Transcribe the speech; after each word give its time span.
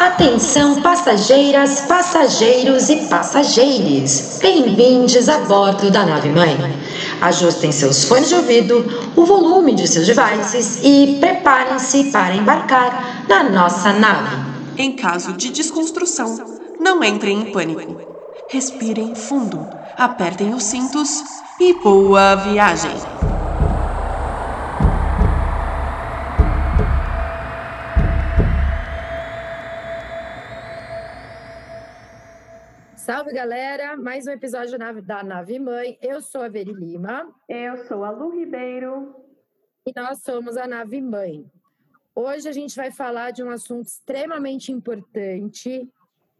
Atenção 0.00 0.80
passageiras, 0.80 1.82
passageiros 1.82 2.88
e 2.88 3.06
passageiros. 3.06 4.38
Bem-vindos 4.40 5.28
a 5.28 5.40
bordo 5.40 5.90
da 5.90 6.06
nave 6.06 6.30
mãe. 6.30 6.56
Ajustem 7.20 7.70
seus 7.70 8.04
fones 8.04 8.30
de 8.30 8.34
ouvido, 8.34 8.82
o 9.14 9.26
volume 9.26 9.74
de 9.74 9.86
seus 9.86 10.06
devices 10.06 10.80
e 10.82 11.18
preparem-se 11.20 12.04
para 12.04 12.34
embarcar 12.34 13.26
na 13.28 13.42
nossa 13.50 13.92
nave. 13.92 14.36
Em 14.78 14.96
caso 14.96 15.34
de 15.34 15.50
desconstrução, 15.50 16.34
não 16.80 17.04
entrem 17.04 17.38
em 17.38 17.52
pânico. 17.52 18.00
Respirem 18.48 19.14
fundo, 19.14 19.68
apertem 19.98 20.54
os 20.54 20.64
cintos 20.64 21.22
e 21.60 21.74
boa 21.74 22.36
viagem! 22.36 23.29
Salve 33.10 33.32
galera, 33.32 33.96
mais 33.96 34.28
um 34.28 34.30
episódio 34.30 34.78
da 35.02 35.24
Nave 35.24 35.58
Mãe. 35.58 35.98
Eu 36.00 36.20
sou 36.20 36.42
a 36.42 36.48
Veri 36.48 36.72
Lima. 36.72 37.34
Eu 37.48 37.76
sou 37.88 38.04
a 38.04 38.10
Lu 38.12 38.30
Ribeiro. 38.30 39.16
E 39.84 39.92
nós 39.96 40.22
somos 40.22 40.56
a 40.56 40.64
Nave 40.64 41.00
Mãe. 41.00 41.44
Hoje 42.14 42.48
a 42.48 42.52
gente 42.52 42.76
vai 42.76 42.92
falar 42.92 43.32
de 43.32 43.42
um 43.42 43.50
assunto 43.50 43.88
extremamente 43.88 44.70
importante, 44.70 45.92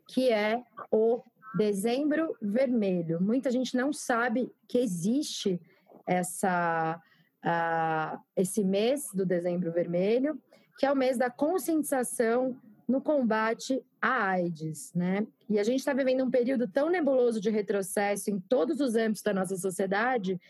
que 0.07 0.31
é 0.31 0.63
o 0.93 1.21
Dezembro 1.57 2.37
Vermelho. 2.41 3.21
Muita 3.21 3.51
gente 3.51 3.77
não 3.77 3.93
sabe 3.93 4.49
que 4.69 4.79
existe 4.79 5.61
essa, 6.07 7.03
uh, 7.45 8.21
esse 8.37 8.63
mês 8.63 9.11
do 9.13 9.27
Dezembro 9.27 9.73
Vermelho, 9.73 10.41
que 10.79 10.87
é 10.87 10.93
o 10.93 10.97
mês 10.97 11.19
da 11.19 11.31
conscientização 11.31 12.57
no 12.91 13.01
combate 13.01 13.83
à 14.01 14.31
AIDS, 14.31 14.93
né? 14.95 15.27
E 15.49 15.59
a 15.59 15.65
gente 15.65 15.79
está 15.79 15.93
vivendo 15.93 16.25
um 16.25 16.31
período 16.31 16.69
tão 16.69 16.91
nebuloso 16.91 17.41
de 17.41 17.49
retrocesso 17.49 18.31
em 18.31 18.39
todos 18.41 18.81
os 18.81 18.97
âmbitos 18.97 19.23
da 19.23 19.33
nossa 19.33 19.57
sociedade, 19.57 20.41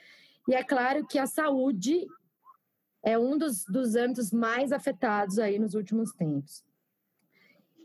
e 0.48 0.54
é 0.54 0.64
claro 0.64 1.06
que 1.06 1.18
a 1.18 1.26
saúde 1.26 2.06
é 3.02 3.18
um 3.18 3.38
dos, 3.38 3.64
dos 3.64 3.94
âmbitos 3.94 4.32
mais 4.32 4.72
afetados 4.72 5.38
aí 5.38 5.58
nos 5.58 5.74
últimos 5.74 6.12
tempos. 6.12 6.64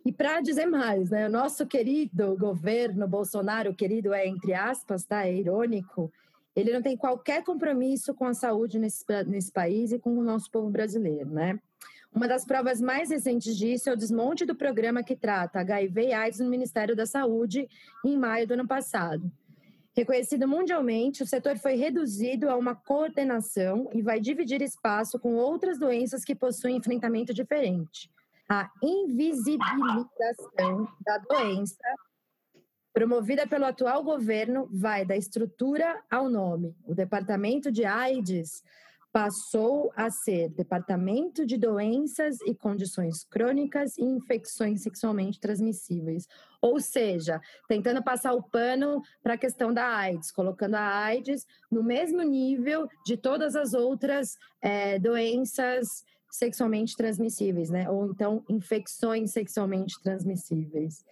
E 0.06 0.12
para 0.12 0.40
dizer 0.40 0.68
mais, 0.68 1.10
né, 1.10 1.28
o 1.28 1.32
nosso 1.32 1.66
querido 1.66 2.38
governo 2.38 3.08
Bolsonaro, 3.08 3.74
querido 3.74 4.14
é 4.14 4.28
entre 4.28 4.54
aspas, 4.54 5.04
tá, 5.04 5.26
é 5.26 5.36
irônico, 5.36 6.12
ele 6.56 6.72
não 6.72 6.82
tem 6.82 6.96
qualquer 6.96 7.44
compromisso 7.44 8.14
com 8.14 8.26
a 8.26 8.34
saúde 8.34 8.80
nesse, 8.80 9.04
nesse 9.26 9.52
país 9.52 9.92
e 9.92 10.00
com 10.00 10.18
o 10.18 10.24
nosso 10.24 10.50
povo 10.50 10.70
brasileiro, 10.70 11.30
né? 11.30 11.60
Uma 12.16 12.30
das 12.30 12.46
provas 12.46 12.80
mais 12.80 13.10
recentes 13.10 13.58
disso 13.58 13.90
é 13.90 13.94
o 13.94 13.98
desmonte 13.98 14.46
do 14.46 14.56
programa 14.56 15.04
que 15.04 15.18
trata 15.18 15.60
HIV 15.60 16.02
e 16.02 16.14
AIDS 16.14 16.40
no 16.40 16.50
Ministério 16.50 16.96
da 16.96 17.06
Saúde 17.06 17.68
em 18.06 18.18
maio 18.18 18.48
do 18.48 18.54
ano 18.54 18.66
passado. 18.66 19.30
Reconhecido 19.94 20.48
mundialmente, 20.48 21.24
o 21.24 21.28
setor 21.28 21.58
foi 21.58 21.76
reduzido 21.76 22.50
a 22.50 22.56
uma 22.56 22.74
coordenação 22.74 23.90
e 23.94 24.02
vai 24.02 24.22
dividir 24.22 24.62
espaço 24.62 25.20
com 25.20 25.36
outras 25.36 25.78
doenças 25.78 26.24
que 26.24 26.34
possuem 26.34 26.78
enfrentamento 26.78 27.34
diferente. 27.34 28.10
A 28.50 28.72
invisibilização 28.82 30.88
da 31.06 31.18
doença, 31.18 31.84
promovida 32.94 33.46
pelo 33.46 33.66
atual 33.66 34.02
governo, 34.06 34.70
vai 34.72 35.06
da 35.06 35.18
estrutura 35.18 36.02
ao 36.10 36.30
nome. 36.30 36.78
O 36.88 36.96
Departamento 36.96 37.70
de 37.70 37.84
AIDS 37.84 38.64
passou 39.16 39.94
a 39.96 40.12
ser 40.12 40.50
Departamento 40.50 41.46
de 41.46 41.58
Doenças 41.58 42.36
e 42.46 42.54
Condições 42.54 43.24
Crônicas 43.24 43.98
e 43.98 44.04
Infecções 44.04 44.82
Sexualmente 44.84 45.40
Transmissíveis. 45.40 46.28
Ou 46.62 46.82
seja, 46.82 47.40
tentando 47.66 48.04
passar 48.04 48.34
o 48.34 48.44
pano 48.44 49.02
para 49.24 49.36
a 49.36 49.38
questão 49.38 49.74
da 49.74 49.88
AIDS, 49.88 50.34
colocando 50.34 50.76
a 50.76 51.06
AIDS 51.06 51.48
no 51.72 51.82
mesmo 51.82 52.24
nível 52.24 52.90
de 53.06 53.16
todas 53.16 53.56
as 53.56 53.74
outras 53.74 54.38
é, 54.62 55.00
doenças 55.00 56.04
sexualmente 56.30 56.94
transmissíveis, 56.98 57.70
né? 57.70 57.90
Ou 57.90 58.08
então 58.08 58.44
infecções 58.50 59.32
sexualmente 59.32 59.96
transmissíveis 60.04 61.06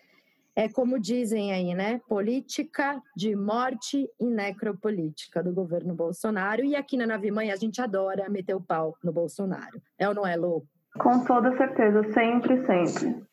é 0.56 0.70
como 0.70 1.00
dizem 1.00 1.52
aí, 1.52 1.74
né? 1.74 2.00
Política 2.08 3.02
de 3.16 3.36
morte 3.36 4.08
e 4.20 4.26
necropolítica 4.26 5.42
do 5.42 5.52
governo 5.52 5.96
Bolsonaro. 5.96 6.64
E 6.64 6.76
aqui 6.76 6.96
na 6.96 7.08
Nave 7.08 7.32
Mãe 7.32 7.52
a 7.52 7.56
gente 7.56 7.82
adora 7.82 8.30
meter 8.30 8.54
o 8.54 8.62
pau 8.62 8.96
no 9.04 9.12
Bolsonaro. 9.12 9.82
É 9.98 10.08
ou 10.08 10.14
não 10.14 10.28
é, 10.28 10.36
Lu? 10.36 10.66
Com 11.00 11.24
toda 11.26 11.58
certeza, 11.58 12.04
sempre, 12.14 12.64
sempre. 12.66 13.26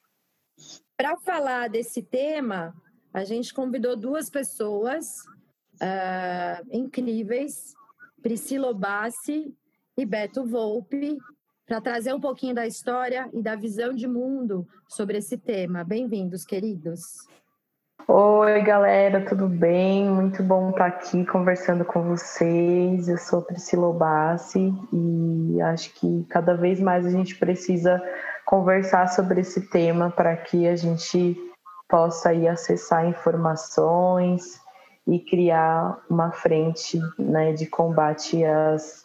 Para 0.97 1.17
falar 1.19 1.69
desse 1.69 2.03
tema, 2.03 2.75
a 3.13 3.25
gente 3.25 3.53
convidou 3.53 3.97
duas 3.97 4.31
pessoas 4.31 5.25
uh, 5.75 6.67
incríveis, 6.71 7.75
Priscila 8.23 8.73
Bassi 8.73 9.55
e 9.97 10.07
Beto 10.07 10.45
Volpe, 10.47 11.19
para 11.71 11.81
trazer 11.81 12.13
um 12.13 12.19
pouquinho 12.19 12.53
da 12.53 12.67
história 12.67 13.31
e 13.33 13.41
da 13.41 13.55
visão 13.55 13.95
de 13.95 14.09
mundo 14.09 14.67
sobre 14.89 15.19
esse 15.19 15.39
tema. 15.39 15.85
Bem-vindos, 15.85 16.45
queridos. 16.45 17.01
Oi, 18.09 18.61
galera, 18.63 19.25
tudo 19.25 19.47
bem? 19.47 20.11
Muito 20.11 20.43
bom 20.43 20.71
estar 20.71 20.87
aqui 20.87 21.25
conversando 21.25 21.85
com 21.85 22.03
vocês. 22.03 23.09
Eu 23.09 23.17
sou 23.19 23.43
Priscila 23.43 23.93
Bassi 23.93 24.75
e 24.93 25.63
acho 25.63 25.95
que 25.95 26.27
cada 26.29 26.57
vez 26.57 26.81
mais 26.81 27.07
a 27.07 27.11
gente 27.11 27.39
precisa 27.39 28.03
conversar 28.45 29.07
sobre 29.07 29.43
esse 29.43 29.71
tema 29.71 30.11
para 30.11 30.37
que 30.37 30.67
a 30.67 30.75
gente 30.75 31.37
possa 31.89 32.31
aí 32.31 32.49
acessar 32.49 33.07
informações 33.07 34.61
e 35.07 35.21
criar 35.21 36.01
uma 36.11 36.33
frente 36.33 36.99
né, 37.17 37.53
de 37.53 37.67
combate 37.67 38.45
às 38.45 39.05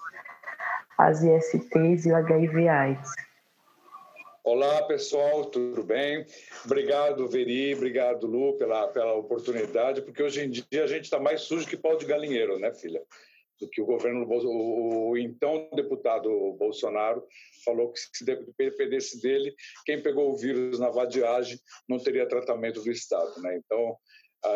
as 0.97 1.23
ISTs 1.23 2.05
e 2.05 2.11
o 2.11 2.15
HIV 2.15 2.67
AIDS. 2.67 3.11
Olá, 4.43 4.83
pessoal, 4.83 5.45
tudo 5.45 5.83
bem? 5.83 6.25
Obrigado, 6.63 7.27
Veri, 7.27 7.73
obrigado, 7.73 8.27
Lu, 8.27 8.55
pela, 8.57 8.87
pela 8.89 9.13
oportunidade, 9.15 10.03
porque 10.03 10.21
hoje 10.21 10.43
em 10.43 10.49
dia 10.51 10.83
a 10.83 10.87
gente 10.87 11.05
está 11.05 11.19
mais 11.19 11.41
sujo 11.41 11.67
que 11.67 11.75
pau 11.75 11.97
de 11.97 12.05
galinheiro, 12.05 12.59
né, 12.59 12.71
filha? 12.71 13.01
Do 13.59 13.67
que 13.67 13.81
o 13.81 13.85
governo, 13.85 14.23
o, 14.27 15.09
o 15.09 15.17
então 15.17 15.67
deputado 15.73 16.29
Bolsonaro 16.59 17.25
falou 17.63 17.91
que 17.91 17.99
se 17.99 18.23
dependesse 18.23 19.19
dele, 19.19 19.55
quem 19.85 20.01
pegou 20.01 20.31
o 20.31 20.37
vírus 20.37 20.77
na 20.77 20.89
vadiagem 20.89 21.57
não 21.89 21.97
teria 21.97 22.27
tratamento 22.27 22.81
do 22.83 22.91
Estado, 22.91 23.41
né? 23.41 23.57
Então, 23.57 23.97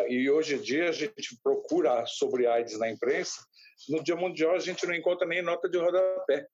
e 0.08 0.30
hoje 0.30 0.56
em 0.56 0.60
dia 0.60 0.88
a 0.88 0.92
gente 0.92 1.38
procura 1.42 2.04
sobre 2.06 2.46
AIDS 2.46 2.78
na 2.78 2.90
imprensa, 2.90 3.40
no 3.88 4.02
Dia 4.02 4.16
Mundial 4.16 4.54
a 4.54 4.58
gente 4.58 4.86
não 4.86 4.94
encontra 4.94 5.26
nem 5.26 5.42
nota 5.42 5.68
de 5.68 5.78
rodapé. 5.78 6.46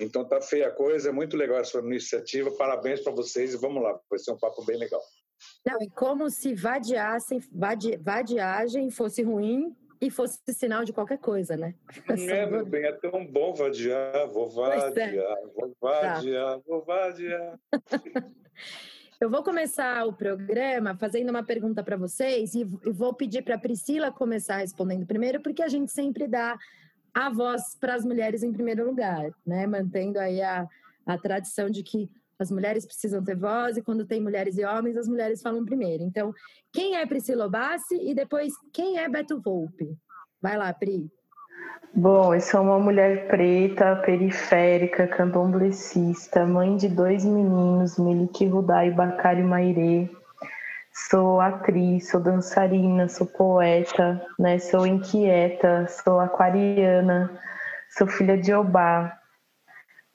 Então 0.00 0.26
tá 0.26 0.40
feia 0.40 0.68
a 0.68 0.72
coisa, 0.72 1.10
é 1.10 1.12
muito 1.12 1.36
legal 1.36 1.58
essa 1.58 1.78
iniciativa, 1.78 2.50
parabéns 2.52 3.00
para 3.00 3.12
vocês 3.12 3.54
e 3.54 3.56
vamos 3.56 3.82
lá, 3.82 3.98
vai 4.10 4.18
ser 4.18 4.32
um 4.32 4.38
papo 4.38 4.64
bem 4.64 4.76
legal. 4.76 5.00
Não, 5.66 5.80
e 5.80 5.90
como 5.90 6.30
se 6.30 6.54
vadiassem, 6.54 7.40
vadi, 7.52 7.96
vadiagem 7.96 8.90
fosse 8.90 9.22
ruim 9.22 9.76
e 10.00 10.10
fosse 10.10 10.38
sinal 10.50 10.84
de 10.84 10.92
qualquer 10.92 11.18
coisa, 11.18 11.56
né? 11.56 11.74
É, 12.08 12.46
meu 12.46 12.66
bem, 12.66 12.84
é 12.84 12.92
tão 12.92 13.24
bom 13.24 13.54
vadiar, 13.54 14.26
vou 14.28 14.48
é. 14.72 14.90
vadiar, 14.90 15.38
é. 15.38 15.46
vou 15.54 15.76
vadiar, 15.80 16.56
tá. 16.56 16.62
vou 16.66 16.84
vadiar. 16.84 17.60
Eu 19.22 19.30
vou 19.30 19.44
começar 19.44 20.04
o 20.04 20.12
programa 20.12 20.96
fazendo 20.96 21.30
uma 21.30 21.44
pergunta 21.44 21.80
para 21.80 21.96
vocês 21.96 22.56
e 22.56 22.64
vou 22.64 23.14
pedir 23.14 23.42
para 23.42 23.54
a 23.54 23.58
Priscila 23.58 24.10
começar 24.10 24.56
respondendo 24.56 25.06
primeiro, 25.06 25.40
porque 25.40 25.62
a 25.62 25.68
gente 25.68 25.92
sempre 25.92 26.26
dá 26.26 26.58
a 27.14 27.30
voz 27.30 27.76
para 27.78 27.94
as 27.94 28.04
mulheres 28.04 28.42
em 28.42 28.52
primeiro 28.52 28.84
lugar, 28.84 29.30
né? 29.46 29.64
Mantendo 29.64 30.18
aí 30.18 30.42
a, 30.42 30.66
a 31.06 31.16
tradição 31.16 31.70
de 31.70 31.84
que 31.84 32.10
as 32.36 32.50
mulheres 32.50 32.84
precisam 32.84 33.22
ter 33.22 33.36
voz 33.36 33.76
e 33.76 33.82
quando 33.82 34.04
tem 34.04 34.20
mulheres 34.20 34.58
e 34.58 34.64
homens, 34.64 34.96
as 34.96 35.06
mulheres 35.06 35.40
falam 35.40 35.64
primeiro. 35.64 36.02
Então, 36.02 36.34
quem 36.72 36.96
é 36.96 37.06
Priscila 37.06 37.46
Obassi 37.46 37.94
e 37.94 38.16
depois 38.16 38.52
quem 38.72 38.98
é 38.98 39.08
Beto 39.08 39.40
Volpe? 39.40 39.96
Vai 40.40 40.58
lá, 40.58 40.72
Pri. 40.72 41.08
Bom, 41.94 42.34
eu 42.34 42.40
sou 42.40 42.62
uma 42.62 42.78
mulher 42.78 43.28
preta, 43.28 43.96
periférica, 43.96 45.06
candomblessista, 45.06 46.46
mãe 46.46 46.74
de 46.74 46.88
dois 46.88 47.22
meninos, 47.22 47.98
Melik 47.98 48.46
Rudá 48.46 48.86
e 48.86 48.90
Bacari 48.90 49.42
Mairê. 49.42 50.08
Sou 50.90 51.38
atriz, 51.38 52.08
sou 52.08 52.18
dançarina, 52.18 53.08
sou 53.08 53.26
poeta, 53.26 54.26
né? 54.38 54.58
sou 54.58 54.86
inquieta, 54.86 55.86
sou 55.86 56.18
aquariana, 56.18 57.30
sou 57.90 58.06
filha 58.06 58.38
de 58.38 58.54
Obá. 58.54 59.18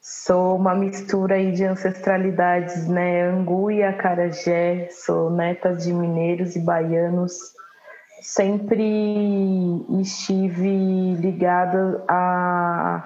Sou 0.01 0.55
uma 0.55 0.73
mistura 0.73 1.35
aí 1.35 1.51
de 1.51 1.63
ancestralidades, 1.63 2.87
né? 2.87 3.21
Angu 3.29 3.69
e 3.69 3.83
Acarajé, 3.83 4.87
sou 4.89 5.29
neta 5.29 5.75
de 5.75 5.93
mineiros 5.93 6.55
e 6.55 6.59
baianos 6.59 7.55
sempre 8.21 8.83
estive 10.01 11.15
ligada 11.15 12.03
a, 12.07 13.03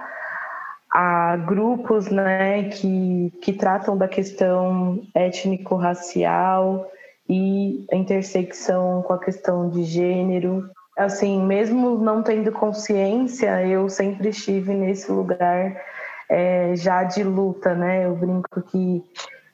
a 0.90 1.38
grupos 1.38 2.10
né, 2.10 2.70
que, 2.70 3.34
que 3.42 3.54
tratam 3.54 3.98
da 3.98 4.08
questão 4.08 5.02
étnico-racial 5.14 6.90
e 7.28 7.86
intersecção 7.94 9.02
com 9.04 9.14
a 9.14 9.20
questão 9.20 9.70
de 9.70 9.84
gênero. 9.84 10.70
Assim, 10.98 11.42
mesmo 11.42 11.98
não 11.98 12.22
tendo 12.22 12.52
consciência, 12.52 13.66
eu 13.66 13.90
sempre 13.90 14.30
estive 14.30 14.74
nesse 14.74 15.12
lugar 15.12 15.82
é, 16.30 16.76
já 16.76 17.04
de 17.04 17.24
luta, 17.24 17.74
né? 17.74 18.06
Eu 18.06 18.16
brinco 18.16 18.62
que 18.64 19.04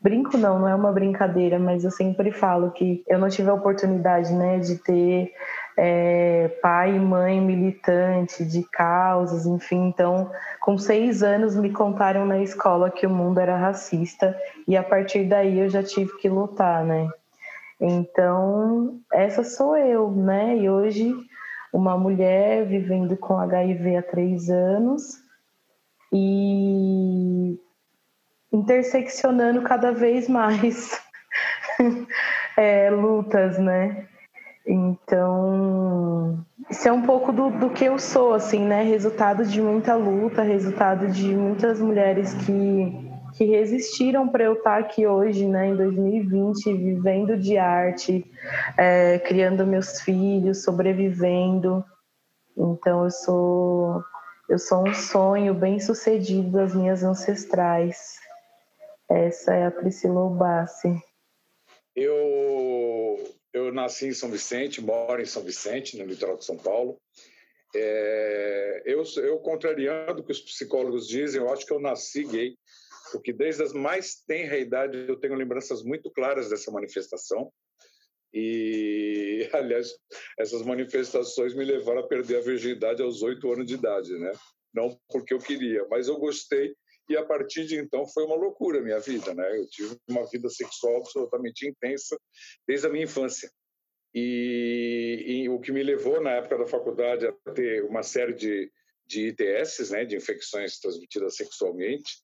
brinco 0.01 0.37
não, 0.37 0.59
não 0.59 0.67
é 0.67 0.75
uma 0.75 0.91
brincadeira, 0.91 1.57
mas 1.57 1.83
eu 1.83 1.91
sempre 1.91 2.31
falo 2.31 2.71
que 2.71 3.03
eu 3.07 3.17
não 3.17 3.29
tive 3.29 3.49
a 3.49 3.53
oportunidade, 3.53 4.33
né, 4.33 4.59
de 4.59 4.75
ter 4.77 5.33
é, 5.77 6.49
pai 6.61 6.95
e 6.95 6.99
mãe 6.99 7.39
militante 7.39 8.43
de 8.43 8.63
causas, 8.63 9.45
enfim. 9.45 9.87
Então, 9.87 10.31
com 10.59 10.77
seis 10.77 11.21
anos, 11.21 11.55
me 11.55 11.71
contaram 11.71 12.25
na 12.25 12.39
escola 12.39 12.89
que 12.89 13.05
o 13.05 13.09
mundo 13.09 13.39
era 13.39 13.57
racista 13.57 14.35
e 14.67 14.75
a 14.75 14.83
partir 14.83 15.25
daí 15.25 15.59
eu 15.59 15.69
já 15.69 15.83
tive 15.83 16.17
que 16.17 16.27
lutar, 16.27 16.83
né? 16.83 17.07
Então, 17.79 18.99
essa 19.13 19.43
sou 19.43 19.77
eu, 19.77 20.09
né? 20.09 20.57
E 20.57 20.69
hoje, 20.69 21.15
uma 21.71 21.95
mulher 21.95 22.65
vivendo 22.65 23.15
com 23.15 23.37
HIV 23.37 23.97
há 23.97 24.01
três 24.01 24.49
anos 24.49 25.21
e 26.11 27.59
interseccionando 28.57 29.61
cada 29.61 29.91
vez 29.91 30.27
mais 30.27 30.99
é, 32.57 32.89
lutas, 32.89 33.57
né? 33.57 34.07
Então, 34.65 36.45
isso 36.69 36.89
é 36.89 36.91
um 36.91 37.03
pouco 37.03 37.31
do, 37.31 37.49
do 37.51 37.69
que 37.69 37.85
eu 37.85 37.97
sou, 37.97 38.33
assim, 38.33 38.65
né? 38.65 38.83
Resultado 38.83 39.45
de 39.45 39.61
muita 39.61 39.95
luta, 39.95 40.41
resultado 40.41 41.07
de 41.07 41.33
muitas 41.33 41.79
mulheres 41.79 42.33
que, 42.33 43.09
que 43.37 43.45
resistiram 43.45 44.27
para 44.27 44.43
eu 44.43 44.53
estar 44.53 44.77
aqui 44.77 45.07
hoje, 45.07 45.47
né, 45.47 45.69
em 45.69 45.75
2020, 45.75 46.73
vivendo 46.73 47.37
de 47.37 47.57
arte, 47.57 48.29
é, 48.75 49.19
criando 49.19 49.65
meus 49.65 50.01
filhos, 50.01 50.63
sobrevivendo. 50.63 51.85
Então, 52.57 53.05
eu 53.05 53.11
sou, 53.11 54.03
eu 54.49 54.59
sou 54.59 54.85
um 54.85 54.93
sonho 54.93 55.53
bem 55.53 55.79
sucedido 55.79 56.51
das 56.51 56.75
minhas 56.75 57.03
ancestrais. 57.03 58.26
Essa 59.09 59.53
é 59.53 59.65
a 59.65 59.71
Priscila 59.71 60.21
Obassi. 60.21 60.89
Eu 61.95 63.17
eu 63.53 63.73
nasci 63.73 64.07
em 64.07 64.13
São 64.13 64.29
Vicente, 64.29 64.81
moro 64.81 65.21
em 65.21 65.25
São 65.25 65.41
Vicente, 65.41 65.97
no 65.97 66.05
litoral 66.05 66.37
de 66.37 66.45
São 66.45 66.57
Paulo. 66.57 66.99
É, 67.75 68.83
eu, 68.85 69.03
eu, 69.17 69.39
contrariando 69.39 70.21
o 70.21 70.23
que 70.23 70.31
os 70.31 70.41
psicólogos 70.41 71.07
dizem, 71.07 71.41
eu 71.41 71.51
acho 71.51 71.65
que 71.65 71.73
eu 71.73 71.79
nasci 71.79 72.23
gay, 72.23 72.55
porque 73.11 73.33
desde 73.33 73.63
as 73.63 73.73
mais 73.73 74.15
tenra 74.27 74.57
idade 74.57 75.05
eu 75.07 75.19
tenho 75.19 75.35
lembranças 75.35 75.83
muito 75.83 76.11
claras 76.11 76.49
dessa 76.49 76.71
manifestação. 76.71 77.51
E, 78.33 79.49
aliás, 79.53 79.89
essas 80.37 80.61
manifestações 80.61 81.53
me 81.55 81.65
levaram 81.65 82.01
a 82.01 82.07
perder 82.07 82.37
a 82.37 82.41
virgindade 82.41 83.01
aos 83.01 83.21
oito 83.21 83.51
anos 83.51 83.65
de 83.65 83.73
idade, 83.73 84.11
né? 84.19 84.31
Não 84.73 84.97
porque 85.09 85.33
eu 85.33 85.39
queria, 85.39 85.85
mas 85.89 86.07
eu 86.07 86.17
gostei 86.17 86.75
e 87.09 87.15
a 87.15 87.25
partir 87.25 87.65
de 87.65 87.77
então 87.77 88.05
foi 88.07 88.23
uma 88.25 88.35
loucura 88.35 88.79
a 88.79 88.81
minha 88.81 88.99
vida, 88.99 89.33
né? 89.33 89.57
Eu 89.57 89.67
tive 89.67 89.97
uma 90.07 90.25
vida 90.25 90.49
sexual 90.49 90.97
absolutamente 90.97 91.67
intensa 91.67 92.19
desde 92.67 92.87
a 92.87 92.89
minha 92.89 93.05
infância. 93.05 93.49
E, 94.13 95.23
e 95.25 95.49
o 95.49 95.59
que 95.59 95.71
me 95.71 95.83
levou 95.83 96.21
na 96.21 96.31
época 96.31 96.57
da 96.57 96.65
faculdade 96.65 97.27
a 97.27 97.51
ter 97.53 97.83
uma 97.83 98.03
série 98.03 98.33
de, 98.33 98.71
de 99.05 99.27
ITS, 99.27 99.91
né, 99.91 100.05
de 100.05 100.15
infecções 100.15 100.79
transmitidas 100.79 101.35
sexualmente. 101.35 102.23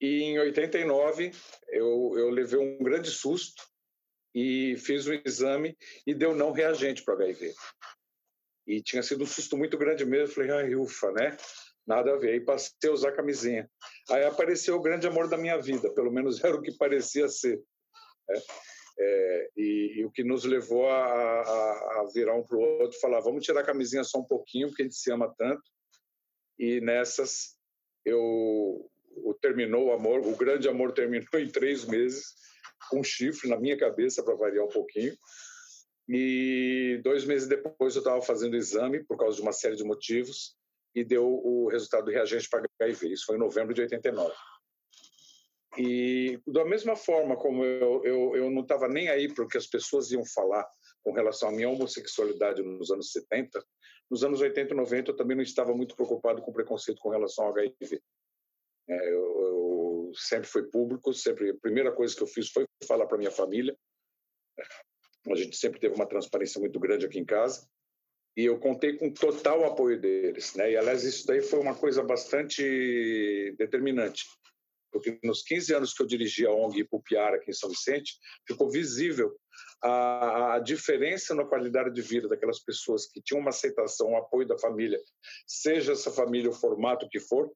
E 0.00 0.22
em 0.22 0.38
89 0.38 1.32
eu, 1.68 2.12
eu 2.16 2.30
levei 2.30 2.58
um 2.58 2.78
grande 2.78 3.10
susto 3.10 3.62
e 4.34 4.76
fiz 4.76 5.06
o 5.06 5.12
um 5.12 5.20
exame 5.24 5.76
e 6.06 6.14
deu 6.14 6.34
não 6.34 6.52
reagente 6.52 7.02
para 7.02 7.14
HIV. 7.14 7.54
E 8.66 8.82
tinha 8.82 9.02
sido 9.02 9.24
um 9.24 9.26
susto 9.26 9.56
muito 9.56 9.76
grande 9.76 10.04
mesmo. 10.04 10.34
Falei, 10.34 10.50
ai, 10.50 10.74
ufa, 10.74 11.12
né? 11.12 11.36
Nada 11.86 12.14
a 12.14 12.16
ver. 12.16 12.30
Aí 12.30 12.40
passei 12.40 12.88
a 12.88 12.92
usar 12.92 13.12
camisinha. 13.12 13.70
Aí 14.10 14.24
apareceu 14.24 14.76
o 14.76 14.82
grande 14.82 15.06
amor 15.06 15.28
da 15.28 15.36
minha 15.36 15.60
vida, 15.60 15.92
pelo 15.92 16.10
menos 16.10 16.42
era 16.44 16.56
o 16.56 16.62
que 16.62 16.72
parecia 16.76 17.28
ser. 17.28 17.62
Né? 18.28 18.42
É, 18.96 19.50
e, 19.56 19.94
e, 19.98 20.04
o 20.04 20.10
que 20.10 20.22
nos 20.22 20.44
levou 20.44 20.88
a, 20.88 21.02
a, 21.02 22.00
a 22.00 22.10
virar 22.14 22.36
um 22.36 22.44
para 22.44 22.56
o 22.56 22.60
outro 22.60 22.98
falar: 23.00 23.20
vamos 23.20 23.44
tirar 23.44 23.60
a 23.60 23.64
camisinha 23.64 24.04
só 24.04 24.18
um 24.18 24.24
pouquinho, 24.24 24.68
porque 24.68 24.82
a 24.82 24.84
gente 24.86 24.96
se 24.96 25.10
ama 25.10 25.34
tanto. 25.36 25.62
E 26.58 26.80
nessas, 26.80 27.56
eu 28.04 28.20
o, 29.16 29.34
terminou 29.40 29.86
o 29.86 29.92
amor, 29.92 30.20
o 30.20 30.36
grande 30.36 30.68
amor 30.68 30.92
terminou 30.94 31.26
em 31.34 31.50
três 31.50 31.84
meses, 31.84 32.34
com 32.88 33.00
um 33.00 33.04
chifre 33.04 33.48
na 33.48 33.58
minha 33.58 33.76
cabeça, 33.76 34.22
para 34.22 34.36
variar 34.36 34.64
um 34.64 34.68
pouquinho. 34.70 35.14
E 36.08 37.00
dois 37.02 37.24
meses 37.24 37.48
depois 37.48 37.94
eu 37.94 38.00
estava 38.00 38.20
fazendo 38.22 38.56
exame, 38.56 39.02
por 39.04 39.16
causa 39.16 39.36
de 39.36 39.42
uma 39.42 39.52
série 39.52 39.76
de 39.76 39.84
motivos, 39.84 40.54
e 40.94 41.04
deu 41.04 41.26
o 41.26 41.68
resultado 41.68 42.04
do 42.04 42.10
reagente 42.10 42.48
para 42.48 42.64
HIV. 42.80 43.12
Isso 43.12 43.26
foi 43.26 43.36
em 43.36 43.40
novembro 43.40 43.74
de 43.74 43.82
89. 43.82 44.32
E 45.76 46.40
da 46.46 46.64
mesma 46.64 46.94
forma 46.94 47.36
como 47.36 47.64
eu, 47.64 48.04
eu, 48.04 48.36
eu 48.36 48.50
não 48.50 48.62
estava 48.62 48.86
nem 48.86 49.08
aí 49.08 49.32
para 49.32 49.44
o 49.44 49.48
que 49.48 49.58
as 49.58 49.66
pessoas 49.66 50.12
iam 50.12 50.24
falar 50.24 50.64
com 51.02 51.12
relação 51.12 51.48
à 51.48 51.52
minha 51.52 51.68
homossexualidade 51.68 52.62
nos 52.62 52.90
anos 52.92 53.10
70, 53.10 53.64
nos 54.08 54.22
anos 54.22 54.40
80 54.40 54.72
e 54.72 54.76
90 54.76 55.10
eu 55.10 55.16
também 55.16 55.36
não 55.36 55.42
estava 55.42 55.74
muito 55.74 55.96
preocupado 55.96 56.40
com 56.42 56.52
preconceito 56.52 57.00
com 57.00 57.08
relação 57.08 57.46
ao 57.46 57.50
HIV. 57.50 58.00
É, 58.88 59.08
eu, 59.08 59.40
eu, 59.40 60.12
sempre 60.14 60.46
fui 60.46 60.62
público, 60.70 61.12
sempre 61.12 61.50
a 61.50 61.56
primeira 61.56 61.90
coisa 61.90 62.14
que 62.14 62.22
eu 62.22 62.26
fiz 62.26 62.50
foi 62.50 62.64
falar 62.86 63.06
para 63.06 63.18
minha 63.18 63.32
família. 63.32 63.76
A 65.26 65.34
gente 65.34 65.56
sempre 65.56 65.80
teve 65.80 65.94
uma 65.94 66.06
transparência 66.06 66.60
muito 66.60 66.78
grande 66.78 67.06
aqui 67.06 67.18
em 67.18 67.24
casa 67.24 67.68
e 68.36 68.44
eu 68.44 68.58
contei 68.58 68.96
com 68.96 69.12
total 69.12 69.64
apoio 69.64 70.00
deles, 70.00 70.54
né? 70.54 70.72
E 70.72 70.76
aliás 70.76 71.04
isso 71.04 71.26
daí 71.26 71.40
foi 71.40 71.60
uma 71.60 71.74
coisa 71.74 72.02
bastante 72.02 73.54
determinante, 73.56 74.24
porque 74.92 75.18
nos 75.22 75.42
15 75.42 75.74
anos 75.74 75.94
que 75.94 76.02
eu 76.02 76.06
dirigi 76.06 76.46
a 76.46 76.50
ONG 76.50 76.80
Ipupiara 76.80 77.36
aqui 77.36 77.50
em 77.50 77.54
São 77.54 77.70
Vicente, 77.70 78.14
ficou 78.46 78.70
visível 78.70 79.36
a, 79.82 80.54
a, 80.54 80.58
diferença 80.58 81.34
na 81.34 81.44
qualidade 81.44 81.94
de 81.94 82.02
vida 82.02 82.28
daquelas 82.28 82.58
pessoas 82.58 83.06
que 83.06 83.22
tinham 83.22 83.40
uma 83.40 83.50
aceitação, 83.50 84.10
um 84.10 84.16
apoio 84.16 84.46
da 84.46 84.58
família, 84.58 84.98
seja 85.46 85.92
essa 85.92 86.10
família 86.10 86.50
o 86.50 86.54
formato 86.54 87.08
que 87.08 87.20
for, 87.20 87.52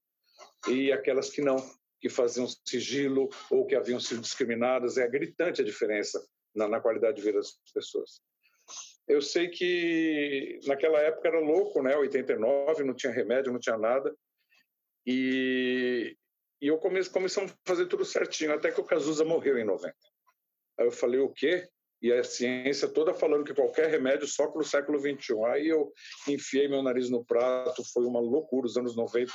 e 0.69 0.93
aquelas 0.93 1.31
que 1.31 1.41
não, 1.41 1.57
que 2.01 2.09
faziam 2.09 2.47
sigilo 2.67 3.29
ou 3.51 3.67
que 3.67 3.75
haviam 3.75 4.01
sido 4.01 4.21
discriminadas. 4.21 4.97
É 4.97 5.09
gritante 5.09 5.61
a 5.61 5.65
diferença 5.65 6.25
na, 6.55 6.69
na 6.69 6.81
qualidade 6.81 7.17
de 7.17 7.23
vida 7.23 7.39
das 7.39 7.57
pessoas. 7.73 8.21
Eu 9.09 9.23
sei 9.23 9.49
que 9.49 10.61
naquela 10.67 10.99
época 11.01 11.29
era 11.29 11.41
louco, 11.41 11.83
né? 11.83 11.97
89, 11.97 12.85
não 12.85 12.95
tinha 12.95 13.13
remédio, 13.13 13.53
não 13.53 13.59
tinha 13.59 13.79
nada. 13.79 14.15
E, 15.07 16.15
e 16.61 16.67
eu 16.67 16.77
comecei, 16.77 17.11
começamos 17.11 17.53
a 17.53 17.57
fazer 17.67 17.87
tudo 17.87 18.05
certinho, 18.05 18.53
até 18.53 18.71
que 18.71 18.81
o 18.81 18.85
Cazuza 18.85 19.25
morreu 19.25 19.59
em 19.59 19.65
90. 19.65 19.95
Aí 20.79 20.87
eu 20.87 20.93
falei, 20.93 21.19
o 21.19 21.31
quê? 21.31 21.67
E 22.03 22.13
a 22.13 22.23
ciência 22.23 22.87
toda 22.87 23.15
falando 23.15 23.45
que 23.45 23.55
qualquer 23.55 23.89
remédio 23.91 24.27
só 24.27 24.47
para 24.47 24.61
o 24.61 24.65
século 24.65 25.01
21. 25.01 25.47
Aí 25.47 25.69
eu 25.69 25.91
enfiei 26.29 26.69
meu 26.69 26.83
nariz 26.83 27.09
no 27.09 27.25
prato, 27.25 27.83
foi 27.93 28.05
uma 28.05 28.21
loucura 28.21 28.67
os 28.67 28.77
anos 28.77 28.95
90. 28.95 29.33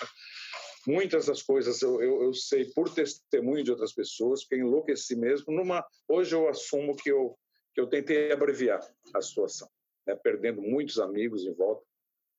Muitas 0.86 1.26
das 1.26 1.42
coisas 1.42 1.82
eu, 1.82 2.02
eu, 2.02 2.24
eu 2.24 2.34
sei 2.34 2.66
por 2.74 2.94
testemunho 2.94 3.64
de 3.64 3.72
outras 3.72 3.94
pessoas, 3.94 4.46
que 4.46 4.56
enlouqueci 4.56 5.16
mesmo. 5.16 5.52
Numa, 5.54 5.84
hoje 6.08 6.36
eu 6.36 6.48
assumo 6.48 6.96
que 6.96 7.10
eu 7.10 7.36
que 7.74 7.82
eu 7.82 7.88
tentei 7.88 8.32
abreviar 8.32 8.82
a 9.14 9.22
situação, 9.22 9.70
né? 10.06 10.16
perdendo 10.16 10.62
muitos 10.62 11.00
amigos 11.00 11.44
em 11.46 11.54
volta 11.54 11.84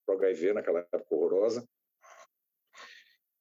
para 0.05 0.15
o 0.15 0.19
HIV 0.19 0.53
naquela 0.53 0.79
época 0.79 1.15
horrorosa. 1.15 1.67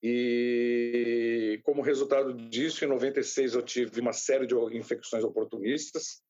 E 0.03 1.61
como 1.65 1.83
resultado 1.83 2.35
disso, 2.35 2.85
em 2.85 2.89
96 2.89 3.55
eu 3.55 3.63
tive 3.63 4.01
uma 4.01 4.13
série 4.13 4.47
de 4.47 4.55
infecções 4.77 5.25
oportunistas, 5.25 6.23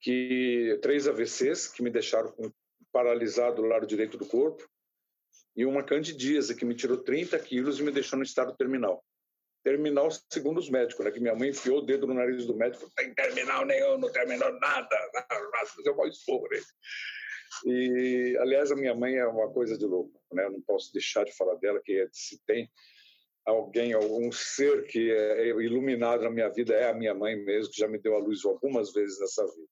que 0.00 0.78
três 0.82 1.06
AVCs 1.06 1.68
que 1.68 1.82
me 1.82 1.90
deixaram 1.90 2.34
paralisado 2.90 3.62
do 3.62 3.68
lado 3.68 3.86
direito 3.86 4.18
do 4.18 4.26
corpo 4.26 4.68
e 5.54 5.64
uma 5.64 5.84
candidíase 5.84 6.56
que 6.56 6.64
me 6.64 6.74
tirou 6.74 6.98
30 6.98 7.38
quilos 7.38 7.78
e 7.78 7.82
me 7.82 7.92
deixou 7.92 8.18
no 8.18 8.24
estado 8.24 8.56
terminal 8.56 9.04
terminal 9.62 10.08
segundo 10.30 10.58
os 10.58 10.68
médicos, 10.68 11.04
né? 11.04 11.10
Que 11.10 11.20
minha 11.20 11.34
mãe 11.34 11.50
enfiou 11.50 11.78
o 11.78 11.82
dedo 11.82 12.06
no 12.06 12.14
nariz 12.14 12.46
do 12.46 12.56
médico, 12.56 12.90
tem 12.96 13.14
terminal 13.14 13.64
nenhum, 13.64 13.98
não 13.98 14.10
terminou 14.10 14.52
nada, 14.58 14.96
fazer 15.76 15.90
um 15.90 16.06
esporro 16.06 16.48
nele. 16.50 16.64
E, 17.66 18.36
aliás, 18.40 18.72
a 18.72 18.76
minha 18.76 18.94
mãe 18.94 19.16
é 19.16 19.26
uma 19.26 19.50
coisa 19.52 19.76
de 19.76 19.84
louco, 19.84 20.20
né? 20.32 20.44
Eu 20.44 20.52
não 20.52 20.62
posso 20.62 20.92
deixar 20.92 21.24
de 21.24 21.32
falar 21.36 21.54
dela, 21.56 21.80
que 21.84 22.08
se 22.12 22.40
tem 22.46 22.70
alguém, 23.44 23.92
algum 23.92 24.30
ser 24.32 24.86
que 24.86 25.10
é 25.10 25.48
iluminado 25.48 26.22
na 26.22 26.30
minha 26.30 26.48
vida, 26.48 26.74
é 26.74 26.90
a 26.90 26.94
minha 26.94 27.14
mãe 27.14 27.36
mesmo, 27.36 27.72
que 27.72 27.80
já 27.80 27.88
me 27.88 27.98
deu 27.98 28.14
a 28.14 28.18
luz 28.18 28.44
algumas 28.44 28.92
vezes 28.92 29.18
nessa 29.20 29.44
vida. 29.46 29.68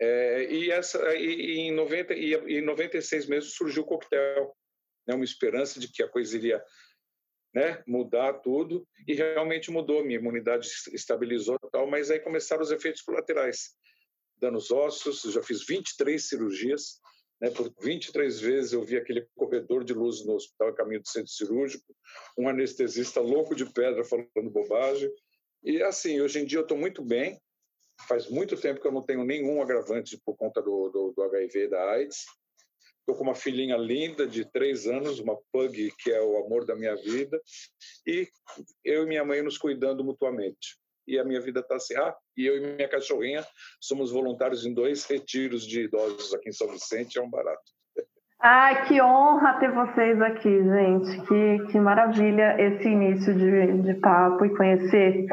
É, 0.00 0.52
e, 0.52 0.70
essa, 0.70 1.14
e, 1.16 1.58
em 1.58 1.72
90 1.72 2.14
e 2.14 2.34
em 2.58 2.62
96 2.62 3.26
mesmo 3.26 3.50
surgiu 3.50 3.82
o 3.82 3.86
coquetel, 3.86 4.54
né? 5.06 5.14
Uma 5.14 5.24
esperança 5.24 5.80
de 5.80 5.90
que 5.90 6.02
a 6.02 6.08
coisa 6.08 6.36
iria 6.36 6.62
né, 7.54 7.82
mudar 7.86 8.34
tudo 8.34 8.86
e 9.06 9.14
realmente 9.14 9.70
mudou, 9.70 10.04
minha 10.04 10.18
imunidade 10.18 10.68
estabilizou 10.92 11.58
tal, 11.72 11.86
mas 11.86 12.10
aí 12.10 12.20
começaram 12.20 12.62
os 12.62 12.70
efeitos 12.70 13.02
colaterais, 13.02 13.74
danos 14.36 14.70
ossos, 14.70 15.22
já 15.22 15.42
fiz 15.42 15.64
23 15.66 16.28
cirurgias, 16.28 17.00
né, 17.40 17.50
por 17.50 17.72
23 17.80 18.40
vezes 18.40 18.72
eu 18.72 18.82
vi 18.82 18.96
aquele 18.96 19.26
corredor 19.36 19.84
de 19.84 19.94
luz 19.94 20.24
no 20.24 20.34
hospital 20.34 20.74
caminho 20.74 21.00
do 21.00 21.08
centro 21.08 21.30
cirúrgico, 21.30 21.94
um 22.36 22.48
anestesista 22.48 23.20
louco 23.20 23.54
de 23.54 23.64
pedra 23.72 24.04
falando 24.04 24.50
bobagem, 24.50 25.10
e 25.62 25.82
assim, 25.82 26.20
hoje 26.20 26.40
em 26.40 26.44
dia 26.44 26.58
eu 26.58 26.62
estou 26.62 26.76
muito 26.76 27.02
bem, 27.02 27.40
faz 28.06 28.28
muito 28.28 28.56
tempo 28.56 28.80
que 28.80 28.86
eu 28.86 28.92
não 28.92 29.02
tenho 29.02 29.24
nenhum 29.24 29.60
agravante 29.60 30.20
por 30.24 30.36
conta 30.36 30.62
do, 30.62 30.88
do, 30.88 31.12
do 31.12 31.22
HIV 31.22 31.64
e 31.64 31.68
da 31.68 31.90
AIDS, 31.90 32.24
Estou 33.08 33.16
com 33.16 33.24
uma 33.24 33.34
filhinha 33.34 33.74
linda 33.78 34.26
de 34.26 34.44
três 34.44 34.86
anos, 34.86 35.18
uma 35.18 35.34
pug 35.50 35.90
que 35.98 36.10
é 36.10 36.20
o 36.20 36.44
amor 36.44 36.66
da 36.66 36.76
minha 36.76 36.94
vida, 36.94 37.40
e 38.06 38.28
eu 38.84 39.04
e 39.04 39.06
minha 39.06 39.24
mãe 39.24 39.40
nos 39.40 39.56
cuidando 39.56 40.04
mutuamente. 40.04 40.76
E 41.06 41.18
a 41.18 41.24
minha 41.24 41.40
vida 41.40 41.60
está 41.60 41.76
assim. 41.76 41.96
Ah, 41.96 42.14
e 42.36 42.44
eu 42.44 42.58
e 42.58 42.76
minha 42.76 42.86
cachorrinha 42.86 43.42
somos 43.80 44.12
voluntários 44.12 44.66
em 44.66 44.74
dois 44.74 45.06
retiros 45.06 45.66
de 45.66 45.84
idosos 45.84 46.34
aqui 46.34 46.50
em 46.50 46.52
São 46.52 46.68
Vicente, 46.68 47.18
é 47.18 47.22
um 47.22 47.30
barato. 47.30 47.62
Ai, 48.42 48.86
que 48.86 49.00
honra 49.00 49.58
ter 49.58 49.72
vocês 49.72 50.20
aqui, 50.20 50.62
gente. 50.62 51.26
Que, 51.26 51.72
que 51.72 51.80
maravilha 51.80 52.60
esse 52.60 52.88
início 52.88 53.34
de, 53.34 53.84
de 53.84 53.94
papo 54.00 54.44
e 54.44 54.54
conhecer 54.54 55.24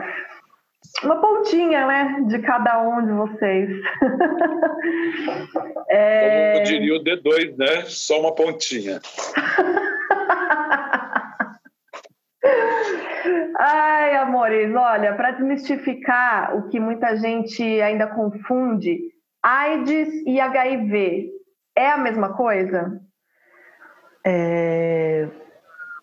uma 1.03 1.21
pontinha, 1.21 1.87
né, 1.87 2.23
de 2.27 2.39
cada 2.39 2.81
um 2.81 3.05
de 3.05 3.11
vocês. 3.11 3.69
é... 5.89 6.53
Como 6.53 6.65
diria 6.65 6.95
o 6.95 7.03
D2, 7.03 7.55
né? 7.57 7.83
Só 7.85 8.19
uma 8.19 8.33
pontinha. 8.33 8.99
Ai, 13.57 14.17
amores, 14.17 14.75
olha, 14.75 15.15
para 15.15 15.31
desmistificar 15.31 16.55
o 16.55 16.69
que 16.69 16.79
muita 16.79 17.15
gente 17.15 17.63
ainda 17.81 18.07
confunde, 18.07 18.99
AIDS 19.41 20.09
e 20.25 20.39
HIV 20.39 21.31
é 21.75 21.89
a 21.89 21.97
mesma 21.97 22.33
coisa? 22.33 23.01
É, 24.25 25.27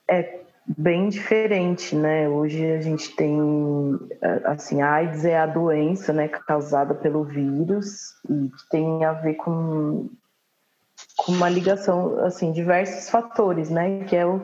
é 0.09 0.42
bem 0.67 1.09
diferente, 1.09 1.95
né? 1.97 2.29
Hoje 2.29 2.65
a 2.73 2.81
gente 2.81 3.15
tem, 3.17 3.39
assim, 4.45 4.81
a 4.81 4.93
AIDS 4.93 5.25
é 5.25 5.39
a 5.39 5.47
doença, 5.47 6.13
né, 6.13 6.29
causada 6.29 6.95
pelo 6.95 7.25
vírus 7.25 8.15
e 8.29 8.49
que 8.49 8.69
tem 8.71 9.05
a 9.05 9.13
ver 9.13 9.35
com, 9.35 10.09
com 11.17 11.33
uma 11.33 11.49
ligação, 11.49 12.25
assim, 12.25 12.53
diversos 12.53 13.11
fatores, 13.11 13.71
né? 13.71 14.05
Que 14.05 14.17
é 14.17 14.27
o, 14.27 14.41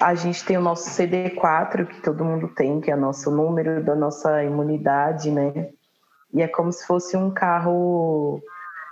a 0.00 0.14
gente 0.14 0.44
tem 0.44 0.56
o 0.56 0.62
nosso 0.62 0.88
CD4 0.90 1.86
que 1.86 2.02
todo 2.02 2.24
mundo 2.24 2.48
tem, 2.48 2.80
que 2.80 2.90
é 2.90 2.94
o 2.94 3.00
nosso 3.00 3.30
número 3.30 3.84
da 3.84 3.94
nossa 3.94 4.42
imunidade, 4.42 5.30
né? 5.30 5.70
E 6.32 6.42
é 6.42 6.48
como 6.48 6.72
se 6.72 6.86
fosse 6.86 7.16
um 7.16 7.30
carro 7.30 8.42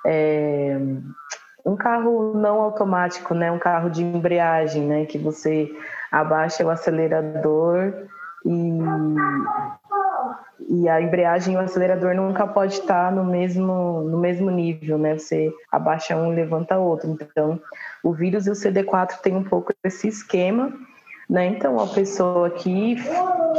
é, 0.06 0.78
um 1.64 1.76
carro 1.76 2.34
não 2.34 2.60
automático, 2.60 3.34
né? 3.34 3.50
Um 3.50 3.58
carro 3.58 3.88
de 3.88 4.02
embreagem, 4.02 4.82
né? 4.82 5.06
Que 5.06 5.18
você 5.18 5.70
abaixa 6.14 6.64
o 6.64 6.71
acelerador 6.71 7.92
e, 8.44 8.78
e 10.68 10.88
a 10.88 11.00
embreagem 11.00 11.54
e 11.54 11.56
o 11.56 11.61
acelerador 11.61 12.14
nunca 12.14 12.47
pode 12.47 12.75
estar 12.75 13.11
no 13.11 13.25
mesmo, 13.25 14.02
no 14.02 14.18
mesmo 14.18 14.49
nível, 14.49 14.97
né? 14.97 15.18
Você 15.18 15.52
abaixa 15.73 16.16
um 16.16 16.33
e 16.33 16.37
levanta 16.37 16.78
outro. 16.78 17.11
Então, 17.11 17.61
o 18.02 18.12
vírus 18.12 18.47
e 18.47 18.50
o 18.50 18.54
CD4 18.54 19.21
tem 19.23 19.35
um 19.35 19.42
pouco 19.42 19.73
esse 19.83 20.06
esquema, 20.06 20.73
né? 21.28 21.47
Então, 21.47 21.80
a 21.80 21.88
pessoa 21.88 22.49
que, 22.50 22.94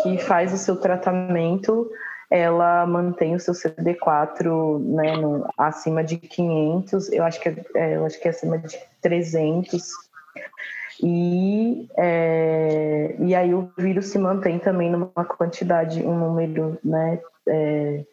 que 0.01 0.17
faz 0.19 0.53
o 0.53 0.57
seu 0.57 0.77
tratamento, 0.77 1.91
ela 2.31 2.85
mantém 2.85 3.35
o 3.35 3.39
seu 3.39 3.53
CD4 3.53 4.79
né, 4.79 5.17
no, 5.17 5.45
acima 5.57 6.01
de 6.05 6.15
500, 6.15 7.11
eu 7.11 7.23
acho 7.25 7.41
que 7.41 7.49
é, 7.49 7.55
é, 7.75 7.95
eu 7.97 8.05
acho 8.05 8.19
que 8.19 8.29
é 8.29 8.31
acima 8.31 8.57
de 8.57 8.79
300 9.01 10.05
e, 11.01 11.87
é, 11.97 13.15
e 13.19 13.35
aí 13.35 13.53
o 13.53 13.69
vírus 13.77 14.07
se 14.07 14.17
mantém 14.17 14.59
também 14.59 14.89
numa 14.89 15.25
quantidade, 15.25 16.03
um 16.03 16.17
número 16.17 16.77
né, 16.83 17.19
é, 17.47 18.05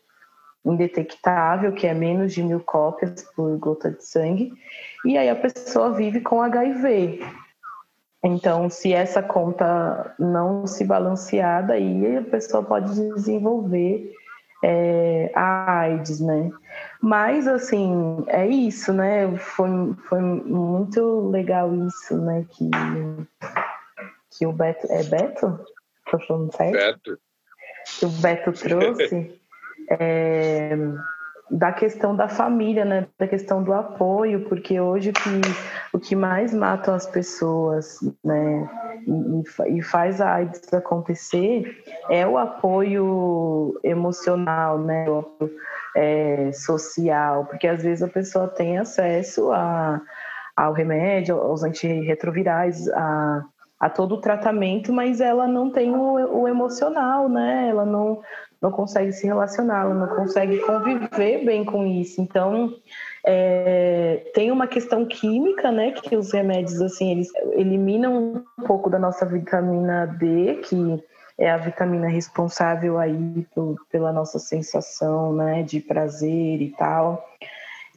indetectável, 0.64 1.72
que 1.72 1.86
é 1.86 1.94
menos 1.94 2.32
de 2.32 2.42
mil 2.42 2.60
cópias 2.60 3.22
por 3.34 3.56
gota 3.58 3.90
de 3.90 4.04
sangue, 4.04 4.52
e 5.04 5.16
aí 5.16 5.28
a 5.28 5.36
pessoa 5.36 5.92
vive 5.92 6.20
com 6.20 6.42
HIV. 6.42 7.20
Então, 8.24 8.70
se 8.70 8.92
essa 8.92 9.20
conta 9.20 10.14
não 10.18 10.64
se 10.66 10.84
balancear, 10.84 11.68
aí 11.70 12.16
a 12.16 12.22
pessoa 12.22 12.62
pode 12.62 12.94
desenvolver 13.14 14.12
é, 14.62 15.30
a 15.34 15.80
AIDS, 15.80 16.20
né? 16.20 16.50
Mas, 17.00 17.48
assim, 17.48 18.24
é 18.28 18.46
isso, 18.46 18.92
né? 18.92 19.36
Foi, 19.36 19.68
foi 20.08 20.20
muito 20.20 21.28
legal 21.30 21.74
isso, 21.86 22.16
né? 22.16 22.46
Que, 22.50 22.70
que 24.30 24.46
o 24.46 24.52
Beto... 24.52 24.86
É 24.90 25.02
Beto? 25.02 25.60
Tô 26.10 26.18
falando 26.20 26.56
certo? 26.56 27.10
Beto. 27.10 27.20
Que 27.98 28.06
o 28.06 28.08
Beto 28.08 28.52
trouxe. 28.52 29.40
é, 29.90 30.76
da 31.52 31.70
questão 31.70 32.16
da 32.16 32.28
família, 32.28 32.84
né? 32.84 33.06
Da 33.18 33.28
questão 33.28 33.62
do 33.62 33.74
apoio, 33.74 34.48
porque 34.48 34.80
hoje 34.80 35.10
o 35.10 35.12
que, 35.12 35.40
o 35.92 35.98
que 35.98 36.16
mais 36.16 36.54
mata 36.54 36.94
as 36.94 37.06
pessoas, 37.06 37.98
né? 38.24 38.68
E, 39.06 39.78
e 39.78 39.82
faz 39.82 40.20
a 40.20 40.34
AIDS 40.34 40.72
acontecer 40.72 41.82
é 42.08 42.26
o 42.26 42.38
apoio 42.38 43.78
emocional, 43.84 44.78
né? 44.78 45.08
O 45.08 45.18
apoio, 45.18 45.50
é, 45.94 46.50
social, 46.52 47.44
porque 47.44 47.68
às 47.68 47.82
vezes 47.82 48.02
a 48.02 48.08
pessoa 48.08 48.48
tem 48.48 48.78
acesso 48.78 49.52
a, 49.52 50.00
ao 50.56 50.72
remédio, 50.72 51.36
aos 51.36 51.62
antirretrovirais, 51.62 52.88
a, 52.88 53.44
a 53.82 53.90
todo 53.90 54.14
o 54.14 54.20
tratamento, 54.20 54.92
mas 54.92 55.20
ela 55.20 55.48
não 55.48 55.68
tem 55.68 55.92
o, 55.92 56.42
o 56.42 56.46
emocional, 56.46 57.28
né? 57.28 57.66
Ela 57.68 57.84
não, 57.84 58.22
não 58.60 58.70
consegue 58.70 59.10
se 59.10 59.26
relacionar, 59.26 59.80
ela 59.80 59.94
não 59.94 60.06
consegue 60.06 60.60
conviver 60.60 61.44
bem 61.44 61.64
com 61.64 61.84
isso. 61.84 62.20
Então, 62.20 62.72
é, 63.26 64.30
tem 64.34 64.52
uma 64.52 64.68
questão 64.68 65.04
química, 65.04 65.72
né, 65.72 65.90
que 65.90 66.16
os 66.16 66.32
remédios, 66.32 66.80
assim, 66.80 67.10
eles 67.10 67.28
eliminam 67.54 68.44
um 68.56 68.62
pouco 68.64 68.88
da 68.88 69.00
nossa 69.00 69.26
vitamina 69.26 70.06
D, 70.06 70.60
que 70.62 71.02
é 71.36 71.50
a 71.50 71.56
vitamina 71.56 72.06
responsável 72.06 73.00
aí 73.00 73.44
pela 73.90 74.12
nossa 74.12 74.38
sensação, 74.38 75.34
né, 75.34 75.64
de 75.64 75.80
prazer 75.80 76.62
e 76.62 76.72
tal, 76.78 77.28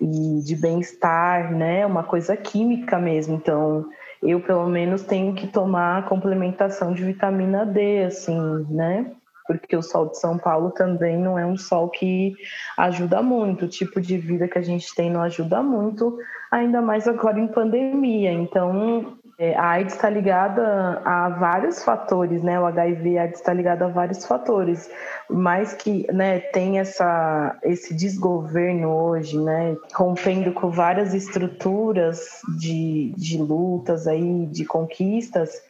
e 0.01 0.42
de 0.44 0.56
bem-estar, 0.56 1.54
né, 1.56 1.86
uma 1.86 2.01
coisa 2.01 2.36
química 2.36 2.98
mesmo. 2.98 3.36
Então, 3.36 3.86
eu, 4.27 4.39
pelo 4.41 4.67
menos, 4.67 5.03
tenho 5.03 5.34
que 5.34 5.48
tomar 5.48 6.08
complementação 6.08 6.94
de 6.94 7.03
vitamina 7.03 7.65
D, 7.65 8.03
assim, 8.03 8.39
né, 8.70 9.12
porque 9.48 9.75
o 9.75 9.82
sol 9.82 10.08
de 10.10 10.20
São 10.20 10.38
Paulo 10.38 10.72
também 10.72 11.17
não 11.17 11.38
é 11.38 11.46
um 11.46 11.58
sol 11.58 11.89
que 11.89 12.34
ajuda 12.77 13.22
muito. 13.22 13.65
O 13.65 13.70
tipo 13.70 14.01
de 14.01 14.17
vida 14.17 14.48
que 14.48 14.58
a 14.58 14.62
gente 14.62 14.94
tem 14.96 15.12
não 15.12 15.22
ajuda 15.22 15.62
muito, 15.62 16.17
ainda 16.51 16.82
mais 16.82 17.08
agora 17.08 17.39
em 17.39 17.48
pandemia. 17.48 18.32
Então, 18.32 19.17
a 19.58 19.72
AIDS 19.72 19.96
está 19.96 20.10
ligada 20.10 21.01
a 21.04 21.30
vários 21.30 21.84
fatores, 21.84 22.42
né? 22.42 22.58
O 22.60 22.65
HIV 22.65 23.18
AIDS 23.18 23.39
está 23.39 23.54
ligado 23.54 23.84
a 23.84 23.88
vários 23.89 24.25
fatores, 24.25 24.89
mas 25.30 25.74
que 25.74 26.08
né, 26.12 26.39
tem 26.39 26.80
essa, 26.80 27.58
esse 27.63 27.94
desgoverno 27.94 28.89
hoje, 28.89 29.38
né? 29.38 29.75
Rompendo 29.94 30.54
com 30.54 30.70
várias 30.70 31.13
estruturas 31.13 32.42
de, 32.58 33.13
de 33.18 33.38
lutas 33.38 34.08
aí, 34.08 34.46
de 34.46 34.63
conquistas, 34.63 35.62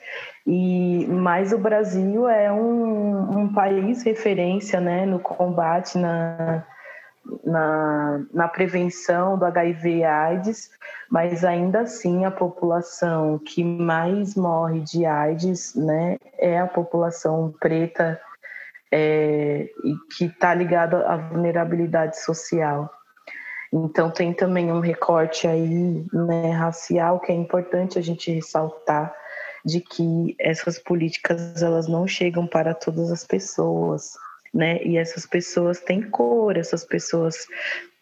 e 0.46 1.08
mas 1.10 1.52
o 1.52 1.58
Brasil 1.58 2.30
é 2.30 2.52
um, 2.52 3.40
um 3.40 3.54
país 3.54 4.04
referência, 4.04 4.80
né? 4.80 5.08
No 5.08 5.20
combate 5.20 5.98
na 5.98 6.64
na, 7.44 8.24
na 8.34 8.48
prevenção 8.48 9.38
do 9.38 9.46
HIV 9.46 10.04
AIDS, 10.04 10.70
mas 11.10 11.44
ainda 11.44 11.82
assim 11.82 12.26
a 12.26 12.32
população 12.32 13.40
que 13.40 13.64
mais 13.64 14.36
morre 14.36 14.82
de 14.82 15.06
AIDS 15.06 15.76
né, 15.76 16.18
é 16.38 16.60
a 16.60 16.68
população 16.68 17.54
preta 17.60 18.20
é, 18.92 19.70
e 19.84 19.96
que 20.16 20.26
está 20.26 20.54
ligada 20.54 21.08
à 21.08 21.18
vulnerabilidade 21.18 22.20
social. 22.20 22.90
Então 23.72 24.10
tem 24.10 24.34
também 24.34 24.72
um 24.72 24.80
recorte 24.80 25.48
aí 25.48 26.06
né, 26.14 26.52
racial 26.52 27.20
que 27.20 27.32
é 27.32 27.36
importante 27.36 28.00
a 28.00 28.02
gente 28.02 28.32
ressaltar 28.32 29.14
de 29.66 29.82
que 29.82 30.36
essas 30.40 30.78
políticas 30.78 31.62
elas 31.62 31.88
não 31.88 32.08
chegam 32.08 32.46
para 32.46 32.74
todas 32.74 33.12
as 33.12 33.26
pessoas 33.26 34.14
né? 34.56 34.80
E 34.82 34.98
essas 34.98 35.26
pessoas 35.26 35.82
têm 35.82 36.02
cor, 36.02 36.56
essas 36.56 36.86
pessoas 36.86 37.46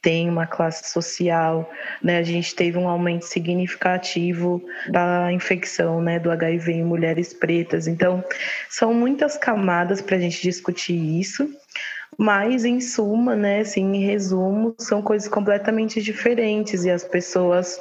tem 0.04 0.30
uma 0.30 0.46
classe 0.46 0.92
social, 0.92 1.68
né? 2.04 2.18
A 2.18 2.24
gente 2.24 2.54
teve 2.54 2.78
um 2.78 2.88
aumento 2.90 3.26
significativo 3.26 4.62
da 4.90 5.32
infecção, 5.32 6.02
né, 6.02 6.20
do 6.20 6.30
HIV 6.30 6.74
em 6.74 6.84
mulheres 6.84 7.34
pretas. 7.34 7.88
Então, 7.88 8.24
são 8.70 8.94
muitas 8.94 9.38
camadas 9.38 10.02
para 10.02 10.18
a 10.18 10.20
gente 10.20 10.42
discutir 10.42 10.94
isso, 10.94 11.50
mas 12.18 12.66
em 12.66 12.82
suma, 12.82 13.34
né, 13.36 13.62
assim, 13.62 13.96
em 13.96 14.06
resumo, 14.06 14.76
são 14.78 15.02
coisas 15.02 15.30
completamente 15.30 16.02
diferentes 16.02 16.84
e 16.84 16.92
as 16.92 17.06
pessoas 17.06 17.80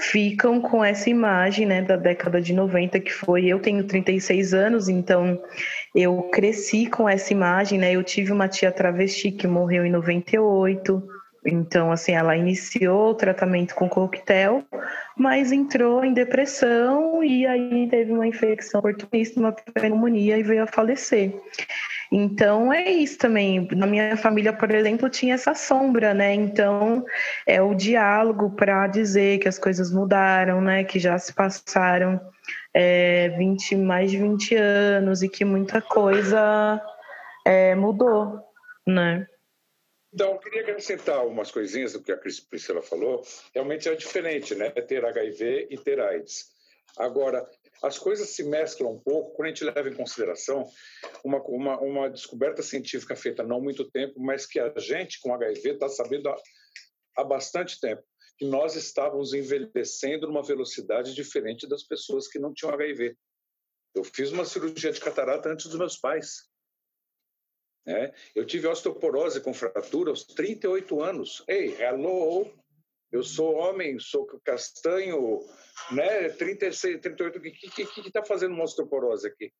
ficam 0.00 0.60
com 0.60 0.84
essa 0.84 1.08
imagem, 1.08 1.64
né, 1.64 1.80
da 1.80 1.96
década 1.96 2.40
de 2.40 2.52
90 2.52 2.98
que 2.98 3.12
foi, 3.12 3.46
eu 3.46 3.60
tenho 3.60 3.84
36 3.84 4.52
anos, 4.52 4.88
então 4.88 5.40
eu 5.94 6.22
cresci 6.32 6.86
com 6.86 7.08
essa 7.08 7.32
imagem, 7.32 7.78
né? 7.78 7.92
Eu 7.92 8.02
tive 8.02 8.32
uma 8.32 8.48
tia 8.48 8.72
travesti 8.72 9.30
que 9.30 9.46
morreu 9.46 9.84
em 9.84 9.90
98. 9.90 11.02
Então, 11.44 11.90
assim, 11.90 12.12
ela 12.12 12.36
iniciou 12.36 13.10
o 13.10 13.14
tratamento 13.14 13.74
com 13.74 13.88
coquetel, 13.88 14.64
mas 15.16 15.50
entrou 15.50 16.04
em 16.04 16.14
depressão 16.14 17.22
e 17.22 17.46
aí 17.46 17.88
teve 17.88 18.12
uma 18.12 18.26
infecção 18.26 18.78
oportunista, 18.78 19.40
uma 19.40 19.52
pneumonia 19.52 20.38
e 20.38 20.42
veio 20.42 20.62
a 20.62 20.66
falecer. 20.66 21.34
Então, 22.14 22.70
é 22.70 22.90
isso 22.90 23.16
também. 23.16 23.66
Na 23.72 23.86
minha 23.86 24.18
família, 24.18 24.52
por 24.52 24.70
exemplo, 24.70 25.08
tinha 25.08 25.34
essa 25.34 25.54
sombra, 25.54 26.12
né? 26.12 26.34
Então, 26.34 27.06
é 27.46 27.62
o 27.62 27.74
diálogo 27.74 28.50
para 28.50 28.86
dizer 28.86 29.38
que 29.38 29.48
as 29.48 29.58
coisas 29.58 29.90
mudaram, 29.90 30.60
né? 30.60 30.84
Que 30.84 30.98
já 30.98 31.18
se 31.18 31.32
passaram 31.32 32.20
é, 32.74 33.30
20, 33.30 33.76
mais 33.76 34.10
de 34.10 34.18
20 34.18 34.54
anos 34.54 35.22
e 35.22 35.28
que 35.28 35.42
muita 35.42 35.80
coisa 35.80 36.82
é, 37.46 37.74
mudou, 37.74 38.40
né? 38.86 39.26
Então, 40.12 40.32
eu 40.32 40.38
queria 40.38 40.60
acrescentar 40.60 41.26
umas 41.26 41.50
coisinhas 41.50 41.94
do 41.94 42.02
que 42.02 42.12
a 42.12 42.18
Priscila 42.18 42.82
falou. 42.82 43.22
Realmente 43.54 43.88
é 43.88 43.94
diferente, 43.94 44.54
né? 44.54 44.68
Ter 44.68 45.02
HIV 45.02 45.68
e 45.70 45.78
ter 45.78 45.98
AIDS. 45.98 46.52
Agora, 46.98 47.48
as 47.82 47.98
coisas 47.98 48.30
se 48.30 48.44
mesclam 48.44 48.92
um 48.92 48.98
pouco 49.00 49.34
quando 49.34 49.46
a 49.46 49.48
gente 49.48 49.64
leva 49.64 49.88
em 49.88 49.94
consideração 49.94 50.64
uma, 51.24 51.42
uma, 51.42 51.80
uma 51.80 52.08
descoberta 52.08 52.62
científica 52.62 53.16
feita 53.16 53.42
não 53.42 53.60
muito 53.60 53.90
tempo, 53.90 54.20
mas 54.20 54.46
que 54.46 54.60
a 54.60 54.72
gente 54.78 55.20
com 55.20 55.34
HIV 55.34 55.70
está 55.70 55.88
sabendo 55.88 56.28
há, 56.28 56.36
há 57.18 57.24
bastante 57.24 57.80
tempo, 57.80 58.02
que 58.38 58.46
nós 58.46 58.76
estávamos 58.76 59.34
envelhecendo 59.34 60.28
numa 60.28 60.44
velocidade 60.44 61.12
diferente 61.12 61.68
das 61.68 61.82
pessoas 61.82 62.28
que 62.28 62.38
não 62.38 62.54
tinham 62.54 62.72
HIV. 62.72 63.16
Eu 63.94 64.04
fiz 64.04 64.30
uma 64.30 64.44
cirurgia 64.44 64.92
de 64.92 65.00
catarata 65.00 65.48
antes 65.48 65.66
dos 65.66 65.78
meus 65.78 65.98
pais. 65.98 66.48
Né? 67.84 68.14
Eu 68.34 68.46
tive 68.46 68.68
osteoporose 68.68 69.40
com 69.40 69.52
fratura 69.52 70.10
aos 70.10 70.24
38 70.24 71.02
anos. 71.02 71.42
Ei, 71.48 71.74
hello! 71.82 72.61
Eu 73.12 73.22
sou 73.22 73.54
homem, 73.54 73.98
sou 73.98 74.26
castanho, 74.42 75.40
né? 75.90 76.30
36, 76.30 77.00
38. 77.00 77.38
O 77.38 77.42
que 77.42 78.00
está 78.00 78.22
tá 78.22 78.24
fazendo 78.24 78.54
uma 78.54 78.64
osteoporose 78.64 79.28
aqui? 79.28 79.52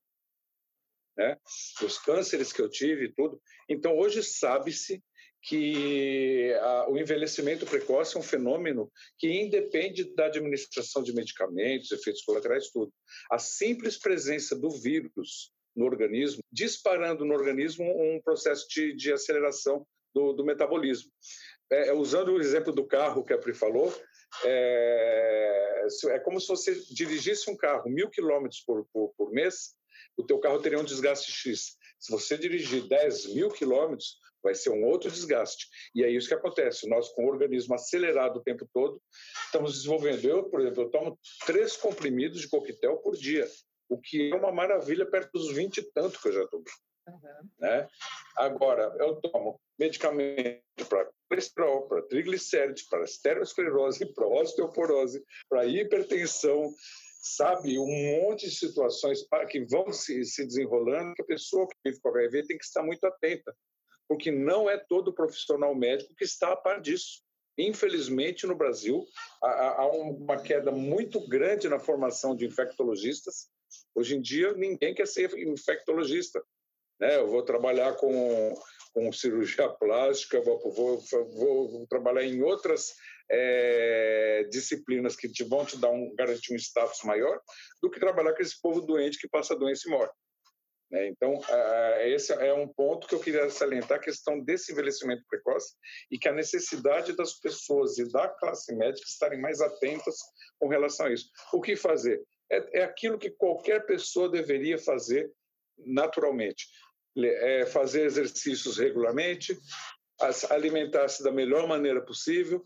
Né? 1.17 1.37
Os 1.85 1.99
cânceres 1.99 2.51
que 2.51 2.63
eu 2.63 2.71
tive 2.71 3.13
tudo. 3.13 3.39
Então, 3.69 3.95
hoje 3.95 4.23
sabe-se 4.23 5.03
que 5.43 6.53
a, 6.63 6.89
o 6.89 6.97
envelhecimento 6.97 7.67
precoce 7.67 8.17
é 8.17 8.21
um 8.21 8.23
fenômeno 8.23 8.91
que 9.19 9.29
independe 9.29 10.15
da 10.15 10.27
administração 10.27 11.03
de 11.03 11.13
medicamentos, 11.13 11.91
efeitos 11.91 12.23
colaterais, 12.23 12.71
tudo. 12.71 12.91
A 13.31 13.39
simples 13.39 13.99
presença 13.99 14.57
do 14.57 14.71
vírus 14.71 15.53
no 15.77 15.85
organismo, 15.85 16.43
disparando 16.51 17.25
no 17.25 17.35
organismo 17.35 17.85
um 17.85 18.21
processo 18.23 18.67
de, 18.69 18.95
de 18.95 19.13
aceleração 19.13 19.87
do, 20.15 20.33
do 20.33 20.45
metabolismo. 20.45 21.11
É, 21.73 21.89
é, 21.89 21.93
usando 21.93 22.33
o 22.33 22.41
exemplo 22.41 22.73
do 22.73 22.87
carro 22.87 23.25
que 23.25 23.33
a 23.33 23.39
Pri 23.39 23.55
falou, 23.55 23.93
é, 24.45 25.87
é 26.11 26.19
como 26.21 26.41
se 26.41 26.49
você 26.49 26.75
dirigisse 26.91 27.51
um 27.51 27.57
carro 27.57 27.89
mil 27.89 28.11
quilômetros 28.11 28.61
por, 28.61 28.87
por, 28.93 29.15
por 29.17 29.33
mês, 29.33 29.75
o 30.17 30.25
teu 30.25 30.39
carro 30.39 30.61
teria 30.61 30.79
um 30.79 30.85
desgaste 30.85 31.33
X. 31.33 31.77
Se 31.99 32.13
você 32.13 32.37
dirigir 32.37 32.87
10 32.87 33.35
mil 33.35 33.49
quilômetros, 33.49 34.19
vai 34.43 34.55
ser 34.55 34.71
um 34.71 34.85
outro 34.85 35.11
desgaste. 35.11 35.67
E 35.95 36.03
é 36.05 36.11
isso 36.11 36.29
que 36.29 36.35
acontece. 36.35 36.89
Nós, 36.89 37.09
com 37.11 37.25
o 37.25 37.29
organismo 37.29 37.75
acelerado 37.75 38.39
o 38.39 38.43
tempo 38.43 38.69
todo, 38.75 39.01
estamos 39.47 39.73
desenvolvendo. 39.75 40.25
Eu, 40.25 40.45
por 40.51 40.61
exemplo, 40.61 40.83
eu 40.83 40.91
tomo 40.91 41.19
três 41.47 41.77
comprimidos 41.77 42.41
de 42.41 42.49
coquetel 42.49 42.99
por 42.99 43.17
dia 43.17 43.49
o 43.89 44.01
que 44.01 44.31
é 44.31 44.35
uma 44.35 44.51
maravilha 44.51 45.07
perto 45.07 45.31
dos 45.33 45.53
20 45.53 45.79
e 45.79 45.93
tanto 45.93 46.21
que 46.21 46.29
eu 46.29 46.33
já 46.33 46.47
tomei. 46.49 46.73
Uhum. 47.09 47.49
Né? 47.59 47.89
Agora, 48.37 48.95
eu 48.99 49.17
tomo 49.17 49.61
medicamento 49.79 50.63
para 50.89 51.11
colesterol, 51.29 51.89
para 51.89 52.03
triglicérides, 52.03 52.89
para 52.89 53.05
esteroesclerose, 53.05 54.13
para 54.15 54.27
osteoporose, 54.27 55.25
para 55.49 55.67
hipertensão, 55.67 56.73
sabe? 57.23 57.79
Um 57.79 58.23
monte 58.23 58.47
de 58.49 58.55
situações 58.55 59.27
que 59.51 59.65
vão 59.65 59.93
se, 59.93 60.25
se 60.25 60.47
desenrolando 60.47 61.15
que 61.15 61.23
a 61.23 61.27
pessoa 61.27 61.67
que 61.67 61.77
vive 61.85 62.01
com 62.01 62.09
HIV 62.11 62.47
tem 62.47 62.59
que 62.59 62.65
estar 62.65 62.83
muito 62.83 63.05
atenta, 63.05 63.55
porque 64.09 64.31
não 64.31 64.69
é 64.69 64.79
todo 64.79 65.15
profissional 65.15 65.75
médico 65.75 66.15
que 66.15 66.25
está 66.25 66.53
a 66.53 66.57
par 66.57 66.81
disso. 66.81 67.23
Infelizmente, 67.59 68.47
no 68.47 68.57
Brasil, 68.57 69.05
há, 69.43 69.83
há 69.83 69.87
uma 69.91 70.41
queda 70.41 70.71
muito 70.71 71.27
grande 71.29 71.69
na 71.69 71.79
formação 71.79 72.35
de 72.35 72.47
infectologistas 72.47 73.51
Hoje 73.95 74.17
em 74.17 74.21
dia, 74.21 74.53
ninguém 74.55 74.95
quer 74.95 75.07
ser 75.07 75.33
infectologista. 75.39 76.43
Né? 77.03 77.17
Eu 77.17 77.27
vou 77.27 77.43
trabalhar 77.43 77.95
com, 77.97 78.55
com 78.95 79.13
cirurgia 79.13 79.69
plástica, 79.75 80.41
vou, 80.41 80.59
vou, 80.73 81.01
vou, 81.01 81.71
vou 81.71 81.87
trabalhar 81.89 82.23
em 82.23 82.43
outras 82.43 82.95
é, 83.29 84.47
disciplinas 84.49 85.17
que 85.17 85.29
te, 85.29 85.43
vão 85.43 85.67
te 85.67 85.77
dar 85.77 85.91
um, 85.91 86.15
garantir 86.15 86.55
um 86.55 86.57
status 86.57 87.03
maior 87.03 87.41
do 87.83 87.91
que 87.91 87.99
trabalhar 87.99 88.33
com 88.35 88.43
esse 88.43 88.61
povo 88.63 88.81
doente 88.81 89.19
que 89.19 89.29
passa 89.29 89.59
doença 89.59 89.89
e 89.89 89.91
morre. 89.91 90.11
Né? 90.93 91.09
Então, 91.09 91.41
esse 92.05 92.33
é 92.35 92.55
um 92.55 92.69
ponto 92.69 93.09
que 93.09 93.17
eu 93.17 93.21
queria 93.21 93.51
salientar, 93.51 93.99
a 93.99 94.03
questão 94.03 94.39
desse 94.39 94.71
envelhecimento 94.71 95.25
precoce 95.29 95.75
e 96.09 96.17
que 96.17 96.29
a 96.29 96.33
necessidade 96.33 97.17
das 97.17 97.41
pessoas 97.41 97.99
e 97.99 98.09
da 98.13 98.29
classe 98.29 98.73
médica 98.77 99.09
estarem 99.09 99.41
mais 99.41 99.61
atentas 99.61 100.17
com 100.61 100.69
relação 100.69 101.07
a 101.07 101.13
isso. 101.13 101.29
O 101.53 101.61
que 101.61 101.75
fazer? 101.75 102.23
é, 102.53 102.81
é 102.81 102.85
aquilo 102.85 103.19
que 103.19 103.31
qualquer 103.31 103.87
pessoa 103.87 104.29
deveria 104.29 104.79
fazer 104.79 105.33
naturalmente. 105.79 106.67
É 107.17 107.67
fazer 107.67 108.05
exercícios 108.05 108.79
regularmente, 108.79 109.59
alimentar-se 110.51 111.23
da 111.23 111.31
melhor 111.31 111.67
maneira 111.67 112.01
possível, 112.01 112.65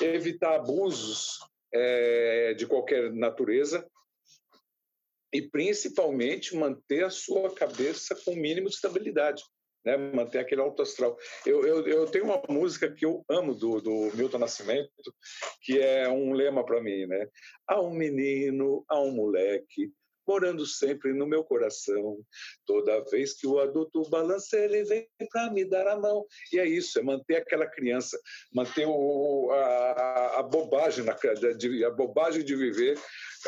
evitar 0.00 0.56
abusos 0.56 1.38
é, 1.72 2.54
de 2.54 2.66
qualquer 2.66 3.12
natureza 3.12 3.88
e, 5.32 5.42
principalmente, 5.42 6.56
manter 6.56 7.04
a 7.04 7.10
sua 7.10 7.54
cabeça 7.54 8.14
com 8.24 8.32
o 8.32 8.36
mínimo 8.36 8.68
de 8.68 8.74
estabilidade 8.74 9.42
né, 9.84 9.96
manter 9.96 10.38
aquele 10.38 10.60
alto 10.60 10.82
astral. 10.82 11.16
Eu, 11.44 11.66
eu, 11.66 11.86
eu, 11.86 12.06
tenho 12.06 12.24
uma 12.24 12.42
música 12.48 12.90
que 12.92 13.04
eu 13.04 13.24
amo 13.28 13.54
do, 13.54 13.80
do 13.80 14.16
Milton 14.16 14.38
Nascimento, 14.38 14.90
que 15.62 15.78
é 15.78 16.08
um 16.08 16.32
lema 16.32 16.64
para 16.64 16.82
mim, 16.82 17.06
né? 17.06 17.26
Há 17.66 17.80
um 17.80 17.90
menino, 17.90 18.84
há 18.88 19.00
um 19.00 19.12
moleque, 19.12 19.92
morando 20.26 20.66
sempre 20.66 21.12
no 21.12 21.26
meu 21.26 21.44
coração. 21.44 22.18
Toda 22.66 23.04
vez 23.10 23.34
que 23.34 23.46
o 23.46 23.58
adulto 23.58 24.08
balança, 24.08 24.58
ele 24.58 24.84
vem 24.84 25.08
para 25.30 25.50
me 25.50 25.64
dar 25.64 25.86
a 25.86 25.98
mão. 25.98 26.24
E 26.52 26.58
é 26.58 26.66
isso, 26.66 26.98
é 26.98 27.02
manter 27.02 27.36
aquela 27.36 27.66
criança, 27.66 28.18
manter 28.52 28.86
o, 28.86 29.50
a, 29.52 30.38
a, 30.38 30.42
bobagem 30.42 31.04
na, 31.04 31.14
de, 31.54 31.84
a 31.84 31.90
bobagem 31.90 32.44
de 32.44 32.54
viver 32.56 32.98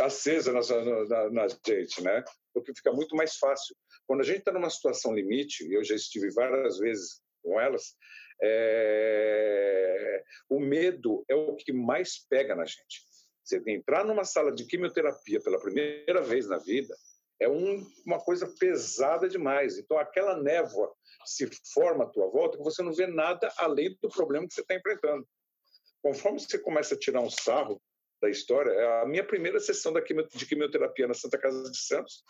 acesa 0.01 0.53
na, 0.53 0.61
na, 1.09 1.31
na 1.31 1.47
gente, 1.67 2.03
né? 2.03 2.25
Porque 2.53 2.75
fica 2.75 2.93
muito 2.93 3.15
mais 3.17 3.37
fácil. 3.37 3.75
Quando 4.07 4.21
a 4.21 4.25
gente 4.25 4.39
está 4.39 4.53
numa 4.53 4.71
situação 4.71 5.15
limite, 5.15 5.67
e 5.67 5.75
eu 5.75 5.85
já 5.85 5.95
estive 5.95 6.31
várias 6.33 6.79
vezes 6.79 7.21
com 7.43 7.61
elas, 7.61 7.95
é... 8.43 10.23
o 10.49 10.59
medo 10.59 11.25
é 11.29 11.35
o 11.35 11.55
que 11.55 11.73
mais 11.73 12.27
pega 12.29 12.55
na 12.55 12.65
gente. 12.65 13.12
Você 13.45 13.61
entrar 13.67 14.05
numa 14.05 14.25
sala 14.25 14.53
de 14.53 14.65
quimioterapia 14.65 15.41
pela 15.41 15.61
primeira 15.61 16.23
vez 16.23 16.49
na 16.49 16.59
vida 16.59 16.95
é 17.41 17.49
um, 17.49 17.85
uma 18.07 18.21
coisa 18.21 18.47
pesada 18.59 19.29
demais. 19.29 19.79
Então, 19.79 19.99
aquela 19.99 20.41
névoa 20.41 20.93
se 21.25 21.49
forma 21.75 22.05
à 22.05 22.07
tua 22.07 22.29
volta 22.29 22.57
que 22.57 22.65
você 22.65 22.83
não 22.83 22.93
vê 22.93 23.07
nada 23.07 23.53
além 23.57 23.97
do 24.01 24.09
problema 24.09 24.47
que 24.47 24.55
você 24.55 24.61
está 24.61 24.75
enfrentando. 24.75 25.27
Conforme 26.03 26.41
você 26.41 26.59
começa 26.59 26.95
a 26.95 26.99
tirar 26.99 27.21
um 27.21 27.31
sarro 27.31 27.81
da 28.21 28.31
história, 28.31 28.71
é 28.71 29.03
a 29.03 29.07
minha 29.07 29.25
primeira 29.25 29.59
sessão 29.59 29.93
de 29.93 30.47
quimioterapia 30.47 31.09
na 31.09 31.15
Santa 31.15 31.37
Casa 31.37 31.69
de 31.69 31.79
Santos, 31.79 32.23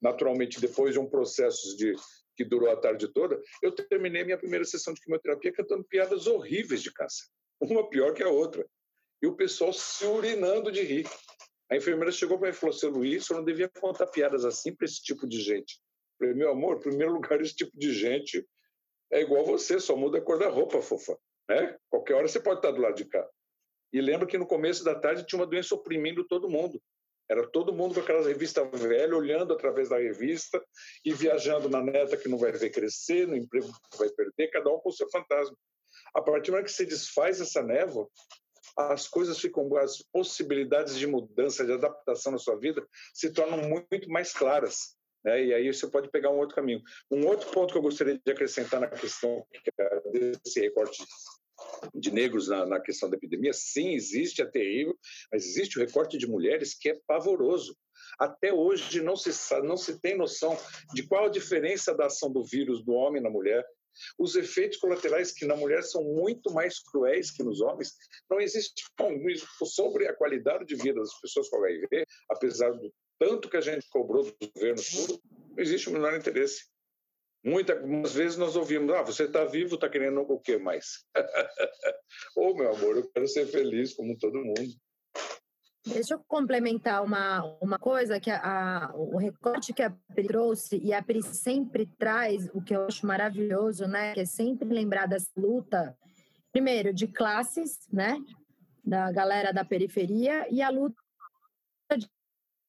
naturalmente 0.00 0.60
depois 0.60 0.92
de 0.92 1.00
um 1.00 1.10
processo 1.10 1.76
de 1.76 1.94
que 2.36 2.44
durou 2.44 2.70
a 2.70 2.76
tarde 2.76 3.08
toda, 3.08 3.38
eu 3.60 3.72
terminei 3.72 4.24
minha 4.24 4.38
primeira 4.38 4.64
sessão 4.64 4.94
de 4.94 5.00
quimioterapia 5.00 5.52
cantando 5.52 5.84
piadas 5.84 6.26
horríveis 6.26 6.82
de 6.82 6.92
câncer, 6.92 7.26
uma 7.60 7.90
pior 7.90 8.14
que 8.14 8.22
a 8.22 8.28
outra 8.28 8.64
e 9.22 9.26
o 9.26 9.34
pessoal 9.34 9.72
se 9.72 10.04
urinando 10.06 10.72
de 10.72 10.82
rir. 10.82 11.06
A 11.70 11.76
enfermeira 11.76 12.10
chegou 12.10 12.38
para 12.38 12.48
mim 12.48 12.54
e 12.54 12.56
falou: 12.56 12.72
Seu 12.72 12.90
Luiz, 12.90 13.26
você 13.26 13.34
não 13.34 13.44
devia 13.44 13.68
contar 13.68 14.06
piadas 14.06 14.44
assim 14.44 14.74
para 14.74 14.84
esse 14.84 15.02
tipo 15.02 15.26
de 15.26 15.40
gente. 15.40 15.80
Eu 16.18 16.26
falei: 16.26 16.34
Meu 16.34 16.50
amor, 16.50 16.76
em 16.76 16.80
primeiro 16.80 17.12
lugar, 17.12 17.40
esse 17.40 17.54
tipo 17.54 17.76
de 17.78 17.92
gente 17.92 18.46
é 19.12 19.20
igual 19.20 19.44
você, 19.44 19.78
só 19.78 19.96
muda 19.96 20.18
a 20.18 20.20
cor 20.20 20.38
da 20.38 20.48
roupa, 20.48 20.80
fofa. 20.80 21.16
Né? 21.48 21.76
Qualquer 21.88 22.14
hora 22.14 22.28
você 22.28 22.40
pode 22.40 22.58
estar 22.58 22.70
do 22.70 22.80
lado 22.80 22.94
de 22.94 23.04
cá. 23.04 23.28
E 23.92 24.00
lembro 24.00 24.26
que 24.26 24.38
no 24.38 24.46
começo 24.46 24.84
da 24.84 24.94
tarde 24.94 25.26
tinha 25.26 25.40
uma 25.40 25.46
doença 25.46 25.74
oprimindo 25.74 26.24
todo 26.26 26.48
mundo. 26.48 26.80
Era 27.28 27.46
todo 27.48 27.72
mundo 27.72 27.94
com 27.94 28.00
aquela 28.00 28.26
revista 28.26 28.64
velha, 28.64 29.16
olhando 29.16 29.52
através 29.52 29.88
da 29.88 29.98
revista 29.98 30.62
e 31.04 31.12
viajando 31.12 31.68
na 31.68 31.80
neta 31.80 32.16
que 32.16 32.28
não 32.28 32.38
vai 32.38 32.50
ver 32.50 32.70
crescer, 32.70 33.26
no 33.26 33.36
emprego 33.36 33.68
que 33.90 33.98
vai 33.98 34.08
perder, 34.08 34.50
cada 34.50 34.68
um 34.68 34.80
com 34.80 34.88
o 34.88 34.92
seu 34.92 35.08
fantasma. 35.10 35.56
A 36.14 36.22
partir 36.22 36.50
do 36.50 36.54
momento 36.54 36.66
que 36.66 36.72
se 36.72 36.86
desfaz 36.86 37.40
essa 37.40 37.62
névoa, 37.62 38.08
as 38.76 39.08
coisas 39.08 39.38
ficam, 39.38 39.76
as 39.76 40.02
possibilidades 40.12 40.98
de 40.98 41.06
mudança, 41.06 41.64
de 41.64 41.72
adaptação 41.72 42.32
na 42.32 42.38
sua 42.38 42.58
vida 42.58 42.86
se 43.14 43.32
tornam 43.32 43.68
muito 43.68 44.08
mais 44.08 44.32
claras. 44.32 44.96
Né? 45.24 45.46
E 45.46 45.54
aí 45.54 45.72
você 45.72 45.86
pode 45.88 46.10
pegar 46.10 46.30
um 46.30 46.38
outro 46.38 46.56
caminho. 46.56 46.80
Um 47.10 47.26
outro 47.26 47.50
ponto 47.50 47.72
que 47.72 47.78
eu 47.78 47.82
gostaria 47.82 48.18
de 48.24 48.32
acrescentar 48.32 48.80
na 48.80 48.88
questão 48.88 49.46
é 49.78 50.10
desse 50.10 50.60
recorte 50.60 51.04
de 51.94 52.10
negros 52.10 52.48
na, 52.48 52.66
na, 52.66 52.80
questão 52.80 53.08
da 53.08 53.16
epidemia, 53.16 53.52
sim, 53.52 53.92
existe, 53.92 54.42
é 54.42 54.46
terrível, 54.46 54.96
mas 55.30 55.44
existe 55.44 55.78
o 55.78 55.82
recorte 55.82 56.16
de 56.16 56.26
mulheres 56.26 56.74
que 56.74 56.88
é 56.88 56.98
pavoroso. 57.06 57.76
Até 58.18 58.52
hoje 58.52 59.02
não 59.02 59.16
se, 59.16 59.30
não 59.62 59.76
se 59.76 60.00
tem 60.00 60.16
noção 60.16 60.56
de 60.94 61.06
qual 61.06 61.26
a 61.26 61.30
diferença 61.30 61.94
da 61.94 62.06
ação 62.06 62.32
do 62.32 62.44
vírus 62.44 62.84
do 62.84 62.92
homem 62.92 63.22
na 63.22 63.30
mulher. 63.30 63.64
Os 64.18 64.34
efeitos 64.36 64.78
colaterais 64.78 65.32
que 65.32 65.46
na 65.46 65.56
mulher 65.56 65.82
são 65.82 66.02
muito 66.02 66.52
mais 66.52 66.80
cruéis 66.80 67.30
que 67.30 67.42
nos 67.42 67.60
homens. 67.60 67.94
Não 68.30 68.40
existe 68.40 68.84
sobre 69.64 70.06
a 70.08 70.14
qualidade 70.14 70.64
de 70.64 70.76
vida 70.76 71.00
das 71.00 71.20
pessoas 71.20 71.48
com 71.48 71.64
HIV, 71.64 72.04
apesar 72.30 72.72
do 72.72 72.92
tanto 73.18 73.50
que 73.50 73.56
a 73.56 73.60
gente 73.60 73.86
cobrou 73.90 74.24
do 74.24 74.34
governo, 74.54 74.82
tudo, 74.82 75.20
não 75.50 75.58
existe 75.58 75.88
o 75.88 75.92
menor 75.92 76.16
interesse. 76.16 76.64
Muitas 77.44 78.12
vezes 78.12 78.36
nós 78.36 78.56
ouvimos, 78.56 78.94
ah, 78.94 79.02
você 79.02 79.24
está 79.24 79.44
vivo, 79.44 79.74
está 79.74 79.88
querendo 79.88 80.20
o 80.20 80.40
que 80.40 80.58
mais? 80.58 81.04
Ô, 82.36 82.50
oh, 82.50 82.54
meu 82.54 82.74
amor, 82.74 82.96
eu 82.96 83.10
quero 83.10 83.26
ser 83.28 83.46
feliz 83.46 83.94
como 83.94 84.18
todo 84.18 84.44
mundo. 84.44 84.74
Deixa 85.86 86.14
eu 86.14 86.18
complementar 86.28 87.02
uma, 87.02 87.42
uma 87.60 87.78
coisa, 87.78 88.20
que 88.20 88.30
a, 88.30 88.86
a, 88.86 88.94
o 88.94 89.16
recorte 89.16 89.72
que 89.72 89.82
a 89.82 89.90
Pri 89.90 90.26
trouxe, 90.26 90.76
e 90.76 90.92
a 90.92 91.02
Pri 91.02 91.22
sempre 91.22 91.86
traz, 91.86 92.50
o 92.52 92.60
que 92.60 92.76
eu 92.76 92.84
acho 92.84 93.06
maravilhoso, 93.06 93.86
né? 93.86 94.12
Que 94.12 94.20
é 94.20 94.26
sempre 94.26 94.68
lembrar 94.68 95.06
dessa 95.06 95.30
luta, 95.36 95.96
primeiro, 96.52 96.92
de 96.92 97.06
classes, 97.06 97.88
né? 97.90 98.18
Da 98.84 99.10
galera 99.10 99.52
da 99.52 99.64
periferia, 99.64 100.46
e 100.50 100.60
a 100.60 100.68
luta 100.68 100.96
de 101.96 102.06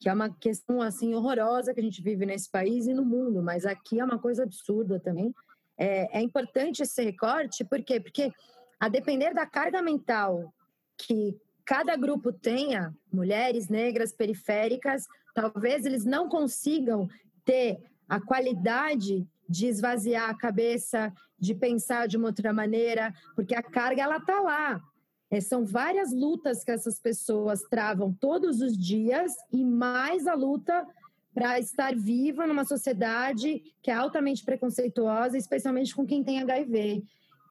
que 0.01 0.09
é 0.09 0.13
uma 0.13 0.31
questão 0.31 0.81
assim 0.81 1.13
horrorosa 1.13 1.75
que 1.75 1.79
a 1.79 1.83
gente 1.83 2.01
vive 2.01 2.25
nesse 2.25 2.49
país 2.49 2.87
e 2.87 2.93
no 2.93 3.05
mundo, 3.05 3.43
mas 3.43 3.67
aqui 3.67 3.99
é 3.99 4.03
uma 4.03 4.17
coisa 4.17 4.41
absurda 4.43 4.99
também. 4.99 5.31
É, 5.77 6.17
é 6.17 6.21
importante 6.21 6.81
esse 6.81 7.03
recorte, 7.03 7.63
por 7.63 7.83
quê? 7.83 7.99
Porque 7.99 8.33
a 8.79 8.89
depender 8.89 9.31
da 9.31 9.45
carga 9.45 9.79
mental 9.79 10.51
que 10.97 11.39
cada 11.71 11.95
grupo 11.95 12.33
tenha, 12.33 12.93
mulheres 13.13 13.69
negras 13.69 14.11
periféricas, 14.11 15.07
talvez 15.33 15.85
eles 15.85 16.03
não 16.03 16.27
consigam 16.27 17.07
ter 17.45 17.79
a 18.09 18.19
qualidade 18.19 19.25
de 19.47 19.67
esvaziar 19.67 20.29
a 20.29 20.37
cabeça, 20.37 21.13
de 21.39 21.55
pensar 21.55 22.09
de 22.09 22.17
uma 22.17 22.27
outra 22.27 22.51
maneira, 22.51 23.13
porque 23.37 23.55
a 23.55 23.63
carga 23.63 24.01
ela 24.01 24.19
tá 24.19 24.41
lá. 24.41 24.81
É, 25.29 25.39
são 25.39 25.63
várias 25.63 26.11
lutas 26.11 26.61
que 26.61 26.71
essas 26.71 26.99
pessoas 26.99 27.61
travam 27.61 28.11
todos 28.11 28.59
os 28.59 28.77
dias 28.77 29.31
e 29.49 29.63
mais 29.63 30.27
a 30.27 30.33
luta 30.33 30.85
para 31.33 31.57
estar 31.57 31.95
viva 31.95 32.45
numa 32.45 32.65
sociedade 32.65 33.63
que 33.81 33.89
é 33.89 33.93
altamente 33.93 34.43
preconceituosa, 34.43 35.37
especialmente 35.37 35.95
com 35.95 36.05
quem 36.05 36.21
tem 36.21 36.41
HIV. 36.41 37.01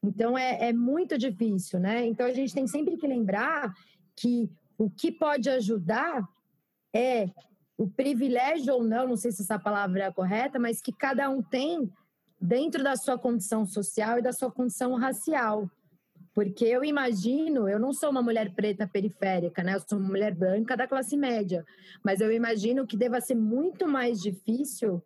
Então 0.02 0.36
é, 0.36 0.68
é 0.68 0.72
muito 0.74 1.16
difícil, 1.16 1.80
né? 1.80 2.06
Então 2.06 2.26
a 2.26 2.34
gente 2.34 2.52
tem 2.52 2.66
sempre 2.66 2.98
que 2.98 3.06
lembrar 3.06 3.72
que 4.20 4.50
o 4.76 4.90
que 4.90 5.10
pode 5.10 5.48
ajudar 5.48 6.28
é 6.94 7.30
o 7.76 7.88
privilégio 7.88 8.74
ou 8.74 8.84
não, 8.84 9.08
não 9.08 9.16
sei 9.16 9.32
se 9.32 9.42
essa 9.42 9.58
palavra 9.58 10.00
é 10.00 10.06
a 10.06 10.12
correta, 10.12 10.58
mas 10.58 10.82
que 10.82 10.92
cada 10.92 11.30
um 11.30 11.42
tem 11.42 11.90
dentro 12.38 12.82
da 12.84 12.94
sua 12.96 13.18
condição 13.18 13.64
social 13.64 14.18
e 14.18 14.22
da 14.22 14.32
sua 14.32 14.50
condição 14.50 14.94
racial. 14.96 15.70
Porque 16.34 16.64
eu 16.64 16.84
imagino, 16.84 17.68
eu 17.68 17.78
não 17.78 17.92
sou 17.92 18.10
uma 18.10 18.22
mulher 18.22 18.54
preta 18.54 18.86
periférica, 18.86 19.62
né? 19.62 19.74
Eu 19.74 19.80
sou 19.80 19.98
uma 19.98 20.08
mulher 20.08 20.34
branca 20.34 20.76
da 20.76 20.86
classe 20.86 21.16
média. 21.16 21.64
Mas 22.04 22.20
eu 22.20 22.30
imagino 22.30 22.86
que 22.86 22.96
deva 22.96 23.20
ser 23.20 23.34
muito 23.34 23.88
mais 23.88 24.20
difícil 24.20 25.02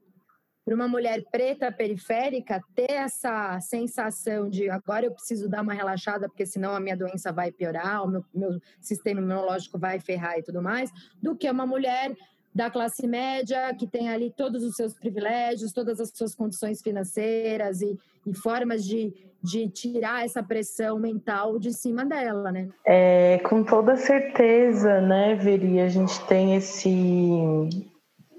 para 0.64 0.74
uma 0.74 0.88
mulher 0.88 1.22
preta 1.30 1.70
periférica 1.70 2.60
ter 2.74 2.90
essa 2.90 3.60
sensação 3.60 4.48
de 4.48 4.70
agora 4.70 5.06
eu 5.06 5.12
preciso 5.12 5.48
dar 5.48 5.62
uma 5.62 5.74
relaxada 5.74 6.28
porque 6.28 6.46
senão 6.46 6.74
a 6.74 6.80
minha 6.80 6.96
doença 6.96 7.32
vai 7.32 7.52
piorar, 7.52 8.02
o 8.02 8.08
meu, 8.08 8.24
meu 8.34 8.60
sistema 8.80 9.20
imunológico 9.20 9.78
vai 9.78 10.00
ferrar 10.00 10.38
e 10.38 10.42
tudo 10.42 10.62
mais, 10.62 10.90
do 11.22 11.36
que 11.36 11.50
uma 11.50 11.66
mulher 11.66 12.14
da 12.54 12.70
classe 12.70 13.06
média, 13.06 13.74
que 13.74 13.86
tem 13.86 14.08
ali 14.08 14.30
todos 14.30 14.62
os 14.62 14.76
seus 14.76 14.94
privilégios, 14.94 15.72
todas 15.72 15.98
as 15.98 16.10
suas 16.14 16.34
condições 16.36 16.80
financeiras 16.80 17.82
e, 17.82 17.98
e 18.24 18.32
formas 18.32 18.84
de, 18.84 19.12
de 19.42 19.68
tirar 19.68 20.24
essa 20.24 20.40
pressão 20.40 20.98
mental 20.98 21.58
de 21.58 21.72
cima 21.72 22.04
dela, 22.06 22.52
né? 22.52 22.68
É, 22.86 23.38
com 23.38 23.64
toda 23.64 23.96
certeza, 23.96 25.00
né, 25.00 25.34
Veri, 25.34 25.80
a 25.80 25.88
gente 25.88 26.24
tem 26.26 26.54
esse 26.54 26.88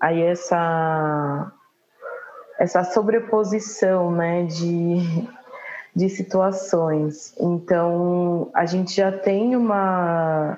aí 0.01 0.21
essa 0.21 1.51
essa 2.57 2.83
sobreposição, 2.83 4.11
né, 4.11 4.43
de 4.43 5.27
de 5.95 6.09
situações. 6.09 7.33
Então, 7.39 8.49
a 8.53 8.65
gente 8.65 8.93
já 8.93 9.11
tem 9.11 9.55
uma 9.55 10.57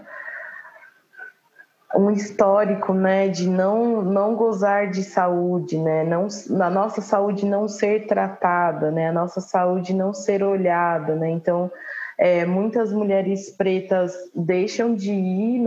um 1.96 2.12
histórico, 2.12 2.94
né, 2.94 3.30
de 3.30 3.48
não 3.48 4.02
não 4.02 4.36
gozar 4.36 4.90
de 4.90 5.04
saúde, 5.04 5.78
né, 5.78 6.04
não 6.04 6.28
a 6.62 6.70
nossa 6.70 7.02
saúde 7.02 7.46
não 7.46 7.68
ser 7.68 8.08
tratada, 8.08 8.92
né, 8.92 9.10
a 9.10 9.14
nossa 9.14 9.40
saúde 9.40 9.94
não 9.94 10.14
ser 10.14 10.44
olhada, 10.44 11.16
né. 11.16 11.30
Então, 11.30 11.72
é, 12.18 12.46
muitas 12.46 12.92
mulheres 12.92 13.52
pretas 13.52 14.16
deixam 14.36 14.96
de 14.96 15.14
ir 15.14 15.64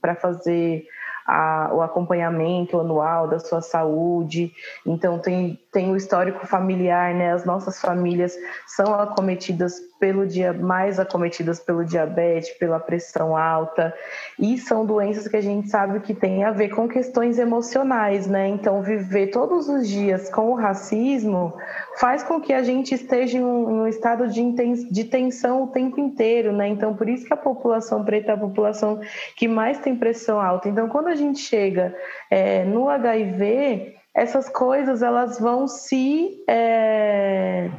para 0.00 0.14
fazer 0.14 0.86
a, 1.30 1.70
o 1.72 1.80
acompanhamento 1.80 2.80
anual 2.80 3.28
da 3.28 3.38
sua 3.38 3.62
saúde. 3.62 4.52
Então, 4.84 5.16
tem, 5.20 5.60
tem 5.72 5.92
o 5.92 5.96
histórico 5.96 6.44
familiar, 6.44 7.14
né? 7.14 7.32
As 7.32 7.44
nossas 7.44 7.80
famílias 7.80 8.34
são 8.66 8.92
acometidas 8.92 9.74
pelo 10.00 10.26
dia 10.26 10.52
mais 10.54 10.98
acometidas 10.98 11.60
pelo 11.60 11.84
diabetes, 11.84 12.50
pela 12.58 12.80
pressão 12.80 13.36
alta, 13.36 13.94
e 14.38 14.56
são 14.56 14.86
doenças 14.86 15.28
que 15.28 15.36
a 15.36 15.40
gente 15.42 15.68
sabe 15.68 16.00
que 16.00 16.14
tem 16.14 16.42
a 16.42 16.50
ver 16.50 16.70
com 16.70 16.88
questões 16.88 17.38
emocionais, 17.38 18.26
né? 18.26 18.48
Então, 18.48 18.82
viver 18.82 19.26
todos 19.26 19.68
os 19.68 19.86
dias 19.86 20.30
com 20.30 20.50
o 20.50 20.54
racismo 20.54 21.52
faz 21.98 22.22
com 22.22 22.40
que 22.40 22.54
a 22.54 22.62
gente 22.62 22.94
esteja 22.94 23.36
em 23.36 23.44
um, 23.44 23.86
estado 23.86 24.26
de, 24.26 24.42
de 24.90 25.04
tensão 25.04 25.64
o 25.64 25.66
tempo 25.66 26.00
inteiro, 26.00 26.50
né? 26.50 26.66
Então, 26.68 26.94
por 26.94 27.08
isso 27.08 27.26
que 27.26 27.34
a 27.34 27.36
população 27.36 28.02
preta 28.02 28.32
é 28.32 28.34
a 28.34 28.38
população 28.38 29.00
que 29.36 29.46
mais 29.46 29.78
tem 29.78 29.94
pressão 29.94 30.40
alta. 30.40 30.68
Então, 30.68 30.88
quando 30.88 31.08
a 31.08 31.14
gente 31.14 31.40
chega 31.40 31.94
é, 32.30 32.64
no 32.64 32.88
HIV, 32.88 33.96
essas 34.14 34.48
coisas 34.48 35.02
elas 35.02 35.38
vão 35.38 35.68
se 35.68 36.42
é, 36.48 37.70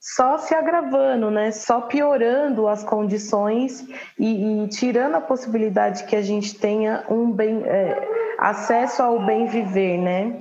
só 0.00 0.38
se 0.38 0.54
agravando, 0.54 1.30
né? 1.30 1.50
Só 1.50 1.82
piorando 1.82 2.68
as 2.68 2.84
condições 2.84 3.86
e, 4.18 4.64
e 4.64 4.68
tirando 4.68 5.16
a 5.16 5.20
possibilidade 5.20 6.04
que 6.04 6.14
a 6.14 6.22
gente 6.22 6.54
tenha 6.54 7.04
um 7.10 7.30
bem 7.30 7.62
é, 7.64 8.08
acesso 8.38 9.02
ao 9.02 9.26
bem 9.26 9.46
viver, 9.46 9.98
né? 9.98 10.38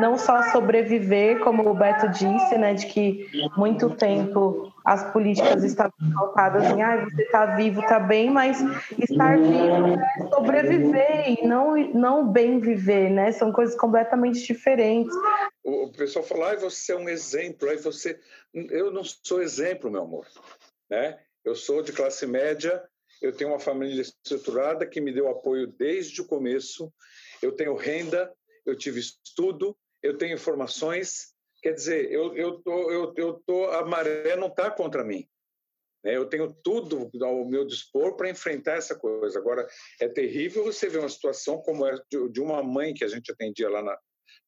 Não 0.00 0.16
só 0.16 0.42
sobreviver, 0.44 1.40
como 1.40 1.68
o 1.68 1.74
Beto 1.74 2.08
disse, 2.08 2.56
né? 2.56 2.74
De 2.74 2.86
que 2.86 3.28
muito 3.56 3.90
tempo 3.90 4.71
as 4.84 5.12
políticas 5.12 5.62
estavam 5.62 5.92
pautadas 6.14 6.64
em 6.64 6.82
ah, 6.82 7.04
você 7.04 7.22
está 7.22 7.56
vivo, 7.56 7.80
está 7.80 8.00
bem, 8.00 8.30
mas 8.30 8.58
estar 8.98 9.38
vivo 9.38 9.86
é 9.86 10.28
sobreviver 10.28 11.28
e 11.28 11.46
não, 11.46 11.76
não 11.92 12.28
bem 12.28 12.58
viver, 12.58 13.10
né? 13.10 13.32
São 13.32 13.52
coisas 13.52 13.76
completamente 13.76 14.40
diferentes. 14.40 15.14
O 15.62 15.92
pessoal 15.92 16.24
fala, 16.24 16.52
ah, 16.52 16.56
você 16.56 16.92
é 16.92 16.96
um 16.96 17.08
exemplo, 17.08 17.68
aí 17.68 17.76
você. 17.76 18.18
Eu 18.52 18.90
não 18.90 19.02
sou 19.04 19.40
exemplo, 19.40 19.90
meu 19.90 20.02
amor. 20.02 20.26
Né? 20.90 21.18
Eu 21.44 21.54
sou 21.54 21.82
de 21.82 21.92
classe 21.92 22.26
média, 22.26 22.82
eu 23.20 23.32
tenho 23.32 23.50
uma 23.50 23.60
família 23.60 24.02
estruturada 24.02 24.86
que 24.86 25.00
me 25.00 25.12
deu 25.12 25.28
apoio 25.28 25.66
desde 25.66 26.20
o 26.20 26.26
começo, 26.26 26.92
eu 27.40 27.52
tenho 27.52 27.76
renda, 27.76 28.32
eu 28.66 28.76
tive 28.76 29.00
estudo, 29.00 29.76
eu 30.02 30.18
tenho 30.18 30.34
informações, 30.34 31.31
Quer 31.62 31.74
dizer, 31.74 32.10
eu, 32.10 32.36
eu 32.36 32.60
tô, 32.60 32.90
eu, 32.90 33.14
eu 33.16 33.34
tô, 33.46 33.66
a 33.66 33.86
maré 33.86 34.34
não 34.34 34.48
está 34.48 34.68
contra 34.68 35.04
mim. 35.04 35.28
Né? 36.04 36.16
Eu 36.16 36.28
tenho 36.28 36.52
tudo 36.52 37.08
ao 37.24 37.44
meu 37.44 37.64
dispor 37.64 38.16
para 38.16 38.28
enfrentar 38.28 38.72
essa 38.72 38.98
coisa. 38.98 39.38
Agora, 39.38 39.64
é 40.00 40.08
terrível 40.08 40.64
você 40.64 40.88
ver 40.88 40.98
uma 40.98 41.08
situação 41.08 41.62
como 41.62 41.86
é 41.86 41.94
de, 42.10 42.28
de 42.30 42.40
uma 42.40 42.64
mãe 42.64 42.92
que 42.92 43.04
a 43.04 43.08
gente 43.08 43.30
atendia 43.30 43.70
lá 43.70 43.80
na, 43.80 43.98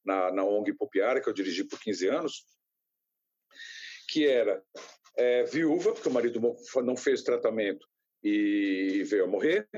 na, 0.05 0.33
na 0.33 0.45
ONG 0.45 0.75
Pupiara, 0.75 1.21
que 1.23 1.29
eu 1.29 1.33
dirigi 1.33 1.63
por 1.63 1.79
15 1.81 2.09
anos, 2.09 2.45
que 4.09 4.27
era 4.27 4.61
é, 5.17 5.45
viúva, 5.45 5.93
porque 5.93 6.09
o 6.09 6.13
marido 6.13 6.41
não 6.83 6.97
fez 6.97 7.23
tratamento 7.23 7.87
e 8.25 9.05
veio 9.05 9.25
a 9.25 9.29
morrer. 9.29 9.69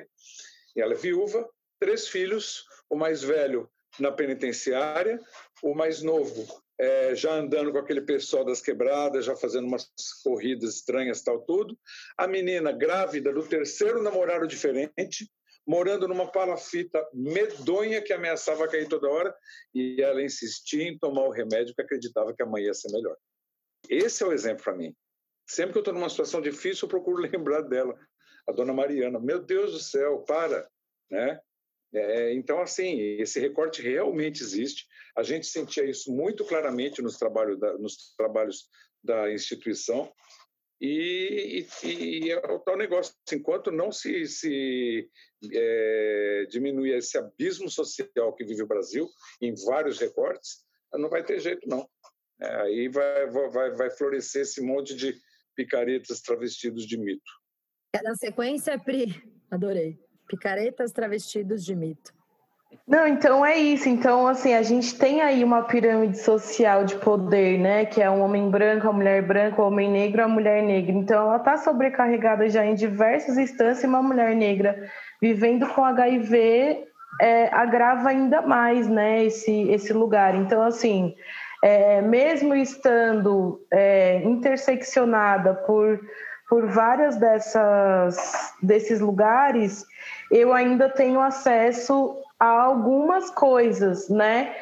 E 0.75 0.81
ela 0.81 0.94
é 0.94 0.96
viúva, 0.96 1.46
três 1.79 2.09
filhos, 2.09 2.64
o 2.88 2.96
mais 2.96 3.22
velho 3.22 3.70
na 3.99 4.11
penitenciária, 4.11 5.20
o 5.62 5.75
mais 5.75 6.03
novo 6.03 6.66
é, 6.79 7.15
já 7.15 7.33
andando 7.33 7.73
com 7.73 7.79
aquele 7.79 8.03
pessoal 8.03 8.45
das 8.45 8.61
quebradas, 8.61 9.25
já 9.25 9.35
fazendo 9.35 9.67
umas 9.67 9.91
corridas 10.23 10.75
estranhas, 10.75 11.23
tal, 11.23 11.41
tudo. 11.41 11.79
A 12.17 12.27
menina 12.27 12.73
grávida 12.73 13.33
do 13.33 13.47
terceiro 13.47 14.03
namorado 14.03 14.47
diferente, 14.47 15.31
morando 15.67 16.07
numa 16.07 16.31
palafita 16.31 17.05
medonha 17.12 18.03
que 18.03 18.12
ameaçava 18.12 18.69
cair 18.69 18.89
toda 18.89 19.09
hora, 19.09 19.35
e 19.75 20.01
ela 20.01 20.23
insistia 20.23 20.85
em 20.85 20.99
tomar 20.99 21.25
o 21.25 21.31
remédio 21.31 21.75
que 21.75 21.83
acreditava 21.83 22.35
que 22.35 22.43
amanhã 22.43 22.67
ia 22.67 22.75
ser 22.75 22.93
melhor. 22.93 23.17
Esse 23.89 24.23
é 24.23 24.27
o 24.27 24.33
exemplo 24.33 24.65
para 24.65 24.77
mim. 24.77 24.95
Sempre 25.49 25.73
que 25.73 25.79
eu 25.79 25.81
estou 25.81 25.95
numa 25.95 26.11
situação 26.11 26.41
difícil, 26.41 26.87
eu 26.87 26.91
procuro 26.91 27.23
lembrar 27.23 27.62
dela, 27.62 27.99
a 28.47 28.53
dona 28.53 28.73
Mariana. 28.73 29.19
Meu 29.19 29.41
Deus 29.41 29.73
do 29.73 29.79
céu, 29.79 30.19
para! 30.21 30.69
Né? 31.11 31.41
É, 31.94 32.35
então, 32.35 32.61
assim, 32.61 33.01
esse 33.20 33.40
recorte 33.40 33.83
realmente 33.83 34.42
existe. 34.42 34.87
A 35.16 35.22
gente 35.22 35.46
sentia 35.46 35.85
isso 35.85 36.12
muito 36.12 36.44
claramente 36.44 37.01
nos, 37.01 37.18
da, 37.18 37.79
nos 37.79 38.14
trabalhos 38.16 38.68
da 39.03 39.33
instituição. 39.33 40.12
E, 40.81 41.66
e, 41.83 42.27
e 42.27 42.31
é 42.31 42.37
o 42.37 42.59
tal 42.59 42.77
negócio, 42.77 43.14
enquanto 43.33 43.70
não 43.70 43.90
se, 43.90 44.27
se 44.27 45.09
é, 45.51 46.46
diminuir 46.51 46.96
esse 46.96 47.16
abismo 47.16 47.70
social 47.70 48.35
que 48.35 48.44
vive 48.44 48.62
o 48.62 48.66
Brasil, 48.66 49.09
em 49.40 49.55
vários 49.64 49.99
recortes, 49.99 50.66
não 50.92 51.09
vai 51.09 51.25
ter 51.25 51.40
jeito, 51.40 51.66
não. 51.66 51.88
É, 52.40 52.55
aí 52.62 52.88
vai, 52.88 53.27
vai, 53.31 53.70
vai 53.70 53.90
florescer 53.90 54.42
esse 54.42 54.61
monte 54.61 54.94
de 54.94 55.18
picaretas 55.55 56.20
travestidos 56.20 56.87
de 56.87 56.99
mito. 56.99 57.33
É 57.94 58.03
na 58.03 58.14
sequência, 58.14 58.79
Pri, 58.79 59.22
adorei. 59.51 59.99
Picaretas 60.27 60.93
travestidos 60.93 61.65
de 61.65 61.75
mito. 61.75 62.15
Não, 62.87 63.07
então 63.07 63.45
é 63.45 63.57
isso. 63.57 63.89
Então, 63.89 64.27
assim, 64.27 64.55
a 64.55 64.62
gente 64.62 64.97
tem 64.97 65.21
aí 65.21 65.43
uma 65.43 65.62
pirâmide 65.62 66.19
social 66.19 66.85
de 66.85 66.97
poder, 66.97 67.59
né? 67.59 67.85
Que 67.85 68.03
é 68.03 68.11
um 68.11 68.21
homem 68.21 68.51
branco, 68.51 68.89
a 68.89 68.93
mulher 68.93 69.27
branca, 69.27 69.61
o 69.61 69.67
homem 69.67 69.91
negro, 69.91 70.23
a 70.23 70.29
mulher 70.29 70.62
negra. 70.62 70.93
Então, 70.93 71.25
ela 71.25 71.37
está 71.37 71.57
sobrecarregada 71.57 72.49
já 72.49 72.65
em 72.65 72.75
diversas 72.75 73.39
instâncias 73.39 73.85
uma 73.85 74.03
mulher 74.03 74.35
negra 74.37 74.89
vivendo 75.21 75.67
com 75.69 75.85
HIV 75.85 76.87
é, 77.21 77.49
agrava 77.55 78.11
ainda 78.11 78.43
mais, 78.43 78.89
né? 78.89 79.25
Esse, 79.25 79.71
esse 79.71 79.93
lugar. 79.93 80.35
Então, 80.35 80.62
assim, 80.62 81.15
é, 81.62 82.01
mesmo 82.03 82.55
estando 82.55 83.61
é, 83.73 84.23
interseccionada 84.23 85.55
por, 85.55 86.01
por 86.49 86.67
várias 86.67 87.17
dessas, 87.17 88.55
desses 88.62 89.01
lugares, 89.01 89.85
eu 90.31 90.53
ainda 90.53 90.89
tenho 90.89 91.21
acesso 91.21 92.17
a 92.39 92.47
algumas 92.47 93.31
coisas, 93.31 94.09
né? 94.09 94.55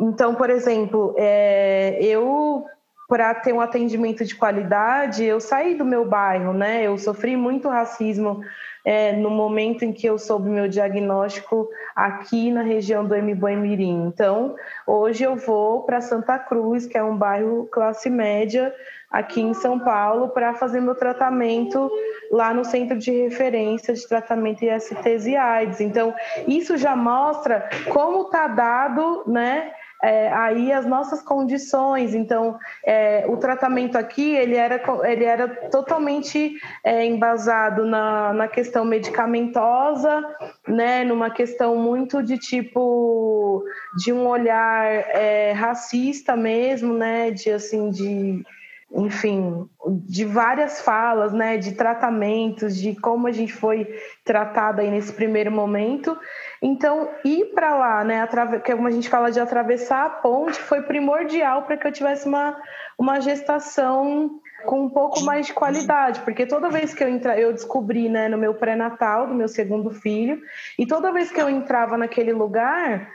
Então, 0.00 0.34
por 0.34 0.50
exemplo, 0.50 1.14
é, 1.18 1.98
eu 2.00 2.64
para 3.08 3.34
ter 3.34 3.54
um 3.54 3.60
atendimento 3.60 4.22
de 4.22 4.36
qualidade, 4.36 5.24
eu 5.24 5.40
saí 5.40 5.74
do 5.74 5.84
meu 5.84 6.04
bairro, 6.04 6.52
né? 6.52 6.82
Eu 6.82 6.98
sofri 6.98 7.36
muito 7.36 7.66
racismo 7.66 8.42
é, 8.88 9.12
no 9.12 9.28
momento 9.28 9.84
em 9.84 9.92
que 9.92 10.06
eu 10.06 10.16
soube 10.16 10.48
meu 10.48 10.66
diagnóstico 10.66 11.68
aqui 11.94 12.50
na 12.50 12.62
região 12.62 13.04
do 13.04 13.14
Mirim. 13.22 14.06
Então, 14.06 14.56
hoje 14.86 15.24
eu 15.24 15.36
vou 15.36 15.82
para 15.82 16.00
Santa 16.00 16.38
Cruz, 16.38 16.86
que 16.86 16.96
é 16.96 17.04
um 17.04 17.14
bairro 17.14 17.68
classe 17.70 18.08
média 18.08 18.74
aqui 19.10 19.42
em 19.42 19.52
São 19.52 19.78
Paulo, 19.78 20.30
para 20.30 20.54
fazer 20.54 20.80
meu 20.80 20.94
tratamento 20.94 21.90
lá 22.32 22.54
no 22.54 22.64
centro 22.64 22.96
de 22.96 23.10
referência 23.10 23.92
de 23.92 24.08
tratamento 24.08 24.64
ISTs 24.64 25.26
e 25.26 25.36
AIDS. 25.36 25.82
Então, 25.82 26.14
isso 26.46 26.78
já 26.78 26.96
mostra 26.96 27.68
como 27.92 28.22
está 28.22 28.48
dado, 28.48 29.24
né? 29.26 29.70
É, 30.02 30.32
aí 30.32 30.72
as 30.72 30.86
nossas 30.86 31.22
condições. 31.22 32.14
Então, 32.14 32.58
é, 32.84 33.24
o 33.28 33.36
tratamento 33.36 33.96
aqui 33.96 34.34
ele 34.34 34.56
era, 34.56 34.80
ele 35.04 35.24
era 35.24 35.48
totalmente 35.68 36.56
é, 36.84 37.04
embasado 37.04 37.84
na, 37.84 38.32
na 38.32 38.48
questão 38.48 38.84
medicamentosa, 38.84 40.24
né, 40.66 41.04
numa 41.04 41.30
questão 41.30 41.76
muito 41.76 42.22
de 42.22 42.38
tipo 42.38 43.64
de 43.96 44.12
um 44.12 44.26
olhar 44.26 44.84
é, 44.86 45.52
racista 45.52 46.36
mesmo, 46.36 46.94
né, 46.94 47.30
de 47.30 47.50
assim 47.50 47.90
de 47.90 48.44
enfim, 48.90 49.68
de 50.06 50.24
várias 50.24 50.80
falas, 50.80 51.32
né, 51.32 51.58
de 51.58 51.72
tratamentos, 51.72 52.74
de 52.74 52.94
como 52.96 53.26
a 53.26 53.32
gente 53.32 53.52
foi 53.52 53.86
tratada 54.24 54.80
aí 54.80 54.90
nesse 54.90 55.12
primeiro 55.12 55.52
momento. 55.52 56.16
Então, 56.60 57.08
ir 57.24 57.52
para 57.54 57.76
lá, 57.76 58.04
né, 58.04 58.26
que 58.64 58.72
é 58.72 58.74
como 58.74 58.88
a 58.88 58.90
gente 58.90 59.08
fala 59.08 59.30
de 59.30 59.38
atravessar 59.38 60.06
a 60.06 60.10
ponte, 60.10 60.58
foi 60.58 60.82
primordial 60.82 61.62
para 61.62 61.76
que 61.76 61.86
eu 61.86 61.92
tivesse 61.92 62.26
uma, 62.26 62.60
uma 62.98 63.20
gestação 63.20 64.40
com 64.66 64.84
um 64.86 64.90
pouco 64.90 65.20
mais 65.22 65.46
de 65.46 65.52
qualidade, 65.52 66.20
porque 66.20 66.44
toda 66.44 66.68
vez 66.68 66.92
que 66.92 67.02
eu 67.02 67.08
entra, 67.08 67.38
eu 67.38 67.52
descobri, 67.52 68.08
né, 68.08 68.28
no 68.28 68.36
meu 68.36 68.54
pré-natal 68.54 69.28
do 69.28 69.34
meu 69.34 69.46
segundo 69.46 69.90
filho, 69.90 70.42
e 70.76 70.84
toda 70.84 71.12
vez 71.12 71.30
que 71.30 71.40
eu 71.40 71.48
entrava 71.48 71.96
naquele 71.96 72.32
lugar, 72.32 73.08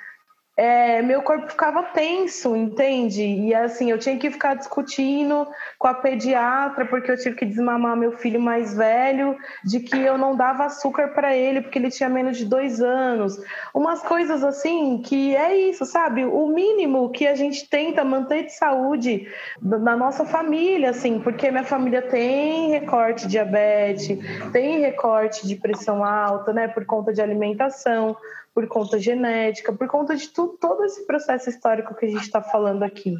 é, 0.55 1.01
meu 1.01 1.23
corpo 1.23 1.49
ficava 1.49 1.81
tenso, 1.81 2.55
entende? 2.55 3.23
E 3.23 3.55
assim, 3.55 3.89
eu 3.89 3.97
tinha 3.97 4.17
que 4.17 4.29
ficar 4.29 4.53
discutindo 4.53 5.47
com 5.79 5.87
a 5.87 5.95
pediatra, 5.95 6.85
porque 6.85 7.09
eu 7.09 7.17
tive 7.17 7.35
que 7.35 7.45
desmamar 7.45 7.97
meu 7.97 8.11
filho 8.11 8.39
mais 8.39 8.75
velho, 8.75 9.35
de 9.65 9.79
que 9.79 9.97
eu 9.97 10.15
não 10.15 10.35
dava 10.35 10.65
açúcar 10.65 11.07
para 11.09 11.35
ele, 11.35 11.61
porque 11.61 11.79
ele 11.79 11.89
tinha 11.89 12.07
menos 12.07 12.37
de 12.37 12.45
dois 12.45 12.81
anos. 12.81 13.41
Umas 13.73 14.03
coisas 14.03 14.43
assim 14.43 15.01
que 15.03 15.35
é 15.35 15.55
isso, 15.55 15.85
sabe? 15.85 16.23
O 16.23 16.45
mínimo 16.47 17.09
que 17.09 17.25
a 17.25 17.33
gente 17.33 17.67
tenta 17.67 18.03
manter 18.03 18.45
de 18.45 18.53
saúde 18.53 19.27
na 19.59 19.95
nossa 19.95 20.23
família, 20.23 20.91
assim, 20.91 21.19
porque 21.19 21.49
minha 21.49 21.63
família 21.63 22.01
tem 22.03 22.69
recorte 22.69 23.23
de 23.23 23.29
diabetes, 23.29 24.19
tem 24.51 24.81
recorte 24.81 25.47
de 25.47 25.55
pressão 25.55 26.03
alta, 26.03 26.53
né, 26.53 26.67
por 26.67 26.85
conta 26.85 27.11
de 27.11 27.21
alimentação 27.21 28.15
por 28.53 28.67
conta 28.67 28.99
genética, 28.99 29.73
por 29.73 29.87
conta 29.87 30.15
de 30.15 30.29
tudo, 30.29 30.57
todo 30.57 30.83
esse 30.83 31.05
processo 31.05 31.49
histórico 31.49 31.95
que 31.95 32.05
a 32.05 32.09
gente 32.09 32.23
está 32.23 32.41
falando 32.41 32.83
aqui. 32.83 33.15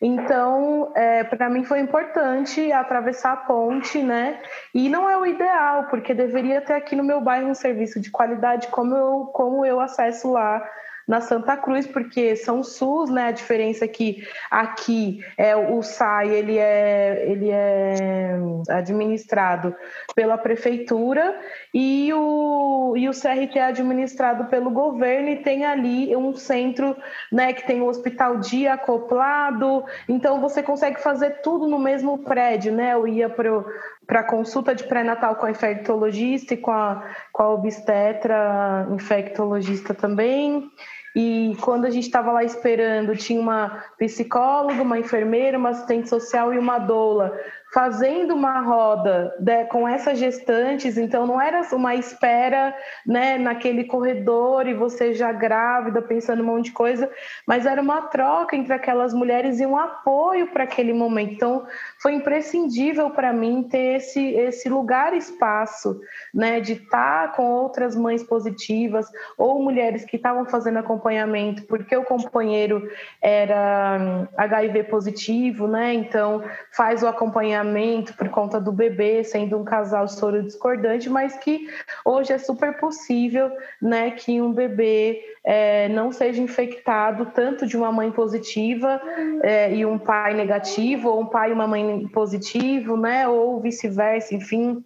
Então, 0.00 0.92
é, 0.94 1.24
para 1.24 1.48
mim 1.48 1.64
foi 1.64 1.80
importante 1.80 2.70
atravessar 2.70 3.32
a 3.32 3.36
ponte, 3.36 4.02
né? 4.02 4.42
E 4.74 4.90
não 4.90 5.08
é 5.08 5.16
o 5.16 5.24
ideal, 5.24 5.86
porque 5.88 6.12
deveria 6.12 6.60
ter 6.60 6.74
aqui 6.74 6.94
no 6.94 7.02
meu 7.02 7.20
bairro 7.20 7.48
um 7.48 7.54
serviço 7.54 7.98
de 7.98 8.10
qualidade 8.10 8.68
como 8.68 8.94
eu, 8.94 9.30
como 9.32 9.64
eu 9.64 9.80
acesso 9.80 10.30
lá 10.30 10.62
na 11.06 11.20
Santa 11.20 11.56
Cruz, 11.56 11.86
porque 11.86 12.34
são 12.34 12.62
SUS, 12.62 13.10
né? 13.10 13.28
A 13.28 13.32
diferença 13.32 13.84
é 13.84 13.88
que 13.88 14.26
aqui 14.50 15.24
é 15.36 15.54
o 15.54 15.82
SAI, 15.82 16.30
ele 16.30 16.58
é, 16.58 17.30
ele 17.30 17.50
é 17.50 18.36
administrado 18.68 19.74
pela 20.14 20.36
prefeitura 20.36 21.38
e 21.72 22.12
o, 22.12 22.94
e 22.96 23.08
o 23.08 23.12
CRT 23.12 23.58
é 23.58 23.64
administrado 23.64 24.46
pelo 24.46 24.70
governo 24.70 25.28
e 25.28 25.36
tem 25.36 25.64
ali 25.64 26.16
um 26.16 26.34
centro, 26.34 26.96
né, 27.30 27.52
que 27.52 27.66
tem 27.66 27.80
o 27.80 27.84
um 27.84 27.88
hospital 27.88 28.38
dia 28.38 28.74
acoplado, 28.74 29.84
então 30.08 30.40
você 30.40 30.62
consegue 30.62 31.00
fazer 31.00 31.42
tudo 31.42 31.66
no 31.68 31.78
mesmo 31.78 32.18
prédio, 32.18 32.72
né? 32.72 32.94
Eu 32.94 33.06
ia 33.06 33.28
para 33.28 33.64
para 34.06 34.22
consulta 34.22 34.74
de 34.74 34.84
pré-natal 34.84 35.36
com 35.36 35.46
a 35.46 35.50
infectologista 35.50 36.54
e 36.54 36.56
com 36.56 36.70
a, 36.70 37.02
com 37.32 37.42
a 37.42 37.50
obstetra 37.50 38.86
infectologista 38.90 39.92
também. 39.92 40.70
E 41.14 41.56
quando 41.62 41.86
a 41.86 41.90
gente 41.90 42.04
estava 42.04 42.30
lá 42.30 42.44
esperando, 42.44 43.16
tinha 43.16 43.40
uma 43.40 43.82
psicóloga, 43.98 44.82
uma 44.82 44.98
enfermeira, 44.98 45.56
uma 45.56 45.70
assistente 45.70 46.10
social 46.10 46.52
e 46.52 46.58
uma 46.58 46.78
doula 46.78 47.32
fazendo 47.76 48.34
uma 48.34 48.60
roda 48.60 49.34
né, 49.40 49.64
com 49.64 49.86
essas 49.86 50.18
gestantes, 50.18 50.96
então 50.96 51.26
não 51.26 51.40
era 51.40 51.60
uma 51.72 51.94
espera 51.94 52.74
né, 53.06 53.36
naquele 53.36 53.84
corredor 53.84 54.66
e 54.66 54.72
você 54.72 55.12
já 55.12 55.32
grávida, 55.32 56.00
pensando 56.00 56.42
um 56.42 56.46
monte 56.46 56.66
de 56.66 56.72
coisa, 56.72 57.10
mas 57.46 57.66
era 57.66 57.82
uma 57.82 58.02
troca 58.02 58.56
entre 58.56 58.72
aquelas 58.72 59.12
mulheres 59.12 59.60
e 59.60 59.66
um 59.66 59.76
apoio 59.76 60.46
para 60.48 60.64
aquele 60.64 60.92
momento. 60.92 61.34
Então 61.34 61.66
foi 62.06 62.14
imprescindível 62.14 63.10
para 63.10 63.32
mim 63.32 63.64
ter 63.64 63.96
esse, 63.96 64.24
esse 64.24 64.68
lugar 64.68 65.12
espaço 65.12 66.00
né, 66.32 66.60
de 66.60 66.74
estar 66.74 67.30
tá 67.30 67.34
com 67.34 67.50
outras 67.50 67.96
mães 67.96 68.22
positivas 68.22 69.10
ou 69.36 69.60
mulheres 69.60 70.04
que 70.04 70.14
estavam 70.14 70.46
fazendo 70.46 70.78
acompanhamento, 70.78 71.64
porque 71.64 71.96
o 71.96 72.04
companheiro 72.04 72.88
era 73.20 74.28
HIV 74.36 74.82
hum, 74.82 74.84
positivo, 74.84 75.66
né? 75.66 75.94
Então 75.94 76.44
faz 76.70 77.02
o 77.02 77.08
acompanhamento 77.08 78.14
por 78.14 78.28
conta 78.28 78.60
do 78.60 78.70
bebê 78.70 79.24
sendo 79.24 79.58
um 79.58 79.64
casal 79.64 80.06
soro 80.06 80.44
discordante, 80.44 81.10
mas 81.10 81.36
que 81.36 81.66
hoje 82.04 82.32
é 82.32 82.38
super 82.38 82.78
possível 82.78 83.50
né, 83.82 84.12
que 84.12 84.40
um 84.40 84.52
bebê 84.52 85.35
é, 85.46 85.88
não 85.90 86.10
seja 86.10 86.42
infectado 86.42 87.26
tanto 87.26 87.64
de 87.68 87.76
uma 87.76 87.92
mãe 87.92 88.10
positiva 88.10 89.00
é, 89.44 89.72
e 89.72 89.86
um 89.86 89.96
pai 89.96 90.34
negativo, 90.34 91.08
ou 91.08 91.20
um 91.20 91.26
pai 91.26 91.50
e 91.50 91.52
uma 91.52 91.68
mãe 91.68 92.08
positivo, 92.08 92.96
né, 92.96 93.28
ou 93.28 93.60
vice-versa, 93.60 94.34
enfim. 94.34 94.84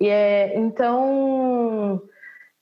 É, 0.00 0.56
então 0.56 2.00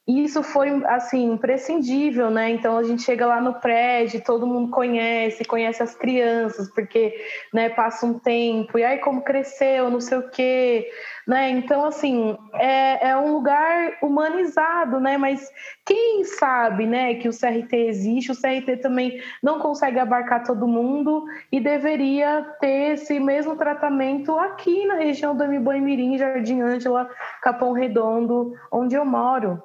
isso 0.06 0.42
foi 0.42 0.68
assim 0.84 1.32
imprescindível, 1.32 2.30
né? 2.30 2.50
Então 2.50 2.76
a 2.76 2.82
gente 2.82 3.02
chega 3.02 3.24
lá 3.26 3.40
no 3.40 3.54
prédio, 3.54 4.22
todo 4.22 4.46
mundo 4.46 4.70
conhece, 4.70 5.46
conhece 5.46 5.82
as 5.82 5.94
crianças, 5.94 6.70
porque 6.70 7.14
né, 7.54 7.70
passa 7.70 8.04
um 8.04 8.18
tempo, 8.18 8.78
e 8.78 8.84
aí 8.84 8.98
como 8.98 9.22
cresceu, 9.22 9.90
não 9.90 10.02
sei 10.02 10.18
o 10.18 10.28
quê, 10.28 10.90
né? 11.26 11.48
Então 11.48 11.86
assim 11.86 12.36
é, 12.52 13.08
é 13.08 13.16
um 13.16 13.32
lugar 13.32 13.96
humanizado, 14.02 15.00
né? 15.00 15.16
Mas 15.16 15.50
quem 15.86 16.22
sabe, 16.24 16.84
né, 16.84 17.14
que 17.14 17.28
o 17.28 17.32
CRT 17.32 17.74
existe, 17.74 18.30
o 18.30 18.36
CRT 18.36 18.76
também 18.82 19.22
não 19.42 19.58
consegue 19.58 19.98
abarcar 19.98 20.44
todo 20.44 20.68
mundo 20.68 21.24
e 21.50 21.58
deveria 21.58 22.42
ter 22.60 22.92
esse 22.92 23.18
mesmo 23.18 23.56
tratamento 23.56 24.38
aqui 24.38 24.86
na 24.86 24.96
região 24.96 25.34
do 25.34 25.48
Mirim, 25.48 26.18
Jardim 26.18 26.60
Ângela, 26.60 27.08
Capão 27.40 27.72
Redondo, 27.72 28.52
onde 28.70 28.94
eu 28.94 29.04
moro 29.06 29.62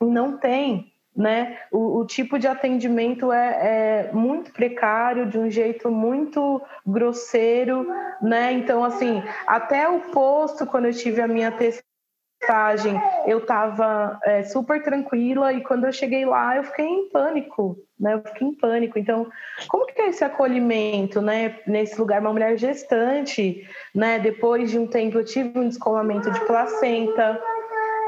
não 0.00 0.36
tem, 0.36 0.92
né? 1.16 1.58
O, 1.70 1.98
o 1.98 2.06
tipo 2.06 2.38
de 2.38 2.48
atendimento 2.48 3.32
é, 3.32 4.08
é, 4.08 4.12
muito 4.12 4.52
precário, 4.52 5.26
de 5.26 5.38
um 5.38 5.48
jeito 5.48 5.90
muito 5.90 6.60
grosseiro, 6.84 7.86
né? 8.20 8.52
Então, 8.52 8.84
assim, 8.84 9.22
até 9.46 9.88
o 9.88 10.00
posto, 10.00 10.66
quando 10.66 10.86
eu 10.86 10.92
tive 10.92 11.20
a 11.20 11.28
minha 11.28 11.52
testagem, 11.52 13.00
eu 13.26 13.38
estava 13.38 14.18
é, 14.24 14.42
super 14.42 14.82
tranquila 14.82 15.52
e 15.52 15.62
quando 15.62 15.86
eu 15.86 15.92
cheguei 15.92 16.26
lá, 16.26 16.56
eu 16.56 16.64
fiquei 16.64 16.84
em 16.84 17.08
pânico, 17.08 17.78
né? 17.98 18.14
Eu 18.14 18.22
fiquei 18.22 18.48
em 18.48 18.54
pânico. 18.54 18.98
Então, 18.98 19.28
como 19.68 19.86
que 19.86 20.02
é 20.02 20.08
esse 20.08 20.24
acolhimento, 20.24 21.22
né? 21.22 21.60
Nesse 21.64 21.98
lugar, 21.98 22.20
uma 22.20 22.32
mulher 22.32 22.58
gestante, 22.58 23.66
né? 23.94 24.18
Depois 24.18 24.70
de 24.70 24.78
um 24.78 24.86
tempo, 24.86 25.18
eu 25.18 25.24
tive 25.24 25.56
um 25.58 25.68
descolamento 25.68 26.30
de 26.30 26.40
placenta, 26.40 27.40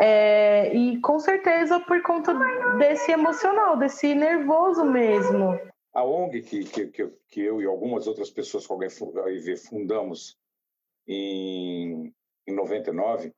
é, 0.00 0.74
e 0.74 1.00
com 1.00 1.18
certeza 1.18 1.80
por 1.80 2.02
conta 2.02 2.34
desse 2.78 3.12
emocional, 3.12 3.76
desse 3.76 4.14
nervoso 4.14 4.84
mesmo. 4.84 5.58
A 5.92 6.04
ONG 6.04 6.42
que, 6.42 6.64
que, 6.64 7.12
que 7.28 7.40
eu 7.40 7.62
e 7.62 7.64
algumas 7.64 8.06
outras 8.06 8.30
pessoas 8.30 8.66
com 8.66 8.78
HIV 8.82 9.56
fundamos 9.56 10.36
em, 11.08 12.12
em 12.46 12.54
99, 12.54 13.32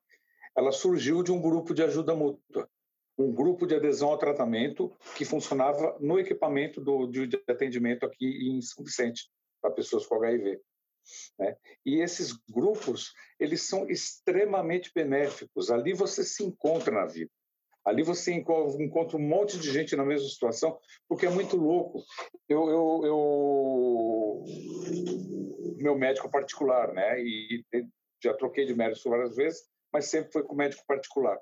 ela 0.56 0.72
surgiu 0.72 1.22
de 1.22 1.30
um 1.30 1.40
grupo 1.40 1.72
de 1.72 1.82
ajuda 1.82 2.14
mútua, 2.14 2.68
um 3.16 3.32
grupo 3.32 3.66
de 3.66 3.74
adesão 3.74 4.10
ao 4.10 4.18
tratamento 4.18 4.92
que 5.16 5.24
funcionava 5.24 5.96
no 6.00 6.18
equipamento 6.18 6.80
do, 6.80 7.06
de 7.06 7.40
atendimento 7.48 8.04
aqui 8.04 8.48
em 8.50 8.60
São 8.60 8.84
Vicente, 8.84 9.30
para 9.60 9.70
pessoas 9.70 10.06
com 10.06 10.16
HIV. 10.16 10.60
Né? 11.38 11.56
E 11.84 12.00
esses 12.00 12.32
grupos, 12.50 13.12
eles 13.38 13.62
são 13.62 13.88
extremamente 13.88 14.90
benéficos. 14.94 15.70
Ali 15.70 15.92
você 15.92 16.24
se 16.24 16.44
encontra 16.44 16.92
na 16.92 17.06
vida. 17.06 17.30
Ali 17.84 18.02
você 18.02 18.32
encontra 18.32 19.16
um 19.16 19.20
monte 19.20 19.58
de 19.58 19.70
gente 19.70 19.96
na 19.96 20.04
mesma 20.04 20.28
situação, 20.28 20.78
porque 21.08 21.24
é 21.24 21.30
muito 21.30 21.56
louco. 21.56 22.04
Eu, 22.48 22.68
eu, 22.68 23.00
eu... 23.04 24.44
meu 25.78 25.96
médico 25.96 26.30
particular, 26.30 26.92
né? 26.92 27.18
E 27.20 27.64
já 28.22 28.34
troquei 28.34 28.66
de 28.66 28.74
médico 28.74 29.08
várias 29.08 29.34
vezes, 29.36 29.62
mas 29.92 30.06
sempre 30.06 30.32
foi 30.32 30.42
com 30.42 30.54
médico 30.54 30.84
particular. 30.86 31.38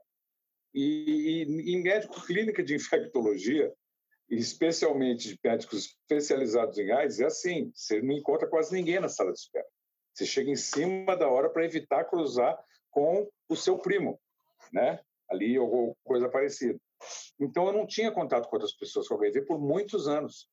E, 0.72 1.42
e 1.48 1.74
em 1.74 1.83
médico 1.83 2.24
clínica 2.24 2.62
de 2.62 2.74
infectologia, 2.76 3.72
especialmente 4.28 5.28
de 5.28 5.40
médicos 5.42 5.86
especializados 5.86 6.78
em 6.78 6.90
AIDS, 6.90 7.20
é 7.20 7.26
assim: 7.26 7.70
você 7.74 8.02
não 8.02 8.14
encontra 8.14 8.48
quase 8.48 8.72
ninguém 8.74 9.00
na 9.00 9.08
sala 9.08 9.32
de 9.32 9.38
espera. 9.38 9.66
Você 10.12 10.26
chega 10.26 10.50
em 10.50 10.56
cima 10.56 11.16
da 11.16 11.28
hora 11.28 11.50
para 11.50 11.64
evitar 11.64 12.04
cruzar 12.04 12.58
com 12.90 13.28
o 13.48 13.56
seu 13.56 13.78
primo, 13.78 14.20
né? 14.72 15.00
Ali 15.28 15.58
ou 15.58 15.96
coisa 16.02 16.28
parecida. 16.28 16.80
Então 17.38 17.66
eu 17.66 17.72
não 17.72 17.86
tinha 17.86 18.10
contato 18.10 18.48
com 18.48 18.56
outras 18.56 18.72
pessoas 18.72 19.06
com 19.06 19.14
HIV 19.14 19.42
por 19.42 19.58
muitos 19.58 20.08
anos. 20.08 20.48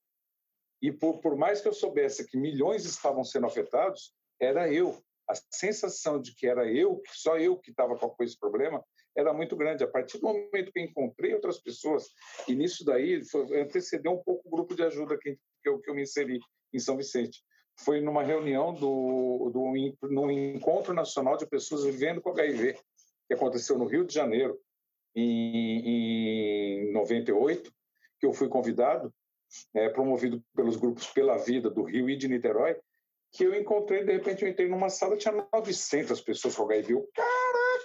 E 0.82 0.92
por, 0.92 1.20
por 1.20 1.38
mais 1.38 1.62
que 1.62 1.68
eu 1.68 1.74
soubesse 1.74 2.28
que 2.28 2.38
milhões 2.38 2.84
estavam 2.84 3.24
sendo 3.24 3.46
afetados, 3.46 4.14
era 4.40 4.72
eu. 4.72 5.02
A 5.30 5.34
sensação 5.50 6.20
de 6.20 6.36
que 6.36 6.46
era 6.46 6.70
eu, 6.70 7.02
só 7.08 7.38
eu 7.38 7.58
que 7.58 7.72
estava 7.72 7.96
com 7.98 8.22
esse 8.22 8.38
problema, 8.38 8.84
era 9.16 9.34
muito 9.34 9.56
grande. 9.56 9.84
A 9.84 9.88
partir 9.88 10.18
do 10.18 10.28
momento 10.28 10.72
que 10.72 10.82
encontrei 10.82 11.34
outras 11.34 11.60
pessoas, 11.60 12.10
e 12.48 12.56
nisso 12.56 12.84
daí 12.86 13.24
foi, 13.26 13.62
antecedeu 13.62 14.14
um 14.14 14.24
pouco 14.24 14.48
o 14.48 14.52
grupo 14.52 14.76
de 14.76 14.84
ajuda 14.84 15.18
que, 15.18 15.38
que, 15.62 15.70
eu, 15.70 15.80
que 15.80 15.90
eu 15.90 15.96
me 15.96 16.04
inseri 16.04 16.40
em 16.74 16.80
São 16.80 16.98
Vicente. 16.98 17.44
Foi 17.80 18.02
numa 18.02 18.24
reunião 18.24 18.74
do, 18.74 19.50
do 19.52 20.10
no 20.10 20.32
Encontro 20.32 20.94
Nacional 20.94 21.38
de 21.38 21.48
Pessoas 21.48 21.84
Vivendo 21.84 22.22
com 22.22 22.30
HIV, 22.30 22.78
que 23.28 23.34
aconteceu 23.34 23.78
no 23.78 23.86
Rio 23.86 24.06
de 24.06 24.14
Janeiro, 24.14 24.60
em, 25.16 26.88
em 26.88 26.92
98, 26.92 27.72
que 28.20 28.26
eu 28.26 28.34
fui 28.34 28.48
convidado, 28.48 29.14
é, 29.74 29.90
promovido 29.90 30.44
pelos 30.56 30.76
grupos 30.76 31.08
Pela 31.08 31.38
Vida 31.38 31.70
do 31.70 31.84
Rio 31.84 32.10
e 32.10 32.16
de 32.16 32.28
Niterói, 32.28 32.76
que 33.32 33.44
eu 33.44 33.56
encontrei, 33.56 34.04
de 34.04 34.14
repente 34.14 34.44
eu 34.44 34.50
entrei 34.50 34.68
numa 34.70 34.90
sala, 34.90 35.18
tinha 35.18 35.34
900 35.52 36.22
pessoas 36.22 36.56
com 36.56 36.64
HIV. 36.64 36.94
Eu, 36.94 37.10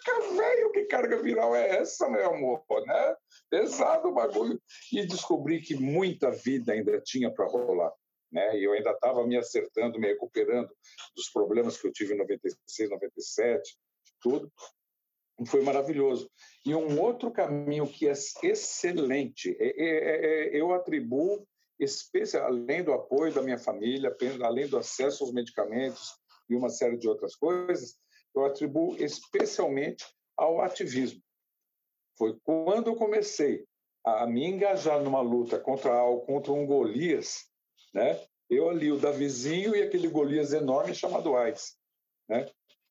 caraca, 0.09 0.35
velho, 0.35 0.73
que 0.73 0.85
carga 0.85 1.23
viral 1.23 1.55
é 1.55 1.77
essa, 1.77 2.09
meu 2.09 2.35
amor? 2.35 2.65
Né? 2.87 3.17
Pesado 3.51 4.09
o 4.09 4.15
bagulho. 4.15 4.61
E 4.93 5.07
descobri 5.07 5.61
que 5.61 5.75
muita 5.75 6.31
vida 6.31 6.73
ainda 6.73 7.01
tinha 7.01 7.31
para 7.31 7.47
rolar. 7.47 7.93
Né? 8.31 8.59
E 8.59 8.65
eu 8.65 8.73
ainda 8.73 8.91
estava 8.91 9.27
me 9.27 9.37
acertando, 9.37 9.99
me 9.99 10.09
recuperando 10.09 10.71
dos 11.17 11.31
problemas 11.31 11.81
que 11.81 11.87
eu 11.87 11.93
tive 11.93 12.15
em 12.15 12.19
96, 12.19 12.91
97, 12.91 13.77
tudo. 14.21 14.53
E 15.41 15.47
foi 15.47 15.63
maravilhoso. 15.63 16.31
E 16.67 16.75
um 16.75 17.01
outro 17.01 17.31
caminho 17.31 17.87
que 17.87 18.09
é 18.09 18.13
excelente, 18.43 19.57
é, 19.61 19.67
é, 19.67 19.85
é, 19.85 20.57
é 20.57 20.61
eu 20.61 20.73
atribuo 20.73 21.47
especial, 21.79 22.47
além 22.47 22.83
do 22.83 22.93
apoio 22.93 23.33
da 23.33 23.41
minha 23.41 23.59
família, 23.59 24.15
além 24.43 24.67
do 24.67 24.77
acesso 24.77 25.23
aos 25.23 25.33
medicamentos 25.33 26.19
e 26.51 26.57
uma 26.57 26.69
série 26.69 26.97
de 26.97 27.09
outras 27.09 27.37
coisas, 27.37 27.97
eu 28.41 28.47
atribuo 28.47 28.97
especialmente 28.97 30.05
ao 30.37 30.61
ativismo. 30.61 31.21
Foi 32.17 32.37
quando 32.43 32.89
eu 32.89 32.97
comecei 32.97 33.65
a 34.05 34.27
me 34.27 34.45
engajar 34.45 35.03
numa 35.03 35.21
luta 35.21 35.59
contra 35.59 35.91
contra 36.27 36.53
um 36.53 36.67
Golias, 36.67 37.47
né? 37.93 38.21
Eu 38.49 38.71
ali 38.71 38.91
o 38.91 38.99
Davizinho 38.99 39.75
e 39.77 39.83
aquele 39.83 40.09
Golias 40.09 40.53
enorme 40.53 40.95
chamado 40.95 41.37
AIDS, 41.37 41.77
né? 42.29 42.49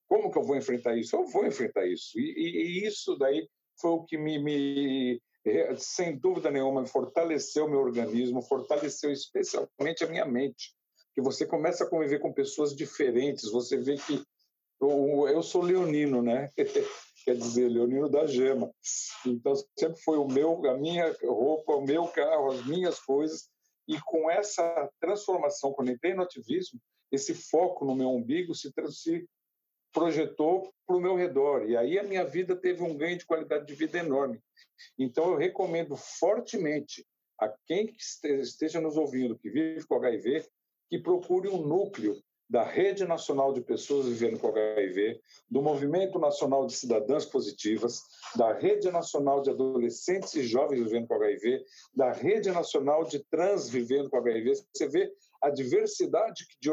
Como 0.07 0.31
que 0.31 0.38
eu 0.38 0.43
vou 0.43 0.55
enfrentar 0.55 0.95
isso? 0.95 1.15
Eu 1.15 1.25
vou 1.25 1.45
enfrentar 1.45 1.86
isso. 1.86 2.17
E, 2.17 2.21
e, 2.21 2.83
e 2.83 2.88
isso 2.88 3.17
daí 3.17 3.49
foi 3.79 3.91
o 3.91 4.03
que 4.03 4.17
me, 4.17 4.41
me 4.41 5.21
é, 5.45 5.75
sem 5.75 6.17
dúvida 6.17 6.51
nenhuma, 6.51 6.86
fortaleceu 6.86 7.69
meu 7.69 7.79
organismo, 7.79 8.41
fortaleceu 8.41 9.12
especialmente 9.12 10.03
a 10.03 10.07
minha 10.07 10.25
mente. 10.25 10.73
Que 11.13 11.21
você 11.21 11.45
começa 11.45 11.83
a 11.83 11.89
conviver 11.89 12.19
com 12.19 12.31
pessoas 12.31 12.75
diferentes, 12.75 13.51
você 13.51 13.75
vê 13.77 13.95
que 13.95 14.23
eu, 14.79 15.41
sou 15.41 15.61
leonino, 15.61 16.21
né? 16.21 16.49
Quer 17.25 17.35
dizer, 17.35 17.67
leonino 17.67 18.09
da 18.09 18.25
gema. 18.25 18.71
Então 19.25 19.53
sempre 19.77 19.99
foi 20.01 20.17
o 20.17 20.27
meu, 20.27 20.65
a 20.65 20.77
minha 20.77 21.13
roupa, 21.23 21.73
o 21.73 21.85
meu 21.85 22.07
carro, 22.07 22.51
as 22.51 22.65
minhas 22.65 22.99
coisas. 22.99 23.49
E 23.87 23.99
com 24.01 24.29
essa 24.29 24.89
transformação, 24.99 25.73
quando 25.73 25.91
entrei 25.91 26.13
no 26.13 26.23
ativismo, 26.23 26.79
esse 27.11 27.33
foco 27.33 27.85
no 27.85 27.95
meu 27.95 28.09
umbigo 28.09 28.53
se, 28.53 28.71
se 28.89 29.27
projetou 29.93 30.71
para 30.85 30.95
o 30.95 31.01
meu 31.01 31.15
redor. 31.15 31.69
E 31.69 31.75
aí 31.75 31.97
a 31.97 32.03
minha 32.03 32.23
vida 32.23 32.55
teve 32.55 32.83
um 32.83 32.95
ganho 32.95 33.17
de 33.17 33.25
qualidade 33.25 33.65
de 33.65 33.73
vida 33.73 33.97
enorme. 33.97 34.39
Então, 34.97 35.31
eu 35.31 35.37
recomendo 35.37 35.95
fortemente 35.95 37.05
a 37.39 37.53
quem 37.65 37.95
esteja 37.97 38.81
nos 38.81 38.97
ouvindo, 38.97 39.37
que 39.37 39.49
vive 39.49 39.85
com 39.85 39.95
HIV, 39.95 40.47
que 40.89 40.99
procure 40.99 41.49
um 41.49 41.65
núcleo 41.65 42.21
da 42.49 42.63
Rede 42.63 43.05
Nacional 43.05 43.51
de 43.51 43.62
Pessoas 43.62 44.07
Vivendo 44.07 44.39
com 44.39 44.47
HIV, 44.47 45.21
do 45.49 45.62
Movimento 45.62 46.17
Nacional 46.17 46.65
de 46.65 46.75
Cidadãs 46.75 47.25
Positivas, 47.25 48.01
da 48.36 48.53
Rede 48.53 48.89
Nacional 48.89 49.41
de 49.41 49.49
Adolescentes 49.49 50.34
e 50.36 50.43
Jovens 50.43 50.84
Vivendo 50.84 51.07
com 51.07 51.15
HIV, 51.15 51.63
da 51.93 52.11
Rede 52.11 52.49
Nacional 52.51 53.03
de 53.03 53.19
Trans 53.26 53.69
Vivendo 53.69 54.09
com 54.09 54.17
HIV. 54.17 54.53
Você 54.74 54.88
vê 54.88 55.11
a 55.41 55.49
diversidade, 55.49 56.45
de, 56.61 56.69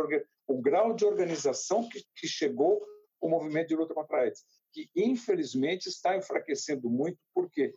o 0.46 0.60
grau 0.60 0.94
de 0.94 1.04
organização 1.04 1.88
que, 1.88 2.02
que 2.14 2.28
chegou 2.28 2.80
o 3.20 3.28
movimento 3.28 3.68
de 3.68 3.76
luta 3.76 3.94
contra 3.94 4.18
a 4.18 4.20
AIDS, 4.20 4.44
que 4.72 4.88
infelizmente 4.94 5.88
está 5.88 6.16
enfraquecendo 6.16 6.88
muito, 6.88 7.18
porque 7.34 7.74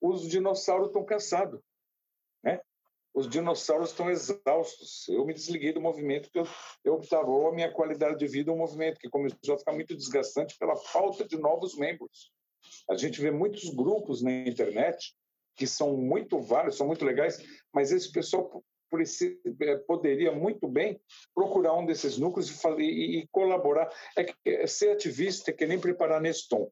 os 0.00 0.28
dinossauros 0.28 0.88
estão 0.88 1.04
cansados. 1.04 1.60
Os 3.16 3.26
dinossauros 3.26 3.88
estão 3.88 4.10
exaustos. 4.10 5.08
Eu 5.08 5.24
me 5.24 5.32
desliguei 5.32 5.72
do 5.72 5.80
movimento 5.80 6.28
porque 6.30 6.46
eu, 6.84 7.00
eu 7.00 7.48
a 7.48 7.52
minha 7.52 7.72
qualidade 7.72 8.18
de 8.18 8.26
vida 8.26 8.52
o 8.52 8.58
movimento, 8.58 9.00
que 9.00 9.08
começou 9.08 9.54
a 9.54 9.58
ficar 9.58 9.72
muito 9.72 9.96
desgastante 9.96 10.54
pela 10.58 10.76
falta 10.76 11.26
de 11.26 11.38
novos 11.38 11.74
membros. 11.78 12.30
A 12.90 12.94
gente 12.94 13.18
vê 13.18 13.30
muitos 13.30 13.70
grupos 13.70 14.20
na 14.20 14.30
internet 14.30 15.14
que 15.54 15.66
são 15.66 15.96
muito 15.96 16.38
válidos, 16.38 16.76
são 16.76 16.86
muito 16.86 17.06
legais, 17.06 17.42
mas 17.72 17.90
esse 17.90 18.12
pessoal 18.12 18.62
é, 19.62 19.76
poderia 19.78 20.30
muito 20.30 20.68
bem 20.68 21.00
procurar 21.34 21.72
um 21.72 21.86
desses 21.86 22.18
núcleos 22.18 22.50
e, 22.78 23.20
e 23.20 23.26
colaborar. 23.28 23.90
É 24.14 24.24
que, 24.24 24.34
é, 24.44 24.66
ser 24.66 24.90
ativista 24.90 25.50
é 25.50 25.54
que 25.54 25.64
nem 25.64 25.80
preparar 25.80 26.20
Neston. 26.20 26.64
Né? 26.64 26.68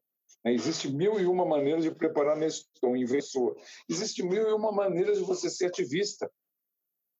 Existe 0.51 0.87
mil 0.91 1.19
e 1.19 1.25
uma 1.25 1.45
maneiras 1.45 1.83
de 1.83 1.91
preparar 1.91 2.37
Neston, 2.37 2.95
investidor. 2.95 3.57
Existe 3.89 4.21
mil 4.21 4.47
e 4.47 4.53
uma 4.53 4.71
maneiras 4.71 5.17
de 5.17 5.23
você 5.23 5.49
ser 5.49 5.65
ativista. 5.65 6.31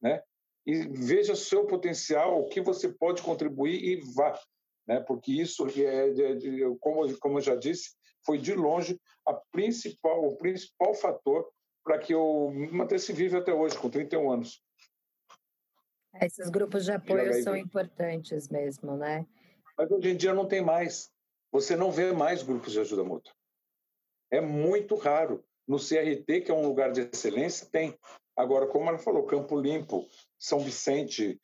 Né? 0.01 0.21
E 0.65 0.87
veja 0.87 1.33
o 1.33 1.37
seu 1.37 1.65
potencial, 1.65 2.39
o 2.39 2.49
que 2.49 2.61
você 2.61 2.89
pode 2.89 3.23
contribuir 3.23 3.83
e 3.83 4.13
vá. 4.13 4.39
Né? 4.87 4.99
Porque 4.99 5.31
isso, 5.31 5.65
é, 5.67 6.09
é, 6.09 6.77
como, 6.79 7.17
como 7.17 7.39
eu 7.39 7.41
já 7.41 7.55
disse, 7.55 7.95
foi 8.23 8.37
de 8.37 8.53
longe 8.53 8.99
a 9.25 9.33
principal, 9.33 10.23
o 10.23 10.37
principal 10.37 10.93
fator 10.93 11.49
para 11.83 11.99
que 11.99 12.13
eu 12.13 12.51
me 12.51 12.71
mantesse 12.71 13.13
vivo 13.13 13.37
até 13.37 13.53
hoje, 13.53 13.77
com 13.77 13.89
31 13.89 14.31
anos. 14.31 14.63
Esses 16.21 16.49
grupos 16.49 16.85
de 16.85 16.91
apoio 16.91 17.43
são 17.43 17.55
importantes 17.55 18.49
mesmo, 18.49 18.97
né? 18.97 19.25
Mas 19.77 19.91
hoje 19.91 20.09
em 20.09 20.17
dia 20.17 20.33
não 20.33 20.47
tem 20.47 20.61
mais. 20.61 21.11
Você 21.55 21.77
não 21.77 21.89
vê 21.89 22.11
mais 22.11 22.43
grupos 22.43 22.73
de 22.73 22.81
ajuda 22.81 23.05
mútua. 23.05 23.33
É 24.29 24.41
muito 24.41 24.95
raro. 24.95 25.41
No 25.65 25.77
CRT, 25.77 26.41
que 26.41 26.51
é 26.51 26.53
um 26.53 26.67
lugar 26.67 26.91
de 26.91 26.99
excelência, 26.99 27.65
tem. 27.71 27.97
Agora, 28.35 28.67
como 28.67 28.89
ela 28.89 28.99
falou, 28.99 29.23
Campo 29.23 29.57
Limpo, 29.57 30.05
São 30.37 30.59
Vicente, 30.59 31.39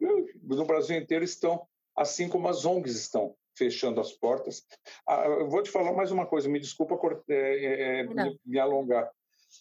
no 0.00 0.64
Brasil 0.64 0.96
inteiro 0.96 1.24
estão, 1.24 1.68
assim 1.94 2.26
como 2.26 2.48
as 2.48 2.64
ONGs 2.64 2.96
estão 2.96 3.36
fechando 3.54 4.00
as 4.00 4.12
portas. 4.12 4.66
Ah, 5.06 5.26
eu 5.26 5.50
vou 5.50 5.62
te 5.62 5.70
falar 5.70 5.92
mais 5.92 6.10
uma 6.10 6.24
coisa, 6.24 6.48
me 6.48 6.58
desculpa 6.58 6.98
é, 7.28 8.00
é, 8.00 8.02
me, 8.04 8.40
me 8.46 8.58
alongar 8.58 9.12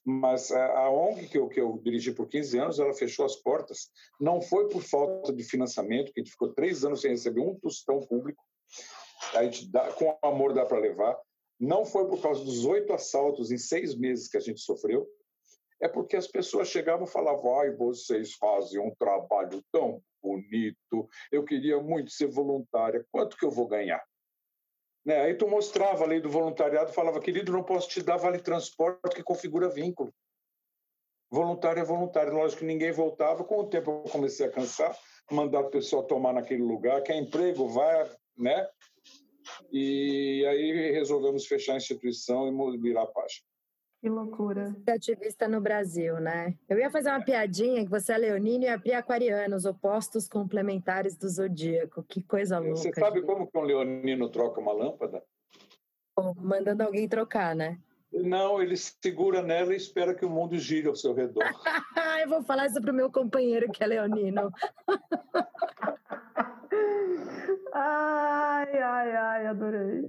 mas 0.05 0.51
a 0.51 0.89
ONG 0.89 1.27
que 1.27 1.37
eu, 1.37 1.47
que 1.47 1.59
eu 1.59 1.79
dirigi 1.83 2.13
por 2.13 2.27
15 2.27 2.57
anos, 2.59 2.79
ela 2.79 2.93
fechou 2.93 3.25
as 3.25 3.35
portas. 3.35 3.89
Não 4.19 4.41
foi 4.41 4.69
por 4.69 4.81
falta 4.81 5.33
de 5.33 5.43
financiamento, 5.43 6.11
que 6.11 6.19
a 6.19 6.23
gente 6.23 6.31
ficou 6.31 6.53
três 6.53 6.83
anos 6.83 7.01
sem 7.01 7.11
receber 7.11 7.41
um 7.41 7.55
tostão 7.55 7.99
público. 8.01 8.43
A 9.33 9.43
gente 9.43 9.71
dá, 9.71 9.91
com 9.93 10.17
amor 10.21 10.53
dá 10.53 10.65
para 10.65 10.79
levar. 10.79 11.17
Não 11.59 11.85
foi 11.85 12.07
por 12.07 12.21
causa 12.21 12.43
dos 12.43 12.65
oito 12.65 12.93
assaltos 12.93 13.51
em 13.51 13.57
seis 13.57 13.95
meses 13.95 14.27
que 14.27 14.37
a 14.37 14.41
gente 14.41 14.59
sofreu. 14.59 15.07
É 15.79 15.87
porque 15.87 16.15
as 16.15 16.27
pessoas 16.27 16.67
chegavam 16.67 17.05
e 17.05 17.11
falavam: 17.11 17.59
ai, 17.59 17.71
vocês 17.71 18.33
fazem 18.33 18.79
um 18.79 18.93
trabalho 18.95 19.63
tão 19.71 20.01
bonito, 20.21 21.07
eu 21.31 21.43
queria 21.43 21.79
muito 21.81 22.11
ser 22.11 22.27
voluntária, 22.27 23.05
quanto 23.11 23.37
que 23.37 23.45
eu 23.45 23.51
vou 23.51 23.67
ganhar? 23.67 24.03
Né? 25.05 25.21
Aí 25.21 25.35
tu 25.35 25.47
mostrava 25.47 26.03
a 26.03 26.07
lei 26.07 26.19
do 26.19 26.29
voluntariado, 26.29 26.91
falava, 26.91 27.21
querido, 27.21 27.51
não 27.51 27.63
posso 27.63 27.87
te 27.87 28.03
dar 28.03 28.17
vale 28.17 28.39
transporte 28.39 29.15
que 29.15 29.23
configura 29.23 29.69
vínculo. 29.69 30.13
Voluntário 31.31 31.79
é 31.79 31.85
voluntário. 31.85 32.33
Lógico 32.33 32.59
que 32.59 32.65
ninguém 32.65 32.91
voltava. 32.91 33.43
Com 33.43 33.59
o 33.59 33.69
tempo 33.69 34.03
eu 34.05 34.11
comecei 34.11 34.45
a 34.45 34.51
cansar, 34.51 34.97
mandar 35.31 35.59
a 35.59 35.69
pessoa 35.69 36.05
tomar 36.05 36.33
naquele 36.33 36.63
lugar, 36.63 37.01
quer 37.03 37.15
emprego, 37.15 37.67
vai, 37.67 38.09
né? 38.37 38.67
E 39.71 40.45
aí 40.47 40.91
resolvemos 40.91 41.45
fechar 41.45 41.73
a 41.73 41.77
instituição 41.77 42.47
e 42.47 42.77
virar 42.77 43.03
a 43.03 43.07
página. 43.07 43.45
Que 43.99 44.09
loucura. 44.09 44.75
Ativista 44.87 45.47
no 45.47 45.59
Brasil, 45.59 46.19
né? 46.19 46.53
Eu 46.69 46.77
ia 46.77 46.89
fazer 46.91 47.09
uma 47.09 47.23
piadinha 47.23 47.83
que 47.83 47.89
você 47.89 48.13
é 48.13 48.17
leonino 48.17 48.63
e 48.63 48.67
a 48.67 48.79
Pri 48.79 48.93
aquariano, 48.93 49.55
os 49.55 49.65
opostos 49.65 50.27
complementares 50.27 51.17
do 51.17 51.27
zodíaco. 51.27 52.03
Que 52.03 52.21
coisa 52.21 52.59
louca. 52.59 52.75
Você 52.75 52.93
sabe 52.93 53.23
como 53.23 53.49
que 53.49 53.57
um 53.57 53.63
leonino 53.63 54.29
troca 54.29 54.61
uma 54.61 54.71
lâmpada? 54.71 55.23
mandando 56.37 56.83
alguém 56.83 57.07
trocar, 57.07 57.55
né? 57.55 57.79
Não, 58.11 58.61
ele 58.61 58.75
segura 58.77 59.41
nela 59.41 59.73
e 59.73 59.77
espera 59.77 60.15
que 60.15 60.25
o 60.25 60.29
mundo 60.29 60.57
gire 60.57 60.87
ao 60.87 60.95
seu 60.95 61.13
redor. 61.13 61.43
Eu 62.21 62.29
vou 62.29 62.41
falar 62.41 62.65
isso 62.67 62.81
pro 62.81 62.93
meu 62.93 63.11
companheiro 63.11 63.71
que 63.71 63.83
é 63.83 63.87
leonino. 63.87 64.51
ai, 67.77 68.81
ai, 68.81 69.15
ai, 69.15 69.47
adorei. 69.47 70.03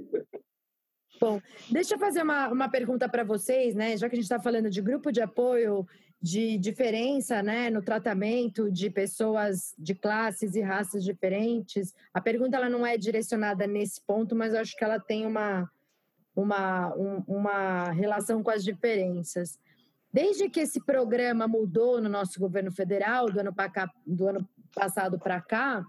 Bom, 1.21 1.41
deixa 1.71 1.95
eu 1.95 1.99
fazer 1.99 2.23
uma, 2.23 2.49
uma 2.49 2.69
pergunta 2.69 3.09
para 3.09 3.25
vocês, 3.25 3.75
né? 3.75 3.97
Já 3.97 4.09
que 4.09 4.15
a 4.15 4.17
gente 4.17 4.25
está 4.25 4.41
falando 4.41 4.71
de 4.71 4.81
grupo 4.81 5.11
de 5.11 5.21
apoio, 5.21 5.87
de 6.21 6.59
diferença 6.59 7.43
né, 7.43 7.71
no 7.71 7.81
tratamento 7.81 8.71
de 8.71 8.91
pessoas 8.91 9.75
de 9.79 9.95
classes 9.95 10.55
e 10.55 10.61
raças 10.61 11.05
diferentes. 11.05 11.95
A 12.13 12.21
pergunta 12.21 12.57
ela 12.57 12.69
não 12.69 12.85
é 12.85 12.97
direcionada 12.97 13.67
nesse 13.67 14.01
ponto, 14.01 14.35
mas 14.35 14.53
eu 14.53 14.61
acho 14.61 14.77
que 14.77 14.85
ela 14.85 14.99
tem 14.99 15.27
uma, 15.27 15.71
uma, 16.35 16.95
um, 16.97 17.23
uma 17.27 17.91
relação 17.93 18.43
com 18.43 18.51
as 18.51 18.65
diferenças. 18.65 19.59
Desde 20.13 20.49
que 20.49 20.61
esse 20.61 20.81
programa 20.85 21.47
mudou 21.47 22.01
no 22.01 22.09
nosso 22.09 22.41
governo 22.41 22.73
federal, 22.73 23.31
do 23.31 23.39
ano, 23.39 23.55
cá, 23.55 23.89
do 24.05 24.29
ano 24.29 24.49
passado 24.75 25.19
para 25.19 25.41
cá, 25.41 25.85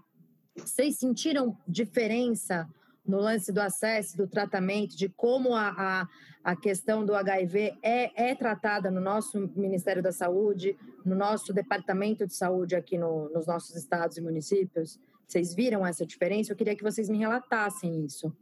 vocês 0.64 0.96
sentiram 0.96 1.56
diferença 1.66 2.68
no 3.04 3.18
lance 3.18 3.52
do 3.52 3.60
acesso, 3.60 4.16
do 4.16 4.26
tratamento, 4.26 4.96
de 4.96 5.08
como 5.08 5.54
a, 5.54 5.68
a, 5.76 6.08
a 6.44 6.56
questão 6.56 7.04
do 7.04 7.14
HIV 7.14 7.78
é, 7.82 8.30
é 8.30 8.34
tratada 8.34 8.90
no 8.90 9.00
nosso 9.00 9.50
Ministério 9.56 10.02
da 10.02 10.12
Saúde, 10.12 10.76
no 11.04 11.14
nosso 11.14 11.52
Departamento 11.52 12.26
de 12.26 12.34
Saúde 12.34 12.76
aqui 12.76 12.96
no, 12.96 13.28
nos 13.30 13.46
nossos 13.46 13.74
estados 13.74 14.16
e 14.16 14.20
municípios? 14.20 14.98
Vocês 15.26 15.54
viram 15.54 15.86
essa 15.86 16.04
diferença? 16.04 16.52
Eu 16.52 16.56
queria 16.56 16.76
que 16.76 16.82
vocês 16.82 17.08
me 17.08 17.18
relatassem 17.18 18.04
isso. 18.04 18.32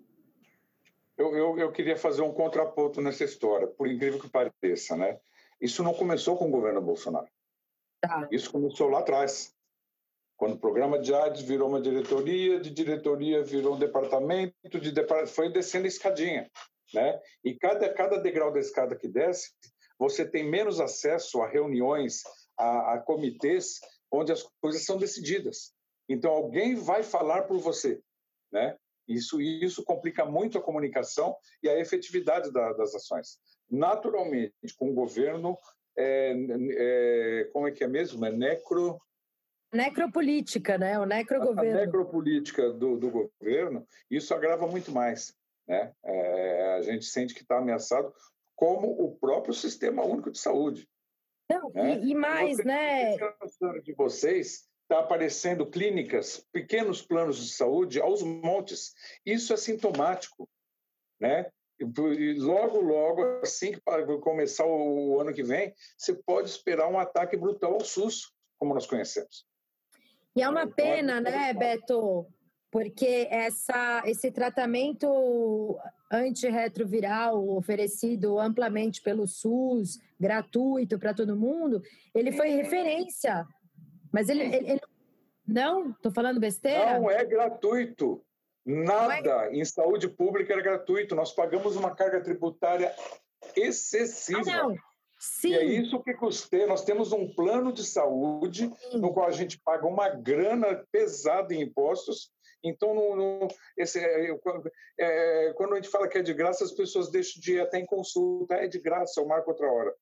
Eu, 1.16 1.34
eu, 1.36 1.58
eu 1.58 1.72
queria 1.72 1.96
fazer 1.96 2.22
um 2.22 2.32
contraponto 2.32 3.00
nessa 3.00 3.24
história, 3.24 3.66
por 3.66 3.88
incrível 3.88 4.20
que 4.20 4.28
pareça, 4.28 4.96
né? 4.96 5.18
Isso 5.60 5.82
não 5.82 5.92
começou 5.92 6.36
com 6.36 6.46
o 6.46 6.50
governo 6.50 6.80
Bolsonaro. 6.80 7.26
Tá. 8.00 8.28
Isso 8.30 8.50
começou 8.52 8.88
lá 8.88 9.00
atrás. 9.00 9.52
Quando 10.38 10.54
o 10.54 10.58
programa 10.58 11.00
de 11.00 11.12
AIDS 11.12 11.42
virou 11.42 11.68
uma 11.68 11.80
diretoria, 11.80 12.60
de 12.60 12.70
diretoria 12.70 13.42
virou 13.42 13.74
um 13.74 13.78
departamento, 13.78 14.78
de 14.80 14.94
foi 15.26 15.50
descendo 15.50 15.86
a 15.86 15.88
escadinha. 15.88 16.48
Né? 16.94 17.20
E 17.44 17.56
cada, 17.56 17.92
cada 17.92 18.18
degrau 18.18 18.52
da 18.52 18.60
escada 18.60 18.94
que 18.94 19.08
desce, 19.08 19.50
você 19.98 20.24
tem 20.24 20.48
menos 20.48 20.80
acesso 20.80 21.42
a 21.42 21.48
reuniões, 21.48 22.22
a, 22.56 22.94
a 22.94 22.98
comitês, 23.00 23.80
onde 24.12 24.30
as 24.30 24.44
coisas 24.60 24.84
são 24.84 24.96
decididas. 24.96 25.74
Então, 26.08 26.30
alguém 26.30 26.76
vai 26.76 27.02
falar 27.02 27.42
por 27.42 27.58
você. 27.58 28.00
Né? 28.52 28.76
Isso, 29.08 29.40
isso 29.40 29.82
complica 29.82 30.24
muito 30.24 30.56
a 30.56 30.62
comunicação 30.62 31.36
e 31.64 31.68
a 31.68 31.76
efetividade 31.80 32.52
da, 32.52 32.72
das 32.74 32.94
ações. 32.94 33.40
Naturalmente, 33.68 34.54
com 34.78 34.90
o 34.90 34.94
governo, 34.94 35.58
é, 35.96 36.32
é, 36.76 37.50
como 37.52 37.66
é 37.66 37.72
que 37.72 37.82
é 37.82 37.88
mesmo? 37.88 38.24
É 38.24 38.30
necro 38.30 39.00
necropolítica, 39.72 40.78
né? 40.78 40.98
O 40.98 41.04
necrogoverno. 41.04 41.78
A 41.78 41.86
necropolítica 41.86 42.72
do, 42.72 42.96
do 42.96 43.10
governo, 43.10 43.86
isso 44.10 44.34
agrava 44.34 44.66
muito 44.66 44.90
mais. 44.92 45.34
Né? 45.66 45.92
É, 46.04 46.74
a 46.78 46.82
gente 46.82 47.04
sente 47.04 47.34
que 47.34 47.42
está 47.42 47.58
ameaçado, 47.58 48.12
como 48.56 48.88
o 48.90 49.16
próprio 49.16 49.54
Sistema 49.54 50.04
Único 50.04 50.30
de 50.30 50.38
Saúde. 50.38 50.88
Não, 51.50 51.70
né? 51.70 52.00
e, 52.02 52.10
e, 52.10 52.14
mais, 52.14 52.56
Você, 52.56 52.64
né? 52.64 53.16
De 53.82 53.92
vocês 53.94 54.68
está 54.82 55.00
aparecendo 55.00 55.66
clínicas, 55.66 56.46
pequenos 56.50 57.02
planos 57.02 57.36
de 57.36 57.52
saúde 57.52 58.00
aos 58.00 58.22
montes. 58.22 58.94
Isso 59.24 59.52
é 59.52 59.56
sintomático, 59.56 60.48
né? 61.20 61.50
E 61.78 62.34
logo, 62.34 62.80
logo, 62.80 63.22
assim 63.40 63.72
que 63.72 63.80
começar 64.20 64.66
o 64.66 65.20
ano 65.20 65.32
que 65.32 65.44
vem, 65.44 65.72
você 65.96 66.12
pode 66.12 66.48
esperar 66.48 66.88
um 66.88 66.98
ataque 66.98 67.36
brutal 67.36 67.74
ao 67.74 67.84
SUS, 67.84 68.32
como 68.58 68.74
nós 68.74 68.86
conhecemos. 68.86 69.46
E 70.36 70.42
é 70.42 70.48
uma 70.48 70.66
pena, 70.66 71.20
né, 71.20 71.52
Beto? 71.52 72.26
Porque 72.70 73.26
essa, 73.30 74.02
esse 74.04 74.30
tratamento 74.30 75.78
antirretroviral 76.12 77.48
oferecido 77.50 78.38
amplamente 78.38 79.00
pelo 79.02 79.26
SUS, 79.26 79.98
gratuito 80.20 80.98
para 80.98 81.14
todo 81.14 81.36
mundo, 81.36 81.82
ele 82.14 82.32
foi 82.32 82.48
referência. 82.50 83.46
Mas 84.12 84.28
ele, 84.28 84.42
ele, 84.42 84.72
ele 84.72 84.80
não? 85.46 85.90
Estou 85.90 86.12
falando 86.12 86.38
besteira? 86.38 86.98
Não 86.98 87.10
é 87.10 87.24
gratuito. 87.24 88.22
Nada 88.66 89.46
é... 89.46 89.56
em 89.56 89.64
saúde 89.64 90.08
pública 90.08 90.52
é 90.52 90.60
gratuito. 90.60 91.14
Nós 91.14 91.32
pagamos 91.32 91.74
uma 91.74 91.94
carga 91.94 92.20
tributária 92.20 92.94
excessiva. 93.56 94.42
Ah, 94.50 94.56
não. 94.64 94.76
Sim. 95.18 95.48
E 95.48 95.54
é 95.54 95.64
isso 95.64 96.00
que 96.02 96.14
custeia. 96.14 96.66
Nós 96.66 96.84
temos 96.84 97.12
um 97.12 97.32
plano 97.34 97.72
de 97.72 97.84
saúde 97.84 98.70
Sim. 98.90 98.98
no 98.98 99.12
qual 99.12 99.26
a 99.26 99.32
gente 99.32 99.60
paga 99.60 99.86
uma 99.86 100.08
grana 100.08 100.84
pesada 100.92 101.52
em 101.52 101.62
impostos. 101.62 102.30
Então, 102.62 102.94
no, 102.94 103.16
no, 103.16 103.48
esse, 103.76 103.98
é, 103.98 104.30
é, 104.98 105.52
quando 105.54 105.72
a 105.72 105.76
gente 105.76 105.88
fala 105.88 106.08
que 106.08 106.18
é 106.18 106.22
de 106.22 106.34
graça, 106.34 106.64
as 106.64 106.72
pessoas 106.72 107.10
deixam 107.10 107.40
de 107.40 107.54
ir 107.54 107.60
até 107.60 107.78
em 107.78 107.86
consulta. 107.86 108.54
É 108.54 108.68
de 108.68 108.78
graça, 108.78 109.20
eu 109.20 109.26
marco 109.26 109.50
outra 109.50 109.70
hora. 109.70 109.94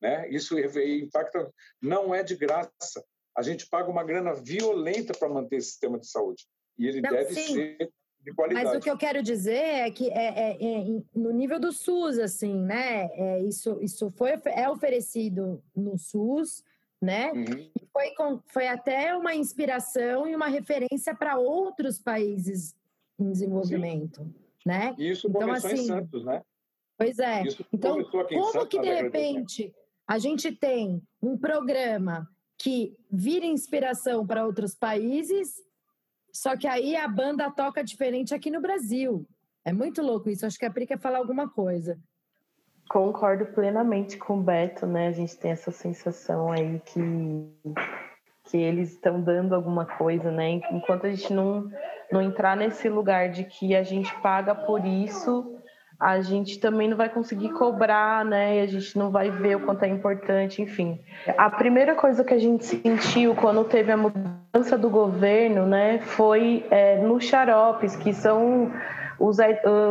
Né? 0.00 0.28
Isso 0.30 0.58
impacta, 0.58 1.50
não 1.80 2.14
é 2.14 2.22
de 2.22 2.36
graça. 2.36 3.04
A 3.36 3.42
gente 3.42 3.68
paga 3.68 3.90
uma 3.90 4.04
grana 4.04 4.34
violenta 4.34 5.12
para 5.18 5.28
manter 5.28 5.56
esse 5.56 5.70
sistema 5.70 5.98
de 5.98 6.08
saúde. 6.08 6.46
E 6.78 6.86
ele 6.86 7.00
não, 7.00 7.10
deve 7.10 7.34
sim. 7.34 7.54
ser 7.54 7.90
de 8.26 8.34
qualidade. 8.34 8.66
Mas 8.66 8.76
o 8.76 8.80
que 8.80 8.90
eu 8.90 8.98
quero 8.98 9.22
dizer 9.22 9.52
é 9.54 9.90
que 9.90 10.10
é, 10.10 10.50
é, 10.50 10.56
é 10.60 11.02
no 11.14 11.30
nível 11.30 11.60
do 11.60 11.70
SUS, 11.72 12.18
assim, 12.18 12.54
né? 12.54 13.08
É, 13.12 13.42
isso, 13.42 13.78
isso 13.80 14.10
foi, 14.10 14.32
é 14.46 14.68
oferecido 14.68 15.62
no 15.74 15.96
SUS, 15.96 16.64
né? 17.00 17.30
Uhum. 17.32 17.70
E 17.80 17.86
foi, 17.92 18.12
foi 18.46 18.66
até 18.66 19.16
uma 19.16 19.34
inspiração 19.34 20.26
e 20.26 20.34
uma 20.34 20.48
referência 20.48 21.14
para 21.14 21.38
outros 21.38 22.00
países 22.00 22.74
em 23.18 23.30
desenvolvimento, 23.30 24.22
Sim. 24.22 24.34
né? 24.66 24.94
E 24.98 25.10
isso 25.10 25.28
então, 25.28 25.42
começou 25.42 25.70
assim, 25.70 25.82
em 25.82 25.86
Santos, 25.86 26.24
né? 26.24 26.42
Pois 26.98 27.18
é. 27.18 27.42
Isso 27.44 27.64
então, 27.72 28.02
como 28.02 28.52
Santos, 28.52 28.68
que 28.68 28.80
de 28.80 28.92
repente 28.92 29.72
a 30.08 30.18
gente 30.18 30.50
tem 30.50 31.00
um 31.22 31.38
programa 31.38 32.28
que 32.58 32.96
vira 33.10 33.44
inspiração 33.44 34.26
para 34.26 34.46
outros 34.46 34.74
países, 34.74 35.62
só 36.36 36.56
que 36.56 36.66
aí 36.66 36.96
a 36.96 37.08
banda 37.08 37.50
toca 37.50 37.82
diferente 37.82 38.34
aqui 38.34 38.50
no 38.50 38.60
Brasil. 38.60 39.26
É 39.64 39.72
muito 39.72 40.02
louco 40.02 40.28
isso. 40.30 40.46
Acho 40.46 40.58
que 40.58 40.64
a 40.64 40.70
Pri 40.70 40.86
quer 40.86 40.98
falar 40.98 41.18
alguma 41.18 41.48
coisa. 41.48 41.98
Concordo 42.88 43.46
plenamente 43.46 44.16
com 44.16 44.38
o 44.38 44.42
Beto, 44.42 44.86
né? 44.86 45.08
A 45.08 45.12
gente 45.12 45.36
tem 45.36 45.50
essa 45.50 45.72
sensação 45.72 46.52
aí 46.52 46.80
que, 46.84 47.02
que 48.44 48.56
eles 48.58 48.92
estão 48.92 49.20
dando 49.20 49.54
alguma 49.54 49.84
coisa, 49.84 50.30
né? 50.30 50.60
Enquanto 50.70 51.06
a 51.06 51.10
gente 51.10 51.32
não, 51.32 51.68
não 52.12 52.22
entrar 52.22 52.56
nesse 52.56 52.88
lugar 52.88 53.30
de 53.30 53.42
que 53.42 53.74
a 53.74 53.82
gente 53.82 54.14
paga 54.20 54.54
por 54.54 54.86
isso, 54.86 55.55
a 55.98 56.20
gente 56.20 56.58
também 56.58 56.88
não 56.88 56.96
vai 56.96 57.08
conseguir 57.08 57.50
cobrar, 57.50 58.24
né? 58.24 58.58
E 58.58 58.60
a 58.60 58.66
gente 58.66 58.96
não 58.98 59.10
vai 59.10 59.30
ver 59.30 59.56
o 59.56 59.60
quanto 59.60 59.84
é 59.84 59.88
importante, 59.88 60.60
enfim. 60.60 61.00
A 61.38 61.48
primeira 61.48 61.94
coisa 61.94 62.22
que 62.22 62.34
a 62.34 62.38
gente 62.38 62.64
sentiu 62.64 63.34
quando 63.34 63.64
teve 63.64 63.90
a 63.90 63.96
mudança 63.96 64.76
do 64.76 64.90
governo, 64.90 65.66
né, 65.66 65.98
foi 66.00 66.66
é, 66.70 66.98
nos 66.98 67.24
xaropes, 67.24 67.96
que 67.96 68.12
são 68.12 68.70
os, 69.18 69.38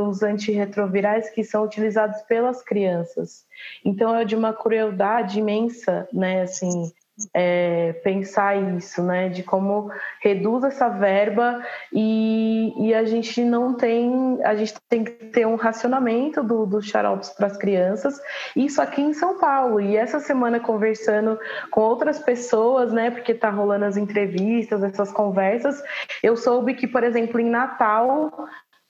os 0.07 0.23
antirretrovirais 0.23 1.29
que 1.29 1.43
são 1.43 1.63
utilizados 1.63 2.21
pelas 2.23 2.61
crianças. 2.61 3.45
Então 3.83 4.15
é 4.15 4.23
de 4.23 4.35
uma 4.35 4.53
crueldade 4.53 5.39
imensa, 5.39 6.07
né? 6.13 6.43
Assim, 6.43 6.91
é, 7.33 7.93
pensar 8.03 8.55
isso, 8.77 9.01
né? 9.01 9.29
De 9.29 9.43
como 9.43 9.89
reduz 10.21 10.63
essa 10.63 10.89
verba 10.89 11.63
e, 11.91 12.73
e, 12.77 12.93
a 12.93 13.05
gente 13.05 13.43
não 13.43 13.73
tem, 13.73 14.39
a 14.43 14.55
gente 14.55 14.73
tem 14.89 15.03
que 15.03 15.11
ter 15.11 15.47
um 15.47 15.55
racionamento 15.55 16.43
dos 16.43 16.69
do 16.69 16.81
xaropes 16.81 17.29
para 17.29 17.47
as 17.47 17.57
crianças. 17.57 18.19
Isso 18.55 18.81
aqui 18.81 19.01
em 19.01 19.13
São 19.13 19.39
Paulo. 19.39 19.79
E 19.79 19.95
essa 19.95 20.19
semana 20.19 20.59
conversando 20.59 21.39
com 21.71 21.81
outras 21.81 22.19
pessoas, 22.19 22.91
né? 22.91 23.09
Porque 23.09 23.33
tá 23.33 23.49
rolando 23.49 23.85
as 23.85 23.97
entrevistas, 23.97 24.83
essas 24.83 25.11
conversas, 25.11 25.81
eu 26.21 26.35
soube 26.35 26.73
que, 26.73 26.87
por 26.87 27.03
exemplo, 27.03 27.39
em 27.39 27.49
Natal 27.49 28.31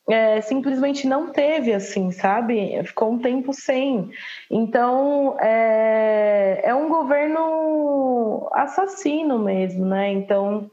é, 0.10 0.40
simplesmente 0.42 1.08
não 1.08 1.32
teve, 1.32 1.74
assim, 1.74 2.12
sabe? 2.12 2.84
Ficou 2.84 3.12
um 3.12 3.20
tempo 3.20 3.54
sem. 3.54 4.12
Então, 4.50 5.36
é, 5.40 6.62
é 6.64 6.76
um 6.76 6.88
governo 6.90 8.48
assassino 8.54 9.40
mesmo, 9.40 9.86
né? 9.86 10.12
Então, 10.12 10.70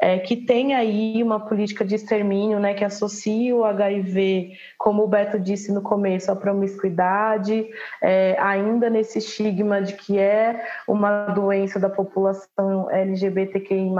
é, 0.00 0.18
que 0.18 0.36
tem 0.36 0.74
aí 0.74 1.22
uma 1.22 1.40
política 1.40 1.84
de 1.84 1.94
extermínio, 1.94 2.58
né, 2.58 2.74
que 2.74 2.84
associa 2.84 3.54
o 3.54 3.64
HIV, 3.64 4.52
como 4.76 5.04
o 5.04 5.08
Beto 5.08 5.38
disse 5.38 5.72
no 5.72 5.82
começo, 5.82 6.30
à 6.30 6.36
promiscuidade, 6.36 7.66
é, 8.02 8.36
ainda 8.38 8.90
nesse 8.90 9.18
estigma 9.18 9.80
de 9.80 9.94
que 9.94 10.18
é 10.18 10.66
uma 10.86 11.26
doença 11.26 11.78
da 11.78 11.88
população 11.88 12.90
LGBTQI+, 12.90 13.90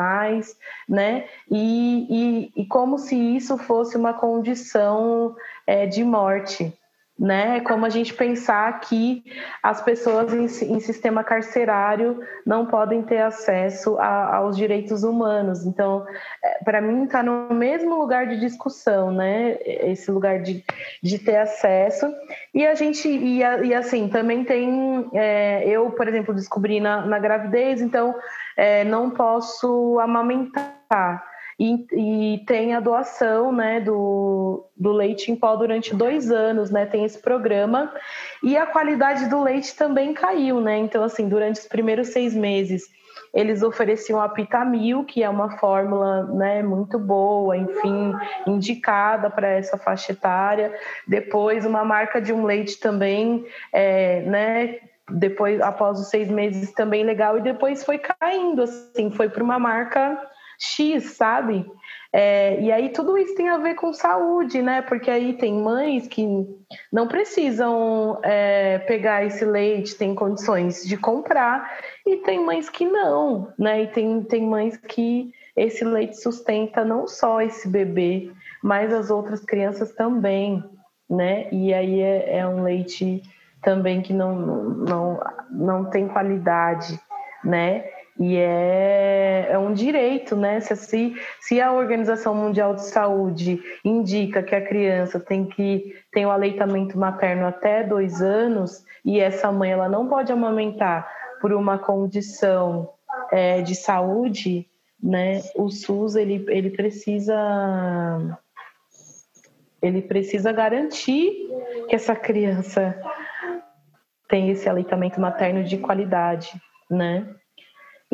né, 0.88 1.24
e, 1.51 2.53
e, 2.57 2.62
e 2.62 2.66
como 2.66 2.99
se 2.99 3.16
isso 3.16 3.57
fosse 3.57 3.97
uma 3.97 4.12
condição 4.12 5.34
é, 5.66 5.86
de 5.86 6.03
morte, 6.05 6.72
né? 7.19 7.61
Como 7.61 7.87
a 7.87 7.89
gente 7.89 8.12
pensar 8.12 8.81
que 8.81 9.23
as 9.62 9.81
pessoas 9.81 10.33
em, 10.35 10.45
em 10.45 10.81
sistema 10.81 11.23
carcerário 11.23 12.21
não 12.45 12.67
podem 12.67 13.03
ter 13.03 13.19
acesso 13.19 13.97
a, 13.99 14.37
aos 14.37 14.57
direitos 14.57 15.05
humanos. 15.05 15.65
Então, 15.65 16.05
é, 16.43 16.65
para 16.65 16.81
mim, 16.81 17.05
está 17.05 17.23
no 17.23 17.55
mesmo 17.55 17.97
lugar 17.97 18.27
de 18.27 18.41
discussão, 18.41 19.12
né? 19.12 19.57
Esse 19.65 20.11
lugar 20.11 20.43
de, 20.43 20.65
de 21.03 21.19
ter 21.19 21.37
acesso. 21.37 22.12
E 22.53 22.67
a 22.67 22.75
gente, 22.75 23.09
e, 23.09 23.39
e 23.39 23.75
assim, 23.75 24.09
também 24.09 24.45
tem. 24.45 25.09
É, 25.15 25.69
eu, 25.69 25.91
por 25.93 26.09
exemplo, 26.09 26.35
descobri 26.35 26.81
na, 26.81 27.07
na 27.07 27.19
gravidez, 27.21 27.81
então 27.81 28.15
é, 28.57 28.83
não 28.83 29.11
posso 29.11 29.99
amamentar. 30.01 31.34
E, 31.59 31.86
e, 31.92 32.44
tem 32.46 32.74
a 32.74 32.80
doação 32.80 33.52
né, 33.52 33.80
do, 33.80 34.66
do 34.76 34.92
leite 34.92 35.30
em 35.30 35.36
pó 35.36 35.55
durante 35.55 35.94
dois 35.94 36.30
anos, 36.30 36.70
né? 36.70 36.84
Tem 36.84 37.05
esse 37.05 37.18
programa. 37.18 37.92
E 38.42 38.57
a 38.57 38.66
qualidade 38.66 39.28
do 39.28 39.42
leite 39.42 39.76
também 39.76 40.12
caiu, 40.12 40.61
né? 40.61 40.78
Então, 40.78 41.05
assim, 41.05 41.28
durante 41.28 41.61
os 41.61 41.66
primeiros 41.66 42.09
seis 42.09 42.34
meses, 42.34 42.88
eles 43.32 43.62
ofereciam 43.62 44.20
a 44.20 44.28
Pitamil, 44.28 45.05
que 45.05 45.22
é 45.22 45.28
uma 45.28 45.59
fórmula 45.59 46.22
né, 46.24 46.62
muito 46.62 46.98
boa, 46.98 47.57
enfim, 47.57 48.12
indicada 48.46 49.28
para 49.28 49.48
essa 49.48 49.76
faixa 49.76 50.12
etária. 50.12 50.72
Depois, 51.07 51.66
uma 51.66 51.84
marca 51.84 52.20
de 52.20 52.32
um 52.32 52.44
leite 52.44 52.78
também, 52.78 53.44
é, 53.72 54.22
né? 54.22 54.78
Depois, 55.11 55.61
após 55.61 56.00
os 56.00 56.09
seis 56.09 56.28
meses, 56.28 56.72
também 56.72 57.05
legal. 57.05 57.36
E 57.36 57.42
depois 57.42 57.84
foi 57.84 57.98
caindo, 57.98 58.62
assim, 58.62 59.11
foi 59.11 59.28
para 59.28 59.42
uma 59.42 59.59
marca 59.59 60.18
X, 60.59 61.16
sabe? 61.16 61.66
É, 62.12 62.61
e 62.61 62.70
aí 62.70 62.90
tudo 62.90 63.18
isso 63.18 63.34
tem 63.34 63.48
a 63.48 63.59
ver 63.59 63.74
com 63.74 63.92
saúde, 63.92 64.62
né? 64.62 64.82
Porque 64.82 65.11
aí 65.11 65.32
tem 65.32 65.52
mães 65.55 66.07
que 66.07 66.24
não 66.92 67.09
precisam 67.09 68.20
é, 68.22 68.78
pegar 68.78 69.24
esse 69.24 69.44
leite, 69.44 69.96
tem 69.96 70.14
condições 70.14 70.84
de 70.84 70.96
comprar, 70.96 71.78
e 72.07 72.18
tem 72.18 72.38
mães 72.38 72.70
que 72.70 72.86
não, 72.86 73.52
né? 73.59 73.82
E 73.82 73.86
tem, 73.88 74.22
tem 74.22 74.46
mães 74.46 74.76
que 74.76 75.32
esse 75.57 75.84
leite 75.84 76.20
sustenta 76.20 76.84
não 76.84 77.07
só 77.09 77.40
esse 77.40 77.68
bebê, 77.68 78.30
mas 78.62 78.92
as 78.92 79.11
outras 79.11 79.44
crianças 79.44 79.92
também, 79.92 80.62
né? 81.11 81.48
E 81.50 81.74
aí 81.74 82.00
é, 82.00 82.38
é 82.38 82.46
um 82.46 82.62
leite 82.62 83.22
também 83.61 84.02
que 84.02 84.12
não, 84.12 84.36
não, 84.36 85.20
não 85.50 85.84
tem 85.90 86.07
qualidade, 86.07 87.00
né? 87.42 87.84
E 88.19 88.37
é, 88.37 89.49
é 89.51 89.59
um 89.59 89.73
direito, 89.73 90.37
né? 90.37 90.61
Se, 90.61 91.15
se 91.41 91.61
a 91.61 91.73
Organização 91.73 92.35
Mundial 92.35 92.75
de 92.75 92.85
Saúde 92.85 93.61
indica 93.85 94.43
que 94.43 94.55
a 94.55 94.65
criança 94.65 95.19
tem 95.19 95.47
que 95.47 95.97
ter 96.12 96.25
o 96.25 96.31
aleitamento 96.31 96.97
materno 96.97 97.47
até 97.47 97.83
dois 97.83 98.23
anos 98.23 98.85
e 99.05 99.19
essa 99.19 99.51
mãe 99.51 99.73
ela 99.73 99.89
não 99.89 100.09
pode 100.09 100.33
amamentar 100.33 101.11
por 101.41 101.53
uma 101.53 101.77
condição 101.77 102.89
é, 103.33 103.61
de 103.62 103.75
saúde, 103.75 104.69
né? 105.03 105.43
O 105.57 105.69
SUS 105.69 106.15
ele, 106.15 106.45
ele 106.49 106.71
precisa 106.71 107.35
ele 109.83 110.01
precisa 110.01 110.51
garantir 110.51 111.51
que 111.89 111.95
essa 111.95 112.17
criança 112.17 112.99
tem 114.29 114.49
esse 114.51 114.69
aleitamento 114.69 115.21
materno 115.21 115.62
de 115.62 115.77
qualidade, 115.77 116.51
né? 116.91 117.29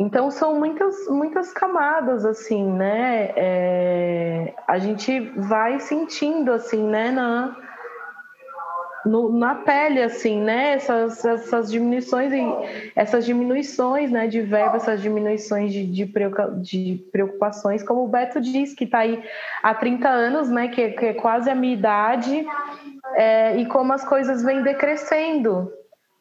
Então 0.01 0.31
são 0.31 0.57
muitas, 0.57 1.07
muitas 1.07 1.53
camadas 1.53 2.25
assim, 2.25 2.65
né? 2.73 3.33
É, 3.35 4.53
a 4.67 4.79
gente 4.79 5.19
vai 5.37 5.79
sentindo 5.79 6.51
assim, 6.51 6.81
né? 6.81 7.11
Na, 7.11 7.55
no, 9.05 9.31
na 9.31 9.53
pele, 9.53 10.01
assim, 10.01 10.41
né? 10.41 10.73
Essas, 10.73 11.23
essas 11.23 11.71
diminuições, 11.71 12.31
essas 12.95 13.23
diminuições, 13.27 14.09
né? 14.09 14.25
De 14.25 14.41
verba, 14.41 14.77
essas 14.77 15.03
diminuições 15.03 15.71
de, 15.71 15.85
de, 15.85 16.11
de 16.63 17.05
preocupações, 17.11 17.83
como 17.83 18.03
o 18.03 18.07
Beto 18.07 18.41
diz, 18.41 18.73
que 18.73 18.85
está 18.85 18.99
aí 18.99 19.23
há 19.61 19.75
30 19.75 20.09
anos, 20.09 20.49
né? 20.49 20.69
Que, 20.69 20.89
que 20.93 21.05
é 21.05 21.13
quase 21.13 21.47
a 21.47 21.53
minha 21.53 21.75
idade, 21.75 22.43
é, 23.13 23.55
e 23.55 23.67
como 23.67 23.93
as 23.93 24.03
coisas 24.03 24.41
vêm 24.41 24.63
decrescendo, 24.63 25.71